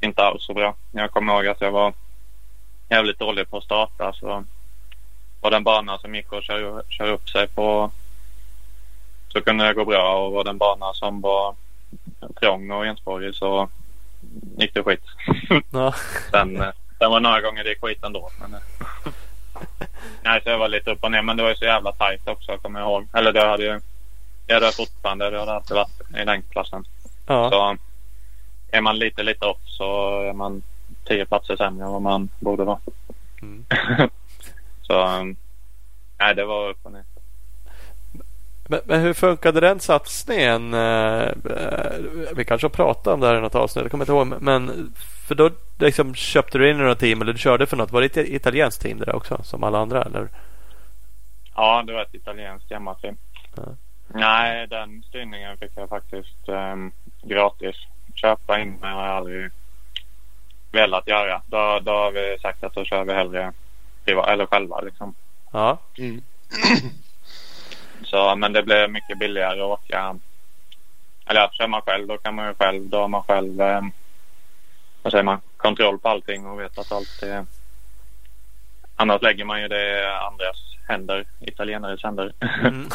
inte 0.00 0.22
alls 0.22 0.44
så 0.46 0.54
bra. 0.54 0.74
Jag 0.92 1.10
kommer 1.10 1.32
ihåg 1.32 1.46
att 1.46 1.60
jag 1.60 1.70
var 1.70 1.92
jävligt 2.90 3.18
dålig 3.18 3.50
på 3.50 3.56
att 3.58 3.64
starta. 3.64 4.12
Så 4.12 4.44
var 5.40 5.50
det 5.50 5.56
en 5.56 5.64
bana 5.64 5.98
som 5.98 6.14
gick 6.14 6.32
att 6.32 6.44
köra, 6.44 6.82
köra 6.88 7.10
upp 7.10 7.28
sig 7.30 7.48
på 7.48 7.90
så 9.28 9.40
kunde 9.40 9.66
det 9.66 9.74
gå 9.74 9.84
bra. 9.84 10.26
Och 10.26 10.32
var 10.32 10.44
det 10.44 10.50
en 10.50 10.58
bana 10.58 10.94
som 10.94 11.20
var 11.20 11.54
trång 12.40 12.70
och 12.70 12.86
enspårig 12.86 13.34
så 13.34 13.68
gick 14.58 14.74
det 14.74 14.82
skit. 14.82 15.04
ja. 15.72 15.94
Sen, 16.30 16.56
eh, 16.56 16.68
sen 16.98 17.10
var 17.10 17.20
det 17.20 17.28
några 17.28 17.40
gånger 17.40 17.64
det 17.64 17.70
gick 17.70 17.80
skit 17.80 18.04
ändå. 18.04 18.30
Men, 18.40 18.54
eh. 18.54 18.60
Nej, 20.22 20.40
så 20.42 20.50
jag 20.50 20.58
var 20.58 20.68
lite 20.68 20.90
upp 20.90 21.04
och 21.04 21.10
ner. 21.10 21.22
Men 21.22 21.36
det 21.36 21.42
var 21.42 21.50
ju 21.50 21.56
så 21.56 21.64
jävla 21.64 21.92
tajt 21.92 22.28
också 22.28 22.56
kommer 22.58 22.80
jag 22.80 22.88
ihåg. 22.88 23.08
Eller 23.12 23.32
det 23.32 23.46
hade 23.46 23.64
ju 23.64 23.80
det 24.46 24.54
hade 24.54 24.72
fortfarande 24.72 25.30
det 25.30 25.38
hade 25.38 25.52
alltid 25.52 25.76
varit 25.76 26.00
i 26.16 26.24
den 26.24 26.42
klassen. 26.42 26.84
ja. 27.26 27.50
Så 27.50 27.76
är 28.70 28.80
man 28.80 28.98
lite 28.98 29.22
lite 29.22 29.46
off 29.46 29.58
så 29.64 30.20
är 30.22 30.32
man 30.32 30.62
tio 31.04 31.26
platser 31.26 31.56
sämre 31.56 31.84
än 31.84 31.92
vad 31.92 32.02
man 32.02 32.28
borde 32.40 32.64
vara. 32.64 32.78
Mm. 33.42 33.64
så 34.82 35.24
nej, 36.18 36.34
det 36.34 36.44
var 36.44 36.68
upp 36.68 36.78
och 36.82 36.92
ner. 36.92 37.04
Men, 38.70 38.80
men 38.84 39.00
hur 39.00 39.14
funkade 39.14 39.60
den 39.60 39.80
satsningen? 39.80 40.74
Eh, 40.74 41.28
eh, 41.28 41.92
vi 42.36 42.44
kanske 42.44 42.64
har 42.64 42.70
pratat 42.70 43.06
om 43.06 43.20
det 43.20 43.26
här 43.26 43.36
i 43.36 43.40
något 43.40 43.54
avsnitt. 43.54 43.82
Jag 43.82 43.90
kommer 43.90 44.04
inte 44.04 44.12
ihåg. 44.12 44.42
Men 44.42 44.92
för 45.28 45.34
då 45.34 45.50
liksom 45.78 46.14
köpte 46.14 46.58
du 46.58 46.70
in 46.70 46.78
några 46.78 46.94
team 46.94 47.22
eller 47.22 47.32
du 47.32 47.38
körde 47.38 47.66
för 47.66 47.76
något. 47.76 47.92
Var 47.92 48.00
det 48.00 48.16
ett 48.16 48.28
italienskt 48.28 48.82
team 48.82 48.98
det 48.98 49.04
där 49.04 49.16
också? 49.16 49.42
Som 49.42 49.64
alla 49.64 49.78
andra 49.78 50.02
eller? 50.02 50.28
Ja, 51.54 51.82
det 51.86 51.92
var 51.92 52.02
ett 52.02 52.14
italienskt 52.14 52.70
hemmafilm. 52.70 53.16
Ja. 53.56 53.62
Nej, 54.08 54.66
den 54.66 55.02
styrningen 55.08 55.56
fick 55.56 55.70
jag 55.74 55.88
faktiskt 55.88 56.48
um, 56.48 56.92
gratis. 57.22 57.76
Köpa 58.14 58.60
in 58.60 58.72
mig 58.80 58.92
har 58.92 59.06
jag 59.06 59.16
aldrig 59.16 59.50
velat 60.72 61.08
göra. 61.08 61.42
Då, 61.46 61.78
då 61.82 61.90
har 61.90 62.12
vi 62.12 62.38
sagt 62.42 62.64
att 62.64 62.74
då 62.74 62.84
kör 62.84 63.04
vi 63.04 63.12
hellre 63.12 63.52
privat, 64.04 64.28
eller 64.28 64.46
själva 64.46 64.80
liksom. 64.80 65.14
Ja. 65.52 65.78
Mm. 65.98 66.22
Så, 68.10 68.36
men 68.36 68.52
det 68.52 68.62
blev 68.62 68.90
mycket 68.90 69.18
billigare 69.18 69.60
att 69.60 69.80
åka. 69.80 70.18
Eller 71.26 71.40
att 71.40 71.54
kör 71.54 71.66
man 71.66 71.82
själv 71.82 72.06
då 72.06 72.18
kan 72.18 72.34
man 72.34 72.48
ju 72.48 72.54
själv. 72.54 72.88
Då 72.88 73.00
har 73.00 73.08
man 73.08 73.22
själv 73.22 73.60
eh, 73.60 73.80
vad 75.02 75.12
säger 75.12 75.24
man, 75.24 75.40
kontroll 75.56 75.98
på 75.98 76.08
allting 76.08 76.46
och 76.46 76.60
vet 76.60 76.78
att 76.78 76.92
allt 76.92 77.22
är... 77.22 77.46
Annars 78.96 79.22
lägger 79.22 79.44
man 79.44 79.62
ju 79.62 79.68
det 79.68 80.00
i 80.00 80.04
andras 80.04 80.56
händer, 80.88 81.24
italienares 81.40 82.02
händer. 82.02 82.32
Mm. 82.60 82.88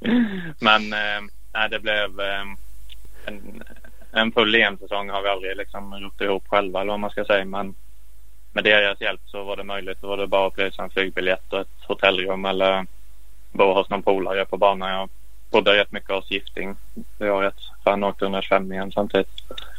Men 0.58 0.92
eh, 0.92 1.68
det 1.70 1.78
blev 1.78 2.20
eh, 2.20 2.44
en, 3.24 3.62
en 4.12 4.32
full 4.32 4.54
EM-säsong 4.54 5.10
har 5.10 5.22
vi 5.22 5.28
aldrig 5.28 5.56
liksom 5.56 5.98
gjort 6.02 6.20
ihop 6.20 6.48
själva 6.48 6.80
eller 6.80 6.92
vad 6.92 7.00
man 7.00 7.10
ska 7.10 7.24
säga. 7.24 7.44
Men 7.44 7.74
med 8.56 8.64
deras 8.64 9.00
hjälp 9.00 9.20
så 9.26 9.44
var 9.44 9.56
det 9.56 9.64
möjligt. 9.64 9.98
Då 10.00 10.08
var 10.08 10.16
det 10.16 10.26
bara 10.26 10.46
att 10.46 10.54
pröjsa 10.54 10.82
en 10.82 10.90
flygbiljett 10.90 11.52
och 11.52 11.60
ett 11.60 11.84
hotellrum 11.86 12.44
eller 12.44 12.86
bo 13.52 13.72
hos 13.72 13.90
någon 13.90 14.02
polare 14.02 14.44
på 14.44 14.56
banan. 14.56 14.90
Jag 14.90 15.08
bodde 15.50 15.76
rätt 15.76 15.92
mycket 15.92 16.10
hos 16.10 16.30
Gifting 16.30 16.76
det 17.18 17.30
året. 17.30 17.54
För 17.84 17.90
han 17.90 18.04
åkte 18.04 18.24
125 18.24 18.72
igen 18.72 18.92
samtidigt. 18.92 19.28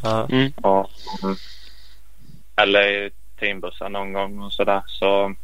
Ja. 0.04 0.28
Mm. 0.32 0.52
Och, 0.52 0.90
mm, 1.24 1.36
eller 2.56 3.06
i 3.06 3.10
teambussar 3.40 3.90
någon 3.90 4.14
gång 4.14 4.42
och 4.42 4.54
sådär. 4.54 4.82
Så 4.88 5.24
mm, 5.24 5.36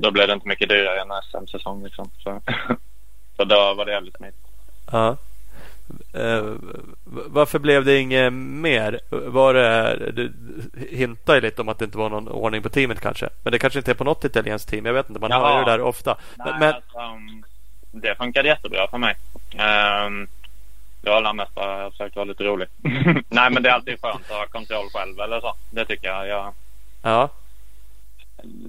då 0.00 0.10
blev 0.10 0.26
det 0.26 0.34
inte 0.34 0.48
mycket 0.48 0.68
dyrare 0.68 1.00
än 1.00 1.22
SM-säsong 1.30 1.84
liksom. 1.84 2.10
Så, 2.18 2.40
så 3.36 3.44
då 3.44 3.74
var 3.74 3.84
det 3.84 3.92
jävligt 3.92 4.16
smidigt. 4.16 4.46
Ja. 4.92 5.16
Eh, 6.12 6.52
varför 7.06 7.58
blev 7.58 7.84
det 7.84 7.98
inget 7.98 8.32
mer? 8.32 9.00
Var 9.10 9.54
det, 9.54 10.12
du 10.12 10.32
hintar 10.90 11.40
lite 11.40 11.60
om 11.62 11.68
att 11.68 11.78
det 11.78 11.84
inte 11.84 11.98
var 11.98 12.10
någon 12.10 12.28
ordning 12.28 12.62
på 12.62 12.68
teamet 12.68 13.00
kanske. 13.00 13.28
Men 13.42 13.52
det 13.52 13.58
kanske 13.58 13.78
inte 13.78 13.90
är 13.90 13.94
på 13.94 14.04
något 14.04 14.24
italienskt 14.24 14.70
team. 14.70 14.86
Jag 14.86 14.92
vet 14.92 15.08
inte, 15.08 15.20
man 15.20 15.30
Jaha. 15.30 15.52
hör 15.52 15.58
ju 15.58 15.64
det 15.64 15.70
där 15.70 15.80
ofta. 15.80 16.16
Nej, 16.36 16.54
men, 16.58 16.74
alltså, 16.74 16.98
um, 16.98 17.44
det 17.90 18.14
funkade 18.14 18.48
jättebra 18.48 18.88
för 18.88 18.98
mig. 18.98 19.14
Um, 19.52 20.28
det 21.00 21.10
var 21.10 21.32
mest 21.32 21.54
bara 21.54 21.82
jag 21.82 21.92
försökte 21.92 22.18
vara 22.18 22.28
lite 22.28 22.44
rolig. 22.44 22.68
Nej, 23.28 23.50
men 23.50 23.62
det 23.62 23.68
är 23.68 23.74
alltid 23.74 24.00
skönt 24.02 24.30
att 24.30 24.36
ha 24.36 24.46
kontroll 24.46 24.90
själv 24.92 25.20
eller 25.20 25.40
så. 25.40 25.54
Det 25.70 25.84
tycker 25.84 26.08
jag. 26.08 26.28
jag 26.28 26.52
ja, 27.02 27.30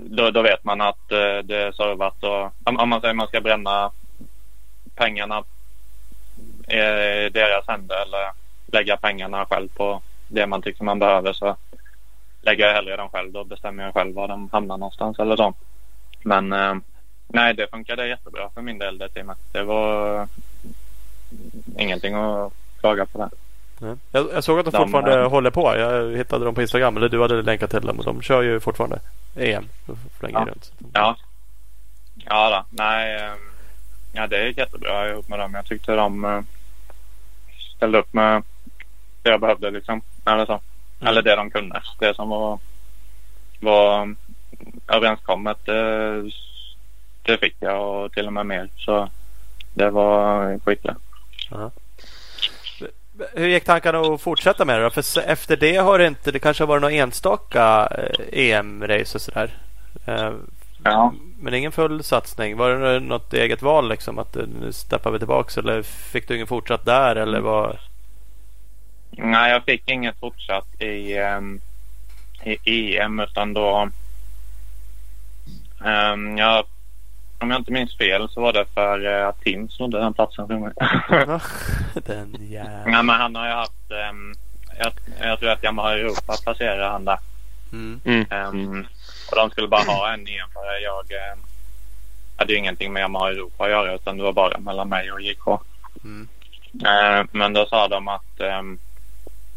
då, 0.09 0.31
då 0.31 0.41
vet 0.41 0.63
man 0.63 0.81
att 0.81 1.11
eh, 1.11 1.37
det 1.43 1.57
är 1.57 1.71
servat 1.71 2.23
och 2.23 2.53
om, 2.63 2.79
om 2.79 2.89
man 2.89 3.01
säger 3.01 3.13
man 3.13 3.27
ska 3.27 3.41
bränna 3.41 3.91
pengarna 4.95 5.43
i 6.67 7.29
deras 7.29 7.67
händer 7.67 8.01
eller 8.01 8.31
lägga 8.67 8.97
pengarna 8.97 9.45
själv 9.45 9.69
på 9.69 10.01
det 10.27 10.47
man 10.47 10.61
tycker 10.61 10.83
man 10.83 10.99
behöver 10.99 11.33
så 11.33 11.55
lägger 12.41 12.67
jag 12.67 12.73
hellre 12.73 12.95
dem 12.95 13.09
själv. 13.09 13.31
Då 13.31 13.43
bestämmer 13.43 13.83
jag 13.83 13.93
själv 13.93 14.15
var 14.15 14.27
de 14.27 14.49
hamnar 14.51 14.77
någonstans 14.77 15.19
eller 15.19 15.35
så. 15.35 15.53
Men 16.23 16.53
eh, 16.53 16.75
nej, 17.27 17.53
det 17.53 17.67
funkade 17.67 18.07
jättebra 18.07 18.49
för 18.53 18.61
min 18.61 18.79
del 18.79 18.97
det 18.97 19.09
teamet. 19.09 19.37
Det 19.51 19.63
var 19.63 20.27
ingenting 21.77 22.15
att 22.15 22.53
klaga 22.79 23.05
på 23.05 23.17
det. 23.17 23.29
nej. 23.79 23.95
jag, 24.11 24.29
jag 24.33 24.43
såg 24.43 24.59
att 24.59 24.65
de, 24.65 24.71
De, 24.71 24.77
fortfarande 24.77 25.19
eh, 25.19 25.29
håller 25.29 25.49
på. 25.51 25.75
Jag 25.77 26.17
hittade 26.17 26.45
dem 26.45 26.55
på 26.55 26.61
Instagram. 26.61 26.97
Eller 26.97 27.09
du 27.09 27.21
hade 27.21 27.41
länkat 27.41 27.71
till 27.71 27.81
dem. 27.81 27.99
Och 27.99 28.05
de 28.05 28.21
kör 28.21 28.41
ju 28.41 28.59
fortfarande 28.59 28.99
EM. 29.35 29.69
Ja. 30.21 30.45
runt. 30.45 30.71
Ja. 30.93 31.15
Ja 32.15 32.49
då. 32.49 32.83
Nej. 32.83 33.15
eh, 33.15 33.31
Ja 34.17 34.27
det 34.27 34.47
gick 34.47 34.57
jättebra 34.57 35.09
ihop 35.09 35.27
med 35.27 35.39
dem. 35.39 35.53
Jag 35.53 35.65
tyckte 35.65 35.95
de 35.95 36.25
eh, 36.25 36.41
ställde 37.77 37.97
upp 37.97 38.13
med 38.13 38.43
det 39.23 39.29
jag 39.29 39.41
behövde 39.41 39.71
liksom. 39.71 40.01
Eller 40.25 40.45
så. 40.45 40.51
Mm. 40.99 41.09
Eller 41.09 41.21
det 41.21 41.35
de 41.35 41.51
kunde. 41.51 41.81
Det 41.99 42.15
som 42.15 42.29
var, 42.29 42.59
var 43.59 44.15
överenskommet 44.87 45.57
det, 45.65 46.21
det 47.21 47.37
fick 47.37 47.55
jag 47.59 48.05
och 48.05 48.11
till 48.11 48.27
och 48.27 48.33
med 48.33 48.45
mer. 48.45 48.69
Så 48.77 49.09
det 49.73 49.89
var 49.89 50.59
skitbra. 50.59 50.95
Hur 53.33 53.47
gick 53.47 53.63
tankarna 53.65 53.99
att 53.99 54.21
fortsätta 54.21 54.65
med 54.65 54.79
det 54.79 54.83
då? 54.83 54.89
För 54.89 55.19
efter 55.19 55.57
det 55.57 55.75
har 55.75 55.99
det 55.99 56.07
inte, 56.07 56.31
det 56.31 56.39
kanske 56.39 56.63
har 56.63 56.67
varit 56.67 56.81
några 56.81 56.95
enstaka 56.95 57.87
eh, 58.31 58.51
EM-race 58.51 59.15
och 59.15 59.21
sådär. 59.21 59.53
Ja. 60.91 61.13
Men 61.39 61.53
ingen 61.53 61.71
full 61.71 62.03
satsning. 62.03 62.57
Var 62.57 62.69
det 62.69 62.99
något 62.99 63.33
eget 63.33 63.61
val 63.61 63.89
liksom? 63.89 64.19
Att 64.19 64.35
eh, 64.35 64.43
nu 64.61 64.71
steppar 64.71 65.11
vi 65.11 65.19
tillbaks 65.19 65.57
eller 65.57 65.81
fick 65.81 66.27
du 66.27 66.35
ingen 66.35 66.47
fortsatt 66.47 66.85
där 66.85 67.15
eller 67.15 67.39
vad? 67.39 67.77
Nej, 69.11 69.51
jag 69.51 69.63
fick 69.63 69.89
inget 69.89 70.19
fortsatt 70.19 70.81
i, 70.81 71.17
ehm, 71.17 71.61
i 72.63 72.97
EM 72.97 73.19
utan 73.19 73.53
då... 73.53 73.89
Um, 75.79 76.37
jag, 76.37 76.65
om 77.39 77.51
jag 77.51 77.59
inte 77.59 77.71
minns 77.71 77.97
fel 77.97 78.29
så 78.29 78.41
var 78.41 78.53
det 78.53 78.65
för 78.73 79.05
uh, 79.05 79.27
att 79.27 79.41
Tim 79.41 79.69
snodde 79.69 79.99
den 79.99 80.13
platsen 80.13 80.47
för 80.47 80.57
mig. 80.57 80.73
Den 82.05 82.35
jävla... 82.39 82.91
Nej, 82.91 83.03
men 83.03 83.09
han 83.15 83.35
har 83.35 83.47
ju 83.47 83.53
haft... 83.53 83.91
ehm, 83.91 84.33
jag, 84.79 84.91
jag 85.19 85.39
tror 85.39 85.49
att 85.49 85.63
Yamaha 85.63 85.93
Europa 85.93 86.33
placerade 86.43 86.85
han 86.85 87.05
där. 87.05 87.19
Mm. 87.71 88.25
Ehm, 88.29 88.85
och 89.29 89.35
de 89.35 89.49
skulle 89.49 89.67
bara 89.67 89.81
ha 89.81 90.13
en 90.13 90.19
EM 90.19 90.49
för 90.53 90.83
jag 90.83 91.11
um, 91.33 91.43
hade 92.37 92.53
ju 92.53 92.59
ingenting 92.59 92.93
med 92.93 93.01
Yamaha 93.01 93.29
Europa 93.29 93.63
att 93.63 93.69
göra 93.69 93.95
utan 93.95 94.17
det 94.17 94.23
var 94.23 94.33
bara 94.33 94.57
mellan 94.57 94.89
mig 94.89 95.11
och 95.11 95.21
JK. 95.21 95.47
Mm. 96.03 96.27
Eh, 96.85 97.25
men 97.31 97.53
då 97.53 97.65
sa 97.65 97.87
de 97.87 98.07
att 98.07 98.39
ehm, 98.39 98.79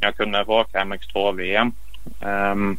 jag 0.00 0.16
kunde 0.16 0.44
få 0.44 0.60
åka 0.60 0.84
MX2-VM 0.84 1.72
ehm, 2.20 2.76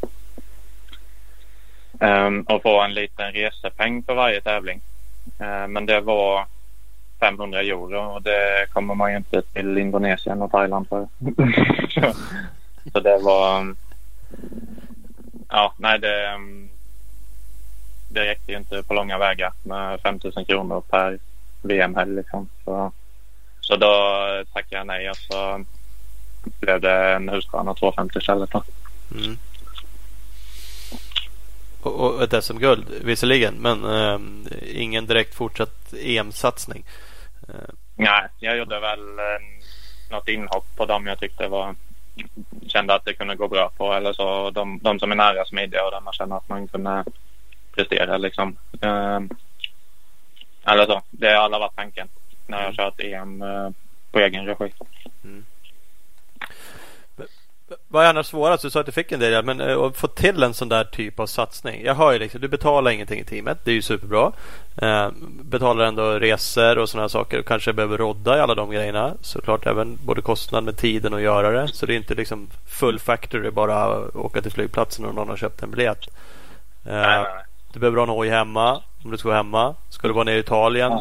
ehm, 2.00 2.42
och 2.42 2.62
få 2.62 2.82
en 2.82 2.94
liten 2.94 3.32
resepeng 3.32 4.04
för 4.04 4.14
varje 4.14 4.42
tävling. 4.42 4.82
Eh, 5.40 5.68
men 5.68 5.86
det 5.86 6.02
var 6.02 6.46
500 7.20 7.60
euro 7.62 8.14
och 8.14 8.22
det 8.22 8.66
kommer 8.74 8.96
man 8.96 9.12
ju 9.12 9.18
inte 9.18 9.42
till 9.42 9.78
Indonesien 9.78 10.42
och 10.42 10.52
Thailand 10.52 10.90
för. 10.90 11.08
så, 11.90 12.14
så 12.94 13.00
det 13.00 13.18
var... 13.18 13.76
Ja, 15.50 15.74
nej 15.78 16.00
det... 16.00 16.40
Det 18.14 18.26
räckte 18.26 18.52
ju 18.52 18.58
inte 18.58 18.84
på 18.84 18.94
långa 18.94 19.18
vägar 19.18 19.54
med 19.64 20.02
5000 20.02 20.46
kronor 20.46 20.82
per 20.90 21.20
VM-helg 21.62 22.16
liksom. 22.16 22.50
Så, 22.66 22.92
så 23.62 23.76
då 23.76 23.94
tackade 24.54 24.76
jag 24.76 24.88
nej 24.88 25.10
och 25.10 25.18
så 25.18 25.66
blev 26.44 26.82
det 26.82 27.14
en 27.14 27.30
Husqvarna 27.30 27.74
250 27.74 28.20
istället. 28.20 28.50
Mm. 29.12 29.38
Och, 31.82 32.00
och 32.00 32.24
ett 32.24 32.44
SM-guld 32.44 32.86
visserligen 33.04 33.54
men 33.56 33.86
eh, 33.86 34.20
ingen 34.82 35.06
direkt 35.06 35.36
fortsatt 35.36 35.94
EM-satsning. 35.94 36.86
Eh, 37.48 37.74
Nej, 37.96 38.28
jag 38.40 38.58
gjorde 38.58 38.80
väl 38.80 39.20
eh, 39.20 39.42
något 40.12 40.28
inhopp 40.28 40.66
på 40.76 40.86
dem 40.86 41.08
jag 41.08 41.20
tyckte 41.20 41.48
var 41.48 41.76
kände 42.68 42.94
att 42.94 43.06
det 43.06 43.14
kunde 43.14 43.36
gå 43.36 43.48
bra 43.48 43.72
på 43.78 43.94
eller 43.94 44.14
så. 44.14 44.50
De, 44.50 44.80
de 44.82 45.00
som 45.00 45.12
är 45.12 45.16
nära 45.16 45.46
smidiga 45.46 45.86
och 45.86 45.92
där 45.92 46.02
man 46.02 46.14
känner 46.14 46.38
att 46.38 46.50
man 46.50 46.68
kunde 46.68 47.04
prestera 47.76 48.18
liksom. 48.18 48.58
Eh, 48.82 49.20
eller 50.64 50.86
så. 50.86 51.02
Det 51.10 51.28
har 51.28 51.44
alla 51.44 51.60
varit 51.60 51.76
tanken 51.76 52.08
när 52.48 52.58
jag 52.58 52.66
har 52.66 52.74
kört 52.74 53.00
EM 53.00 53.42
eh, 53.42 53.70
på 54.12 54.20
egen 54.20 54.46
regi. 54.46 54.72
Vad 57.88 58.06
är 58.06 58.10
annars 58.10 58.26
svårast? 58.28 58.64
Du 58.64 58.70
sa 58.70 58.80
att 58.80 58.86
du 58.86 58.92
fick 58.92 59.12
en 59.12 59.20
del 59.20 59.46
men 59.46 59.62
eh, 59.62 59.78
att 59.82 59.98
få 59.98 60.08
till 60.08 60.44
en 60.44 60.54
sån 60.54 60.70
där 60.70 60.84
typ 60.84 61.20
av 61.20 61.26
satsning. 61.26 61.84
Jag 61.86 61.96
hör 61.96 62.12
ju 62.12 62.20
liksom, 62.20 62.42
du 62.42 62.48
betalar 62.48 62.92
ingenting 62.92 63.20
i 63.20 63.24
teamet. 63.24 63.58
Det 63.64 63.72
är 63.72 63.76
ju 63.76 63.82
superbra. 63.82 64.32
Eh, 64.78 65.10
betalar 65.42 65.86
ändå 65.86 66.20
resor 66.20 66.78
och 66.78 66.90
sådana 66.90 67.10
saker 67.10 67.40
och 67.40 67.46
kanske 67.46 67.74
behöver 67.74 67.98
rodda 67.98 68.38
i 68.38 68.40
alla 68.40 68.56
de 68.56 68.72
grejerna. 68.72 69.14
Såklart 69.22 69.66
även 69.66 69.98
både 70.06 70.22
kostnad 70.22 70.64
med 70.64 70.78
tiden 70.78 71.14
att 71.14 71.22
göra 71.22 71.52
det. 71.52 71.68
Så 71.68 71.86
det 71.86 71.94
är 71.94 71.98
inte 71.98 72.16
liksom 72.16 72.50
full 72.68 73.00
factory 73.00 73.50
bara 73.50 74.08
åka 74.18 74.42
till 74.42 74.52
flygplatsen 74.52 75.06
och 75.06 75.16
någon 75.16 75.30
har 75.30 75.38
köpt 75.38 75.64
en 75.64 75.72
biljett. 75.72 76.08
Eh, 76.86 76.94
Nej, 76.94 77.24
nej, 77.24 77.34
nej. 77.36 77.44
Du 77.74 77.80
behöver 77.80 77.98
ha 77.98 78.04
en 78.04 78.10
hoj 78.10 78.30
hemma 78.30 78.82
om 79.04 79.12
du 79.12 79.18
ska 79.18 79.28
vara 79.28 79.38
hemma. 79.38 79.76
Ska 79.90 80.08
du 80.08 80.14
vara 80.14 80.24
nere 80.24 80.36
i 80.36 80.40
Italien 80.40 80.92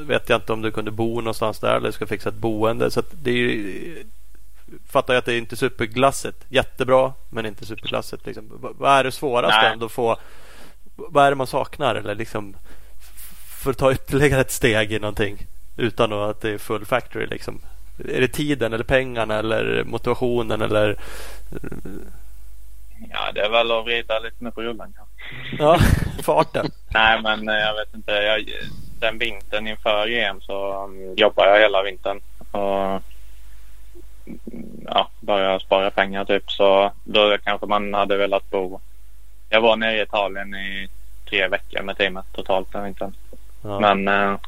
vet 0.00 0.28
jag 0.28 0.36
inte 0.36 0.52
om 0.52 0.62
du 0.62 0.70
kunde 0.70 0.90
bo 0.90 1.14
någonstans 1.20 1.58
där 1.58 1.76
eller 1.76 1.90
ska 1.90 2.06
fixa 2.06 2.28
ett 2.28 2.34
boende. 2.34 2.90
Så 2.90 3.02
det 3.10 3.30
är 3.30 3.34
ju, 3.34 4.04
fattar 4.88 5.14
jag 5.14 5.18
att 5.18 5.24
det 5.24 5.34
är 5.34 5.38
inte 5.38 5.56
superglassigt. 5.56 6.44
Jättebra 6.48 7.12
men 7.30 7.46
inte 7.46 7.66
superglassigt. 7.66 8.26
Liksom. 8.26 8.44
Vad 8.78 8.98
är 8.98 9.04
det 9.04 9.12
svåraste 9.12 9.66
ändå 9.66 9.86
att 9.86 9.92
få? 9.92 10.16
Vad 10.94 11.26
är 11.26 11.30
det 11.30 11.36
man 11.36 11.46
saknar? 11.46 11.94
Eller 11.94 12.14
liksom 12.14 12.56
för 13.62 13.70
att 13.70 13.78
ta 13.78 13.92
ytterligare 13.92 14.40
ett 14.40 14.50
steg 14.50 14.92
i 14.92 14.98
någonting 14.98 15.46
utan 15.76 16.12
att 16.12 16.40
det 16.40 16.50
är 16.50 16.58
full 16.58 16.84
factory. 16.84 17.26
Liksom. 17.26 17.60
Är 17.98 18.20
det 18.20 18.28
tiden 18.28 18.72
eller 18.72 18.84
pengarna 18.84 19.34
eller 19.34 19.84
motivationen 19.84 20.62
eller 20.62 20.98
Ja, 23.10 23.32
det 23.34 23.40
är 23.40 23.48
väl 23.48 23.70
att 23.70 23.84
vrida 23.84 24.18
lite 24.18 24.44
mer 24.44 24.50
på 24.50 24.62
rullen 24.62 24.94
kanske. 24.96 25.14
ja, 25.62 25.78
farten? 26.22 26.70
Nej, 26.94 27.22
men 27.22 27.48
eh, 27.48 27.54
jag 27.54 27.74
vet 27.74 27.94
inte. 27.94 28.12
Jag, 28.12 28.44
den 29.00 29.18
vintern 29.18 29.68
inför 29.68 30.08
EM 30.08 30.40
så 30.40 30.84
um, 30.84 31.14
jobbar 31.16 31.46
jag 31.46 31.60
hela 31.60 31.82
vintern. 31.82 32.20
Och 32.50 33.02
mm, 34.26 34.84
ja, 34.84 35.08
bara 35.20 35.60
spara 35.60 35.90
pengar 35.90 36.24
typ. 36.24 36.50
Så 36.50 36.92
då 37.04 37.38
kanske 37.44 37.66
man 37.66 37.94
hade 37.94 38.16
velat 38.16 38.50
bo. 38.50 38.80
Jag 39.48 39.60
var 39.60 39.76
nere 39.76 39.98
i 39.98 40.02
Italien 40.02 40.54
i 40.54 40.88
tre 41.30 41.48
veckor 41.48 41.82
med 41.82 41.96
teamet 41.96 42.26
totalt 42.32 42.72
den 42.72 42.84
vintern. 42.84 43.16
Ja. 43.62 43.80
Men, 43.80 44.08
eh, 44.08 44.38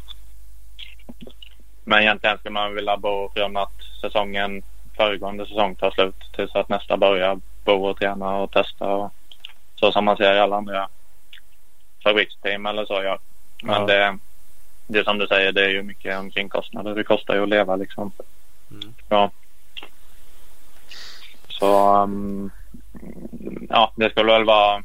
men 1.84 2.02
egentligen 2.02 2.38
skulle 2.38 2.52
man 2.52 2.74
vilja 2.74 2.96
bo 2.96 3.30
från 3.34 3.56
att 3.56 3.82
säsongen 4.00 4.62
föregående 4.96 5.46
säsong 5.46 5.74
tar 5.74 5.90
slut 5.90 6.16
tills 6.36 6.54
att 6.54 6.68
nästa 6.68 6.96
börjar 6.96 7.40
bo 7.64 7.86
och 7.86 7.98
träna 7.98 8.36
och 8.36 8.50
testa 8.50 8.86
och 8.86 9.12
så 9.76 9.92
som 9.92 10.04
man 10.04 10.16
ser 10.16 10.34
i 10.34 10.38
alla 10.40 10.56
andra 10.56 10.88
fabriksteam 12.02 12.66
eller 12.66 12.84
så 12.86 13.02
gör. 13.02 13.18
Men 13.62 13.80
Ja. 13.80 13.86
det, 13.86 14.18
det 14.86 15.04
som 15.04 15.18
du 15.18 15.26
säger, 15.26 15.52
det 15.52 15.64
är 15.64 15.68
ju 15.68 15.82
mycket 15.82 16.18
omkringkostnader. 16.18 16.94
Det 16.94 17.04
kostar 17.04 17.34
ju 17.34 17.42
att 17.42 17.48
leva 17.48 17.76
liksom. 17.76 18.12
Mm. 18.70 18.94
Ja. 19.08 19.30
Så 21.48 22.02
um, 22.02 22.50
ja, 23.68 23.92
det 23.96 24.10
skulle 24.10 24.32
väl 24.32 24.44
vara 24.44 24.82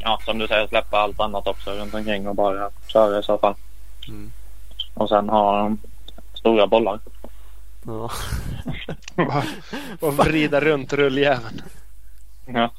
ja, 0.00 0.18
som 0.24 0.38
du 0.38 0.46
säger 0.46 0.66
släppa 0.66 0.98
allt 0.98 1.20
annat 1.20 1.46
också 1.46 1.70
runt 1.70 1.94
omkring 1.94 2.28
och 2.28 2.34
bara 2.34 2.70
köra 2.86 3.18
i 3.18 3.22
så 3.22 3.38
fall. 3.38 3.54
Mm. 4.08 4.32
Och 4.94 5.08
sen 5.08 5.28
ha 5.28 5.66
um, 5.66 5.78
stora 6.34 6.66
bollar. 6.66 7.00
Ja. 7.86 8.10
Och 10.00 10.16
vrida 10.16 10.60
runt 10.60 10.92
rulljäveln. 10.92 11.62
Ja. 12.46 12.70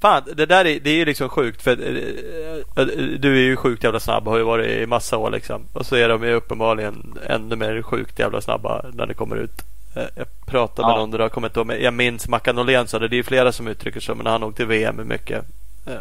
Fan, 0.00 0.22
det 0.36 0.46
där 0.46 0.64
är, 0.64 0.80
det 0.80 0.90
är 0.90 0.94
ju 0.94 1.04
liksom 1.04 1.28
sjukt 1.28 1.62
för 1.62 1.70
äh, 1.72 2.86
du 3.18 3.36
är 3.36 3.42
ju 3.42 3.56
sjukt 3.56 3.84
jävla 3.84 4.00
snabb 4.00 4.26
och 4.26 4.32
har 4.32 4.38
ju 4.38 4.44
varit 4.44 4.70
i 4.70 4.86
massa 4.86 5.16
år 5.16 5.30
liksom. 5.30 5.62
Och 5.72 5.86
så 5.86 5.96
är 5.96 6.08
de 6.08 6.24
ju 6.24 6.32
uppenbarligen 6.32 7.18
ännu 7.26 7.56
mer 7.56 7.82
sjukt 7.82 8.18
jävla 8.18 8.40
snabba 8.40 8.84
när 8.92 9.06
det 9.06 9.14
kommer 9.14 9.36
ut. 9.36 9.62
Äh, 9.96 10.02
jag 10.14 10.26
pratade 10.46 10.88
ja. 10.88 10.92
med 10.92 10.98
någon 10.98 11.10
där, 11.10 11.18
jag 11.18 11.32
kommer 11.32 11.48
inte 11.48 11.60
ihåg, 11.60 11.82
jag 11.82 11.94
minns 11.94 12.28
Mackan 12.28 12.56
Norlén 12.56 12.88
sa 12.88 12.98
det. 12.98 13.08
Det 13.08 13.14
är 13.14 13.18
ju 13.18 13.22
flera 13.22 13.52
som 13.52 13.68
uttrycker 13.68 14.00
sig 14.00 14.14
men 14.14 14.26
han 14.26 14.42
åkte 14.42 14.64
VM 14.64 15.08
mycket. 15.08 15.44
Ja. 15.84 15.98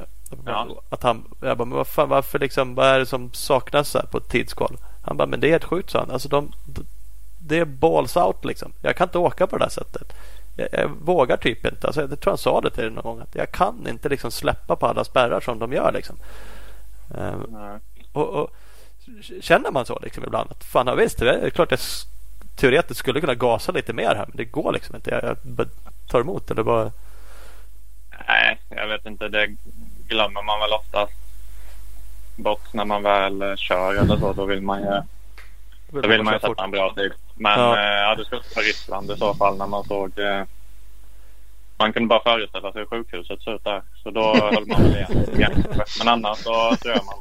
Att 0.89 1.03
han, 1.03 1.23
jag 1.41 1.57
bara, 1.57 1.65
men 1.65 1.77
vad 1.77 1.87
fan, 1.87 2.09
varför 2.09 2.39
liksom, 2.39 2.75
vad 2.75 2.87
är 2.87 2.99
det 2.99 3.05
som 3.05 3.33
saknas 3.33 3.93
här 3.93 4.05
på 4.11 4.17
ett 4.17 4.29
tidskval? 4.29 4.77
Han 5.01 5.17
bara, 5.17 5.27
men 5.27 5.39
det 5.39 5.47
är 5.47 5.51
helt 5.51 5.63
sjukt 5.63 5.89
sa 5.89 5.99
han. 5.99 6.11
Alltså 6.11 6.29
de, 6.29 6.51
det 7.47 7.57
är 7.57 7.65
balls 7.65 8.17
out 8.17 8.45
liksom. 8.45 8.73
Jag 8.81 8.95
kan 8.95 9.07
inte 9.07 9.17
åka 9.17 9.47
på 9.47 9.57
det 9.57 9.65
där 9.65 9.69
sättet 9.69 10.13
jag, 10.57 10.67
jag, 10.71 10.87
vågar 10.87 11.37
typ 11.37 11.65
inte. 11.65 11.87
Alltså, 11.87 12.01
jag 12.01 12.19
tror 12.19 12.31
han 12.31 12.37
sa 12.37 12.61
det 12.61 12.69
till 12.69 12.83
dig 12.83 12.91
någon 12.91 13.03
gång. 13.03 13.21
Att 13.21 13.35
jag 13.35 13.51
kan 13.51 13.87
inte 13.87 14.09
liksom 14.09 14.31
släppa 14.31 14.75
på 14.75 14.85
alla 14.85 15.03
spärrar 15.03 15.39
som 15.39 15.59
de 15.59 15.73
gör. 15.73 15.91
Liksom. 15.91 16.15
Um, 17.07 17.79
och, 18.11 18.29
och, 18.29 18.55
Känner 19.41 19.71
man 19.71 19.85
så 19.85 19.99
liksom 19.99 20.23
ibland? 20.23 20.51
Att 20.51 20.63
fan, 20.63 20.87
ja, 20.87 20.95
visst, 20.95 21.19
det 21.19 21.31
är 21.31 21.49
klart 21.49 21.71
jag 21.71 21.79
teoretiskt 22.55 22.99
skulle 22.99 23.21
kunna 23.21 23.35
gasa 23.35 23.71
lite 23.71 23.93
mer 23.93 24.15
här. 24.15 24.25
Men 24.27 24.37
det 24.37 24.45
går 24.45 24.71
liksom 24.71 24.95
inte. 24.95 25.09
Jag, 25.09 25.23
jag 25.23 25.67
tar 26.09 26.21
emot 26.21 26.51
eller 26.51 26.63
bara... 26.63 26.91
Nej, 28.27 28.59
jag 28.69 28.87
vet 28.87 29.05
inte. 29.05 29.27
Det 29.27 29.47
glömmer 30.07 30.43
man 30.43 30.59
väl 30.59 30.73
oftast 30.73 31.13
bort 32.35 32.73
när 32.73 32.85
man 32.85 33.03
väl 33.03 33.57
kör 33.57 33.95
eller 33.95 34.17
så. 34.17 34.33
Då 34.33 34.45
vill 34.45 34.61
man 34.61 34.81
ju, 34.81 35.01
då 35.89 36.07
vill 36.07 36.23
man 36.23 36.33
ju 36.33 36.39
sätta 36.39 36.63
en 36.63 36.71
bra 36.71 36.93
tid. 36.93 37.11
Men 37.35 37.59
ja. 37.59 37.79
Eh, 37.79 37.99
jag 38.01 38.07
hade 38.07 38.25
suttit 38.25 38.55
på 38.55 38.61
Ryssland 38.61 39.11
i 39.11 39.17
så 39.17 39.33
fall 39.33 39.57
när 39.57 39.67
man 39.67 39.83
såg 39.83 40.19
eh, 40.19 40.43
man 41.79 41.93
kunde 41.93 42.07
bara 42.07 42.23
föreställa 42.23 42.71
sig 42.71 42.81
hur 42.81 42.85
sjukhuset 42.85 43.41
såg 43.41 43.53
ut 43.53 43.63
där. 43.63 43.81
Så 44.03 44.11
då 44.11 44.21
höll 44.53 44.67
man 44.67 44.83
väl 44.83 44.95
igen. 45.35 45.63
Men 45.99 46.07
annars 46.07 46.37
så 46.37 46.75
tror 46.75 46.95
jag 46.95 47.05
man... 47.05 47.17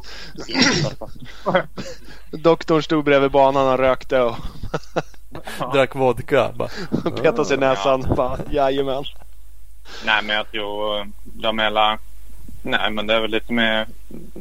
Doktorn 2.42 2.82
stod 2.82 3.04
bredvid 3.04 3.30
banan 3.30 3.72
och 3.72 3.78
rökte 3.78 4.20
och 4.20 4.36
drack 5.72 5.94
vodka. 5.94 6.52
Petade 7.04 7.44
sig 7.44 7.56
i 7.56 7.60
näsan. 7.60 8.04
Ja. 8.08 8.14
Bara, 8.14 8.38
jajamän. 8.50 9.04
Nej 10.04 10.22
men 10.22 10.36
jag 10.36 10.50
tror 10.50 11.06
de 11.24 11.58
hela... 11.58 11.98
Nej 12.62 12.90
men 12.90 13.06
det 13.06 13.14
är 13.14 13.20
väl 13.20 13.30
lite 13.30 13.52
mer 13.52 13.86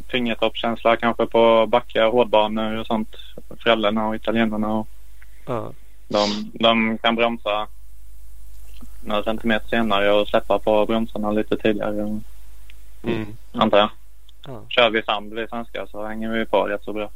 fingertoppskänsla 0.08 0.96
kanske 0.96 1.26
på 1.26 1.66
backiga 1.66 2.10
hårdbanor 2.10 2.78
och 2.78 2.88
sånt. 2.88 3.16
Frällerna 3.60 4.08
och 4.08 4.16
italienarna 4.16 4.74
och 4.74 4.88
Ja. 5.46 5.72
De, 6.08 6.52
de 6.54 6.98
kan 6.98 7.16
bromsa 7.16 7.68
några 9.04 9.24
centimeter 9.24 9.68
senare 9.68 10.12
och 10.12 10.28
släppa 10.28 10.60
på 10.60 10.86
bromsarna 10.86 11.32
lite 11.32 11.58
tidigare. 11.58 12.20
Mm. 13.04 13.26
Antar 13.52 13.78
jag. 13.78 13.90
Ja. 14.48 14.62
Kör 14.70 14.90
vi 14.90 15.04
sand 15.04 15.34
vi 15.34 15.48
svenskar 15.48 15.86
så 15.86 16.06
hänger 16.06 16.30
vi 16.30 16.46
på 16.46 16.64
rätt 16.64 16.84
så 16.84 16.94
bra. 16.94 17.10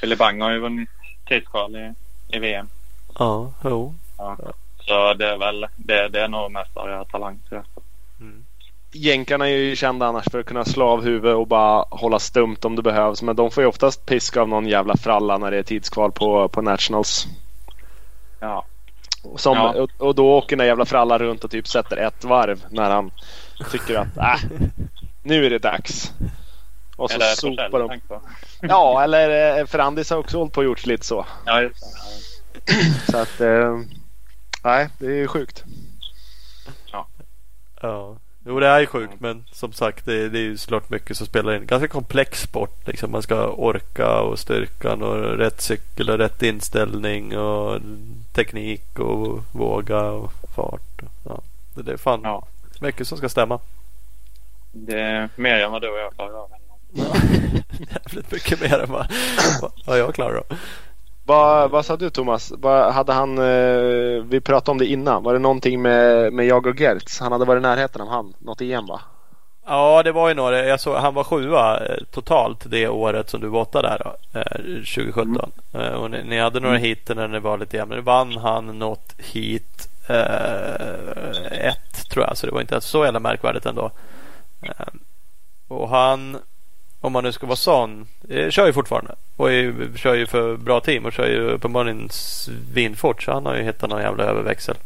Philip 0.00 0.18
Bang 0.18 0.42
har 0.42 0.50
ju 0.50 0.58
vunnit 0.58 0.88
tidskval 1.28 1.76
i, 1.76 1.94
i 2.28 2.38
VM. 2.38 2.68
Ja, 3.18 3.52
jo. 3.64 3.94
Ja. 4.18 4.36
Så 4.80 5.14
det 5.14 5.26
är 5.26 5.38
väl 5.38 5.66
det, 5.76 6.08
det 6.08 6.20
är 6.20 6.28
nog 6.28 6.50
mest 6.50 6.74
bara 6.74 7.04
talang 7.04 7.38
tror 7.48 7.62
jag. 7.74 7.75
Jänkarna 8.96 9.48
är 9.48 9.56
ju 9.56 9.76
kända 9.76 10.06
annars 10.06 10.24
för 10.30 10.40
att 10.40 10.46
kunna 10.46 10.64
slå 10.64 10.86
av 10.86 11.04
huvudet 11.04 11.36
och 11.36 11.46
bara 11.46 11.84
hålla 11.90 12.18
stumt 12.18 12.56
om 12.62 12.76
det 12.76 12.82
behövs. 12.82 13.22
Men 13.22 13.36
de 13.36 13.50
får 13.50 13.62
ju 13.62 13.68
oftast 13.68 14.06
piska 14.06 14.40
av 14.40 14.48
någon 14.48 14.66
jävla 14.66 14.96
fralla 14.96 15.38
när 15.38 15.50
det 15.50 15.58
är 15.58 15.62
tidskval 15.62 16.12
på, 16.12 16.48
på 16.48 16.62
Nationals. 16.62 17.26
Ja. 18.40 18.64
Som, 19.36 19.56
ja. 19.56 19.74
och, 19.74 19.90
och, 19.98 20.14
då 20.14 20.34
åker 20.34 20.56
den 20.56 20.66
jävla 20.66 20.84
frallan 20.84 21.18
runt 21.18 21.44
och 21.44 21.50
typ 21.50 21.68
sätter 21.68 21.96
ett 21.96 22.24
varv 22.24 22.64
när 22.70 22.90
han 22.90 23.10
tycker 23.70 23.94
att 23.94 24.16
äh, 24.16 24.50
nu 25.22 25.46
är 25.46 25.50
det 25.50 25.58
dags. 25.58 26.12
Och 26.96 27.10
så 27.10 27.16
eller 27.16 27.34
sopar 27.34 27.78
de. 27.78 28.00
Ja, 28.60 29.02
eller 29.04 29.58
eh, 29.58 29.66
Ferrandis 29.66 30.10
har 30.10 30.16
också 30.16 30.38
hållit 30.38 30.52
på 30.52 30.60
och 30.60 30.64
gjort 30.64 30.86
lite 30.86 31.06
så. 31.06 31.26
Ja, 31.44 31.62
just 31.62 31.80
det. 31.82 32.72
Så 33.12 33.18
att, 33.18 33.40
eh, 33.40 33.78
nej, 34.64 34.88
det 34.98 35.06
är 35.06 35.26
sjukt. 35.26 35.64
Ja. 36.92 37.06
Ja. 37.80 38.16
Jo 38.48 38.60
det 38.60 38.66
är 38.66 38.80
ju 38.80 38.86
sjukt 38.86 39.20
men 39.20 39.44
som 39.52 39.72
sagt 39.72 40.06
det, 40.06 40.28
det 40.28 40.38
är 40.38 40.42
ju 40.42 40.56
såklart 40.56 40.90
mycket 40.90 41.16
som 41.16 41.26
spelar 41.26 41.56
in. 41.56 41.66
Ganska 41.66 41.88
komplex 41.88 42.42
sport. 42.42 42.86
Liksom. 42.86 43.10
Man 43.10 43.22
ska 43.22 43.48
orka 43.48 44.20
och 44.20 44.38
styrkan 44.38 45.02
och 45.02 45.38
rätt 45.38 45.60
cykel 45.60 46.10
och 46.10 46.18
rätt 46.18 46.42
inställning 46.42 47.38
och 47.38 47.80
teknik 48.32 48.98
och 48.98 49.44
våga 49.52 50.02
och 50.02 50.32
fart. 50.54 51.02
Ja. 51.24 51.40
Det, 51.74 51.82
det 51.82 51.92
är 51.92 51.96
fan 51.96 52.20
ja. 52.22 52.46
mycket 52.80 53.08
som 53.08 53.18
ska 53.18 53.28
stämma. 53.28 53.58
Det 54.72 55.00
är 55.00 55.28
mer 55.36 55.60
än 55.60 55.72
vad 55.72 55.82
du 55.82 55.88
och 55.88 55.98
jag 55.98 56.14
klarar 56.14 56.42
av. 56.42 56.50
Jävligt 57.78 58.32
mycket 58.32 58.60
mer 58.60 58.78
än 58.78 58.90
vad, 58.90 59.12
vad 59.86 59.98
jag 59.98 60.14
klarar 60.14 60.36
av. 60.36 60.58
Vad, 61.26 61.70
vad 61.70 61.86
sa 61.86 61.96
du 61.96 62.10
Thomas? 62.10 62.52
Vad 62.56 62.92
hade 62.92 63.12
han, 63.12 63.38
eh, 63.38 64.24
vi 64.24 64.40
pratade 64.44 64.70
om 64.70 64.78
det 64.78 64.86
innan. 64.86 65.22
Var 65.22 65.32
det 65.32 65.38
någonting 65.38 65.82
med, 65.82 66.32
med 66.32 66.46
jag 66.46 66.66
och 66.66 66.80
Gertz? 66.80 67.20
Han 67.20 67.32
hade 67.32 67.44
varit 67.44 67.60
i 67.60 67.62
närheten 67.62 68.00
av 68.00 68.08
han. 68.08 68.34
Något 68.38 68.60
EM 68.60 68.86
va? 68.86 69.00
Ja 69.66 70.02
det 70.02 70.12
var 70.12 70.28
ju 70.28 70.34
några. 70.34 70.64
Jag 70.64 70.80
såg, 70.80 70.96
han 70.96 71.14
var 71.14 71.24
sjua 71.24 71.86
eh, 71.86 71.96
totalt 72.10 72.70
det 72.70 72.88
året 72.88 73.30
som 73.30 73.40
du 73.40 73.48
var 73.48 73.66
där 73.72 74.02
då, 74.04 74.38
eh, 74.38 74.56
2017. 74.62 75.52
Mm. 75.72 75.86
Eh, 75.86 75.92
och 75.92 76.10
ni, 76.10 76.22
ni, 76.24 76.38
hade 76.38 76.60
några 76.60 76.76
hit 76.76 77.08
när 77.08 77.28
det 77.28 77.40
var 77.40 77.58
lite 77.58 77.76
jämnt. 77.76 77.94
Nu 77.94 78.00
vann 78.00 78.36
han 78.36 78.78
något 78.78 79.14
hit 79.18 79.88
eh, 80.08 81.68
ett 81.68 82.10
tror 82.10 82.24
jag. 82.24 82.36
Så 82.36 82.46
det 82.46 82.52
var 82.52 82.60
inte 82.60 82.80
så 82.80 83.04
jävla 83.04 83.20
märkvärdigt 83.20 83.66
ändå. 83.66 83.90
Eh, 84.62 84.86
och 85.68 85.88
han 85.88 86.38
om 87.00 87.12
man 87.12 87.24
nu 87.24 87.32
ska 87.32 87.46
vara 87.46 87.56
sån, 87.56 88.06
eh, 88.28 88.50
kör 88.50 88.66
ju 88.66 88.72
fortfarande. 88.72 89.14
Och 89.36 89.52
är, 89.52 89.96
kör 89.96 90.14
ju 90.14 90.26
för 90.26 90.56
bra 90.56 90.80
team 90.80 91.04
och 91.04 91.12
kör 91.12 91.26
ju 91.26 91.40
uppenbarligen 91.40 92.08
svinfort. 92.10 93.22
Så 93.22 93.32
han 93.32 93.46
har 93.46 93.56
ju 93.56 93.62
hittat 93.62 93.90
någon 93.90 94.02
jävla 94.02 94.24
överväxel. 94.24 94.76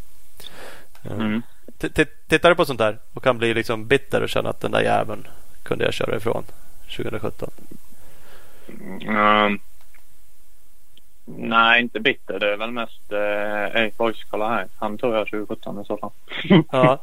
Eh, 1.05 1.13
mm. 1.13 1.43
Tittar 2.29 2.49
du 2.49 2.55
på 2.55 2.65
sånt 2.65 2.79
där 2.79 2.99
och 3.15 3.25
kan 3.25 3.39
bli 3.39 3.55
liksom 3.55 3.87
bitter 3.87 4.23
och 4.23 4.29
känna 4.29 4.51
att 4.51 4.61
den 4.61 4.71
där 4.71 4.83
jäveln 4.83 5.27
kunde 5.63 5.85
jag 5.85 5.95
köra 5.95 6.17
ifrån 6.17 6.45
2017? 6.97 7.51
Mm. 9.01 9.59
Nej, 11.25 11.83
inte 11.83 12.01
bitter. 12.01 12.39
Det 12.39 12.53
är 12.53 12.57
väl 12.57 12.71
mest 12.71 13.13
eh, 13.13 13.81
Erik 13.83 13.97
Borgs. 13.97 14.25
Kolla 14.31 14.49
här. 14.49 14.69
Han 14.77 14.99
tror 14.99 15.17
jag 15.17 15.27
2017 15.27 15.81
i 15.81 15.85
så 15.85 15.97
fall. 15.97 16.11
Ja. 16.73 16.99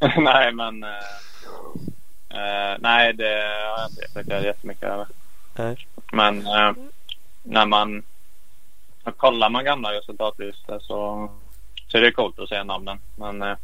nej, 0.16 0.52
men 0.52 0.82
eh, 0.82 0.88
Uh, 2.34 2.76
nej, 2.78 3.12
det 3.12 3.24
har 3.24 3.80
jag 3.80 3.90
inte 3.90 4.02
reflekterat 4.02 4.44
jättemycket 4.44 4.84
över. 4.84 5.06
Nej. 5.54 5.86
Men 6.12 6.38
uh, 6.38 6.72
när 7.42 7.66
man 7.66 8.02
kollar 9.16 9.50
man 9.50 9.64
gamla 9.64 9.92
resultatlistor 9.92 10.78
så, 10.78 11.30
så 11.88 11.98
är 11.98 12.02
det 12.02 12.12
coolt 12.12 12.38
att 12.38 12.48
se 12.48 12.64
namnen. 12.64 12.98
Men 13.16 13.42
uh, 13.42 13.56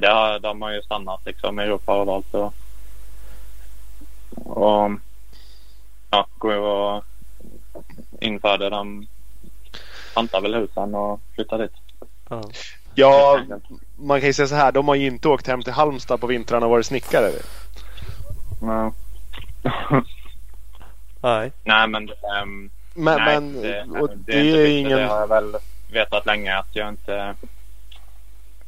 det 0.00 0.08
har, 0.08 0.38
de 0.38 0.62
har 0.62 0.72
ju 0.72 0.82
stannat 0.82 1.20
liksom. 1.26 1.58
Europa 1.58 1.92
har 1.92 2.04
valt 2.04 2.34
att 2.34 2.54
och, 4.34 4.90
ja, 6.10 6.26
gå 6.38 6.54
och 6.54 7.04
införde 8.20 8.70
de 8.70 9.06
pantar 10.14 10.40
väl 10.40 10.54
husen 10.54 10.94
och 10.94 11.20
flyttar 11.34 11.58
dit. 11.58 11.72
Ja, 12.94 13.40
man 13.96 14.20
kan 14.20 14.26
ju 14.26 14.32
säga 14.32 14.48
så 14.48 14.54
här. 14.54 14.72
De 14.72 14.88
har 14.88 14.94
ju 14.94 15.06
inte 15.06 15.28
åkt 15.28 15.46
hem 15.46 15.62
till 15.62 15.72
Halmstad 15.72 16.20
på 16.20 16.26
vintrarna 16.26 16.66
och 16.66 16.70
varit 16.70 16.86
snickare. 16.86 17.30
Nej. 18.66 18.90
Nej. 21.20 21.52
Nej 21.64 21.88
men 21.88 22.10
um, 22.42 22.70
men, 22.94 23.18
nej, 23.18 23.40
men 23.40 23.62
det, 23.62 23.82
och 24.00 24.08
det, 24.08 24.16
det 24.26 24.50
är, 24.50 24.56
är 24.56 24.66
ingen... 24.66 24.98
Det 24.98 25.04
har 25.06 25.20
jag 25.20 25.28
väl 25.28 25.56
vetat 25.92 26.26
länge 26.26 26.56
att 26.56 26.68
jag 26.72 26.88
inte 26.88 27.34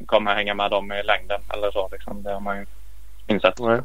kommer 0.07 0.35
hänga 0.35 0.55
med 0.55 0.71
dem 0.71 0.93
i 0.93 1.03
längden 1.03 1.41
eller 1.55 1.71
så. 1.71 1.89
Liksom. 1.93 2.23
Det 2.23 2.33
har 2.33 2.41
man 2.41 2.59
ju 2.59 2.67
insett. 3.27 3.59
Nej. 3.59 3.81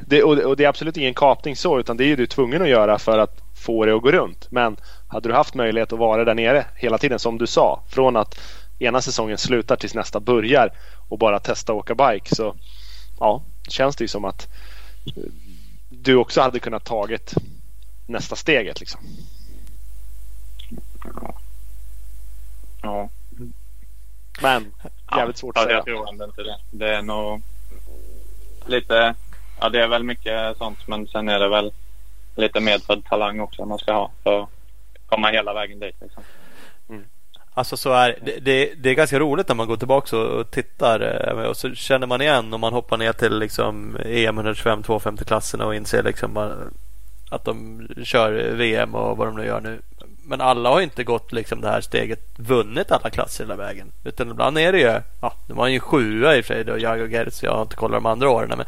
Det, 0.00 0.22
och, 0.22 0.38
och, 0.38 0.56
det 0.56 0.64
är 0.64 0.68
absolut 0.68 0.96
ingen 0.96 1.14
kapning 1.14 1.56
så 1.56 1.78
utan 1.78 1.96
det 1.96 2.04
är 2.04 2.06
ju 2.06 2.16
du 2.16 2.26
tvungen 2.26 2.62
att 2.62 2.68
göra 2.68 2.98
för 2.98 3.18
att 3.18 3.42
få 3.54 3.84
det 3.84 3.96
att 3.96 4.02
gå 4.02 4.12
runt. 4.12 4.50
Men 4.50 4.76
hade 5.08 5.28
du 5.28 5.34
haft 5.34 5.54
möjlighet 5.54 5.92
att 5.92 5.98
vara 5.98 6.24
där 6.24 6.34
nere 6.34 6.64
hela 6.74 6.98
tiden 6.98 7.18
som 7.18 7.38
du 7.38 7.46
sa. 7.46 7.82
Från 7.88 8.16
att 8.16 8.40
ena 8.78 9.00
säsongen 9.00 9.38
slutar 9.38 9.76
tills 9.76 9.94
nästa 9.94 10.20
börjar 10.20 10.72
och 11.08 11.18
bara 11.18 11.38
testa 11.38 11.72
att 11.72 11.78
åka 11.78 11.94
bike 11.94 12.34
så 12.34 12.54
ja, 13.20 13.42
känns 13.68 13.96
det 13.96 14.04
ju 14.04 14.08
som 14.08 14.24
att 14.24 14.48
du 15.88 16.16
också 16.16 16.40
hade 16.40 16.60
kunnat 16.60 16.84
tagit 16.84 17.34
nästa 18.06 18.36
steget 18.36 18.80
liksom. 18.80 19.00
Ja. 22.82 23.08
Men 24.42 24.74
jävligt 25.16 25.38
svårt 25.38 25.56
ja, 25.56 25.62
att 25.62 25.66
säga. 25.66 25.76
Jag 25.76 25.84
tror 25.84 26.08
ändå 26.08 26.24
inte 26.24 26.42
det. 26.42 26.58
Det 26.70 26.94
är 26.94 27.02
nog 27.02 27.42
lite, 28.66 29.14
ja 29.60 29.68
det 29.68 29.82
är 29.82 29.88
väl 29.88 30.04
mycket 30.04 30.56
sånt 30.58 30.88
men 30.88 31.06
sen 31.06 31.28
är 31.28 31.38
det 31.38 31.48
väl 31.48 31.72
lite 32.36 32.60
medfödd 32.60 33.04
talang 33.04 33.40
också 33.40 33.64
man 33.64 33.78
ska 33.78 33.92
ha 33.92 34.10
för 34.22 34.42
att 34.42 34.48
komma 35.06 35.30
hela 35.30 35.54
vägen 35.54 35.78
dit. 35.78 35.96
Liksom. 36.00 36.22
Mm. 36.88 37.04
Alltså 37.58 37.76
så 37.76 37.92
är 37.92 38.18
det, 38.22 38.40
det, 38.40 38.74
det, 38.74 38.90
är 38.90 38.94
ganska 38.94 39.18
roligt 39.18 39.48
när 39.48 39.54
man 39.54 39.66
går 39.66 39.76
tillbaka 39.76 40.16
och, 40.16 40.50
tittar 40.50 41.28
eh, 41.28 41.42
och 41.42 41.56
så 41.56 41.74
känner 41.74 42.06
man 42.06 42.20
igen 42.20 42.54
om 42.54 42.60
man 42.60 42.72
hoppar 42.72 42.96
ner 42.96 43.12
till 43.12 43.38
liksom 43.38 43.96
EM 44.04 44.38
125 44.38 44.82
250 44.82 45.24
klasserna 45.24 45.66
och 45.66 45.74
inser 45.74 46.02
liksom 46.02 46.36
att 47.30 47.44
de 47.44 47.82
kör 48.04 48.52
VM 48.52 48.94
och 48.94 49.16
vad 49.16 49.26
de 49.26 49.36
nu 49.36 49.46
gör 49.46 49.60
nu. 49.60 49.80
Men 50.24 50.40
alla 50.40 50.68
har 50.68 50.80
inte 50.80 51.04
gått 51.04 51.32
liksom 51.32 51.60
det 51.60 51.68
här 51.68 51.80
steget 51.80 52.20
vunnit 52.36 52.92
alla 52.92 53.10
klasser 53.10 53.44
hela 53.44 53.56
vägen. 53.56 53.92
Utan 54.04 54.30
ibland 54.30 54.58
är 54.58 54.72
det 54.72 54.78
ju, 54.78 55.00
ja, 55.20 55.34
det 55.46 55.54
var 55.54 55.66
ju 55.66 55.80
sjua 55.80 56.36
i 56.36 56.40
och 56.40 56.44
för 56.44 56.54
sig 56.54 56.64
då, 56.64 56.78
jag 56.78 57.00
och 57.00 57.08
Gertz, 57.08 57.42
jag 57.42 57.52
har 57.52 57.62
inte 57.62 57.76
kollat 57.76 58.02
de 58.02 58.06
andra 58.06 58.30
åren. 58.30 58.48
Men 58.48 58.66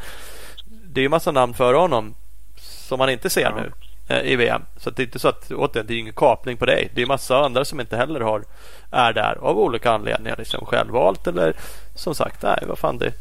det 0.65 1.01
är 1.01 1.03
ju 1.03 1.09
massa 1.09 1.31
namn 1.31 1.53
före 1.53 1.77
honom 1.77 2.15
som 2.57 2.97
man 2.97 3.09
inte 3.09 3.29
ser 3.29 3.41
ja. 3.41 3.55
nu 3.55 3.71
i 4.19 4.35
VM. 4.35 4.61
Så 4.77 4.89
det 4.89 5.01
är 5.01 5.05
inte 5.05 5.19
så 5.19 5.27
att 5.27 5.51
återigen, 5.51 5.87
det 5.87 5.93
är 5.93 5.99
ingen 5.99 6.13
kapning 6.13 6.57
på 6.57 6.65
dig. 6.65 6.91
Det 6.95 7.01
är 7.01 7.05
massa 7.05 7.45
andra 7.45 7.65
som 7.65 7.79
inte 7.79 7.97
heller 7.97 8.19
har 8.19 8.43
är 8.91 9.13
där 9.13 9.37
av 9.41 9.59
olika 9.59 9.91
anledningar. 9.91 10.35
Liksom 10.37 10.65
självvalt 10.65 11.27
eller 11.27 11.55
som 11.95 12.15
sagt, 12.15 12.43
nej 12.43 12.63
vad 12.67 12.79
fan 12.79 12.97
det, 12.97 13.13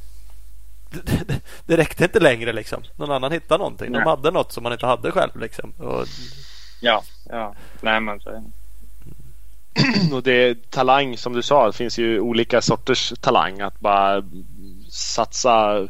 det, 0.90 1.40
det 1.66 1.76
räckte 1.76 2.04
inte 2.04 2.20
längre 2.20 2.52
liksom. 2.52 2.82
Någon 2.96 3.10
annan 3.10 3.32
hittade 3.32 3.58
någonting. 3.58 3.92
Nej. 3.92 4.00
De 4.00 4.10
hade 4.10 4.30
något 4.30 4.52
som 4.52 4.62
man 4.62 4.72
inte 4.72 4.86
hade 4.86 5.12
själv 5.12 5.40
liksom. 5.40 5.70
Och... 5.70 6.06
Ja, 6.80 7.02
ja. 7.28 7.54
Nej 7.80 8.00
men 8.00 8.20
så 8.20 8.42
och 10.12 10.22
det 10.22 10.32
är 10.32 10.54
talang 10.70 11.16
som 11.16 11.32
du 11.32 11.42
sa. 11.42 11.66
Det 11.66 11.72
finns 11.72 11.98
ju 11.98 12.20
olika 12.20 12.60
sorters 12.60 13.12
talang. 13.20 13.60
Att 13.60 13.80
bara 13.80 14.22
satsa 14.90 15.88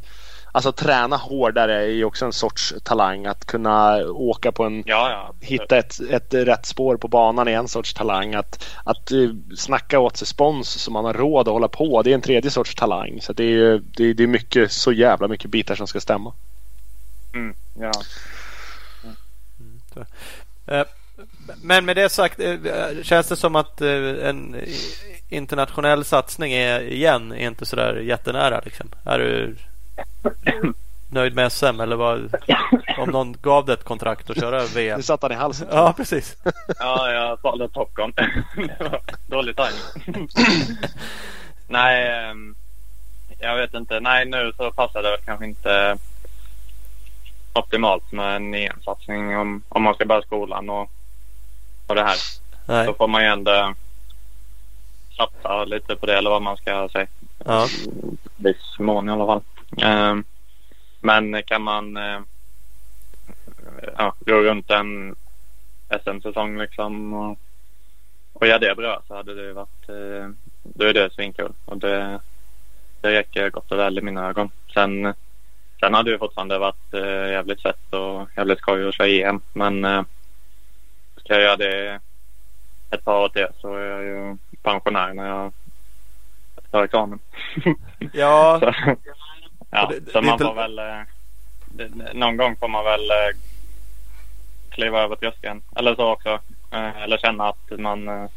Alltså 0.52 0.72
träna 0.72 1.16
hårdare 1.16 1.82
är 1.82 1.86
ju 1.86 2.04
också 2.04 2.24
en 2.24 2.32
sorts 2.32 2.74
talang. 2.82 3.26
Att 3.26 3.44
kunna 3.44 3.96
åka 4.06 4.52
på 4.52 4.64
en... 4.64 4.82
Ja, 4.86 5.10
ja. 5.10 5.34
Hitta 5.40 5.78
ett, 5.78 6.00
ett 6.10 6.34
rätt 6.34 6.66
spår 6.66 6.96
på 6.96 7.08
banan 7.08 7.48
är 7.48 7.52
en 7.52 7.68
sorts 7.68 7.94
talang. 7.94 8.34
Att, 8.34 8.68
att 8.84 9.12
uh, 9.12 9.34
snacka 9.56 9.98
åt 9.98 10.16
sig 10.16 10.26
spons 10.26 10.68
så 10.68 10.90
man 10.90 11.04
har 11.04 11.14
råd 11.14 11.48
att 11.48 11.52
hålla 11.52 11.68
på. 11.68 12.02
Det 12.02 12.10
är 12.10 12.14
en 12.14 12.20
tredje 12.20 12.50
sorts 12.50 12.74
talang. 12.74 13.20
Så 13.20 13.32
det 13.32 13.44
är, 13.44 13.82
det, 13.96 14.12
det 14.12 14.22
är 14.22 14.26
mycket, 14.26 14.72
så 14.72 14.92
jävla 14.92 15.28
mycket 15.28 15.50
bitar 15.50 15.74
som 15.74 15.86
ska 15.86 16.00
stämma. 16.00 16.32
Mm, 17.34 17.54
ja. 17.74 17.92
Mm. 19.04 20.06
Uh, 20.70 20.86
men 21.62 21.84
med 21.84 21.96
det 21.96 22.08
sagt 22.08 22.40
uh, 22.40 22.56
känns 23.02 23.28
det 23.28 23.36
som 23.36 23.56
att 23.56 23.80
en 23.80 24.56
internationell 25.28 26.04
satsning 26.04 26.52
är 26.52 26.80
igen 26.80 27.32
är 27.32 27.46
inte 27.46 27.66
sådär 27.66 27.96
jättenära. 27.96 28.60
Liksom. 28.64 28.88
Är 29.04 29.18
du 29.18 29.56
nöjd 31.08 31.34
med 31.34 31.52
SM 31.52 31.80
eller 31.80 31.96
vad? 31.96 32.34
Om 32.98 33.10
någon 33.10 33.36
gav 33.42 33.66
dig 33.66 33.74
ett 33.74 33.84
kontrakt 33.84 34.30
att 34.30 34.40
köra 34.40 34.64
VM? 34.64 34.96
Du 34.96 35.02
satt 35.02 35.22
han 35.22 35.32
i 35.32 35.34
halsen. 35.34 35.68
Ja, 35.70 35.94
precis. 35.96 36.36
ja, 36.78 37.12
jag 37.12 37.38
valde 37.42 37.68
popcorn. 37.68 38.12
dålig 39.26 39.56
timing. 39.56 40.28
Nej, 41.68 42.08
ehm, 42.08 42.54
jag 43.38 43.56
vet 43.56 43.74
inte. 43.74 44.00
Nej, 44.00 44.26
nu 44.26 44.52
så 44.56 44.70
passar 44.70 45.02
det 45.02 45.16
kanske 45.24 45.44
inte 45.44 45.98
optimalt 47.52 48.12
med 48.12 48.36
en 48.36 48.54
EM-satsning 48.54 49.36
om, 49.36 49.62
om 49.68 49.82
man 49.82 49.94
ska 49.94 50.04
börja 50.04 50.22
skolan 50.22 50.70
och, 50.70 50.90
och 51.86 51.94
det 51.94 52.02
här. 52.02 52.16
Nej. 52.66 52.86
Så 52.86 52.94
får 52.94 53.08
man 53.08 53.22
ju 53.22 53.28
ändå 53.28 53.74
satsa 55.16 55.64
lite 55.64 55.96
på 55.96 56.06
det 56.06 56.18
eller 56.18 56.30
vad 56.30 56.42
man 56.42 56.56
ska 56.56 56.88
säga. 56.92 57.06
Ja. 57.44 57.68
Viss 58.36 58.78
mån 58.78 59.08
i 59.08 59.12
alla 59.12 59.26
fall. 59.26 59.42
Ehm, 59.76 60.24
men 61.00 61.42
kan 61.42 61.62
man 61.62 61.96
eh, 61.96 62.20
ja, 63.96 64.14
gå 64.20 64.34
runt 64.34 64.70
en 64.70 65.16
SM-säsong 66.04 66.58
liksom 66.58 67.14
och, 67.14 67.38
och 68.32 68.46
göra 68.46 68.58
det 68.58 68.74
bra 68.74 69.02
så 69.08 69.14
hade 69.14 69.34
det 69.34 69.52
varit 69.52 69.88
eh, 69.88 70.28
då 70.62 70.84
är 70.84 70.94
det 70.94 71.12
svinkul 71.12 71.52
och 71.64 71.78
det, 71.78 72.20
det 73.00 73.12
räcker 73.12 73.50
gott 73.50 73.72
och 73.72 73.78
väl 73.78 73.98
i 73.98 74.02
mina 74.02 74.28
ögon. 74.28 74.50
Sen, 74.74 75.14
sen 75.80 75.94
hade 75.94 76.10
det 76.10 76.18
fortfarande 76.18 76.58
varit 76.58 76.94
eh, 76.94 77.30
jävligt 77.30 77.62
fett 77.62 77.92
och 77.92 78.28
jävligt 78.36 78.58
skoj 78.58 78.88
att 78.88 78.94
köra 78.94 79.08
EM 79.08 79.40
men 79.52 80.04
ska 81.16 81.34
jag 81.34 81.42
göra 81.42 81.56
det 81.56 82.00
ett 82.90 83.04
par 83.04 83.24
år 83.24 83.28
till 83.28 83.46
så 83.60 83.74
är 83.74 83.90
jag 83.90 84.04
ju 84.04 84.36
pensionär 84.62 85.14
när 85.14 85.28
jag 85.28 85.52
tar 86.70 86.84
examen. 86.84 87.18
Ja. 88.12 88.60
Ja, 89.70 89.90
det, 89.90 90.12
så 90.12 90.22
man 90.22 90.32
inte... 90.32 90.44
får 90.44 90.54
väl... 90.54 90.78
Eh, 90.78 92.14
någon 92.14 92.36
gång 92.36 92.56
får 92.56 92.68
man 92.68 92.84
väl 92.84 93.10
eh, 93.10 93.36
kliva 94.70 95.02
över 95.02 95.16
tröskeln. 95.16 95.62
Eller 95.76 95.94
så 95.94 96.12
också. 96.12 96.38
Eh, 96.70 97.02
eller 97.02 97.18
känna 97.18 97.48
att 97.48 97.78
man... 97.78 98.28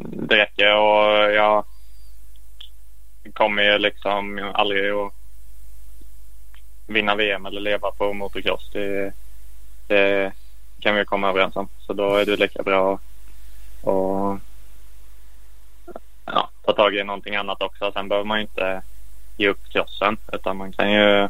Det 0.00 0.36
räcker 0.36 0.76
och 0.76 1.32
jag 1.32 1.64
kommer 3.32 3.62
ju 3.62 3.78
liksom 3.78 4.50
aldrig 4.54 4.90
att 4.90 5.12
vinna 6.86 7.14
VM 7.14 7.46
eller 7.46 7.60
leva 7.60 7.90
på 7.90 8.12
motocross. 8.12 8.70
Det, 8.72 9.12
det 9.86 10.32
kan 10.80 10.94
vi 10.94 11.04
komma 11.04 11.28
överens 11.28 11.56
om. 11.56 11.68
Så 11.86 11.92
då 11.92 12.16
är 12.16 12.26
det 12.26 12.36
lika 12.36 12.62
bra 12.62 12.92
att 13.82 14.40
ja, 16.26 16.50
ta 16.64 16.72
tag 16.72 16.94
i 16.94 17.04
någonting 17.04 17.36
annat 17.36 17.62
också. 17.62 17.92
Sen 17.92 18.08
behöver 18.08 18.26
man 18.26 18.38
ju 18.38 18.42
inte 18.42 18.82
ge 19.38 19.48
upp 19.48 19.68
krossen. 19.72 20.16
Utan 20.32 20.56
man 20.56 20.72
kan 20.72 20.92
ju 20.92 21.28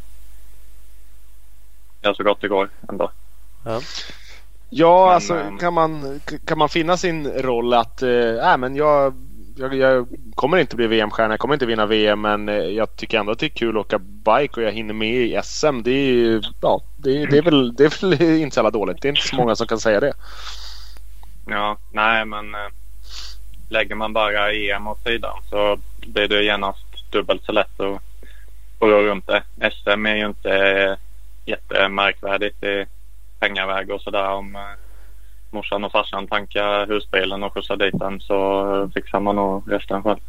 göra 2.03 2.15
så 2.15 2.23
gott 2.23 2.41
det 2.41 2.49
går 2.49 2.69
ändå. 2.89 3.11
Ja. 3.65 3.81
Ja, 4.71 5.07
men, 5.07 5.15
alltså 5.15 5.35
ehm, 5.35 5.59
kan 5.59 5.75
man, 5.75 6.21
kan 6.47 6.59
man 6.59 6.69
finna 6.69 6.97
sin 6.97 7.29
roll 7.29 7.75
att 7.75 8.03
äh, 8.03 8.57
men 8.59 8.77
jag, 8.77 9.15
jag, 9.57 9.75
jag 9.75 10.09
kommer 10.35 10.59
inte 10.59 10.77
bli 10.77 10.87
VM-stjärna, 10.87 11.33
jag 11.33 11.41
kommer 11.41 11.55
inte 11.55 11.67
vinna 11.67 11.87
VM 11.87 12.21
men 12.21 12.49
eh, 12.49 12.55
jag 12.55 12.97
tycker 12.97 13.19
ändå 13.19 13.33
att 13.33 13.39
det 13.39 13.47
är 13.47 13.51
kul 13.51 13.79
att 13.79 13.87
åka 13.87 13.99
bike 13.99 14.61
och 14.61 14.63
jag 14.63 14.73
hinner 14.73 14.95
med 14.95 15.15
i 15.15 15.41
SM. 15.45 15.83
Det 15.83 15.91
är, 15.91 16.43
ja, 16.63 16.81
det, 16.97 17.27
det 17.27 17.39
är, 17.39 17.43
väl, 17.43 17.75
det 17.75 17.85
är 17.85 18.01
väl 18.01 18.23
inte 18.41 18.55
så 18.55 18.59
jävla 18.59 18.71
dåligt. 18.71 19.03
Det 19.03 19.09
är 19.09 19.11
inte 19.11 19.29
så 19.29 19.37
många 19.37 19.57
som 19.57 19.67
kan 19.67 19.81
säga 19.81 20.01
det. 20.01 20.13
Ja, 21.47 21.77
nej 21.93 22.25
men 22.25 22.55
äh, 22.55 22.61
lägger 23.69 23.95
man 23.95 24.13
bara 24.13 24.53
EM 24.53 24.87
åt 24.87 25.03
sidan 25.03 25.37
så 25.51 25.79
blir 26.07 26.29
det 26.29 26.43
genast 26.43 26.88
dubbelt 27.11 27.45
så 27.45 27.53
lätt 27.53 27.81
att, 27.81 27.95
att 27.95 28.01
gå 28.79 29.03
runt 29.03 29.27
det. 29.27 29.71
SM 29.71 30.07
är 30.07 30.17
ju 30.17 30.27
inte 30.27 30.97
jättemärkvärdigt 31.45 32.63
i 32.63 32.87
pengaväg 33.39 33.91
och 33.91 34.01
sådär. 34.01 34.31
Om 34.31 34.57
eh, 34.57 34.63
morsan 35.51 35.85
och 35.85 35.93
farsan 35.93 36.27
tankar 36.27 36.87
husbilen 36.87 37.43
och 37.43 37.55
skjutsar 37.55 37.77
dit 37.77 37.99
den 37.99 38.21
så 38.21 38.91
fixar 38.95 39.21
man 39.21 39.37
nog 39.37 39.73
resten 39.73 40.03
själv. 40.03 40.21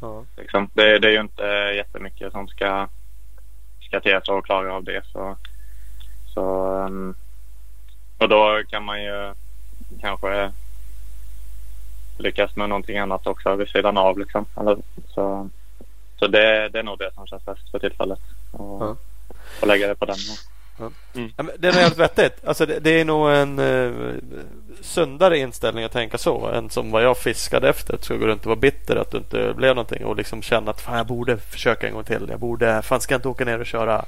Ja. 0.00 0.24
Liksom. 0.36 0.70
Det, 0.74 0.98
det, 0.98 1.08
är 1.08 1.12
ju 1.12 1.20
inte 1.20 1.42
jättemycket 1.76 2.32
som 2.32 2.48
ska, 2.48 2.88
ska 3.80 4.00
till 4.00 4.20
för 4.26 4.38
att 4.38 4.44
klara 4.44 4.74
av 4.74 4.84
det. 4.84 5.02
Så, 5.12 5.36
så, 6.34 6.74
um, 6.84 7.14
och 8.18 8.28
då 8.28 8.62
kan 8.68 8.84
man 8.84 9.02
ju 9.02 9.34
kanske 10.00 10.52
lyckas 12.18 12.56
med 12.56 12.68
någonting 12.68 12.98
annat 12.98 13.26
också 13.26 13.56
vid 13.56 13.68
sidan 13.68 13.98
av. 13.98 14.18
Liksom. 14.18 14.46
Så, 15.08 15.50
så 16.18 16.26
det, 16.26 16.68
det 16.68 16.78
är 16.78 16.82
nog 16.82 16.98
det 16.98 17.14
som 17.14 17.26
känns 17.26 17.44
bäst 17.44 17.70
för 17.70 17.78
tillfället. 17.78 18.18
Och, 18.52 18.82
ja. 18.82 18.96
och 19.60 19.66
lägga 19.66 19.88
det 19.88 19.94
på 19.94 20.04
den. 20.04 20.16
Ja. 20.78 20.90
Mm. 21.14 21.50
Det 21.58 21.68
är 21.68 21.72
nog 21.72 21.82
jävligt 21.82 21.98
vettigt. 21.98 22.44
Alltså 22.44 22.66
det, 22.66 22.78
det, 22.78 23.00
är 23.00 23.04
nog 23.04 23.30
en 23.30 23.58
uh, 23.58 24.14
sundare 24.80 25.38
inställning 25.38 25.84
att 25.84 25.92
tänka 25.92 26.18
så 26.18 26.46
än 26.46 26.70
som 26.70 26.90
vad 26.90 27.04
jag 27.04 27.18
fiskade 27.18 27.68
efter. 27.68 27.94
Att 27.94 28.08
gå 28.08 28.14
runt 28.14 28.40
och 28.40 28.46
vara 28.46 28.56
bitter 28.56 28.96
att 28.96 29.10
du 29.10 29.18
inte 29.18 29.54
blev 29.56 29.74
någonting 29.74 30.04
och 30.04 30.16
liksom 30.16 30.42
känna 30.42 30.70
att 30.70 30.80
fan, 30.80 30.96
jag 30.96 31.06
borde 31.06 31.36
försöka 31.36 31.88
en 31.88 31.94
gång 31.94 32.04
till. 32.04 32.26
Jag 32.30 32.40
borde, 32.40 32.82
fan 32.82 33.00
ska 33.00 33.14
jag 33.14 33.18
inte 33.18 33.28
åka 33.28 33.44
ner 33.44 33.60
och 33.60 33.66
köra 33.66 34.04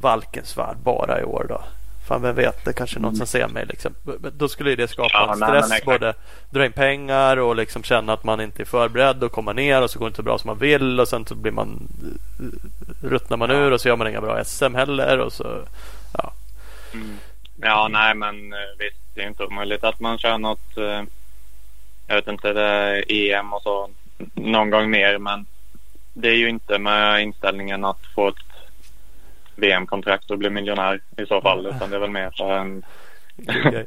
Valkensvärd 0.00 0.76
bara 0.76 1.20
i 1.20 1.24
år 1.24 1.46
då? 1.48 1.62
Fan 2.06 2.22
vem 2.22 2.34
vet, 2.34 2.64
det 2.64 2.72
kanske 2.72 2.98
är 2.98 3.00
någon 3.00 3.16
som 3.16 3.26
ser 3.26 3.48
mig. 3.48 3.66
Liksom. 3.66 3.94
Då 4.32 4.48
skulle 4.48 4.76
det 4.76 4.88
skapa 4.88 5.10
ja, 5.12 5.34
stress. 5.34 5.68
Nej, 5.68 5.80
både 5.84 6.14
dra 6.50 6.66
in 6.66 6.72
pengar 6.72 7.36
och 7.36 7.56
liksom 7.56 7.82
känna 7.82 8.12
att 8.12 8.24
man 8.24 8.40
inte 8.40 8.62
är 8.62 8.64
förberedd 8.64 9.24
och 9.24 9.32
komma 9.32 9.52
ner 9.52 9.82
och 9.82 9.90
så 9.90 9.98
går 9.98 10.06
det 10.06 10.08
inte 10.08 10.16
så 10.16 10.22
bra 10.22 10.38
som 10.38 10.48
man 10.48 10.58
vill 10.58 11.00
och 11.00 11.08
sen 11.08 11.26
så 11.26 11.34
blir 11.34 11.52
man 11.52 11.88
ruttnar 13.02 13.36
man 13.36 13.50
ja. 13.50 13.56
ur 13.56 13.72
och 13.72 13.80
så 13.80 13.88
gör 13.88 13.96
man 13.96 14.08
inga 14.08 14.20
bra 14.20 14.44
SM 14.44 14.74
heller. 14.74 15.18
Och 15.18 15.32
så, 15.32 15.62
ja. 16.14 16.32
Mm. 16.94 17.16
ja, 17.60 17.88
nej 17.90 18.14
men 18.14 18.52
eh, 18.52 18.58
visst, 18.78 18.96
det 19.14 19.22
är 19.22 19.28
inte 19.28 19.44
omöjligt 19.44 19.84
att 19.84 20.00
man 20.00 20.18
kör 20.18 20.38
något. 20.38 20.76
Eh, 20.76 21.02
jag 22.06 22.14
vet 22.14 22.28
inte, 22.28 22.52
det 22.52 22.62
är 22.62 23.12
EM 23.12 23.52
och 23.52 23.62
så 23.62 23.90
någon 24.34 24.70
gång 24.70 24.90
mer 24.90 25.18
men 25.18 25.46
det 26.14 26.28
är 26.28 26.36
ju 26.36 26.48
inte 26.48 26.78
med 26.78 27.22
inställningen 27.22 27.84
att 27.84 28.00
få 28.14 28.28
ett 28.28 28.55
VM-kontrakt 29.56 30.30
och 30.30 30.38
bli 30.38 30.50
miljonär 30.50 31.00
i 31.16 31.26
så 31.26 31.40
fall. 31.40 31.66
Utan 31.66 31.90
det 31.90 31.96
är 31.96 32.00
väl 32.00 32.10
mer 32.10 32.30
för 32.36 32.58
en 32.58 32.84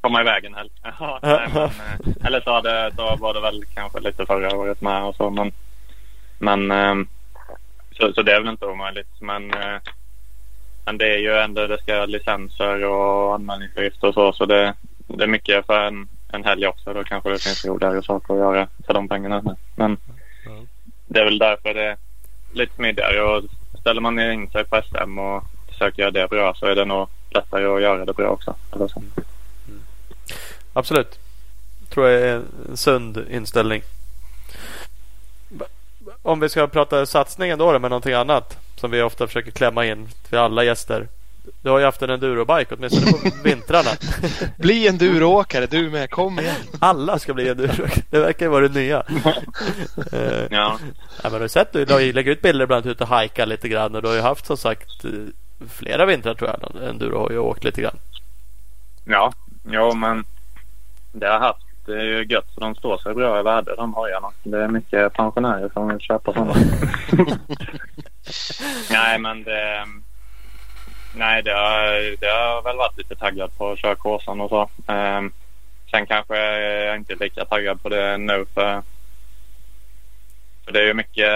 komma 0.00 0.20
iväg 0.20 0.44
en 0.44 0.54
helg. 0.54 0.70
Ja, 1.00 1.18
nej, 1.22 1.48
men, 1.54 1.62
eh, 1.62 2.26
eller 2.26 2.40
så, 2.40 2.52
hade, 2.52 2.92
så 2.96 3.16
var 3.16 3.34
det 3.34 3.40
väl 3.40 3.64
kanske 3.74 4.00
lite 4.00 4.26
förra 4.26 4.56
året 4.56 4.80
med 4.80 5.04
och 5.04 5.16
så. 5.16 5.30
Men, 5.30 5.52
men 6.38 6.70
ehm, 6.70 7.08
så, 7.92 8.12
så 8.12 8.22
det 8.22 8.32
är 8.32 8.40
väl 8.40 8.52
inte 8.52 8.66
omöjligt. 8.66 9.20
Men, 9.20 9.54
eh, 9.54 9.80
men 10.84 10.98
det 10.98 11.14
är 11.14 11.18
ju 11.18 11.34
ändå, 11.34 11.66
det 11.66 11.78
ska 11.78 12.06
licenser 12.06 12.84
och 12.84 13.34
anmälningsavgift 13.34 14.04
och 14.04 14.14
så. 14.14 14.32
Så 14.32 14.46
det, 14.46 14.74
det 15.06 15.24
är 15.24 15.28
mycket 15.28 15.66
för 15.66 15.86
en 15.86 16.08
en 16.32 16.44
helg 16.44 16.66
också. 16.66 16.92
Då 16.92 17.04
kanske 17.04 17.30
det 17.30 17.42
finns 17.42 17.64
roligare 17.64 18.02
saker 18.02 18.34
att 18.34 18.40
göra 18.40 18.68
för 18.86 18.94
de 18.94 19.08
pengarna. 19.08 19.56
Men 19.76 19.96
det 21.06 21.20
är 21.20 21.24
väl 21.24 21.38
därför 21.38 21.74
det 21.74 21.84
är 21.84 21.96
lite 22.52 22.74
smidigare. 22.74 23.22
Och 23.22 23.44
ställer 23.80 24.00
man 24.00 24.18
in 24.18 24.50
sig 24.50 24.64
på 24.64 24.82
SM 24.82 25.18
och 25.18 25.44
försöker 25.68 26.02
göra 26.02 26.10
det 26.10 26.28
bra 26.28 26.54
så 26.54 26.66
är 26.66 26.74
det 26.74 26.84
nog 26.84 27.08
lättare 27.30 27.66
att 27.66 27.82
göra 27.82 28.04
det 28.04 28.12
bra 28.12 28.28
också. 28.28 28.54
Eller 28.74 28.88
så. 28.88 28.98
Mm. 28.98 29.82
Absolut. 30.72 31.18
Tror 31.90 32.08
jag 32.08 32.22
är 32.22 32.42
en 32.68 32.76
sund 32.76 33.24
inställning. 33.30 33.82
Om 36.22 36.40
vi 36.40 36.48
ska 36.48 36.66
prata 36.66 37.06
satsningen 37.06 37.58
då 37.58 37.78
med 37.78 37.90
någonting 37.90 38.12
annat 38.12 38.58
som 38.76 38.90
vi 38.90 39.02
ofta 39.02 39.26
försöker 39.26 39.50
klämma 39.50 39.86
in 39.86 40.08
till 40.28 40.38
alla 40.38 40.64
gäster. 40.64 41.08
Du 41.62 41.70
har 41.70 41.78
ju 41.78 41.84
haft 41.84 42.02
en 42.02 42.10
endurobike 42.10 42.74
åtminstone 42.74 43.12
på 43.12 43.18
vintrarna. 43.44 43.90
Bli 44.56 44.88
enduroåkare 44.88 45.66
du 45.66 45.90
med, 45.90 46.10
kom 46.10 46.38
igen. 46.38 46.56
Alla 46.80 47.18
ska 47.18 47.34
bli 47.34 47.48
enduroåkare. 47.48 48.02
Det 48.10 48.18
verkar 48.20 48.46
ju 48.46 48.50
vara 48.50 48.68
det 48.68 48.74
nya. 48.74 49.02
Eh, 50.12 50.46
Ja. 50.50 50.78
Ja, 51.22 51.22
men 51.22 51.32
har 51.32 51.40
du 51.40 51.48
sett? 51.48 51.72
Du 51.72 52.12
lagt 52.12 52.28
ut 52.28 52.42
bilder 52.42 52.64
ibland 52.64 52.86
ut 52.86 53.00
och 53.00 53.08
hajka 53.08 53.44
lite 53.44 53.68
grann 53.68 53.94
och 53.94 54.02
du 54.02 54.08
har 54.08 54.14
ju 54.14 54.20
haft 54.20 54.46
som 54.46 54.56
sagt 54.56 55.04
eh, 55.04 55.10
flera 55.68 56.06
vintrar 56.06 56.34
tror 56.34 56.50
jag. 56.50 56.88
Enduro 56.88 57.18
har 57.18 57.30
ju 57.30 57.38
åkt 57.38 57.64
lite 57.64 57.80
grann. 57.82 57.96
Ja, 59.04 59.32
jo, 59.70 59.94
men 59.94 60.24
det 61.12 61.26
har 61.26 61.32
jag 61.32 61.40
haft. 61.40 61.60
Det 61.86 61.92
är 61.94 62.04
ju 62.04 62.24
gött 62.24 62.54
för 62.54 62.60
de 62.60 62.74
står 62.74 62.98
sig 62.98 63.14
bra 63.14 63.40
i 63.40 63.42
värde 63.42 63.76
de 63.76 63.94
hojarna. 63.94 64.30
Det 64.42 64.62
är 64.62 64.68
mycket 64.68 65.12
pensionärer 65.12 65.70
som 65.72 65.88
vill 65.88 66.00
köpa 66.00 66.32
sådana. 66.32 66.54
nej, 68.90 69.18
men 69.18 69.44
det... 69.44 69.84
Nej, 71.14 71.42
det 71.42 71.52
har, 71.52 72.16
det 72.20 72.26
har 72.26 72.62
väl 72.62 72.76
varit 72.76 72.98
lite 72.98 73.16
taggad 73.16 73.58
på 73.58 73.70
att 73.70 73.78
köra 73.78 73.94
Kåsan 73.94 74.40
och 74.40 74.50
så. 74.50 74.70
Ehm, 74.92 75.32
sen 75.90 76.06
kanske 76.06 76.36
jag 76.84 76.96
inte 76.96 77.12
är 77.12 77.16
lika 77.16 77.44
taggad 77.44 77.82
på 77.82 77.88
det 77.88 78.18
nu 78.18 78.46
för, 78.54 78.82
för 80.64 80.72
det 80.72 80.80
är 80.80 80.86
ju 80.86 80.94
mycket... 80.94 81.32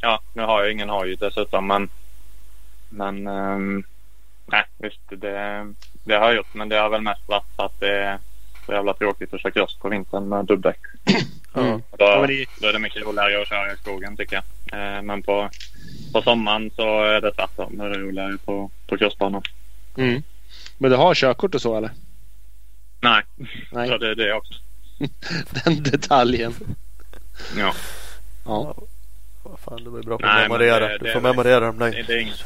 Ja, 0.00 0.20
nu 0.32 0.42
har 0.42 0.62
jag 0.62 0.72
ingen 0.72 0.90
hoj 0.90 1.16
dessutom 1.16 1.66
men... 1.66 1.88
Men... 2.88 3.26
ehm, 3.26 3.84
nej, 4.46 4.64
visst. 4.78 5.00
Det, 5.08 5.66
det 6.04 6.14
har 6.14 6.26
jag 6.26 6.34
gjort 6.36 6.54
men 6.54 6.68
det 6.68 6.76
har 6.76 6.88
väl 6.88 7.02
mest 7.02 7.28
varit 7.28 7.56
för 7.56 7.64
att 7.64 7.80
det 7.80 7.98
är 7.98 8.18
så 8.66 8.72
jävla 8.72 8.94
tråkigt 8.94 9.34
att 9.34 9.40
köra 9.40 9.52
cross 9.52 9.78
på 9.78 9.88
vintern 9.88 10.28
med 10.28 10.44
dubbdäck. 10.44 10.80
Mm. 11.54 11.74
Och 11.74 11.98
Då, 11.98 12.26
då 12.60 12.68
är 12.68 12.72
det 12.72 12.78
mycket 12.78 13.02
roligare 13.02 13.42
att 13.42 13.48
köra 13.48 13.72
i 13.72 13.76
skogen 13.76 14.16
tycker 14.16 14.36
jag. 14.36 14.96
Eh, 14.96 15.02
men 15.02 15.22
på, 15.22 15.50
på 16.12 16.22
sommaren 16.22 16.70
så 16.76 17.04
är 17.04 17.20
det 17.20 17.32
tvärtom. 17.32 17.78
Det 17.78 17.84
roligare 17.88 18.38
på, 18.44 18.70
på 18.86 18.98
crossbanan. 18.98 19.42
Mm. 19.96 20.22
Men 20.78 20.90
du 20.90 20.96
har 20.96 21.14
körkort 21.14 21.54
och 21.54 21.62
så 21.62 21.76
eller? 21.76 21.90
Nej, 23.00 23.22
Nej. 23.72 23.88
så 23.88 23.98
det 23.98 24.08
är 24.10 24.14
det 24.14 24.32
också. 24.34 24.54
Den 25.64 25.82
detaljen. 25.82 26.54
Ja. 27.58 27.74
Ja. 28.44 28.74
Vad 29.42 29.58
fan, 29.60 29.84
det 29.84 29.90
var 29.90 29.98
ju 29.98 30.04
bra 30.04 30.18
på 30.18 30.26
Nej, 30.26 30.36
att 30.44 30.50
memorera. 30.50 30.88
det- 30.88 30.98
Du 30.98 31.06
det 31.06 31.12
får 31.12 31.20
memorera 31.20 31.60
dem 31.60 31.78
Det, 31.78 31.90
där. 31.90 32.04
det 32.06 32.12
är 32.14 32.18
inget. 32.18 32.44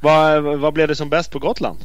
Vad, 0.00 0.42
vad 0.42 0.72
blev 0.72 0.88
det 0.88 0.96
som 0.96 1.10
bäst 1.10 1.30
på 1.30 1.38
Gotland? 1.38 1.78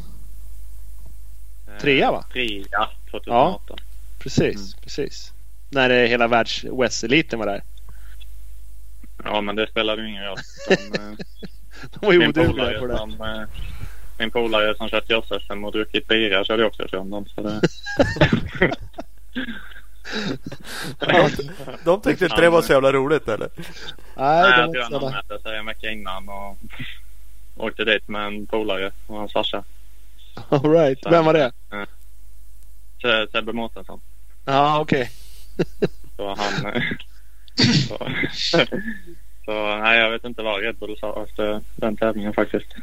eh, 1.68 1.78
Trea, 1.82 2.12
va? 2.12 2.26
Trea 2.34 2.88
2018. 3.12 3.78
Precis, 4.20 4.76
precis. 4.76 5.32
När 5.70 5.90
det 5.90 6.08
hela 6.08 6.28
världs 6.28 6.64
West-eliten 6.64 7.40
var 7.40 7.46
där. 7.46 7.64
Ja. 9.26 9.42
men 9.42 9.56
det 9.56 9.68
spelar 9.68 9.98
ju 9.98 10.10
ingen 10.10 10.24
roll. 10.24 10.38
De, 10.70 10.74
eh, 11.00 11.16
De 12.00 12.06
var 12.06 12.14
ju 12.14 12.20
min 12.20 12.30
odugliga 12.30 12.54
polare 12.54 12.80
på 12.80 12.88
det. 12.88 12.98
som, 12.98 13.12
eh, 13.22 13.42
min 14.18 14.32
polare 14.32 14.76
som 14.78 14.90
kört 14.90 15.10
Joss-SM 15.10 15.64
och 15.66 15.72
druckit 15.72 16.08
bira 16.08 16.44
körde 16.46 16.66
också 16.66 16.84
rundan. 16.84 17.26
Så 17.36 17.42
det... 17.42 17.62
De 21.84 22.02
tyckte 22.02 22.26
inte 22.26 22.42
det 22.42 22.50
var 22.50 22.62
så 22.62 22.74
jävla 22.74 22.92
roligt 22.92 23.28
eller? 23.28 23.50
Nej, 24.16 24.42
Nej, 24.42 24.52
de 24.52 24.60
jag 24.60 24.72
tror 24.74 24.82
han 24.84 24.94
anmälde 25.08 25.40
sig 25.44 25.58
en 25.58 25.66
vecka 25.66 25.90
innan 25.92 26.30
och 26.30 26.58
åkte 27.56 27.84
dit 27.84 28.08
med 28.08 28.28
en 28.28 28.48
polare 28.48 28.92
och 29.08 29.18
hans 29.18 29.34
farsa. 29.34 29.64
All 30.50 30.72
right. 30.72 31.00
Vem 31.12 31.26
var 31.26 31.34
det? 31.34 31.52
Se- 33.02 33.28
Sebbe 33.32 33.54
Mårtensson. 33.54 34.02
Ja, 34.46 34.80
okej. 34.80 35.12
Så 36.18 36.36
han... 36.36 36.72
så, 37.84 38.10
så 39.46 39.78
nej, 39.78 40.00
jag 40.00 40.12
vet 40.12 40.26
inte 40.26 40.44
vad 40.44 40.62
Red 40.62 40.76
Bull 40.76 40.98
sa 41.00 41.24
efter 41.24 41.62
den 41.76 41.98
tävlingen 41.98 42.34
faktiskt. 42.34 42.76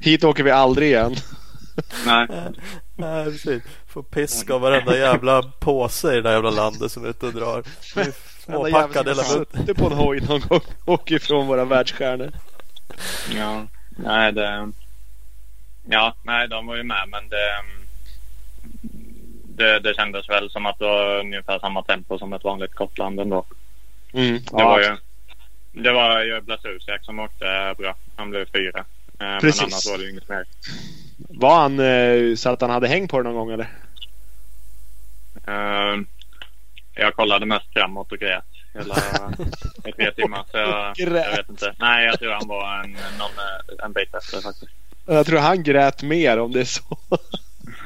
Hit 0.00 0.24
åker 0.24 0.42
vi 0.42 0.50
aldrig 0.50 0.88
igen. 0.88 1.14
Nej, 2.06 2.26
Nej 2.96 3.24
precis. 3.24 3.62
Får 3.86 4.02
pisk 4.02 4.50
av 4.50 4.60
varenda 4.60 4.96
jävla 4.96 5.42
påse 5.42 6.12
i 6.12 6.14
det 6.14 6.22
där 6.22 6.32
jävla 6.32 6.50
landet 6.50 6.92
som 6.92 7.04
är 7.04 7.08
ute 7.08 7.26
och 7.26 7.32
drar. 7.32 7.62
Småpackad 8.44 9.08
hela 9.08 9.22
bunten. 9.22 9.60
suttit 9.60 9.76
på 9.76 9.86
en 9.86 9.92
hoj 9.92 10.20
någon 10.20 10.40
gång 10.40 10.60
och 10.84 11.12
ifrån 11.12 11.46
våra 11.46 11.64
världsstjärnor. 11.64 12.30
ja, 13.36 13.66
nej 13.88 14.32
det... 14.32 14.72
Ja, 15.90 16.14
nej 16.22 16.48
de 16.48 16.66
var 16.66 16.76
ju 16.76 16.82
med 16.82 17.08
men 17.08 17.28
det... 17.28 17.62
Det, 19.58 19.80
det 19.80 19.94
kändes 19.94 20.28
väl 20.28 20.50
som 20.50 20.66
att 20.66 20.78
det 20.78 20.84
var 20.84 21.20
ungefär 21.20 21.58
samma 21.58 21.82
tempo 21.82 22.18
som 22.18 22.32
ett 22.32 22.44
vanligt 22.44 22.74
Gotland 22.74 23.20
ändå. 23.20 23.44
Mm. 24.12 24.34
Det 24.34 24.42
Ja, 24.52 24.64
var 24.68 24.80
ju, 24.80 24.96
det 25.72 25.92
var 25.92 26.22
ju 26.22 26.40
Blasusiak 26.40 27.04
som 27.04 27.18
åkte 27.18 27.74
bra. 27.78 27.94
Han 28.16 28.30
blev 28.30 28.46
fyra. 28.52 28.84
Eh, 29.20 29.38
Precis. 29.40 29.60
Men 29.60 29.70
annars 29.72 29.86
var 29.86 29.98
det 29.98 30.10
inget 30.10 30.28
mer. 30.28 30.44
Var 31.28 31.60
han 31.60 31.80
eh, 31.80 32.34
så 32.36 32.50
att 32.50 32.60
han 32.60 32.70
hade 32.70 32.88
häng 32.88 33.08
på 33.08 33.18
det 33.18 33.22
någon 33.22 33.34
gång 33.34 33.50
eller? 33.50 33.68
Eh, 35.46 36.00
jag 36.94 37.14
kollade 37.14 37.46
mest 37.46 37.72
framåt 37.72 38.12
och 38.12 38.18
grät 38.18 38.44
hela 38.74 38.96
i 39.84 39.92
tre 39.92 40.12
timmar. 40.12 40.44
Så 40.50 40.56
jag, 40.56 40.98
jag 40.98 41.36
vet 41.36 41.48
inte. 41.48 41.74
Nej, 41.78 42.06
jag 42.06 42.18
tror 42.18 42.32
han 42.32 42.48
var 42.48 42.84
en, 42.84 42.90
någon, 42.92 43.30
eh, 43.78 43.84
en 43.84 43.92
bit 43.92 44.14
efter 44.14 44.40
faktiskt. 44.40 44.72
Jag 45.06 45.26
tror 45.26 45.38
han 45.38 45.62
grät 45.62 46.02
mer 46.02 46.38
om 46.38 46.52
det 46.52 46.60
är 46.60 46.64
så. 46.64 46.98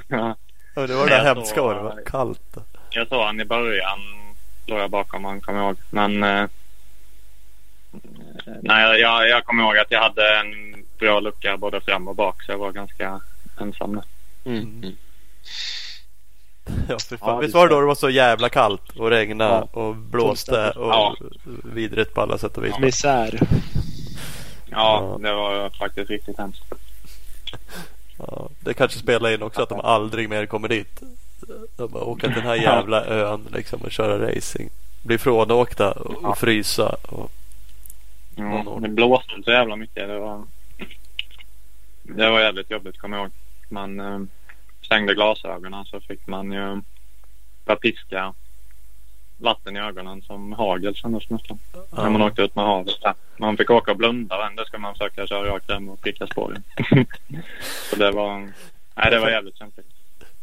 Ja. 0.09 0.36
Ja, 0.74 0.86
det 0.86 0.94
var 0.94 1.05
det 1.07 1.11
där 1.11 1.24
Jag 1.24 1.35
hemska 1.35 1.55
såg- 1.57 1.65
var 1.66 1.74
det 1.74 1.81
var 1.82 2.03
kallt. 2.07 2.57
Jag 2.90 3.09
såg 3.09 3.23
han 3.24 3.40
i 3.40 3.44
början. 3.44 3.99
Låg 4.66 4.78
jag 4.81 4.90
bakom 4.90 5.24
han 5.24 5.40
kommer 5.40 5.59
jag 5.59 5.66
ihåg. 5.66 5.77
Men 5.90 6.23
eh, 6.23 6.47
nej, 8.62 9.01
jag, 9.01 9.28
jag 9.28 9.44
kommer 9.44 9.62
ihåg 9.65 9.78
att 9.78 9.90
jag 9.90 10.03
hade 10.03 10.39
en 10.40 10.74
bra 10.99 11.20
lucka 11.20 11.57
både 11.57 11.81
fram 11.81 12.09
och 12.09 12.15
bak. 12.16 12.43
Så 12.43 12.53
jag 12.53 12.59
var 12.59 12.73
ganska 12.73 13.20
ensam 13.61 13.94
där. 13.94 14.05
Mm. 14.44 14.85
Ja, 16.89 16.99
för 16.99 17.16
fan. 17.16 17.28
Ja, 17.28 17.39
Visst 17.39 17.53
det 17.53 17.59
var 17.59 17.69
det 17.69 17.74
då 17.74 17.81
det 17.81 17.86
var 17.86 17.94
så 17.94 18.11
jävla 18.11 18.49
kallt 18.49 18.90
och 18.97 19.11
regna 19.11 19.44
Ja. 19.44 19.81
och 19.81 19.97
blåste 19.97 20.70
och 20.70 20.89
Ja. 20.93 21.16
vidrigt 21.65 22.15
på 22.15 22.20
alla 22.20 22.39
sätt 22.39 22.57
och 22.59 22.65
vis. 22.65 22.78
Misär. 22.78 23.40
Ja, 24.70 25.09
Ja. 25.12 25.19
det 25.28 25.35
var 25.35 25.70
faktiskt 25.70 26.11
riktigt 26.11 26.39
hemskt. 26.39 26.62
Ja, 28.19 28.49
det 28.61 28.75
kanske 28.75 28.99
spelar 28.99 29.35
in 29.35 29.43
också 29.43 29.63
att 29.63 29.69
de 29.69 29.81
aldrig 29.81 30.29
mer 30.29 30.47
kommer 30.47 30.69
dit. 30.69 31.03
De 31.77 31.91
bara 31.91 32.05
åka 32.05 32.27
till 32.27 32.37
den 32.37 32.47
här 32.47 32.57
jävla 32.57 33.05
ön 33.05 33.49
liksom 33.53 33.81
och 33.81 33.91
köra 33.91 34.29
racing. 34.29 34.71
Bli 35.03 35.19
frånåkta 35.19 35.93
och, 35.93 36.39
frysa. 36.39 36.97
Och, 37.03 37.31
Ja, 38.37 38.79
det 38.81 38.89
blåste 38.89 39.43
så 39.45 39.51
jävla 39.51 39.77
mycket. 39.77 40.09
Det 40.09 40.19
var, 40.19 40.45
det 42.03 42.31
var 42.31 42.41
jävligt 42.41 42.71
jobbigt 42.71 42.99
kommer 42.99 43.17
jag 43.17 43.25
ihåg. 43.25 43.33
Man 43.69 44.01
eh, 44.01 44.21
stängde 44.83 45.15
glasögonen 45.15 45.85
så 45.85 46.01
fick 46.01 46.27
man 46.27 46.53
ju 46.53 46.81
börja 47.65 47.77
piska 47.77 48.35
vatten 49.43 49.77
i 49.77 49.81
ögonen 49.81 50.23
som 50.23 50.52
hagel 50.52 50.94
kändes 50.94 51.31
nästan. 51.31 51.59
När 51.90 52.10
man 52.10 52.23
åkte 52.23 52.43
ut 52.43 52.56
med 52.56 52.64
havet. 52.64 53.16
Man 53.36 53.56
fick 53.56 53.70
åka 53.70 53.90
och 53.90 53.97
blunda 53.97 54.51
det 54.56 54.66
ska 54.66 54.78
man 54.78 54.94
försöka 54.94 55.27
köra 55.27 55.55
rakt 55.55 55.70
hem 55.70 55.89
och 55.89 56.01
pricka 56.01 56.27
spåren. 56.27 56.62
så 57.90 57.97
det 57.97 58.10
var, 58.10 58.39
nej, 58.94 59.10
det 59.10 59.19
var 59.19 59.31
jävligt 59.31 59.59
kämpigt. 59.59 59.86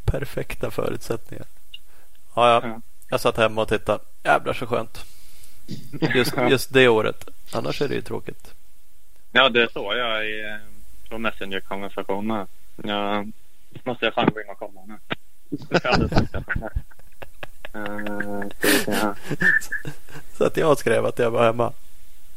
perfekta 0.06 0.72
förutsättningar. 0.72 1.46
Ja, 2.36 2.50
ja. 2.50 2.62
Ja. 2.64 2.82
Jag 3.10 3.22
satt 3.22 3.38
hemma 3.38 3.62
och 3.62 3.68
tittade. 3.68 4.04
Jävlar 4.24 4.54
så 4.54 4.66
skönt. 4.66 5.06
Just, 6.16 6.34
just 6.50 6.74
det 6.74 6.88
året. 6.88 7.28
Annars 7.54 7.82
är 7.82 7.88
det 7.88 7.96
ju 7.96 8.02
tråkigt. 8.02 8.54
Ja, 9.32 9.50
det 9.50 9.72
såg 9.72 9.96
jag 9.98 10.30
i 10.30 10.42
eh, 10.42 11.10
på 11.10 11.18
Messenger-konversation 11.18 12.32
här. 12.32 12.48
Jag 12.84 13.32
måste 13.84 14.06
jag 14.06 14.14
fan 14.14 14.30
gå 14.34 14.42
in 14.42 14.50
och 14.50 14.60
kolla 14.60 14.82
nu. 14.86 14.98
Här. 17.74 19.16
Så 20.38 20.44
att 20.46 20.58
jag 20.58 20.78
skrev 20.78 21.06
att 21.06 21.20
jag 21.20 21.32
var 21.32 21.44
hemma. 21.44 21.74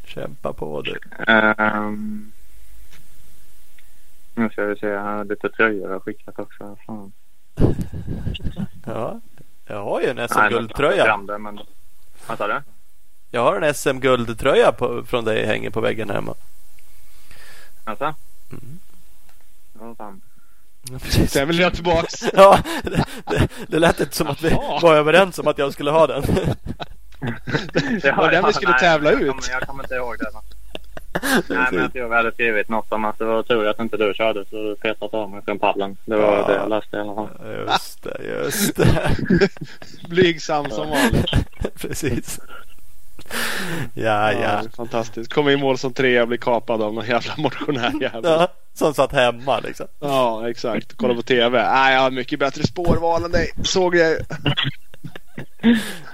Kämpa 0.04 0.52
på 0.52 0.82
du. 0.82 0.98
Ehm, 1.26 2.32
nu 4.34 4.50
ska 4.50 4.64
vi 4.64 4.76
se. 4.76 4.86
Jag 4.86 5.00
har 5.00 5.24
lite 5.24 5.48
tröjor 5.48 5.92
jag 5.92 6.02
skickat 6.02 6.38
också. 6.38 6.76
Fan. 6.86 7.12
Ja, 8.86 9.20
jag 9.66 9.84
har 9.84 10.00
ju 10.00 10.06
en 10.06 10.28
SM-guldtröja. 10.28 11.16
men... 11.38 11.60
Vad 12.26 12.38
sa 12.38 12.46
du? 12.46 12.62
Jag 13.30 13.42
har 13.42 13.60
en 13.60 13.74
SM-guldtröja 13.74 14.72
från 15.06 15.24
dig 15.24 15.46
hänger 15.46 15.70
på 15.70 15.80
väggen 15.80 16.10
hemma. 16.10 16.34
Alltså? 17.84 18.14
Mm. 18.50 18.80
Ja, 19.80 19.94
fan. 19.94 20.20
Precis. 21.02 21.30
Sen 21.32 21.48
vill 21.48 21.58
jag 21.58 21.74
tillbaks. 21.74 22.24
Ja, 22.32 22.58
det, 22.82 23.04
det, 23.30 23.48
det 23.68 23.78
lät 23.78 24.00
inte 24.00 24.16
som 24.16 24.26
att 24.26 24.42
vi 24.42 24.50
Jaha. 24.50 24.80
var 24.82 24.94
överens 24.94 25.38
om 25.38 25.46
att 25.48 25.58
jag 25.58 25.72
skulle 25.72 25.90
ha 25.90 26.06
den. 26.06 26.22
Det 28.02 28.12
var 28.16 28.30
den 28.30 28.44
vi 28.46 28.52
skulle 28.52 28.70
nej, 28.70 28.80
tävla 28.80 29.10
jag 29.12 29.20
ut. 29.22 29.28
Kommer, 29.28 29.42
jag 29.50 29.62
kommer 29.62 29.82
inte 29.84 29.94
ihåg 29.94 30.16
det. 30.18 30.30
va. 30.34 30.42
Nej, 31.48 31.66
men 31.72 31.80
jag 31.82 31.92
tror 31.92 32.08
vi 32.08 32.14
hade 32.14 32.32
skrivit 32.32 32.68
något 32.68 32.92
om 32.92 33.04
att 33.04 33.18
det 33.18 33.24
var 33.24 33.42
tur 33.42 33.66
att 33.66 33.78
inte 33.80 33.96
du 33.96 34.14
körde 34.14 34.44
så 34.50 34.56
du 34.56 34.76
petat 34.76 35.14
av 35.14 35.30
mig 35.30 35.42
från 35.44 35.58
pallen. 35.58 35.96
Det 36.04 36.16
var 36.16 36.36
Ja. 36.38 36.46
det 36.46 36.54
jag 36.54 36.68
läste 36.68 36.96
i 36.96 37.00
alla 37.00 37.14
fall. 37.14 37.28
Just 37.68 38.02
det, 38.02 38.16
just 38.24 38.76
det. 38.76 39.10
Blygsam 40.08 40.70
som 40.70 40.90
vanligt. 40.90 41.30
Precis. 41.80 42.40
Ja, 43.94 44.32
ja. 44.32 44.62
Fantastiskt. 44.76 45.32
Kommer 45.32 45.50
i 45.50 45.56
mål 45.56 45.78
som 45.78 45.92
trea 45.92 46.22
och 46.22 46.28
blir 46.28 46.38
kapad 46.38 46.82
av 46.82 46.94
någon 46.94 47.06
jävla 47.06 47.34
motionär 47.36 47.92
jävel. 48.00 48.20
ja. 48.24 48.48
Som 48.74 48.94
satt 48.94 49.12
hemma 49.12 49.60
liksom. 49.60 49.86
Ja, 50.00 50.50
exakt. 50.50 50.94
Kolla 50.96 51.14
på 51.14 51.22
TV. 51.22 51.62
Nej, 51.72 51.94
jag 51.94 52.00
har 52.00 52.10
mycket 52.10 52.38
bättre 52.38 52.62
spårval 52.66 53.24
än 53.24 53.30
dig. 53.30 53.50
Såg 53.64 53.96
jag. 53.96 54.16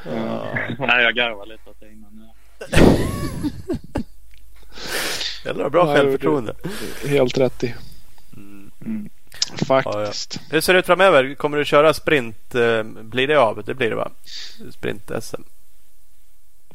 Ja. 0.04 0.46
Nej, 0.78 1.02
jag 1.04 1.14
garvade 1.14 1.50
lite 1.52 1.70
åt 1.70 1.80
det 1.80 1.86
innan. 1.92 2.30
Jävlar 5.44 5.70
bra 5.70 5.86
Ja, 5.88 5.94
självförtroende. 5.96 6.54
Helt 7.08 7.38
rätt 7.38 7.64
i. 7.64 7.74
Mm. 8.36 9.08
Faktiskt. 9.66 10.40
Hur 10.50 10.60
ser 10.60 10.72
det 10.72 10.78
ut 10.78 10.86
framöver? 10.86 11.34
Kommer 11.34 11.56
du 11.58 11.64
köra 11.64 11.94
sprint? 11.94 12.54
eh, 12.54 12.82
Blir 12.82 13.28
det 13.28 13.36
av? 13.36 13.62
Det 13.66 13.74
blir 13.74 13.90
det 13.90 13.96
va? 13.96 14.10
Sprint-SM. 14.72 15.42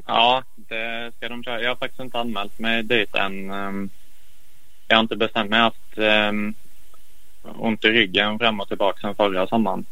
Ja, 0.07 0.43
det 0.55 1.11
ska 1.18 1.30
de 1.30 1.43
köra. 1.43 1.61
Jag 1.61 1.69
har 1.69 1.76
faktiskt 1.76 1.99
inte 2.01 2.19
anmält 2.19 2.60
mig 2.60 2.84
dit 2.84 3.15
än. 3.15 3.51
Jag 4.94 4.98
har 4.98 5.03
inte 5.03 5.15
bestämt 5.15 5.49
mig. 5.49 5.60
Jag 5.60 5.64
har 5.64 5.72
haft 5.72 6.53
ont 7.60 7.86
i 7.86 7.88
ryggen 7.88 8.40
fram 8.40 8.60
och 8.60 8.68
tillbaka 8.68 8.99
sen 9.02 9.15
förra 9.15 9.48
sommaren. 9.48 9.86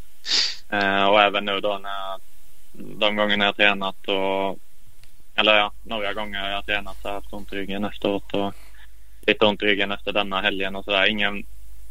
Eh, 0.70 1.04
Och 1.04 1.22
även 1.22 1.46
nu 1.46 1.60
då 1.60 1.80
när 1.84 2.20
de 2.76 3.16
gångerna 3.16 3.46
jag 3.46 3.56
tränat 3.56 4.08
och 4.08 4.60
eller 5.36 5.58
ja, 5.58 5.72
några 5.84 6.14
gånger 6.14 6.50
jag 6.50 6.56
har 6.56 6.62
tränat 6.62 6.98
så 7.02 7.08
har 7.08 7.14
jag 7.14 7.22
haft 7.22 7.34
ont 7.34 7.54
i 7.54 7.56
ryggen 7.56 7.84
efteråt 7.84 8.34
och 8.34 8.54
lite 9.28 9.46
ont 9.46 9.64
i 9.64 9.66
ryggen 9.66 9.92
efter 9.92 10.12
denna 10.12 10.42
helgen 10.42 10.76
och 10.76 10.86
sådär. 10.86 11.06
Ingen, 11.10 11.46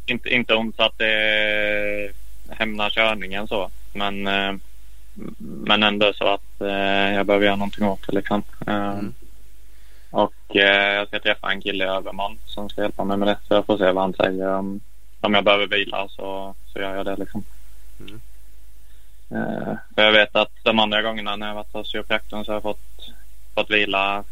inte, 0.05 0.29
inte 0.29 0.55
ont 0.55 0.75
så 0.75 0.83
att 0.83 0.97
det 0.97 2.11
hämnar 2.49 2.89
körningen 2.89 3.47
så. 3.47 3.69
Men, 3.93 4.27
eh, 4.27 4.53
men 5.39 5.83
ändå 5.83 6.13
så 6.13 6.27
att 6.27 6.61
eh, 6.61 7.13
jag 7.13 7.25
behöver 7.25 7.45
göra 7.45 7.55
någonting 7.55 7.85
åt 7.85 8.07
det 8.07 8.15
liksom. 8.15 8.43
Eh, 8.67 8.75
mm. 8.75 9.13
Och 10.11 10.55
eh, 10.55 10.93
jag 10.93 11.07
ska 11.07 11.19
träffa 11.19 11.51
en 11.51 11.61
kille 11.61 11.83
i 11.83 11.87
övermorgon 11.87 12.39
som 12.45 12.69
ska 12.69 12.81
hjälpa 12.81 13.03
mig 13.03 13.17
med 13.17 13.27
det. 13.27 13.37
Så 13.47 13.53
jag 13.53 13.65
får 13.65 13.77
se 13.77 13.91
vad 13.91 14.03
han 14.03 14.13
säger. 14.13 14.47
Om, 14.47 14.81
om 15.21 15.33
jag 15.33 15.43
behöver 15.43 15.67
vila 15.67 16.07
så, 16.07 16.55
så 16.73 16.79
gör 16.79 16.95
jag 16.95 17.05
det 17.05 17.15
liksom. 17.15 17.43
Mm. 17.99 18.21
Eh, 19.31 19.73
för 19.95 20.01
jag 20.01 20.11
vet 20.11 20.35
att 20.35 20.51
de 20.63 20.79
andra 20.79 21.01
gångerna 21.01 21.35
när 21.35 21.47
jag 21.47 21.55
varit 21.55 21.73
hos 21.73 21.87
kiropraktorn 21.87 22.45
så 22.45 22.51
har 22.51 22.55
jag 22.55 22.63
fått, 22.63 23.13
fått 23.55 23.71
vila 23.71 24.23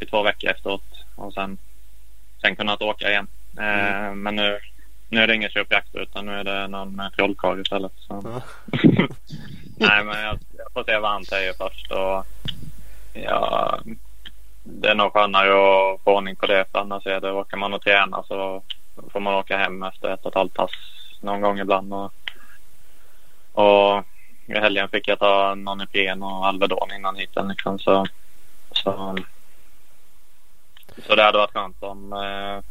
i 0.00 0.06
två 0.06 0.22
veckor 0.22 0.50
efteråt 0.50 1.04
och 1.14 1.34
sen, 1.34 1.58
sen 2.40 2.56
kunnat 2.56 2.82
åka 2.82 3.10
igen. 3.10 3.26
Eh, 3.58 4.14
Men 4.14 4.36
nu, 4.36 4.58
nu 5.08 5.20
är 5.20 5.26
det 5.26 5.34
ingen 5.34 5.50
kiropraktor 5.50 6.02
utan 6.02 6.26
nu 6.26 6.32
är 6.32 6.44
det 6.44 6.68
någon 6.68 7.02
trollkarl 7.16 7.60
istället. 7.60 7.92
Så. 7.96 8.20
Ja. 8.24 8.42
Nej 9.76 10.04
men 10.04 10.20
jag, 10.20 10.38
jag 10.58 10.72
får 10.72 10.84
se 10.84 10.98
vad 10.98 11.10
han 11.10 11.24
säger 11.24 11.52
först 11.52 11.90
och 11.90 12.26
ja, 13.12 13.80
det 14.62 14.88
är 14.88 14.94
nog 14.94 15.12
skönare 15.12 15.50
att 15.50 16.00
få 16.04 16.16
ordning 16.16 16.36
på 16.36 16.46
det 16.46 16.64
för 16.72 16.78
annars 16.78 17.06
är 17.06 17.20
det, 17.20 17.32
åker 17.32 17.56
man 17.56 17.74
och 17.74 17.82
träna 17.82 18.22
så 18.22 18.62
får 19.12 19.20
man 19.20 19.34
åka 19.34 19.58
hem 19.58 19.82
efter 19.82 20.08
ett 20.08 20.20
och 20.24 20.28
ett 20.28 20.34
halvt 20.34 20.54
pass 20.54 20.70
någon 21.20 21.40
gång 21.40 21.58
ibland. 21.58 21.94
Och, 21.94 22.12
och 23.52 24.04
i 24.46 24.52
helgen 24.58 24.88
fick 24.88 25.08
jag 25.08 25.18
ta 25.18 25.54
Nonipren 25.54 26.22
och 26.22 26.46
Alvedon 26.46 26.92
innan 26.96 27.16
hiten 27.16 27.48
liksom 27.48 27.78
så, 27.78 28.06
så, 28.72 29.18
så 31.06 31.14
det 31.14 31.22
hade 31.22 31.38
varit 31.38 31.52
skönt 31.52 31.82
om 31.82 32.12
eh, 32.12 32.62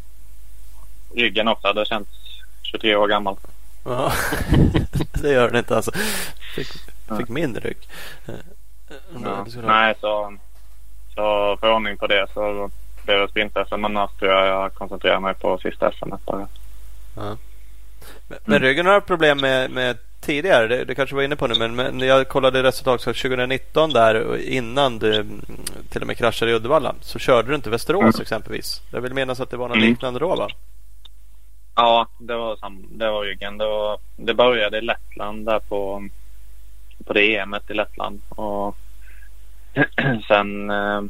ryggen 1.16 1.48
också 1.48 1.68
hade 1.68 1.86
känts 1.86 2.12
23 2.64 2.96
år 2.96 3.08
gammal. 3.08 3.38
Ja. 3.86 4.12
det 5.22 5.32
gör 5.32 5.48
den 5.48 5.58
inte 5.58 5.76
alltså. 5.76 5.92
Fick, 6.56 6.68
fick 7.18 7.30
min 7.30 7.56
rygg. 7.56 7.78
Eh, 8.28 8.36
Ja. 9.24 9.46
Nej, 9.64 9.96
så, 10.02 10.38
så 11.16 11.58
för 11.60 11.74
ordning 11.74 11.98
på 11.98 12.08
det 12.08 12.28
så 12.34 12.70
blir 13.06 13.16
det 13.16 13.28
sprint-SM. 13.28 13.78
Men 13.78 13.98
annars 13.98 14.12
tror 14.20 14.32
jag 14.32 14.48
jag 14.48 14.74
koncentrerar 14.74 15.20
mig 15.20 15.34
på 15.34 15.58
sista 15.58 15.92
SM 15.92 16.10
bara. 16.26 16.48
Men, 17.16 17.38
men 18.46 18.60
ryggen 18.60 18.86
har 18.86 19.00
problem 19.02 19.38
med, 19.38 19.72
med 19.72 19.98
tidigare. 20.22 20.68
Det, 20.68 20.84
det 20.86 20.96
kanske 20.96 21.16
var 21.16 21.24
inne 21.24 21.36
på 21.36 21.48
nu. 21.48 21.56
Men, 21.60 21.76
men 21.76 22.00
jag 22.00 22.28
kollade 22.28 22.64
resultat 22.64 23.02
så 23.02 23.14
2019 23.14 23.90
där 23.90 24.38
innan 24.38 25.00
du 25.00 25.16
mm, 25.16 25.42
till 25.90 26.02
och 26.02 26.08
med 26.08 26.18
kraschade 26.18 26.52
i 26.52 26.54
Uddevalla. 26.54 26.96
Så 27.02 27.20
körde 27.20 27.50
du 27.50 27.56
inte 27.56 27.70
Västerås 27.70 28.20
exempelvis. 28.20 28.82
Jag 28.92 29.02
vill 29.02 29.14
minnas 29.14 29.40
att 29.40 29.50
det 29.50 29.58
var 29.58 29.68
något 29.68 29.78
Mm. 29.78 29.90
liknande 29.90 30.20
då 30.20 30.36
va? 30.36 30.48
Ja, 31.76 32.08
det 32.20 32.36
var, 32.36 32.56
sam, 32.56 32.86
det 32.92 33.12
var 33.12 33.22
ryggen. 33.24 33.58
Det, 33.58 33.66
var, 33.66 34.00
det 34.16 34.34
började 34.34 34.78
i 34.78 34.82
Lettland 34.82 35.46
där 35.46 35.60
på, 35.60 36.10
på 37.06 37.14
det 37.14 37.36
EMet 37.36 37.70
i 37.70 37.74
Lettland. 37.74 38.22
Och 38.30 38.78
sen, 40.28 40.70
eh, 40.70 41.02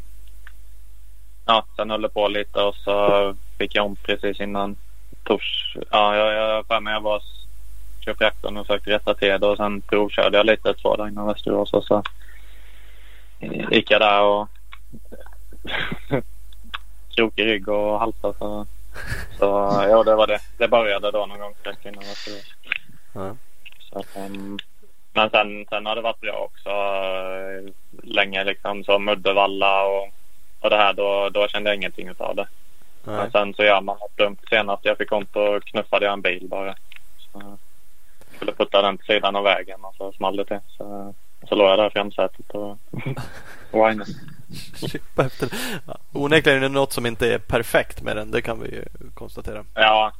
ja, 1.46 1.66
sen 1.76 1.90
höll 1.90 2.02
det 2.02 2.10
på 2.10 2.28
lite 2.28 2.62
och 2.62 2.76
så 2.76 3.36
fick 3.58 3.76
jag 3.76 3.86
ont 3.86 4.04
precis 4.04 4.40
innan 4.40 4.76
tors. 5.24 5.78
Ja, 5.92 6.16
jag, 6.16 6.34
jag 6.34 6.68
för 6.68 6.80
mig 6.80 6.94
jag 6.94 7.02
var 7.02 7.14
hos 7.14 7.46
kiropraktorn 8.06 8.58
och 8.58 8.68
försökte 8.68 8.92
rätta 8.92 9.14
till 9.14 9.40
det 9.40 9.48
och 9.48 9.58
sen 9.58 9.82
provkörde 9.82 10.38
jag 10.38 10.46
lite 10.46 10.74
två 10.74 10.96
dagar 10.96 11.10
innan 11.10 11.28
Västerås 11.28 11.74
och 11.74 11.84
så 11.84 12.04
gick 13.72 13.92
jag 13.92 14.02
där 14.02 14.22
och 14.22 14.50
krokig 17.16 17.46
rygg 17.46 17.68
och 17.68 18.00
halta 18.00 18.34
så 18.34 18.66
så 19.40 19.46
ja, 19.90 20.04
det 20.04 20.16
var 20.16 20.28
det. 20.28 20.40
Det 20.58 20.68
började 20.68 21.12
då 21.12 21.26
någon 21.26 21.40
gång 21.40 21.54
strax 21.60 21.86
innan 21.86 22.04
Västerås. 22.04 22.54
Ja. 23.14 23.36
Så, 23.80 24.20
ehm, 24.20 24.58
men 25.14 25.30
sen, 25.30 25.66
sen 25.70 25.86
har 25.86 25.96
det 25.96 26.02
varit 26.02 26.22
bra 26.22 26.34
också 26.34 26.70
eh, 26.70 27.74
länge 28.04 28.44
liksom 28.44 28.84
som 28.84 29.10
Uddevalla 29.10 29.84
och, 29.84 30.10
och 30.60 30.70
det 30.70 30.78
här. 30.78 30.94
Då, 30.94 31.30
då 31.30 31.48
kände 31.48 31.70
jag 31.70 31.78
ingenting 31.78 32.08
utav 32.08 32.36
det. 32.36 32.48
Nej. 33.04 33.16
Men 33.16 33.32
sen 33.32 33.54
så 33.54 33.64
gör 33.64 33.82
man 33.82 33.98
något 34.00 34.18
dumt. 34.18 34.38
Senast 34.50 34.86
jag 34.86 34.98
fick 34.98 35.12
ont 35.12 35.36
och 35.36 35.64
knuffade 35.64 36.06
jag 36.06 36.14
en 36.14 36.22
bil 36.22 36.48
bara. 36.48 36.76
Så, 37.18 37.58
jag 38.30 38.36
skulle 38.36 38.52
putta 38.52 38.82
den 38.82 38.98
till 38.98 39.06
sidan 39.06 39.36
av 39.36 39.44
vägen 39.44 39.84
och 39.84 39.96
så 39.98 40.12
small 40.12 40.36
det 40.36 40.46
till. 40.46 40.60
Så, 40.78 41.14
så 41.50 41.56
låg 41.56 41.70
jag 41.70 41.80
där 41.80 41.88
i 41.88 41.92
framsätet 41.92 42.52
och 42.52 42.78
whinade. 43.72 44.12
Onekligen 46.14 46.58
är 46.58 46.62
det 46.62 46.70
något 46.70 46.94
som 46.94 47.06
inte 47.06 47.34
är 47.34 47.40
perfekt 47.40 48.02
med 48.02 48.16
den. 48.16 48.32
Det 48.32 48.42
kan 48.42 48.62
vi 48.62 48.70
ju 48.70 48.86
konstatera. 49.14 49.66
Ja, 49.74 50.12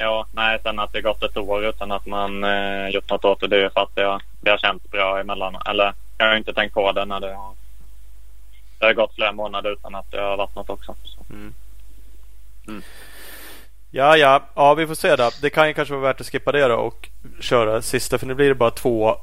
ja, 0.00 0.26
nej, 0.32 0.58
sen 0.62 0.78
att 0.78 0.92
det 0.92 1.00
gått 1.00 1.22
ett 1.22 1.36
år 1.36 1.64
utan 1.64 1.92
att 1.92 2.06
man 2.06 2.44
eh, 2.44 2.88
gjort 2.88 3.10
något 3.10 3.24
åt 3.24 3.40
det. 3.40 3.46
Det 3.46 3.64
är 3.64 3.68
för 3.68 3.80
att 3.80 3.94
det 3.94 4.02
har, 4.02 4.22
det 4.40 4.50
har 4.50 4.58
känts 4.58 4.90
bra 4.90 5.20
emellan. 5.20 5.56
Eller 5.66 5.92
jag 6.18 6.26
har 6.26 6.36
inte 6.36 6.54
tänkt 6.54 6.74
på 6.74 6.92
det 6.92 7.04
när 7.04 7.20
det 7.20 7.34
har, 7.34 7.52
det 8.78 8.84
har 8.86 8.92
gått 8.94 9.14
flera 9.14 9.32
månader 9.32 9.72
utan 9.72 9.94
att 9.94 10.10
det 10.10 10.20
har 10.20 10.36
varit 10.36 10.54
något 10.54 10.70
också. 10.70 10.94
Så. 11.04 11.18
Ja, 13.90 14.16
ja, 14.16 14.42
ja, 14.54 14.74
vi 14.74 14.86
får 14.86 14.94
se 14.94 15.16
då. 15.16 15.30
Det 15.42 15.50
kan 15.50 15.68
ju 15.68 15.74
kanske 15.74 15.94
vara 15.94 16.02
värt 16.02 16.20
att 16.20 16.26
skippa 16.26 16.52
det 16.52 16.68
då 16.68 16.74
och 16.74 17.08
köra 17.40 17.82
sista. 17.82 18.18
För 18.18 18.26
nu 18.26 18.34
blir 18.34 18.48
det 18.48 18.54
bara 18.54 18.70
två 18.70 19.16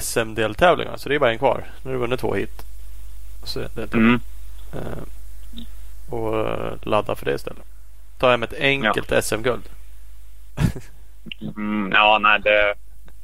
SM-deltävlingar. 0.00 0.96
Så 0.96 1.08
det 1.08 1.14
är 1.14 1.18
bara 1.18 1.30
en 1.32 1.38
kvar. 1.38 1.64
Nu 1.82 1.88
har 1.90 1.92
du 1.92 1.98
vunnit 1.98 2.20
två 2.20 2.34
hit. 2.34 2.62
Så 3.44 3.58
det 3.74 3.94
Mm. 3.94 4.20
eh, 4.72 5.02
och 6.14 6.46
ladda 6.86 7.14
för 7.14 7.24
det 7.24 7.34
istället. 7.34 7.62
Ta 8.18 8.30
hem 8.30 8.42
ett 8.42 8.54
enkelt 8.60 9.24
SM-guld. 9.24 9.62
Mm, 11.56 11.92
ja, 11.92 12.18
nej, 12.18 12.40
det 12.40 12.74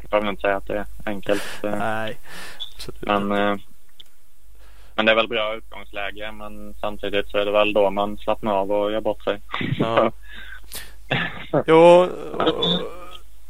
jag 0.01 0.11
får 0.11 0.21
väl 0.21 0.29
inte 0.29 0.41
säga 0.41 0.57
att 0.57 0.67
det 0.67 0.79
är 0.79 0.87
enkelt. 1.05 1.65
eh, 1.65 1.79
Nej. 1.79 2.19
absolut 2.75 3.03
Men, 3.03 3.33
eh, 3.33 3.57
men 4.95 5.07
det 5.07 5.13
är 5.13 5.17
väl 5.17 5.29
bra 5.29 5.55
utgångsläge. 5.55 6.33
Men 6.33 6.75
samtidigt 6.81 7.29
så 7.29 7.39
är 7.39 7.45
det 7.45 7.53
väl 7.53 7.73
då 7.73 7.91
man 7.91 8.19
slappnar 8.19 8.53
av 8.53 8.73
och 8.73 8.93
gör 8.93 9.01
bort 9.01 9.25
sig. 9.25 9.41
Ja. 9.79 10.13
Jo, 11.67 12.09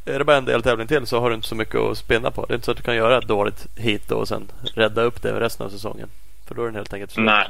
är 0.05 0.19
det 0.19 0.25
bara 0.25 0.37
en 0.37 0.45
deltävling 0.45 0.87
till 0.87 1.07
så 1.07 1.21
har 1.21 1.29
du 1.29 1.35
inte 1.35 1.49
så 1.49 1.55
mycket 1.55 1.81
att 1.81 1.99
spinna 1.99 2.31
på. 2.31 2.47
Det 2.47 2.53
är 2.53 2.55
inte 2.55 2.65
så 2.65 2.71
att 2.71 2.77
du 2.77 2.83
kan 2.83 2.97
göra 2.97 3.19
ett 3.19 3.29
dåligt 3.29 3.67
hit 3.77 4.11
och 4.11 4.29
sen 4.29 4.51
rädda 4.75 5.03
upp 5.03 5.23
det 5.23 5.41
resten 5.41 5.67
av 5.67 5.71
säsongen. 5.71 6.09
För 6.47 6.55
då 6.55 6.63
är 6.63 6.67
den 6.67 6.75
helt 6.75 6.93
enkelt 6.93 7.11
slut. 7.11 7.27
Nej. 7.27 7.49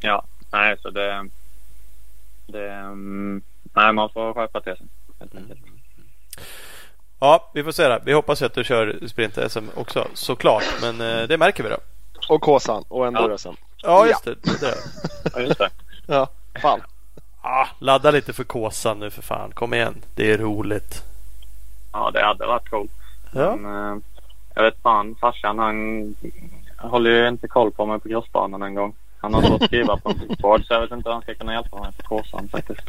Ja, 0.00 0.24
nej 0.52 0.76
så 0.82 0.90
det... 0.90 1.28
det 2.46 2.70
mm, 2.70 3.42
nej, 3.74 3.92
man 3.92 4.10
får 4.10 4.34
skärpa 4.34 4.60
till 4.60 4.76
sig. 4.76 4.86
Helt 5.32 5.50
enkelt. 5.50 5.60
Ja, 7.20 7.50
vi 7.54 7.64
får 7.64 7.72
se 7.72 7.88
det. 7.88 8.02
Vi 8.04 8.12
hoppas 8.12 8.42
att 8.42 8.54
du 8.54 8.64
kör 8.64 8.98
sprint-SM 9.06 9.68
också 9.74 10.06
såklart. 10.14 10.64
Men 10.80 11.00
eh, 11.00 11.28
det 11.28 11.38
märker 11.38 11.62
vi 11.62 11.68
då. 11.68 11.76
Och 12.28 12.40
Kåsan 12.40 12.84
och 12.88 13.06
Endurosen. 13.06 13.56
Ja, 13.82 14.06
just 14.06 14.24
det. 14.24 14.34
det, 14.42 14.60
det. 14.60 14.74
Ja, 15.34 15.40
just 15.40 15.58
det. 15.58 15.70
Ja, 16.06 16.28
fan. 16.62 16.80
Ah, 17.40 17.66
ladda 17.78 18.10
lite 18.10 18.32
för 18.32 18.44
Kåsan 18.44 18.98
nu 18.98 19.10
för 19.10 19.22
fan. 19.22 19.50
Kom 19.50 19.74
igen. 19.74 19.94
Det 20.14 20.32
är 20.32 20.38
roligt. 20.38 21.02
Ja, 21.92 22.10
det 22.10 22.24
hade 22.24 22.46
varit 22.46 22.70
coolt. 22.70 22.90
Ja. 23.32 23.56
Men, 23.56 23.92
eh, 23.92 24.02
jag 24.54 24.62
vet 24.62 24.82
fan, 24.82 25.16
farsan 25.20 25.58
han 25.58 26.16
håller 26.76 27.10
ju 27.10 27.28
inte 27.28 27.48
koll 27.48 27.70
på 27.70 27.86
mig 27.86 28.00
på 28.00 28.08
crossbanan 28.08 28.62
en 28.62 28.74
gång. 28.74 28.94
Han 29.18 29.34
har 29.34 29.54
att 29.54 29.64
skriva 29.64 29.96
på 29.96 30.10
en 30.10 30.36
board 30.38 30.66
så 30.66 30.74
jag 30.74 30.80
vet 30.80 30.90
inte 30.90 31.08
hur 31.08 31.14
han 31.14 31.22
ska 31.22 31.34
kunna 31.34 31.52
hjälpa 31.52 31.80
mig 31.80 31.92
på 31.92 32.02
Kåsan 32.02 32.48
faktiskt. 32.48 32.80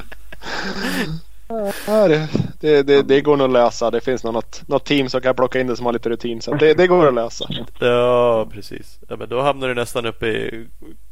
Ja, 1.47 2.07
det, 2.07 2.29
det, 2.59 2.83
det, 2.83 3.01
det 3.01 3.21
går 3.21 3.37
nog 3.37 3.45
att 3.45 3.53
lösa. 3.53 3.91
Det 3.91 4.01
finns 4.01 4.23
nog 4.23 4.33
något, 4.33 4.67
något 4.67 4.85
team 4.85 5.09
som 5.09 5.21
kan 5.21 5.35
plocka 5.35 5.59
in 5.59 5.67
det 5.67 5.75
som 5.75 5.85
har 5.85 5.93
lite 5.93 6.09
rutin. 6.09 6.41
Så 6.41 6.53
det, 6.53 6.73
det 6.73 6.87
går 6.87 7.07
att 7.07 7.13
lösa. 7.13 7.47
Ja, 7.79 8.47
precis. 8.51 8.99
Ja, 9.09 9.15
men 9.15 9.29
då 9.29 9.41
hamnar 9.41 9.67
du 9.67 9.73
nästan 9.73 10.05
uppe 10.05 10.27
i 10.27 10.67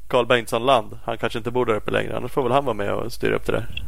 Carl 0.08 0.26
Bengtsson-land. 0.26 1.00
Han 1.04 1.18
kanske 1.18 1.40
inte 1.40 1.52
bor 1.52 1.66
där 1.66 1.76
uppe 1.76 1.92
längre. 1.92 2.18
Annars 2.18 2.32
får 2.32 2.44
väl 2.44 2.52
han 2.52 2.66
vara 2.66 2.74
med 2.74 2.94
och 2.94 3.14
styra 3.14 3.36
upp 3.36 3.46
det 3.46 3.52
där. 3.52 3.84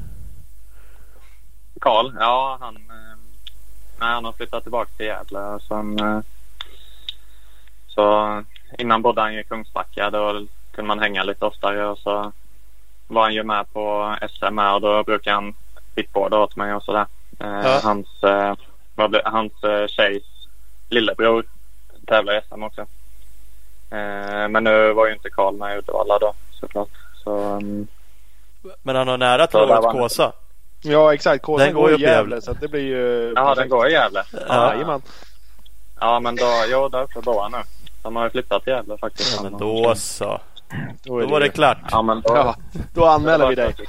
Karl, 1.81 2.11
ja 2.19 2.57
han, 2.61 2.75
eh, 2.75 3.17
nej, 3.99 4.09
han 4.09 4.25
har 4.25 4.31
flyttat 4.31 4.63
tillbaka 4.63 4.91
till 4.97 5.05
Gävle. 5.05 5.59
Sen, 5.67 5.99
eh, 5.99 6.19
så 7.87 8.43
innan 8.77 9.01
bodde 9.01 9.21
han 9.21 9.33
i 9.33 9.43
Kungsbacka. 9.43 10.09
Då 10.09 10.45
kunde 10.71 10.87
man 10.87 10.99
hänga 10.99 11.23
lite 11.23 11.45
oftare 11.45 11.87
och 11.87 11.97
så 11.97 12.31
var 13.07 13.21
han 13.21 13.33
ju 13.33 13.43
med 13.43 13.73
på 13.73 14.15
SM 14.31 14.59
och 14.59 14.81
då 14.81 15.03
brukar 15.03 15.33
han 15.33 15.53
fittboarda 15.95 16.37
åt 16.37 16.55
mig 16.55 16.73
och 16.73 16.83
sådär. 16.83 17.05
Eh, 17.39 17.47
Ja. 17.63 17.79
Hans, 17.83 18.23
eh, 18.23 18.53
vad 18.95 19.09
blev, 19.09 19.21
hans 19.25 19.63
eh, 19.63 19.87
tjejs 19.87 20.23
lillebror 20.89 21.45
tävlar 22.07 22.37
i 22.37 22.41
SM 22.49 22.63
också. 22.63 22.81
Eh, 23.91 24.47
men 24.49 24.63
nu 24.63 24.93
var 24.93 25.07
ju 25.07 25.13
inte 25.13 25.29
Karl 25.29 25.55
med 25.55 25.75
i 25.75 25.77
Uddevalla 25.77 26.19
då 26.19 26.33
såklart. 26.51 26.89
Så, 27.23 27.37
mm, 27.37 27.87
Men 28.83 28.95
han 28.95 29.07
har 29.07 29.17
nära 29.17 29.47
till 29.47 29.59
Ja, 29.59 29.81
han. 29.83 29.93
Kåsa. 29.93 30.31
Ja 30.81 31.13
exakt. 31.13 31.43
Kåsan 31.43 31.65
Den 31.65 31.75
går 31.75 31.81
går 31.81 31.89
ju 31.91 31.97
i 31.97 32.01
Gävle. 32.01 32.15
Gävle 32.15 32.41
så 32.41 32.51
att 32.51 32.61
det 32.61 32.67
blir 32.67 32.81
ju... 32.81 33.33
ja, 33.35 33.55
den 33.55 33.69
går 33.69 33.87
i 33.87 33.91
Gävle. 33.91 34.23
Ja. 34.47 34.73
Jajamän. 34.73 35.01
Ja, 35.99 36.19
men 36.19 36.35
då, 36.35 36.45
jo, 36.67 36.89
där 36.89 37.01
uppe 37.03 37.21
bor 37.21 37.41
han 37.41 37.51
nu. 37.51 37.57
De 38.03 38.15
har 38.15 38.23
ju 38.23 38.29
flyttat 38.29 38.63
till 38.63 38.73
Gävle 38.73 38.97
faktiskt. 38.97 39.35
Ja, 39.37 39.43
men 39.49 39.57
då 39.59 39.95
så. 39.95 40.41
Då, 41.03 41.19
Då 41.21 41.27
var 41.27 41.39
det 41.39 41.49
klart. 41.49 41.77
Ja, 41.91 42.01
men 42.01 42.21
då, 42.21 42.35
Ja, 42.35 42.55
då 42.93 43.05
anmäler 43.05 43.47
vi 43.47 43.55
dig. 43.55 43.75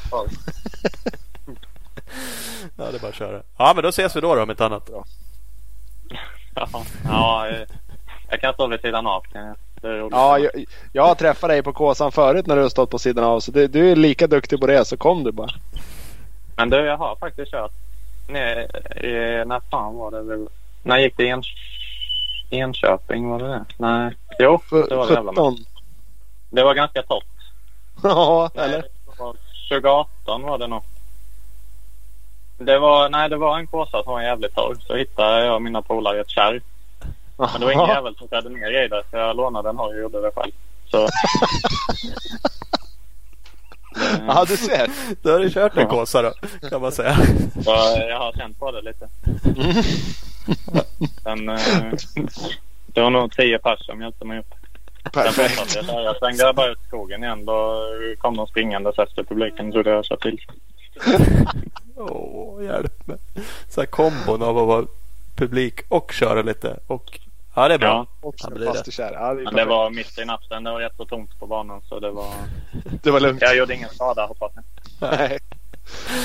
Ja, 2.76 2.84
det 2.90 2.97
är 2.97 3.01
bara 3.01 3.09
att 3.09 3.14
köra. 3.14 3.43
Ja, 3.59 3.72
men 3.74 3.82
då 3.82 3.88
ses 3.88 4.16
vi 4.16 4.20
då, 4.20 4.34
då 4.34 4.43
om 4.43 4.51
inte 4.51 4.66
annat. 4.66 4.90
Ja, 4.93 5.05
ja, 7.05 7.48
eh, 7.48 7.66
jag 8.30 8.40
kan 8.40 8.55
stå 8.55 8.66
vid 8.66 8.80
sidan 8.80 9.06
av. 9.06 9.24
Det. 9.32 9.55
Ja, 10.10 10.38
jag, 10.38 10.64
jag 10.93 11.06
har 11.06 11.14
träffat 11.14 11.51
dig 11.51 11.62
på 11.62 11.72
Kåsan 11.72 12.12
förut 12.12 12.47
när 12.47 12.56
du 12.56 12.62
har 12.62 12.68
stått 12.68 12.90
på 12.90 12.98
sidan 12.98 13.24
av. 13.24 13.40
Så 13.40 13.51
du, 13.51 13.66
du 13.66 13.90
är 13.90 13.97
lika 13.97 14.26
duktig 14.26 14.60
på 14.60 14.66
det 14.66 14.84
så 14.84 14.97
kom 14.97 15.24
du 15.24 15.32
bara. 15.32 15.51
Men 16.56 16.70
du, 16.70 16.76
jag 16.76 16.97
har 16.97 17.16
faktiskt 17.16 17.51
kört 17.51 17.72
ner 18.28 18.59
i, 19.05 19.44
när 19.47 19.60
fan 19.70 19.94
var 19.97 20.10
det 20.10 20.22
väl? 20.22 20.48
När 20.82 20.98
gick 20.98 21.16
det 21.16 21.28
en, 21.28 21.43
Enköping? 22.51 23.28
Var 23.28 23.38
det 23.38 23.48
det? 23.48 23.64
Nej, 23.78 24.16
jo, 24.38 24.60
det 24.70 24.97
var 24.97 25.06
det 25.06 25.14
jävla 25.14 25.32
med. 25.32 25.44
17. 25.44 25.56
Det 26.51 26.64
var 26.64 26.74
ganska 26.74 27.02
torrt. 27.02 27.24
Ja, 28.02 28.51
Nej, 28.55 28.64
eller? 28.64 28.82
det 28.82 29.18
var 29.18 29.36
2018 29.68 30.43
var 30.43 30.59
det 30.59 30.66
nog. 30.66 30.82
Det 32.58 32.78
var, 32.78 33.08
nej, 33.08 33.28
det 33.28 33.36
var 33.36 33.58
en 33.58 33.66
kåsa 33.66 34.02
som 34.02 34.12
var 34.12 34.22
jävligt 34.22 34.54
torr. 34.54 34.76
Så 34.86 34.96
hittade 34.96 35.44
jag 35.44 35.54
och 35.54 35.62
mina 35.62 35.82
polare 35.82 36.20
ett 36.20 36.30
kärr. 36.30 36.60
Men 37.36 37.48
det 37.60 37.64
var 37.66 37.72
ingen 37.72 37.88
jävel 37.88 38.16
som 38.16 38.28
körde 38.28 38.48
ner 38.48 38.84
i 38.84 38.88
det. 38.88 39.02
Så 39.10 39.16
jag 39.16 39.36
lånade 39.36 39.68
en 39.68 39.78
och 39.78 39.96
gjorde 39.96 40.20
det 40.20 40.30
själv. 40.34 40.52
Så, 40.90 41.08
Ja, 44.28 44.44
du 44.48 44.56
ser. 44.56 44.90
Då 45.22 45.30
har 45.32 45.38
du 45.38 45.50
kört 45.50 45.76
en 45.76 45.86
Kåsa 45.86 46.22
då, 46.22 46.32
kan 46.68 46.80
man 46.80 46.92
säga. 46.92 47.16
så 47.64 47.70
jag 48.08 48.18
har 48.18 48.32
känt 48.32 48.58
på 48.58 48.70
det 48.70 48.82
lite. 48.82 49.08
Sen, 51.22 51.48
eh, 51.48 51.58
det 52.86 53.00
var 53.00 53.10
nog 53.10 53.32
tio 53.32 53.58
pers 53.58 53.86
som 53.86 54.02
hjälpte 54.02 54.24
mig 54.24 54.38
upp. 54.38 54.54
Sen 55.02 55.12
Perfekt. 55.12 55.54
fortsatte 55.54 55.92
jag. 55.92 56.04
Jag 56.04 56.16
svängde 56.16 56.52
bara 56.52 56.70
ut 56.70 56.78
skogen 56.86 57.24
igen. 57.24 57.44
Då 57.44 57.82
kom 58.18 58.36
de 58.36 58.46
springandes 58.46 58.98
efter 58.98 59.22
publiken. 59.24 59.72
Så 59.72 59.82
det 59.82 60.04
sa 60.04 60.16
till. 60.16 60.40
Åh, 61.97 62.64
hjälp 62.64 63.06
mig. 63.06 63.18
Så 63.68 63.81
här 63.81 63.86
kombon 63.86 64.43
av 64.43 64.59
att 64.59 64.66
vara 64.66 64.86
publik 65.36 65.81
och 65.89 66.12
köra 66.12 66.43
lite. 66.43 66.78
Och 66.86 67.20
ja, 67.55 67.68
det 67.68 67.74
är 67.74 67.78
bra. 67.78 67.89
Ja, 67.89 68.06
Och 68.28 68.35
Ja, 68.39 68.48
det 68.48 68.55
blir 68.55 68.66
fast 68.66 68.85
det. 68.85 68.89
i 68.89 68.93
kärr. 68.93 69.12
Ja, 69.12 69.35
det, 69.35 69.43
men 69.43 69.55
det 69.55 69.64
var 69.64 69.90
mitt 69.90 70.18
i 70.18 70.24
natten. 70.24 70.64
Det 70.64 70.70
var 70.70 70.81
rätt 70.81 70.97
så 70.97 71.05
tomt 71.05 71.39
på 71.39 71.47
banan. 71.47 71.82
Så 71.89 72.01
det 72.01 72.10
var... 72.10 72.32
det 73.02 73.10
var 73.10 73.20
lugnt. 73.20 73.43
Jag 73.43 73.56
gjorde 73.56 73.74
ingen 73.74 73.89
skada 73.89 74.27
hoppas 74.27 74.52
jag. 74.55 74.64
Nej. 75.10 75.39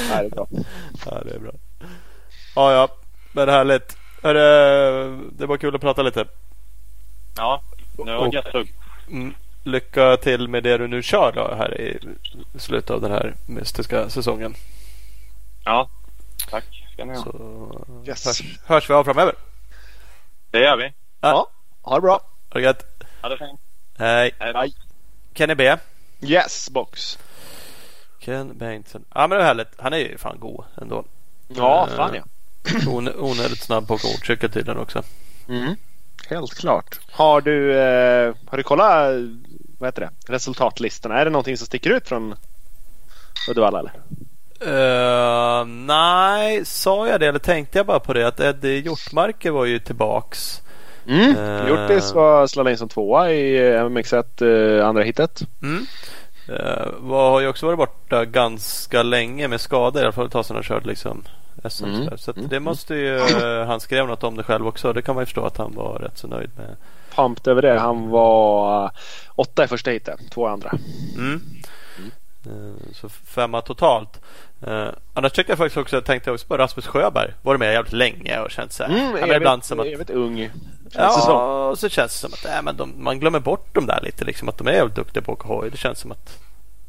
Nej, 0.10 0.18
det 0.20 0.26
är 0.26 0.30
bra. 0.30 0.48
Ja, 1.06 1.22
det 1.26 1.36
är 1.36 1.40
bra. 1.40 1.52
Ja, 2.56 2.72
ja. 2.74 2.88
Men 3.34 3.50
härligt. 3.50 3.98
Hörru, 4.24 5.20
det 5.38 5.46
var 5.46 5.58
kul 5.58 5.76
att 5.76 5.82
prata 5.82 6.02
lite. 6.02 6.26
Ja, 7.38 7.62
det 7.98 8.04
var 8.04 8.28
Och- 8.28 8.34
gött. 8.34 8.56
Mm, 9.10 9.34
lycka 9.64 10.18
till 10.18 10.48
med 10.48 10.64
det 10.64 10.78
du 10.78 10.88
nu 10.88 11.02
kör 11.04 11.32
då 11.36 11.56
här 11.56 11.82
i 11.82 12.00
slutet 12.60 12.90
av 12.90 13.02
den 13.02 13.12
här 13.12 13.34
mystiska 13.48 14.10
säsongen. 14.10 14.54
Ja, 15.64 15.90
tack 16.50 16.64
ska 16.94 17.06
ni 17.06 17.14
ha. 17.16 17.24
Så 17.24 17.86
Yes. 18.08 18.26
hörs, 18.26 18.60
hörs 18.66 18.90
vi 18.90 18.94
av 18.94 19.04
framöver. 19.04 19.36
Det 20.52 20.60
gör 20.60 20.78
vi. 20.78 20.94
Ja, 21.22 21.48
ha 21.82 21.96
det 21.96 22.02
bra. 22.02 22.12
Ha 22.50 22.60
det 22.60 22.62
gött. 22.62 22.84
Ha 23.22 23.30
det 23.30 23.38
fint. 23.38 23.60
Hej. 23.98 24.32
Hej. 24.40 24.74
Kenny 25.34 25.56
B. 25.56 25.76
Yes, 26.22 26.70
box. 26.70 27.20
Ken 28.20 28.58
Bengtsson. 28.58 29.06
Ja 29.16 29.22
men 29.22 29.30
det 29.30 29.38
var 29.38 29.44
härligt. 29.44 29.68
Han 29.78 29.94
är 29.94 29.98
ju 29.98 30.18
fan 30.18 30.40
god 30.40 30.66
ändå. 30.82 31.06
Ja, 31.48 31.88
Eh, 31.90 31.96
fan 31.96 32.14
ja. 32.16 32.24
On- 32.88 33.16
onödigt 33.20 33.64
snabb 33.64 33.88
på 33.88 33.94
motorcykel 33.94 34.52
tydligen 34.52 34.80
också. 34.82 35.04
Mm. 35.50 35.76
Helt 36.30 36.54
klart. 36.54 37.00
Har 37.12 37.42
du, 37.42 37.80
eh, 37.80 38.36
har 38.48 38.58
du 38.58 38.64
kollat 38.64 39.14
vad 39.80 39.88
heter 39.88 40.02
det? 40.02 40.34
resultatlistorna? 40.34 41.20
Är 41.20 41.26
det 41.26 41.32
någonting 41.32 41.58
som 41.58 41.66
sticker 41.68 41.90
ut 41.90 42.08
från 42.08 42.36
Uddevalla 43.50 43.80
eller? 43.80 43.94
Uh, 44.68 45.66
nej, 45.66 46.66
sa 46.66 47.08
jag 47.08 47.20
det 47.20 47.28
eller 47.28 47.40
tänkte 47.40 47.80
jag 47.80 47.86
bara 47.86 48.00
på 48.00 48.14
det 48.14 48.28
att 48.28 48.40
Eddie 48.40 48.80
Hjortmarker 48.80 49.52
var 49.52 49.66
ju 49.66 49.80
tillbaks. 49.80 50.62
Mm. 51.08 51.36
Eh. 51.38 51.68
Hjortis 51.68 52.14
var 52.14 52.48
slalade 52.48 52.72
in 52.72 52.78
som 52.78 52.90
tvåa 52.90 53.32
i 53.32 53.58
eh, 53.74 53.82
MX1 53.86 54.78
eh, 54.80 54.88
andra 54.88 55.04
hitet. 55.04 55.42
Mm. 55.64 55.86
Uh, 56.50 56.88
var, 57.00 57.30
har 57.32 57.40
ju 57.40 57.48
också 57.48 57.66
varit 57.66 57.78
borta 57.78 58.26
ganska 58.26 59.04
länge 59.04 59.48
med 59.48 59.62
skador. 59.62 60.02
I 60.02 60.06
alla 60.06 60.12
fall 60.12 60.26
ett 60.26 60.32
tag 60.32 60.46
sedan 60.46 60.56
han 60.56 60.64
körde 60.64 60.88
liksom 60.88 61.24
SM. 61.70 61.86
Mm. 61.86 62.18
Så 62.18 62.32
Mm. 62.32 62.48
det 62.50 62.60
måste 62.60 62.96
ju, 62.96 63.18
eh, 63.18 63.66
han 63.68 63.80
skrev 63.80 64.08
något 64.08 64.24
om 64.24 64.38
det 64.38 64.44
själv 64.44 64.68
också. 64.68 64.94
Det 64.94 65.02
kan 65.02 65.16
man 65.16 65.22
ju 65.22 65.26
förstå 65.26 65.46
att 65.46 65.58
han 65.58 65.74
var 65.76 66.00
rätt 66.00 66.18
så 66.18 66.28
nöjd 66.28 66.50
med. 66.58 66.76
Pumped 67.16 67.52
över 67.52 67.62
det. 67.62 67.80
Han 67.80 68.10
var 68.10 68.92
åtta 69.36 69.64
i 69.64 69.68
första 69.68 69.92
hitet, 69.92 70.20
två 70.32 70.48
i 70.48 70.52
andra. 70.52 70.72
Mm. 71.18 71.42
Eh, 72.46 72.94
Så 72.94 73.10
femma 73.10 73.62
totalt. 73.62 74.22
Uh, 74.68 74.90
annars 75.14 75.32
tyckte 75.32 75.52
jag 75.52 75.58
faktiskt 75.58 75.78
också, 75.78 76.02
tänkte 76.02 76.30
jag 76.30 76.34
också 76.34 76.48
på 76.48 76.58
Rasmus 76.58 76.88
Sjöberg. 76.88 77.34
Varit 77.42 77.60
med 77.60 77.74
jävligt 77.74 77.94
länge 77.94 78.40
och 78.40 78.52
känt 78.52 78.74
så 78.74 78.84
här. 78.84 78.90
Mm, 78.90 79.12
ja, 79.12 79.18
evigt, 79.18 79.36
ibland 79.36 79.64
som 79.64 79.80
att, 79.80 79.86
evigt 79.86 80.10
ung. 80.10 80.38
Känns 80.94 81.16
det 81.16 81.22
som. 81.22 81.32
ja, 81.32 81.68
och 81.68 81.80
så 81.80 81.90
känns 81.90 82.12
det 82.12 82.18
som 82.18 82.34
att 82.34 82.46
äh, 82.46 82.62
men 82.64 82.78
de, 82.78 82.94
man 82.98 83.20
glömmer 83.20 83.40
bort 83.40 83.76
dem 83.76 83.86
där 83.86 84.00
lite. 84.04 84.26
Liksom, 84.26 84.50
att 84.50 84.58
de 84.58 84.68
är 84.68 84.72
jävligt 84.72 84.96
duktiga 84.96 85.24
på 85.24 85.32
att 85.32 85.40
åka 85.40 85.48
hoj. 85.48 85.70
Det 85.70 85.78
känns 85.78 86.00
som 86.00 86.12
att 86.12 86.40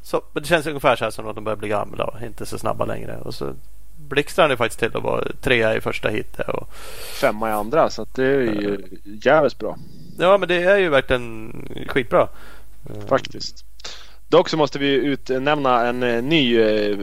så, 0.01 0.21
det 0.33 0.45
känns 0.45 0.67
ungefär 0.67 0.95
så 0.95 1.03
här 1.03 1.11
som 1.11 1.27
att 1.27 1.35
de 1.35 1.43
börjar 1.43 1.57
bli 1.57 1.67
gamla 1.67 2.05
och 2.05 2.21
inte 2.21 2.45
så 2.45 2.57
snabba 2.57 2.85
längre. 2.85 3.17
Och 3.17 3.33
så 3.33 3.53
blixtrar 3.97 4.47
han 4.47 4.57
faktiskt 4.57 4.79
till 4.79 4.97
att 4.97 5.03
vara 5.03 5.25
trea 5.41 5.75
i 5.75 5.81
första 5.81 6.09
hitet. 6.09 6.49
Och, 6.49 6.73
Femma 7.21 7.49
i 7.49 7.51
andra 7.51 7.89
så 7.89 8.05
det 8.15 8.25
är 8.25 8.41
ju 8.41 8.81
jävligt 9.03 9.59
bra. 9.59 9.77
ja 10.19 10.37
men 10.37 10.47
det 10.47 10.63
är 10.63 10.77
ju 10.77 10.89
verkligen 10.89 11.51
skitbra. 11.87 12.27
Eh, 12.89 13.07
Faktiskt. 13.07 13.65
Dock 14.33 14.49
så 14.49 14.57
måste 14.57 14.79
vi 14.79 14.87
utnämna 14.87 15.87
en 15.87 16.03
eh, 16.03 16.23
ny 16.23 16.59
eh, 16.59 16.97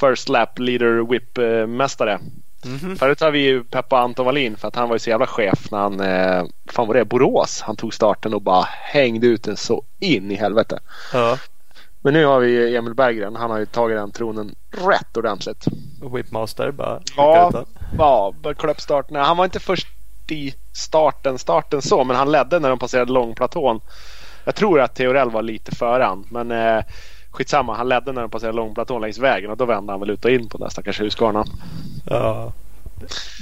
First 0.00 0.28
Lap 0.28 0.58
Leader 0.58 1.10
Whip 1.10 1.38
eh, 1.38 1.66
mästare. 1.66 2.18
mhm. 2.64 2.96
Förut 2.96 3.20
har 3.20 3.30
vi 3.30 3.38
ju 3.38 3.64
peppat 3.64 4.04
Anton 4.04 4.26
Wallin 4.26 4.56
för 4.56 4.68
att 4.68 4.76
han 4.76 4.88
var 4.88 4.94
ju 4.96 4.98
så 4.98 5.10
jävla 5.10 5.26
chef 5.26 5.70
när 5.70 5.78
han, 5.78 6.00
eh, 6.00 6.44
fan 6.72 6.86
var 6.86 6.94
det, 6.94 7.04
Borås. 7.04 7.60
Han 7.62 7.76
tog 7.76 7.94
starten 7.94 8.34
och 8.34 8.42
bara 8.42 8.64
hängde 8.70 9.26
ut 9.26 9.42
den 9.42 9.56
så 9.56 9.84
in 10.00 10.30
i 10.30 10.34
helvete. 10.34 10.78
Ja, 11.12 11.38
Men 12.00 12.14
nu 12.14 12.24
har 12.24 12.40
vi 12.40 12.76
Emil 12.76 12.94
Berggren. 12.94 13.36
Han 13.36 13.50
har 13.50 13.58
ju 13.58 13.66
tagit 13.66 13.96
den 13.96 14.10
tronen 14.10 14.54
rätt 14.70 15.16
ordentligt. 15.16 15.64
Whipmaster 16.14 16.70
bara. 16.70 17.00
Ja. 17.16 17.64
Ja, 17.98 18.34
klubbstarten. 18.58 19.16
Han 19.16 19.36
var 19.36 19.44
inte 19.44 19.60
först 19.60 19.86
i 20.28 20.54
starten, 20.72 21.38
starten 21.38 21.82
så, 21.82 22.04
men 22.04 22.16
han 22.16 22.32
ledde 22.32 22.58
när 22.58 22.68
de 22.68 22.78
passerade 22.78 23.12
långplatån. 23.12 23.80
Jag 24.44 24.54
tror 24.54 24.80
att 24.80 24.94
Theorell 24.94 25.30
var 25.30 25.42
lite 25.42 25.74
före 25.74 26.02
han, 26.02 26.26
men 26.28 26.50
eh, 26.50 26.84
skitsamma. 27.30 27.76
Han 27.76 27.88
ledde 27.88 28.12
när 28.12 28.20
de 28.20 28.30
passerade 28.30 28.56
långplatån 28.56 29.00
längs 29.00 29.18
vägen 29.18 29.50
och 29.50 29.56
då 29.56 29.64
vände 29.64 29.92
han 29.92 30.00
väl 30.00 30.10
ut 30.10 30.24
och 30.24 30.30
in 30.30 30.48
på 30.48 30.58
den 30.58 30.64
där 30.64 30.70
stackars 30.70 31.00
Husqvarna. 31.00 31.44
Ja. 32.06 32.52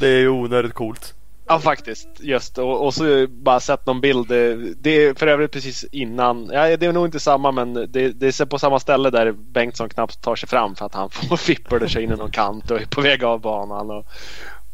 Det 0.01 0.07
är 0.07 0.19
ju 0.19 0.29
onödigt 0.29 0.75
coolt. 0.75 1.15
Ja 1.51 1.59
faktiskt. 1.59 2.09
Just 2.21 2.59
och, 2.59 2.87
och 2.87 2.95
så 2.95 3.27
bara 3.29 3.61
sett 3.61 3.87
någon 3.87 4.01
bild. 4.01 4.29
Det 4.29 4.91
är 4.91 5.15
för 5.15 5.27
övrigt 5.27 5.53
precis 5.53 5.85
innan. 5.85 6.51
Ja, 6.53 6.77
det 6.77 6.87
är 6.87 6.93
nog 6.93 7.07
inte 7.07 7.21
samma 7.21 7.53
men 7.53 7.75
det, 7.75 8.13
det 8.13 8.41
är 8.41 8.47
på 8.47 8.59
samma 8.59 8.81
ställe 8.81 9.11
där 9.11 9.33
Bengtsson 9.33 9.89
knappt 9.89 10.23
tar 10.23 10.37
sig 10.37 10.49
fram 10.49 10.75
för 10.75 10.87
att 10.87 10.95
han 10.95 11.11
får 11.29 11.37
fippla 11.37 11.89
sig 11.89 12.03
in 12.03 12.13
i 12.13 12.17
någon 12.17 12.31
kant 12.31 12.71
och 12.71 12.81
är 12.81 12.87
på 12.87 13.01
väg 13.01 13.25
av 13.25 13.41
banan. 13.41 13.91
Och, 13.91 14.07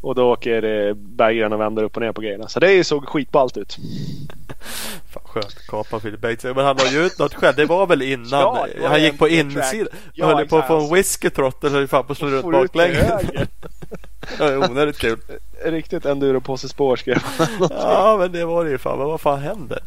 och 0.07 0.15
då 0.15 0.31
åker 0.31 0.93
Berggren 0.93 1.53
och 1.53 1.61
vänder 1.61 1.83
upp 1.83 1.95
och 1.95 2.01
ner 2.01 2.11
på 2.11 2.21
grejerna. 2.21 2.47
Så 2.47 2.59
det 2.59 2.83
såg 2.83 3.07
skitballt 3.07 3.57
ut. 3.57 3.77
Fan 5.13 5.23
skönt 5.25 5.67
kapa 5.67 5.99
Filip 5.99 6.21
Bengtsson. 6.21 6.55
Men 6.55 6.65
han 6.65 6.77
la 6.77 6.91
ju 6.91 7.05
ut 7.05 7.19
något 7.19 7.33
själv. 7.33 7.55
Det 7.55 7.65
var 7.65 7.87
väl 7.87 8.01
innan 8.01 8.39
ja, 8.39 8.67
var 8.81 8.89
han 8.89 9.03
gick 9.03 9.19
på 9.19 9.27
insidan. 9.27 9.87
Ja, 10.13 10.25
höll 10.25 10.47
på 10.47 10.57
att 10.57 10.67
få 10.67 10.79
en 10.79 10.93
whiskytrott 10.93 11.63
eller 11.63 11.77
höll 11.77 11.87
fan 11.87 12.05
på 12.05 12.11
att 12.11 12.17
slå 12.17 12.27
runt 12.27 12.51
baklänges. 12.51 13.23
onödigt 14.69 14.97
kul. 14.97 15.17
Riktigt 15.71 16.05
enduro-påsespår 16.05 16.95
skrev 16.95 17.17
han. 17.17 17.47
ja 17.69 18.17
men 18.19 18.31
det 18.31 18.45
var 18.45 18.65
det 18.65 18.71
ju 18.71 18.77
fan. 18.77 18.97
Men 18.97 19.07
vad 19.07 19.21
fan 19.21 19.39
händer? 19.39 19.79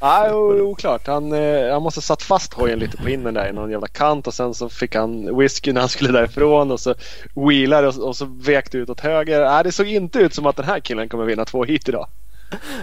Nej 0.00 0.32
oklart. 0.32 1.06
Han, 1.06 1.32
eh, 1.32 1.72
han 1.72 1.82
måste 1.82 1.98
ha 1.98 2.02
satt 2.02 2.22
fast 2.22 2.54
hojen 2.54 2.78
lite 2.78 2.96
på 2.96 3.08
innen 3.08 3.34
där 3.34 3.48
i 3.48 3.52
någon 3.52 3.70
jävla 3.70 3.88
kant 3.88 4.26
och 4.26 4.34
sen 4.34 4.54
så 4.54 4.68
fick 4.68 4.94
han 4.94 5.38
whisky 5.38 5.72
när 5.72 5.80
han 5.80 5.88
skulle 5.88 6.12
därifrån 6.12 6.70
och 6.70 6.80
så 6.80 6.94
wheelade 7.34 7.88
och, 7.88 7.98
och 7.98 8.16
så 8.16 8.24
vekte 8.24 8.78
ut 8.78 8.90
åt 8.90 9.00
höger. 9.00 9.44
Nej 9.44 9.64
det 9.64 9.72
såg 9.72 9.86
inte 9.86 10.18
ut 10.18 10.34
som 10.34 10.46
att 10.46 10.56
den 10.56 10.66
här 10.66 10.80
killen 10.80 11.08
kommer 11.08 11.24
vinna 11.24 11.44
två 11.44 11.64
hit 11.64 11.88
idag. 11.88 12.08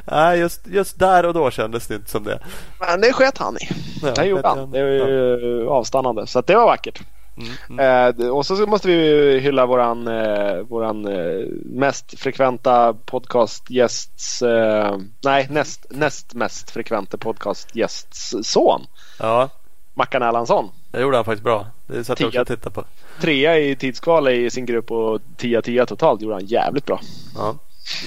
Nej, 0.05 0.39
just, 0.39 0.67
just 0.67 0.99
där 0.99 1.25
och 1.25 1.33
då 1.33 1.51
kändes 1.51 1.87
det 1.87 1.95
inte 1.95 2.09
som 2.09 2.23
det. 2.23 2.39
Men 2.79 3.01
det 3.01 3.13
sket 3.13 3.37
han 3.37 3.57
i. 3.57 3.69
Ja, 4.01 4.11
det 4.11 4.25
gjorde 4.25 4.47
han. 4.47 4.71
Det 4.71 4.83
var 4.83 4.89
ju 4.89 5.63
ja. 5.65 5.71
avstannande. 5.71 6.27
Så 6.27 6.41
det 6.41 6.55
var 6.55 6.65
vackert. 6.65 7.01
Mm, 7.37 7.49
mm. 7.69 8.19
Eh, 8.19 8.27
och 8.29 8.45
så 8.45 8.67
måste 8.67 8.87
vi 8.87 9.39
hylla 9.39 9.65
våran, 9.65 10.07
eh, 10.07 10.57
våran 10.57 11.07
eh, 11.07 11.47
mest 11.65 12.19
frekventa 12.19 12.93
podcastgästs, 12.93 14.41
eh, 14.41 14.97
nej 15.23 15.47
näst, 15.49 15.85
näst 15.89 16.33
mest 16.33 16.71
frekventa 16.71 17.17
podcastgästs 17.17 18.35
son. 18.43 18.81
Ja. 19.19 19.49
Mackan 19.93 20.21
Erlandsson. 20.21 20.69
Det 20.91 21.01
gjorde 21.01 21.17
han 21.17 21.25
faktiskt 21.25 21.43
bra. 21.43 21.67
Det 21.87 22.03
satt 22.03 22.19
jag 22.19 22.27
också 22.27 22.41
och 22.41 22.47
tittade 22.47 22.75
på. 22.75 22.83
Trea 23.21 23.59
i 23.59 23.75
tidskval 23.75 24.27
i 24.27 24.49
sin 24.49 24.65
grupp 24.65 24.91
och 24.91 25.21
10-10 25.37 25.85
totalt 25.85 26.21
gjorde 26.21 26.35
han 26.35 26.45
jävligt 26.45 26.85
bra. 26.85 26.99
Ja, 27.35 27.55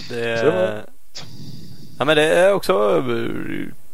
det... 0.09 0.84
Ja, 1.98 2.05
men 2.05 2.16
det 2.16 2.34
är 2.34 2.52
också 2.52 3.05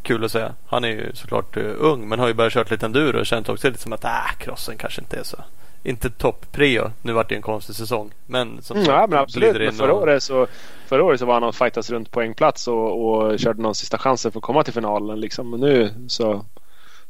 kul 0.04 0.24
att 0.24 0.32
säga. 0.32 0.54
Han 0.66 0.84
är 0.84 0.88
ju 0.88 1.10
såklart 1.14 1.56
uh, 1.56 1.74
ung 1.78 2.08
men 2.08 2.18
har 2.18 2.28
ju 2.28 2.34
börjat 2.34 2.52
köra 2.52 2.66
lite 2.70 2.86
enduro 2.86 3.18
och 3.18 3.26
känt 3.26 3.48
också 3.48 3.68
lite 3.68 3.80
som 3.80 3.92
att 3.92 4.04
äh, 4.04 4.38
crossen 4.38 4.78
kanske 4.78 5.00
inte 5.00 5.16
är 5.16 5.24
så 5.24 5.36
inte 5.84 6.10
topp 6.10 6.46
prio. 6.52 6.92
Nu 7.02 7.12
vart 7.12 7.28
det 7.28 7.34
en 7.34 7.42
konstig 7.42 7.76
säsong. 7.76 8.12
Men 8.26 8.62
som 8.62 8.76
mm, 8.76 8.90
ja, 8.90 9.06
men 9.06 9.18
absolut. 9.18 9.56
Men 9.56 9.72
förra, 9.72 9.92
och... 9.92 10.02
året 10.02 10.22
så, 10.22 10.46
förra 10.86 11.04
året 11.04 11.20
så 11.20 11.26
var 11.26 11.34
han 11.34 11.44
och 11.44 11.54
fightas 11.54 11.90
runt 11.90 12.10
poängplats 12.10 12.68
och, 12.68 13.04
och 13.04 13.38
körde 13.38 13.62
någon 13.62 13.74
sista 13.74 13.98
chansen 13.98 14.32
för 14.32 14.38
att 14.38 14.44
komma 14.44 14.64
till 14.64 14.72
finalen. 14.72 15.20
Liksom. 15.20 15.50
Men 15.50 15.60
nu 15.60 15.94
så 16.08 16.44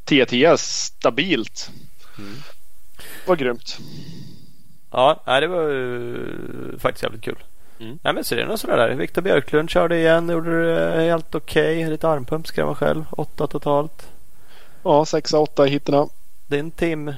10-10 0.05 0.55
stabilt. 0.57 1.71
Mm. 2.17 2.33
var 3.27 3.35
grymt. 3.35 3.77
Ja, 4.91 5.23
det 5.25 5.47
var 5.47 5.69
uh, 5.69 6.79
faktiskt 6.79 7.03
jävligt 7.03 7.23
kul. 7.23 7.37
Mm. 7.79 7.99
Nej 8.03 8.13
men 8.13 8.23
så 8.23 8.35
det 8.35 8.41
är 8.41 8.45
något 8.45 8.59
sådär 8.59 8.77
där. 8.77 8.89
Viktor 8.89 9.21
Björklund 9.21 9.69
körde 9.69 9.97
igen. 9.97 10.29
Gjorde 10.29 10.75
det 10.75 11.01
helt 11.01 11.35
okej. 11.35 11.77
Okay. 11.77 11.89
Lite 11.89 12.09
armpump 12.09 12.47
skrev 12.47 12.65
han 12.65 12.75
själv. 12.75 13.05
Åtta 13.11 13.47
totalt. 13.47 14.09
Ja, 14.83 15.05
sexa, 15.05 15.39
åtta 15.39 15.67
i 15.67 15.69
hittarna. 15.69 16.07
Din 16.47 16.71
team, 16.71 17.13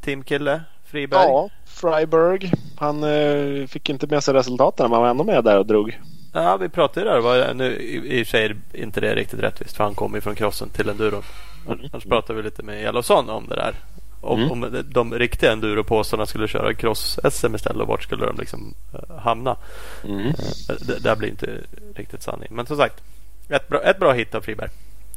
teamkille 0.00 0.60
Friberg. 0.84 1.22
Ja, 1.22 1.48
Freiberg. 1.66 2.52
Han 2.76 3.04
eh, 3.04 3.66
fick 3.66 3.88
inte 3.88 4.06
med 4.06 4.24
sig 4.24 4.34
resultaten 4.34 4.84
men 4.84 4.92
han 4.92 5.02
var 5.02 5.10
ändå 5.10 5.24
med 5.24 5.44
där 5.44 5.58
och 5.58 5.66
drog. 5.66 5.98
Ja, 6.32 6.56
vi 6.56 6.68
pratade 6.68 7.06
ju 7.06 7.12
där. 7.12 7.20
Var, 7.20 7.54
nu, 7.54 7.76
I 7.82 8.22
och 8.22 8.26
för 8.26 8.30
sig 8.30 8.44
är 8.44 8.56
inte 8.72 9.00
det 9.00 9.14
riktigt 9.14 9.40
rättvist 9.40 9.76
för 9.76 9.84
han 9.84 9.94
kom 9.94 10.14
ju 10.14 10.20
från 10.20 10.34
crossen 10.34 10.68
till 10.68 10.88
enduron. 10.88 11.22
Mm. 11.66 11.80
Annars 11.92 12.04
pratade 12.04 12.36
vi 12.36 12.42
lite 12.42 12.62
med 12.62 12.82
Jalosson 12.82 13.30
om 13.30 13.46
det 13.48 13.54
där. 13.54 13.74
Om, 14.20 14.40
mm. 14.40 14.50
om 14.50 14.84
de 14.90 15.14
riktiga 15.14 15.52
enduropåsarna 15.52 16.26
skulle 16.26 16.48
köra 16.48 16.74
cross-SM 16.74 17.54
istället, 17.54 17.88
vart 17.88 18.02
skulle 18.02 18.26
de 18.26 18.36
liksom 18.38 18.74
uh, 18.94 19.16
hamna? 19.18 19.56
Mm. 20.04 20.26
Uh, 20.26 20.34
det, 20.80 20.98
det 20.98 21.16
blir 21.16 21.28
inte 21.28 21.60
riktigt 21.94 22.22
sanning. 22.22 22.48
Men 22.50 22.66
som 22.66 22.76
sagt, 22.76 23.02
ett 23.48 23.68
bra, 23.68 23.82
ett 23.82 23.98
bra 23.98 24.12
hit 24.12 24.34
av 24.34 24.40
Friberg. 24.40 24.68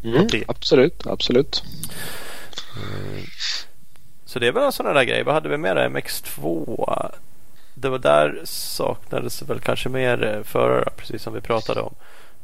Mm, 0.04 0.28
absolut, 0.48 1.08
absolut. 1.08 1.64
Uh, 2.78 3.24
så 4.26 4.40
det 4.40 4.48
är 4.48 4.52
väl 4.52 4.64
en 4.64 4.72
sån 4.72 4.86
där 4.86 5.04
grej. 5.04 5.24
Vad 5.24 5.34
hade 5.34 5.50
vi 5.50 5.58
mer? 5.58 5.76
MX2. 5.76 7.12
Det 7.74 7.90
var 7.90 8.00
där 8.00 8.42
saknades 8.44 9.42
väl 9.42 9.60
kanske 9.60 9.90
mer 9.90 10.42
förare, 10.46 10.90
precis 10.98 11.24
som 11.24 11.34
vi 11.34 11.42
pratade 11.42 11.82
om. 11.82 11.96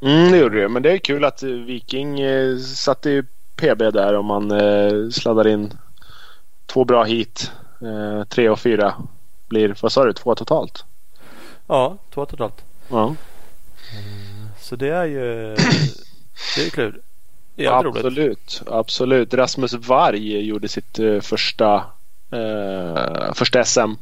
Mm, 0.01 0.31
det 0.31 0.37
gjorde 0.37 0.61
det. 0.61 0.69
Men 0.69 0.83
det 0.83 0.91
är 0.91 0.97
kul 0.97 1.25
att 1.25 1.43
Viking 1.43 2.19
satte 2.59 3.09
ju 3.09 3.23
PB 3.55 3.93
där 3.93 4.13
om 4.13 4.25
man 4.25 4.51
sladdar 5.11 5.47
in 5.47 5.73
två 6.69 6.85
bra 6.85 7.03
hit. 7.03 7.51
Eh, 7.81 8.23
tre 8.23 8.49
och 8.49 8.59
fyra 8.59 8.95
blir, 9.47 9.75
vad 9.81 9.91
sa 9.91 10.05
du, 10.05 10.13
två 10.13 10.35
totalt? 10.35 10.85
Ja, 11.67 11.97
två 12.13 12.25
totalt. 12.25 12.63
Ja. 12.89 13.05
Mm, 13.05 14.49
så 14.59 14.75
det 14.75 14.89
är 14.89 15.05
ju 15.05 15.55
det 16.55 16.65
är 16.65 16.69
kul. 16.69 17.01
Absolut, 17.67 18.61
absolut. 18.67 19.33
Rasmus 19.33 19.73
Varg 19.73 20.45
gjorde 20.45 20.67
sitt 20.67 20.99
uh, 20.99 21.21
första, 21.21 21.83
uh, 22.33 23.33
första 23.33 23.65
SM. 23.65 23.93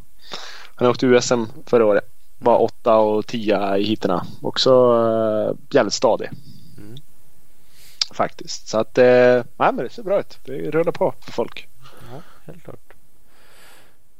Han 0.75 0.87
åkte 0.87 1.05
USM 1.05 1.43
förra 1.65 1.85
året. 1.85 2.03
Var 2.39 2.61
åtta 2.61 2.95
och 2.95 3.27
tia 3.27 3.77
i 3.77 3.83
hitterna. 3.83 4.25
Också 4.41 4.93
uh, 4.93 5.55
jävligt 5.69 5.93
stadig. 5.93 6.29
Mm. 6.77 6.95
Faktiskt. 8.13 8.67
Så 8.67 8.77
att, 8.77 8.97
uh, 8.97 9.03
nej 9.57 9.73
men 9.73 9.77
det 9.77 9.89
ser 9.89 10.03
bra 10.03 10.19
ut. 10.19 10.39
Det 10.45 10.71
rullar 10.71 10.91
på 10.91 11.13
för 11.21 11.31
folk 11.31 11.67
helt 12.47 12.63
klart. 12.63 12.93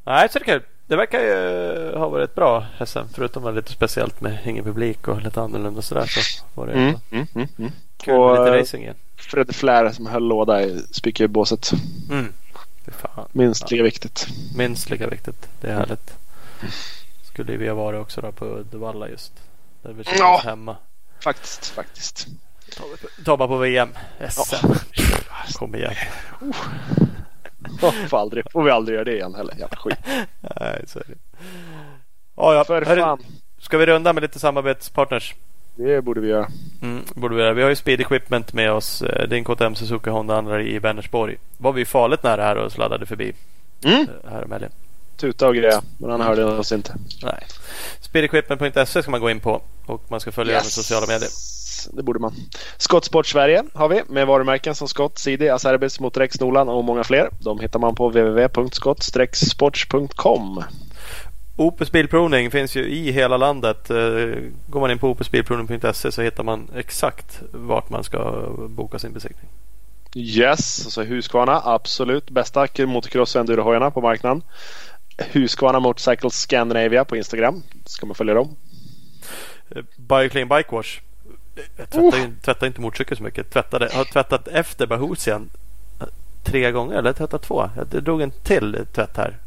Nej, 0.04 0.30
så 0.30 0.40
det 0.40 0.44
är 0.44 0.60
kul. 0.60 0.64
Det 0.88 0.96
verkar 0.96 1.20
ju 1.20 1.98
ha 1.98 2.10
varit 2.10 2.36
bra 2.36 2.66
SM. 2.86 3.00
Förutom 3.14 3.46
att 3.46 3.56
lite 3.56 3.72
speciellt 3.72 4.22
med 4.22 4.40
ingen 4.46 4.64
publik 4.64 5.08
och 5.08 5.22
lite 5.22 5.42
annorlunda 5.42 5.82
sådär. 5.82 6.06
Så 6.06 6.44
var 6.54 6.68
det 6.68 6.74
mm, 6.74 6.96
mm, 7.12 7.28
mm, 7.36 7.48
mm. 7.58 7.72
kul 7.98 8.14
och, 8.14 8.32
med 8.32 8.46
lite 8.46 8.62
racing 8.62 8.84
igen. 8.84 8.96
Fred 9.16 9.56
Flair 9.56 9.90
som 9.90 10.06
höll 10.06 10.24
låda 10.24 10.64
i 10.64 10.84
spikebåset. 10.92 11.72
Mm. 12.10 12.34
Minst 13.32 13.72
lika 13.72 13.84
viktigt. 13.84 14.28
Minst 14.56 14.90
lika 14.90 15.08
viktigt. 15.08 15.48
Det 15.62 15.68
är 15.68 15.74
härligt. 15.74 16.14
Skulle 17.24 17.58
vi 17.58 17.68
ha 17.68 17.76
varit 17.76 18.02
också 18.02 18.22
då 18.22 18.32
på 18.32 18.46
Uddevalla 18.46 19.10
just. 19.10 19.34
Där 19.82 19.94
vi 19.94 20.04
ja, 20.20 20.42
hemma. 20.44 20.76
Faktiskt, 21.20 21.66
faktiskt. 21.68 22.28
Ta 23.26 23.38
bara 23.38 23.48
på 23.48 23.58
VM. 23.58 23.90
SM. 24.30 24.68
Ja. 24.68 24.76
Kom 25.54 25.76
igen. 25.76 25.94
Uh 26.42 26.56
får, 28.10 28.18
aldrig, 28.18 28.52
får 28.52 28.64
vi 28.64 28.72
aldrig 28.72 28.96
göra 28.96 29.06
det 29.06 29.16
igen 29.16 29.36
heller. 29.36 29.54
Jävla 29.60 29.78
skit. 29.78 29.98
Nej, 30.60 30.84
så 30.88 31.00
är 31.00 31.04
det. 31.08 31.14
Ja, 32.36 32.54
ja. 32.54 32.64
För 32.64 32.82
Hörru, 32.82 33.02
fan. 33.02 33.20
Ska 33.60 33.78
vi 33.78 33.86
runda 33.86 34.14
med 34.14 34.22
lite 34.22 34.40
samarbetspartners? 34.40 35.36
Det 35.76 36.02
borde 36.02 36.22
vi 36.22 36.28
göra. 36.28 36.48
Mm, 36.82 37.04
borde 37.16 37.36
vi, 37.36 37.42
göra. 37.42 37.54
vi 37.54 37.62
har 37.62 37.70
ju 37.70 37.76
Speed 37.76 38.02
Equipment 38.02 38.54
med 38.54 38.72
oss. 38.72 39.02
Eh, 39.02 39.28
din 39.28 39.44
KTM 39.44 39.76
Suzuki 39.76 40.10
Honda 40.10 40.62
i 40.62 40.80
Vänersborg. 40.80 41.38
Var 41.58 41.74
vi 41.74 41.86
farligt 41.86 42.24
nära 42.24 42.44
här 42.44 42.56
och 42.56 42.72
sladdade 42.72 43.06
förbi 43.06 43.34
mm. 43.84 44.02
Eh, 44.02 44.32
här 44.32 44.44
om 44.44 44.52
helgen. 44.52 44.72
Tuta 45.16 45.48
och 45.48 45.56
greja, 45.56 45.82
men 45.98 46.10
han 46.10 46.22
hörde 46.22 46.46
oss 46.46 46.72
inte. 46.72 46.96
Nej. 47.24 47.44
Speedequipment.se 48.00 49.02
ska 49.02 49.12
man 49.12 49.22
gå 49.22 49.30
in 49.30 49.40
på 49.40 49.62
och 49.86 50.02
man 50.08 50.20
ska 50.20 50.32
följa 50.32 50.54
yes. 50.54 50.64
med 50.64 50.72
sociala 50.72 51.08
medier 51.08 51.30
det 51.94 52.04
borde 52.04 52.20
man. 52.20 52.34
Skottsport 52.78 53.28
Sverige 53.28 53.64
har 53.74 53.90
vi 53.90 54.02
med 54.08 54.28
varumärken 54.28 54.76
som 54.76 54.88
Skott, 54.88 55.18
Sidi, 55.18 55.50
Acerbis, 55.50 56.00
Motorex, 56.00 56.40
Nolan 56.40 56.70
och 56.70 56.84
många 56.84 57.04
fler. 57.04 57.30
De 57.40 57.60
hittar 57.60 57.80
man 57.80 57.96
på 57.96 58.10
www.skott-sports.com. 58.10 60.64
Opus 61.56 61.92
Bilprovning 61.92 62.52
finns 62.52 62.76
ju 62.76 62.90
i 62.90 63.12
hela 63.12 63.38
landet. 63.38 63.90
Eh, 63.90 63.96
går 64.68 64.80
man 64.80 64.92
in 64.92 65.00
på 65.00 65.10
opusbilprovning.se 65.10 66.12
så 66.12 66.22
hittar 66.22 66.44
man 66.44 66.68
exakt 66.76 67.42
vart 67.52 67.90
man 67.90 68.04
ska 68.04 68.50
boka 68.70 69.00
sin 69.00 69.14
besiktning. 69.14 69.50
Yes, 70.16 70.86
alltså 70.86 71.04
Husqvarna 71.04 71.62
absolut 71.66 72.30
bästa 72.30 72.68
motocross 72.78 73.36
och 73.36 73.40
endurohojarna 73.40 73.92
på 73.92 74.02
marknaden. 74.02 74.42
Husqvarna 75.18 75.80
Motorcycle 75.80 76.30
Scandinavia 76.30 77.06
på 77.06 77.18
Instagram. 77.18 77.64
Ska 77.86 78.06
man 78.06 78.16
följa 78.16 78.34
dem. 78.34 78.56
Eh, 79.70 79.84
Bioclean 79.98 80.48
Bike 80.48 80.76
Wash 80.76 81.00
jag 81.78 81.90
tvättar, 81.90 82.20
oh. 82.20 82.30
tvättar 82.42 82.68
inte 82.68 82.82
motorcykel 82.82 83.18
så 83.18 83.24
mycket. 83.24 83.50
Tvättade, 83.50 83.90
har 83.94 84.04
tvättat 84.04 84.48
efter 84.48 84.88
Bahusian 84.88 85.50
tre 86.44 86.72
gånger 86.72 86.96
eller 86.96 87.14
tvättat 87.14 87.42
två. 87.42 87.70
Jag 87.76 88.04
drog 88.04 88.22
en 88.22 88.32
till 88.32 88.86
tvätt 88.94 89.18
här. 89.18 89.38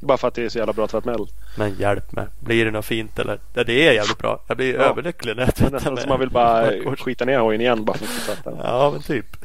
Bara 0.00 0.18
för 0.18 0.28
att 0.28 0.34
det 0.34 0.44
är 0.44 0.48
så 0.48 0.58
jävla 0.58 0.72
bra 0.72 0.86
tvättmedel. 0.86 1.26
Men 1.56 1.74
hjälp 1.74 2.12
mig. 2.12 2.26
Blir 2.40 2.64
det 2.64 2.70
något 2.70 2.84
fint 2.84 3.18
eller? 3.18 3.38
Ja, 3.54 3.64
det 3.64 3.88
är 3.88 3.92
jävligt 3.92 4.18
bra. 4.18 4.40
Jag 4.46 4.56
blir 4.56 4.74
ja. 4.74 4.80
överlycklig 4.80 5.36
när 5.36 5.42
jag 5.42 5.54
tvättar. 5.54 5.72
Nästan 5.72 5.96
som 5.96 6.08
man 6.08 6.20
vill 6.20 6.30
bara 6.30 6.72
skita 6.96 7.24
ner 7.24 7.38
hojen 7.38 7.60
igen 7.60 7.84
bara 7.84 7.98
för 7.98 8.04
att 8.04 8.26
tvätta 8.26 8.58
Ja 8.62 8.90
men 8.90 9.02
typ. 9.02 9.36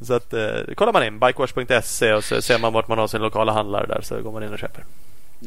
Så 0.00 0.14
att 0.14 0.32
eh, 0.32 0.74
kollar 0.74 0.92
man 0.92 1.04
in 1.04 1.18
bikewash.se 1.18 2.12
och 2.12 2.24
så 2.24 2.42
ser 2.42 2.58
man 2.58 2.72
vart 2.72 2.88
man 2.88 2.98
har 2.98 3.08
sin 3.08 3.22
lokala 3.22 3.52
handlare 3.52 3.86
där 3.86 4.00
så 4.02 4.22
går 4.22 4.32
man 4.32 4.42
in 4.42 4.52
och 4.52 4.58
köper. 4.58 4.84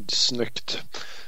Snyggt. 0.08 0.84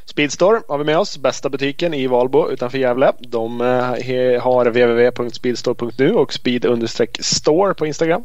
Speedstore 0.06 0.62
har 0.68 0.78
vi 0.78 0.84
med 0.84 0.98
oss. 0.98 1.18
Bästa 1.18 1.50
butiken 1.50 1.94
i 1.94 2.08
Valbo 2.08 2.50
utanför 2.50 2.78
Gävle. 2.78 3.14
De 3.20 3.62
eh, 3.62 4.42
har 4.42 4.66
www.speedstore.nu 4.66 6.14
och 6.14 6.34
speed-store 6.34 7.74
på 7.74 7.86
Instagram. 7.86 8.24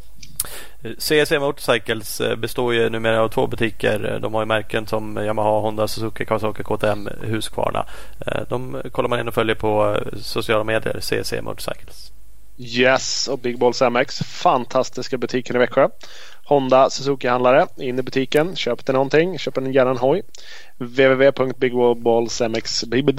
CSC 0.99 1.33
Motorcycles 1.41 2.21
eh, 2.21 2.37
består 2.37 2.75
ju 2.75 2.91
numera 2.91 3.23
av 3.23 3.29
två 3.29 3.47
butiker. 3.47 4.19
De 4.23 4.35
har 4.35 4.43
ju 4.43 4.47
märken 4.47 4.87
som 4.87 5.17
Yamaha, 5.17 5.61
Honda, 5.61 5.89
Suzuki, 5.89 6.25
Kawasaki, 6.25 6.63
KTM, 6.63 7.09
Husqvarna. 7.23 7.87
Eh, 8.27 8.43
de 8.49 8.83
kollar 8.93 9.09
man 9.09 9.21
in 9.21 9.29
och 9.29 9.35
följer 9.35 9.57
på 9.57 9.97
sociala 10.23 10.65
medier, 10.65 11.01
CSC 11.01 11.33
Motorcycles. 11.43 12.13
Yes, 12.59 13.29
och 13.29 13.39
Big 13.39 13.59
Balls 13.59 13.83
MX. 13.83 14.19
Fantastiska 14.19 15.19
butiken 15.19 15.57
i 15.57 15.59
Växjö. 15.59 15.89
Honda 16.51 16.91
Suzuki-handlare 16.91 17.67
in 17.77 17.99
i 17.99 18.03
butiken. 18.03 18.57
Köp 18.57 18.87
dig 18.87 18.93
någonting. 18.93 19.39
Köp 19.39 19.57
en 19.57 19.73
gärna 19.73 19.91
en 19.91 19.97
hoj. 19.97 20.23
www.bigballsmx 20.79 22.85
Vad 22.85 23.11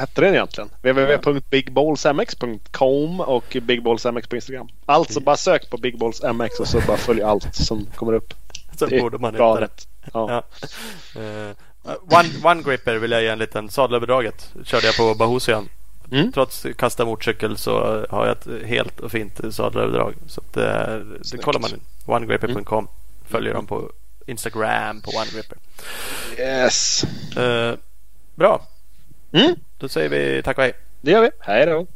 hette 0.00 0.20
den 0.20 0.34
egentligen? 0.34 0.70
www.bigballsmx.com 0.82 3.20
och 3.20 3.56
bigballsmx 3.62 4.28
på 4.28 4.36
Instagram. 4.36 4.68
Alltså 4.86 5.20
bara 5.20 5.36
sök 5.36 5.70
på 5.70 5.76
Big 5.76 5.98
Balls 5.98 6.22
MX 6.22 6.60
och 6.60 6.68
så 6.68 6.80
bara 6.86 6.96
följ 6.96 7.22
allt 7.22 7.54
som 7.54 7.86
kommer 7.94 8.12
upp. 8.12 8.34
Så 8.76 8.86
borde 8.86 9.18
man 9.18 9.34
hitta 9.34 9.60
det. 9.60 9.68
Ja. 10.12 10.30
Ja. 10.30 10.42
Uh, 11.20 11.50
one, 12.18 12.28
one 12.44 12.62
Gripper 12.62 12.94
vill 12.94 13.10
jag 13.10 13.22
ge 13.22 13.28
en 13.28 13.38
liten 13.38 13.70
sadelöverdraget. 13.70 14.54
Körde 14.64 14.86
jag 14.86 14.96
på 14.96 15.14
Bahosian 15.14 15.68
Mm. 16.12 16.32
Trots 16.32 16.66
kasta 16.76 17.04
motorcykel 17.04 17.56
så 17.56 18.06
har 18.10 18.26
jag 18.26 18.36
ett 18.36 18.66
helt 18.66 19.00
och 19.00 19.12
fint 19.12 19.40
sadelöverdrag. 19.50 20.14
Så 20.26 20.40
att, 20.40 20.52
det, 20.52 21.04
det 21.32 21.38
kollar 21.38 21.60
man 21.60 21.70
in. 21.70 21.80
OneGripper.com. 22.06 22.78
Mm. 22.78 22.90
Följer 23.24 23.54
dem 23.54 23.66
på 23.66 23.90
Instagram 24.26 25.00
på 25.00 25.10
OneGripper. 25.10 25.58
Yes. 26.38 27.04
Uh, 27.38 27.74
bra. 28.34 28.66
Mm. 29.32 29.54
Då 29.78 29.88
säger 29.88 30.08
vi 30.08 30.42
tack 30.42 30.58
och 30.58 30.64
hej. 30.64 30.72
Det 31.00 31.10
gör 31.10 31.22
vi. 31.22 31.30
Hej 31.40 31.66
då. 31.66 31.86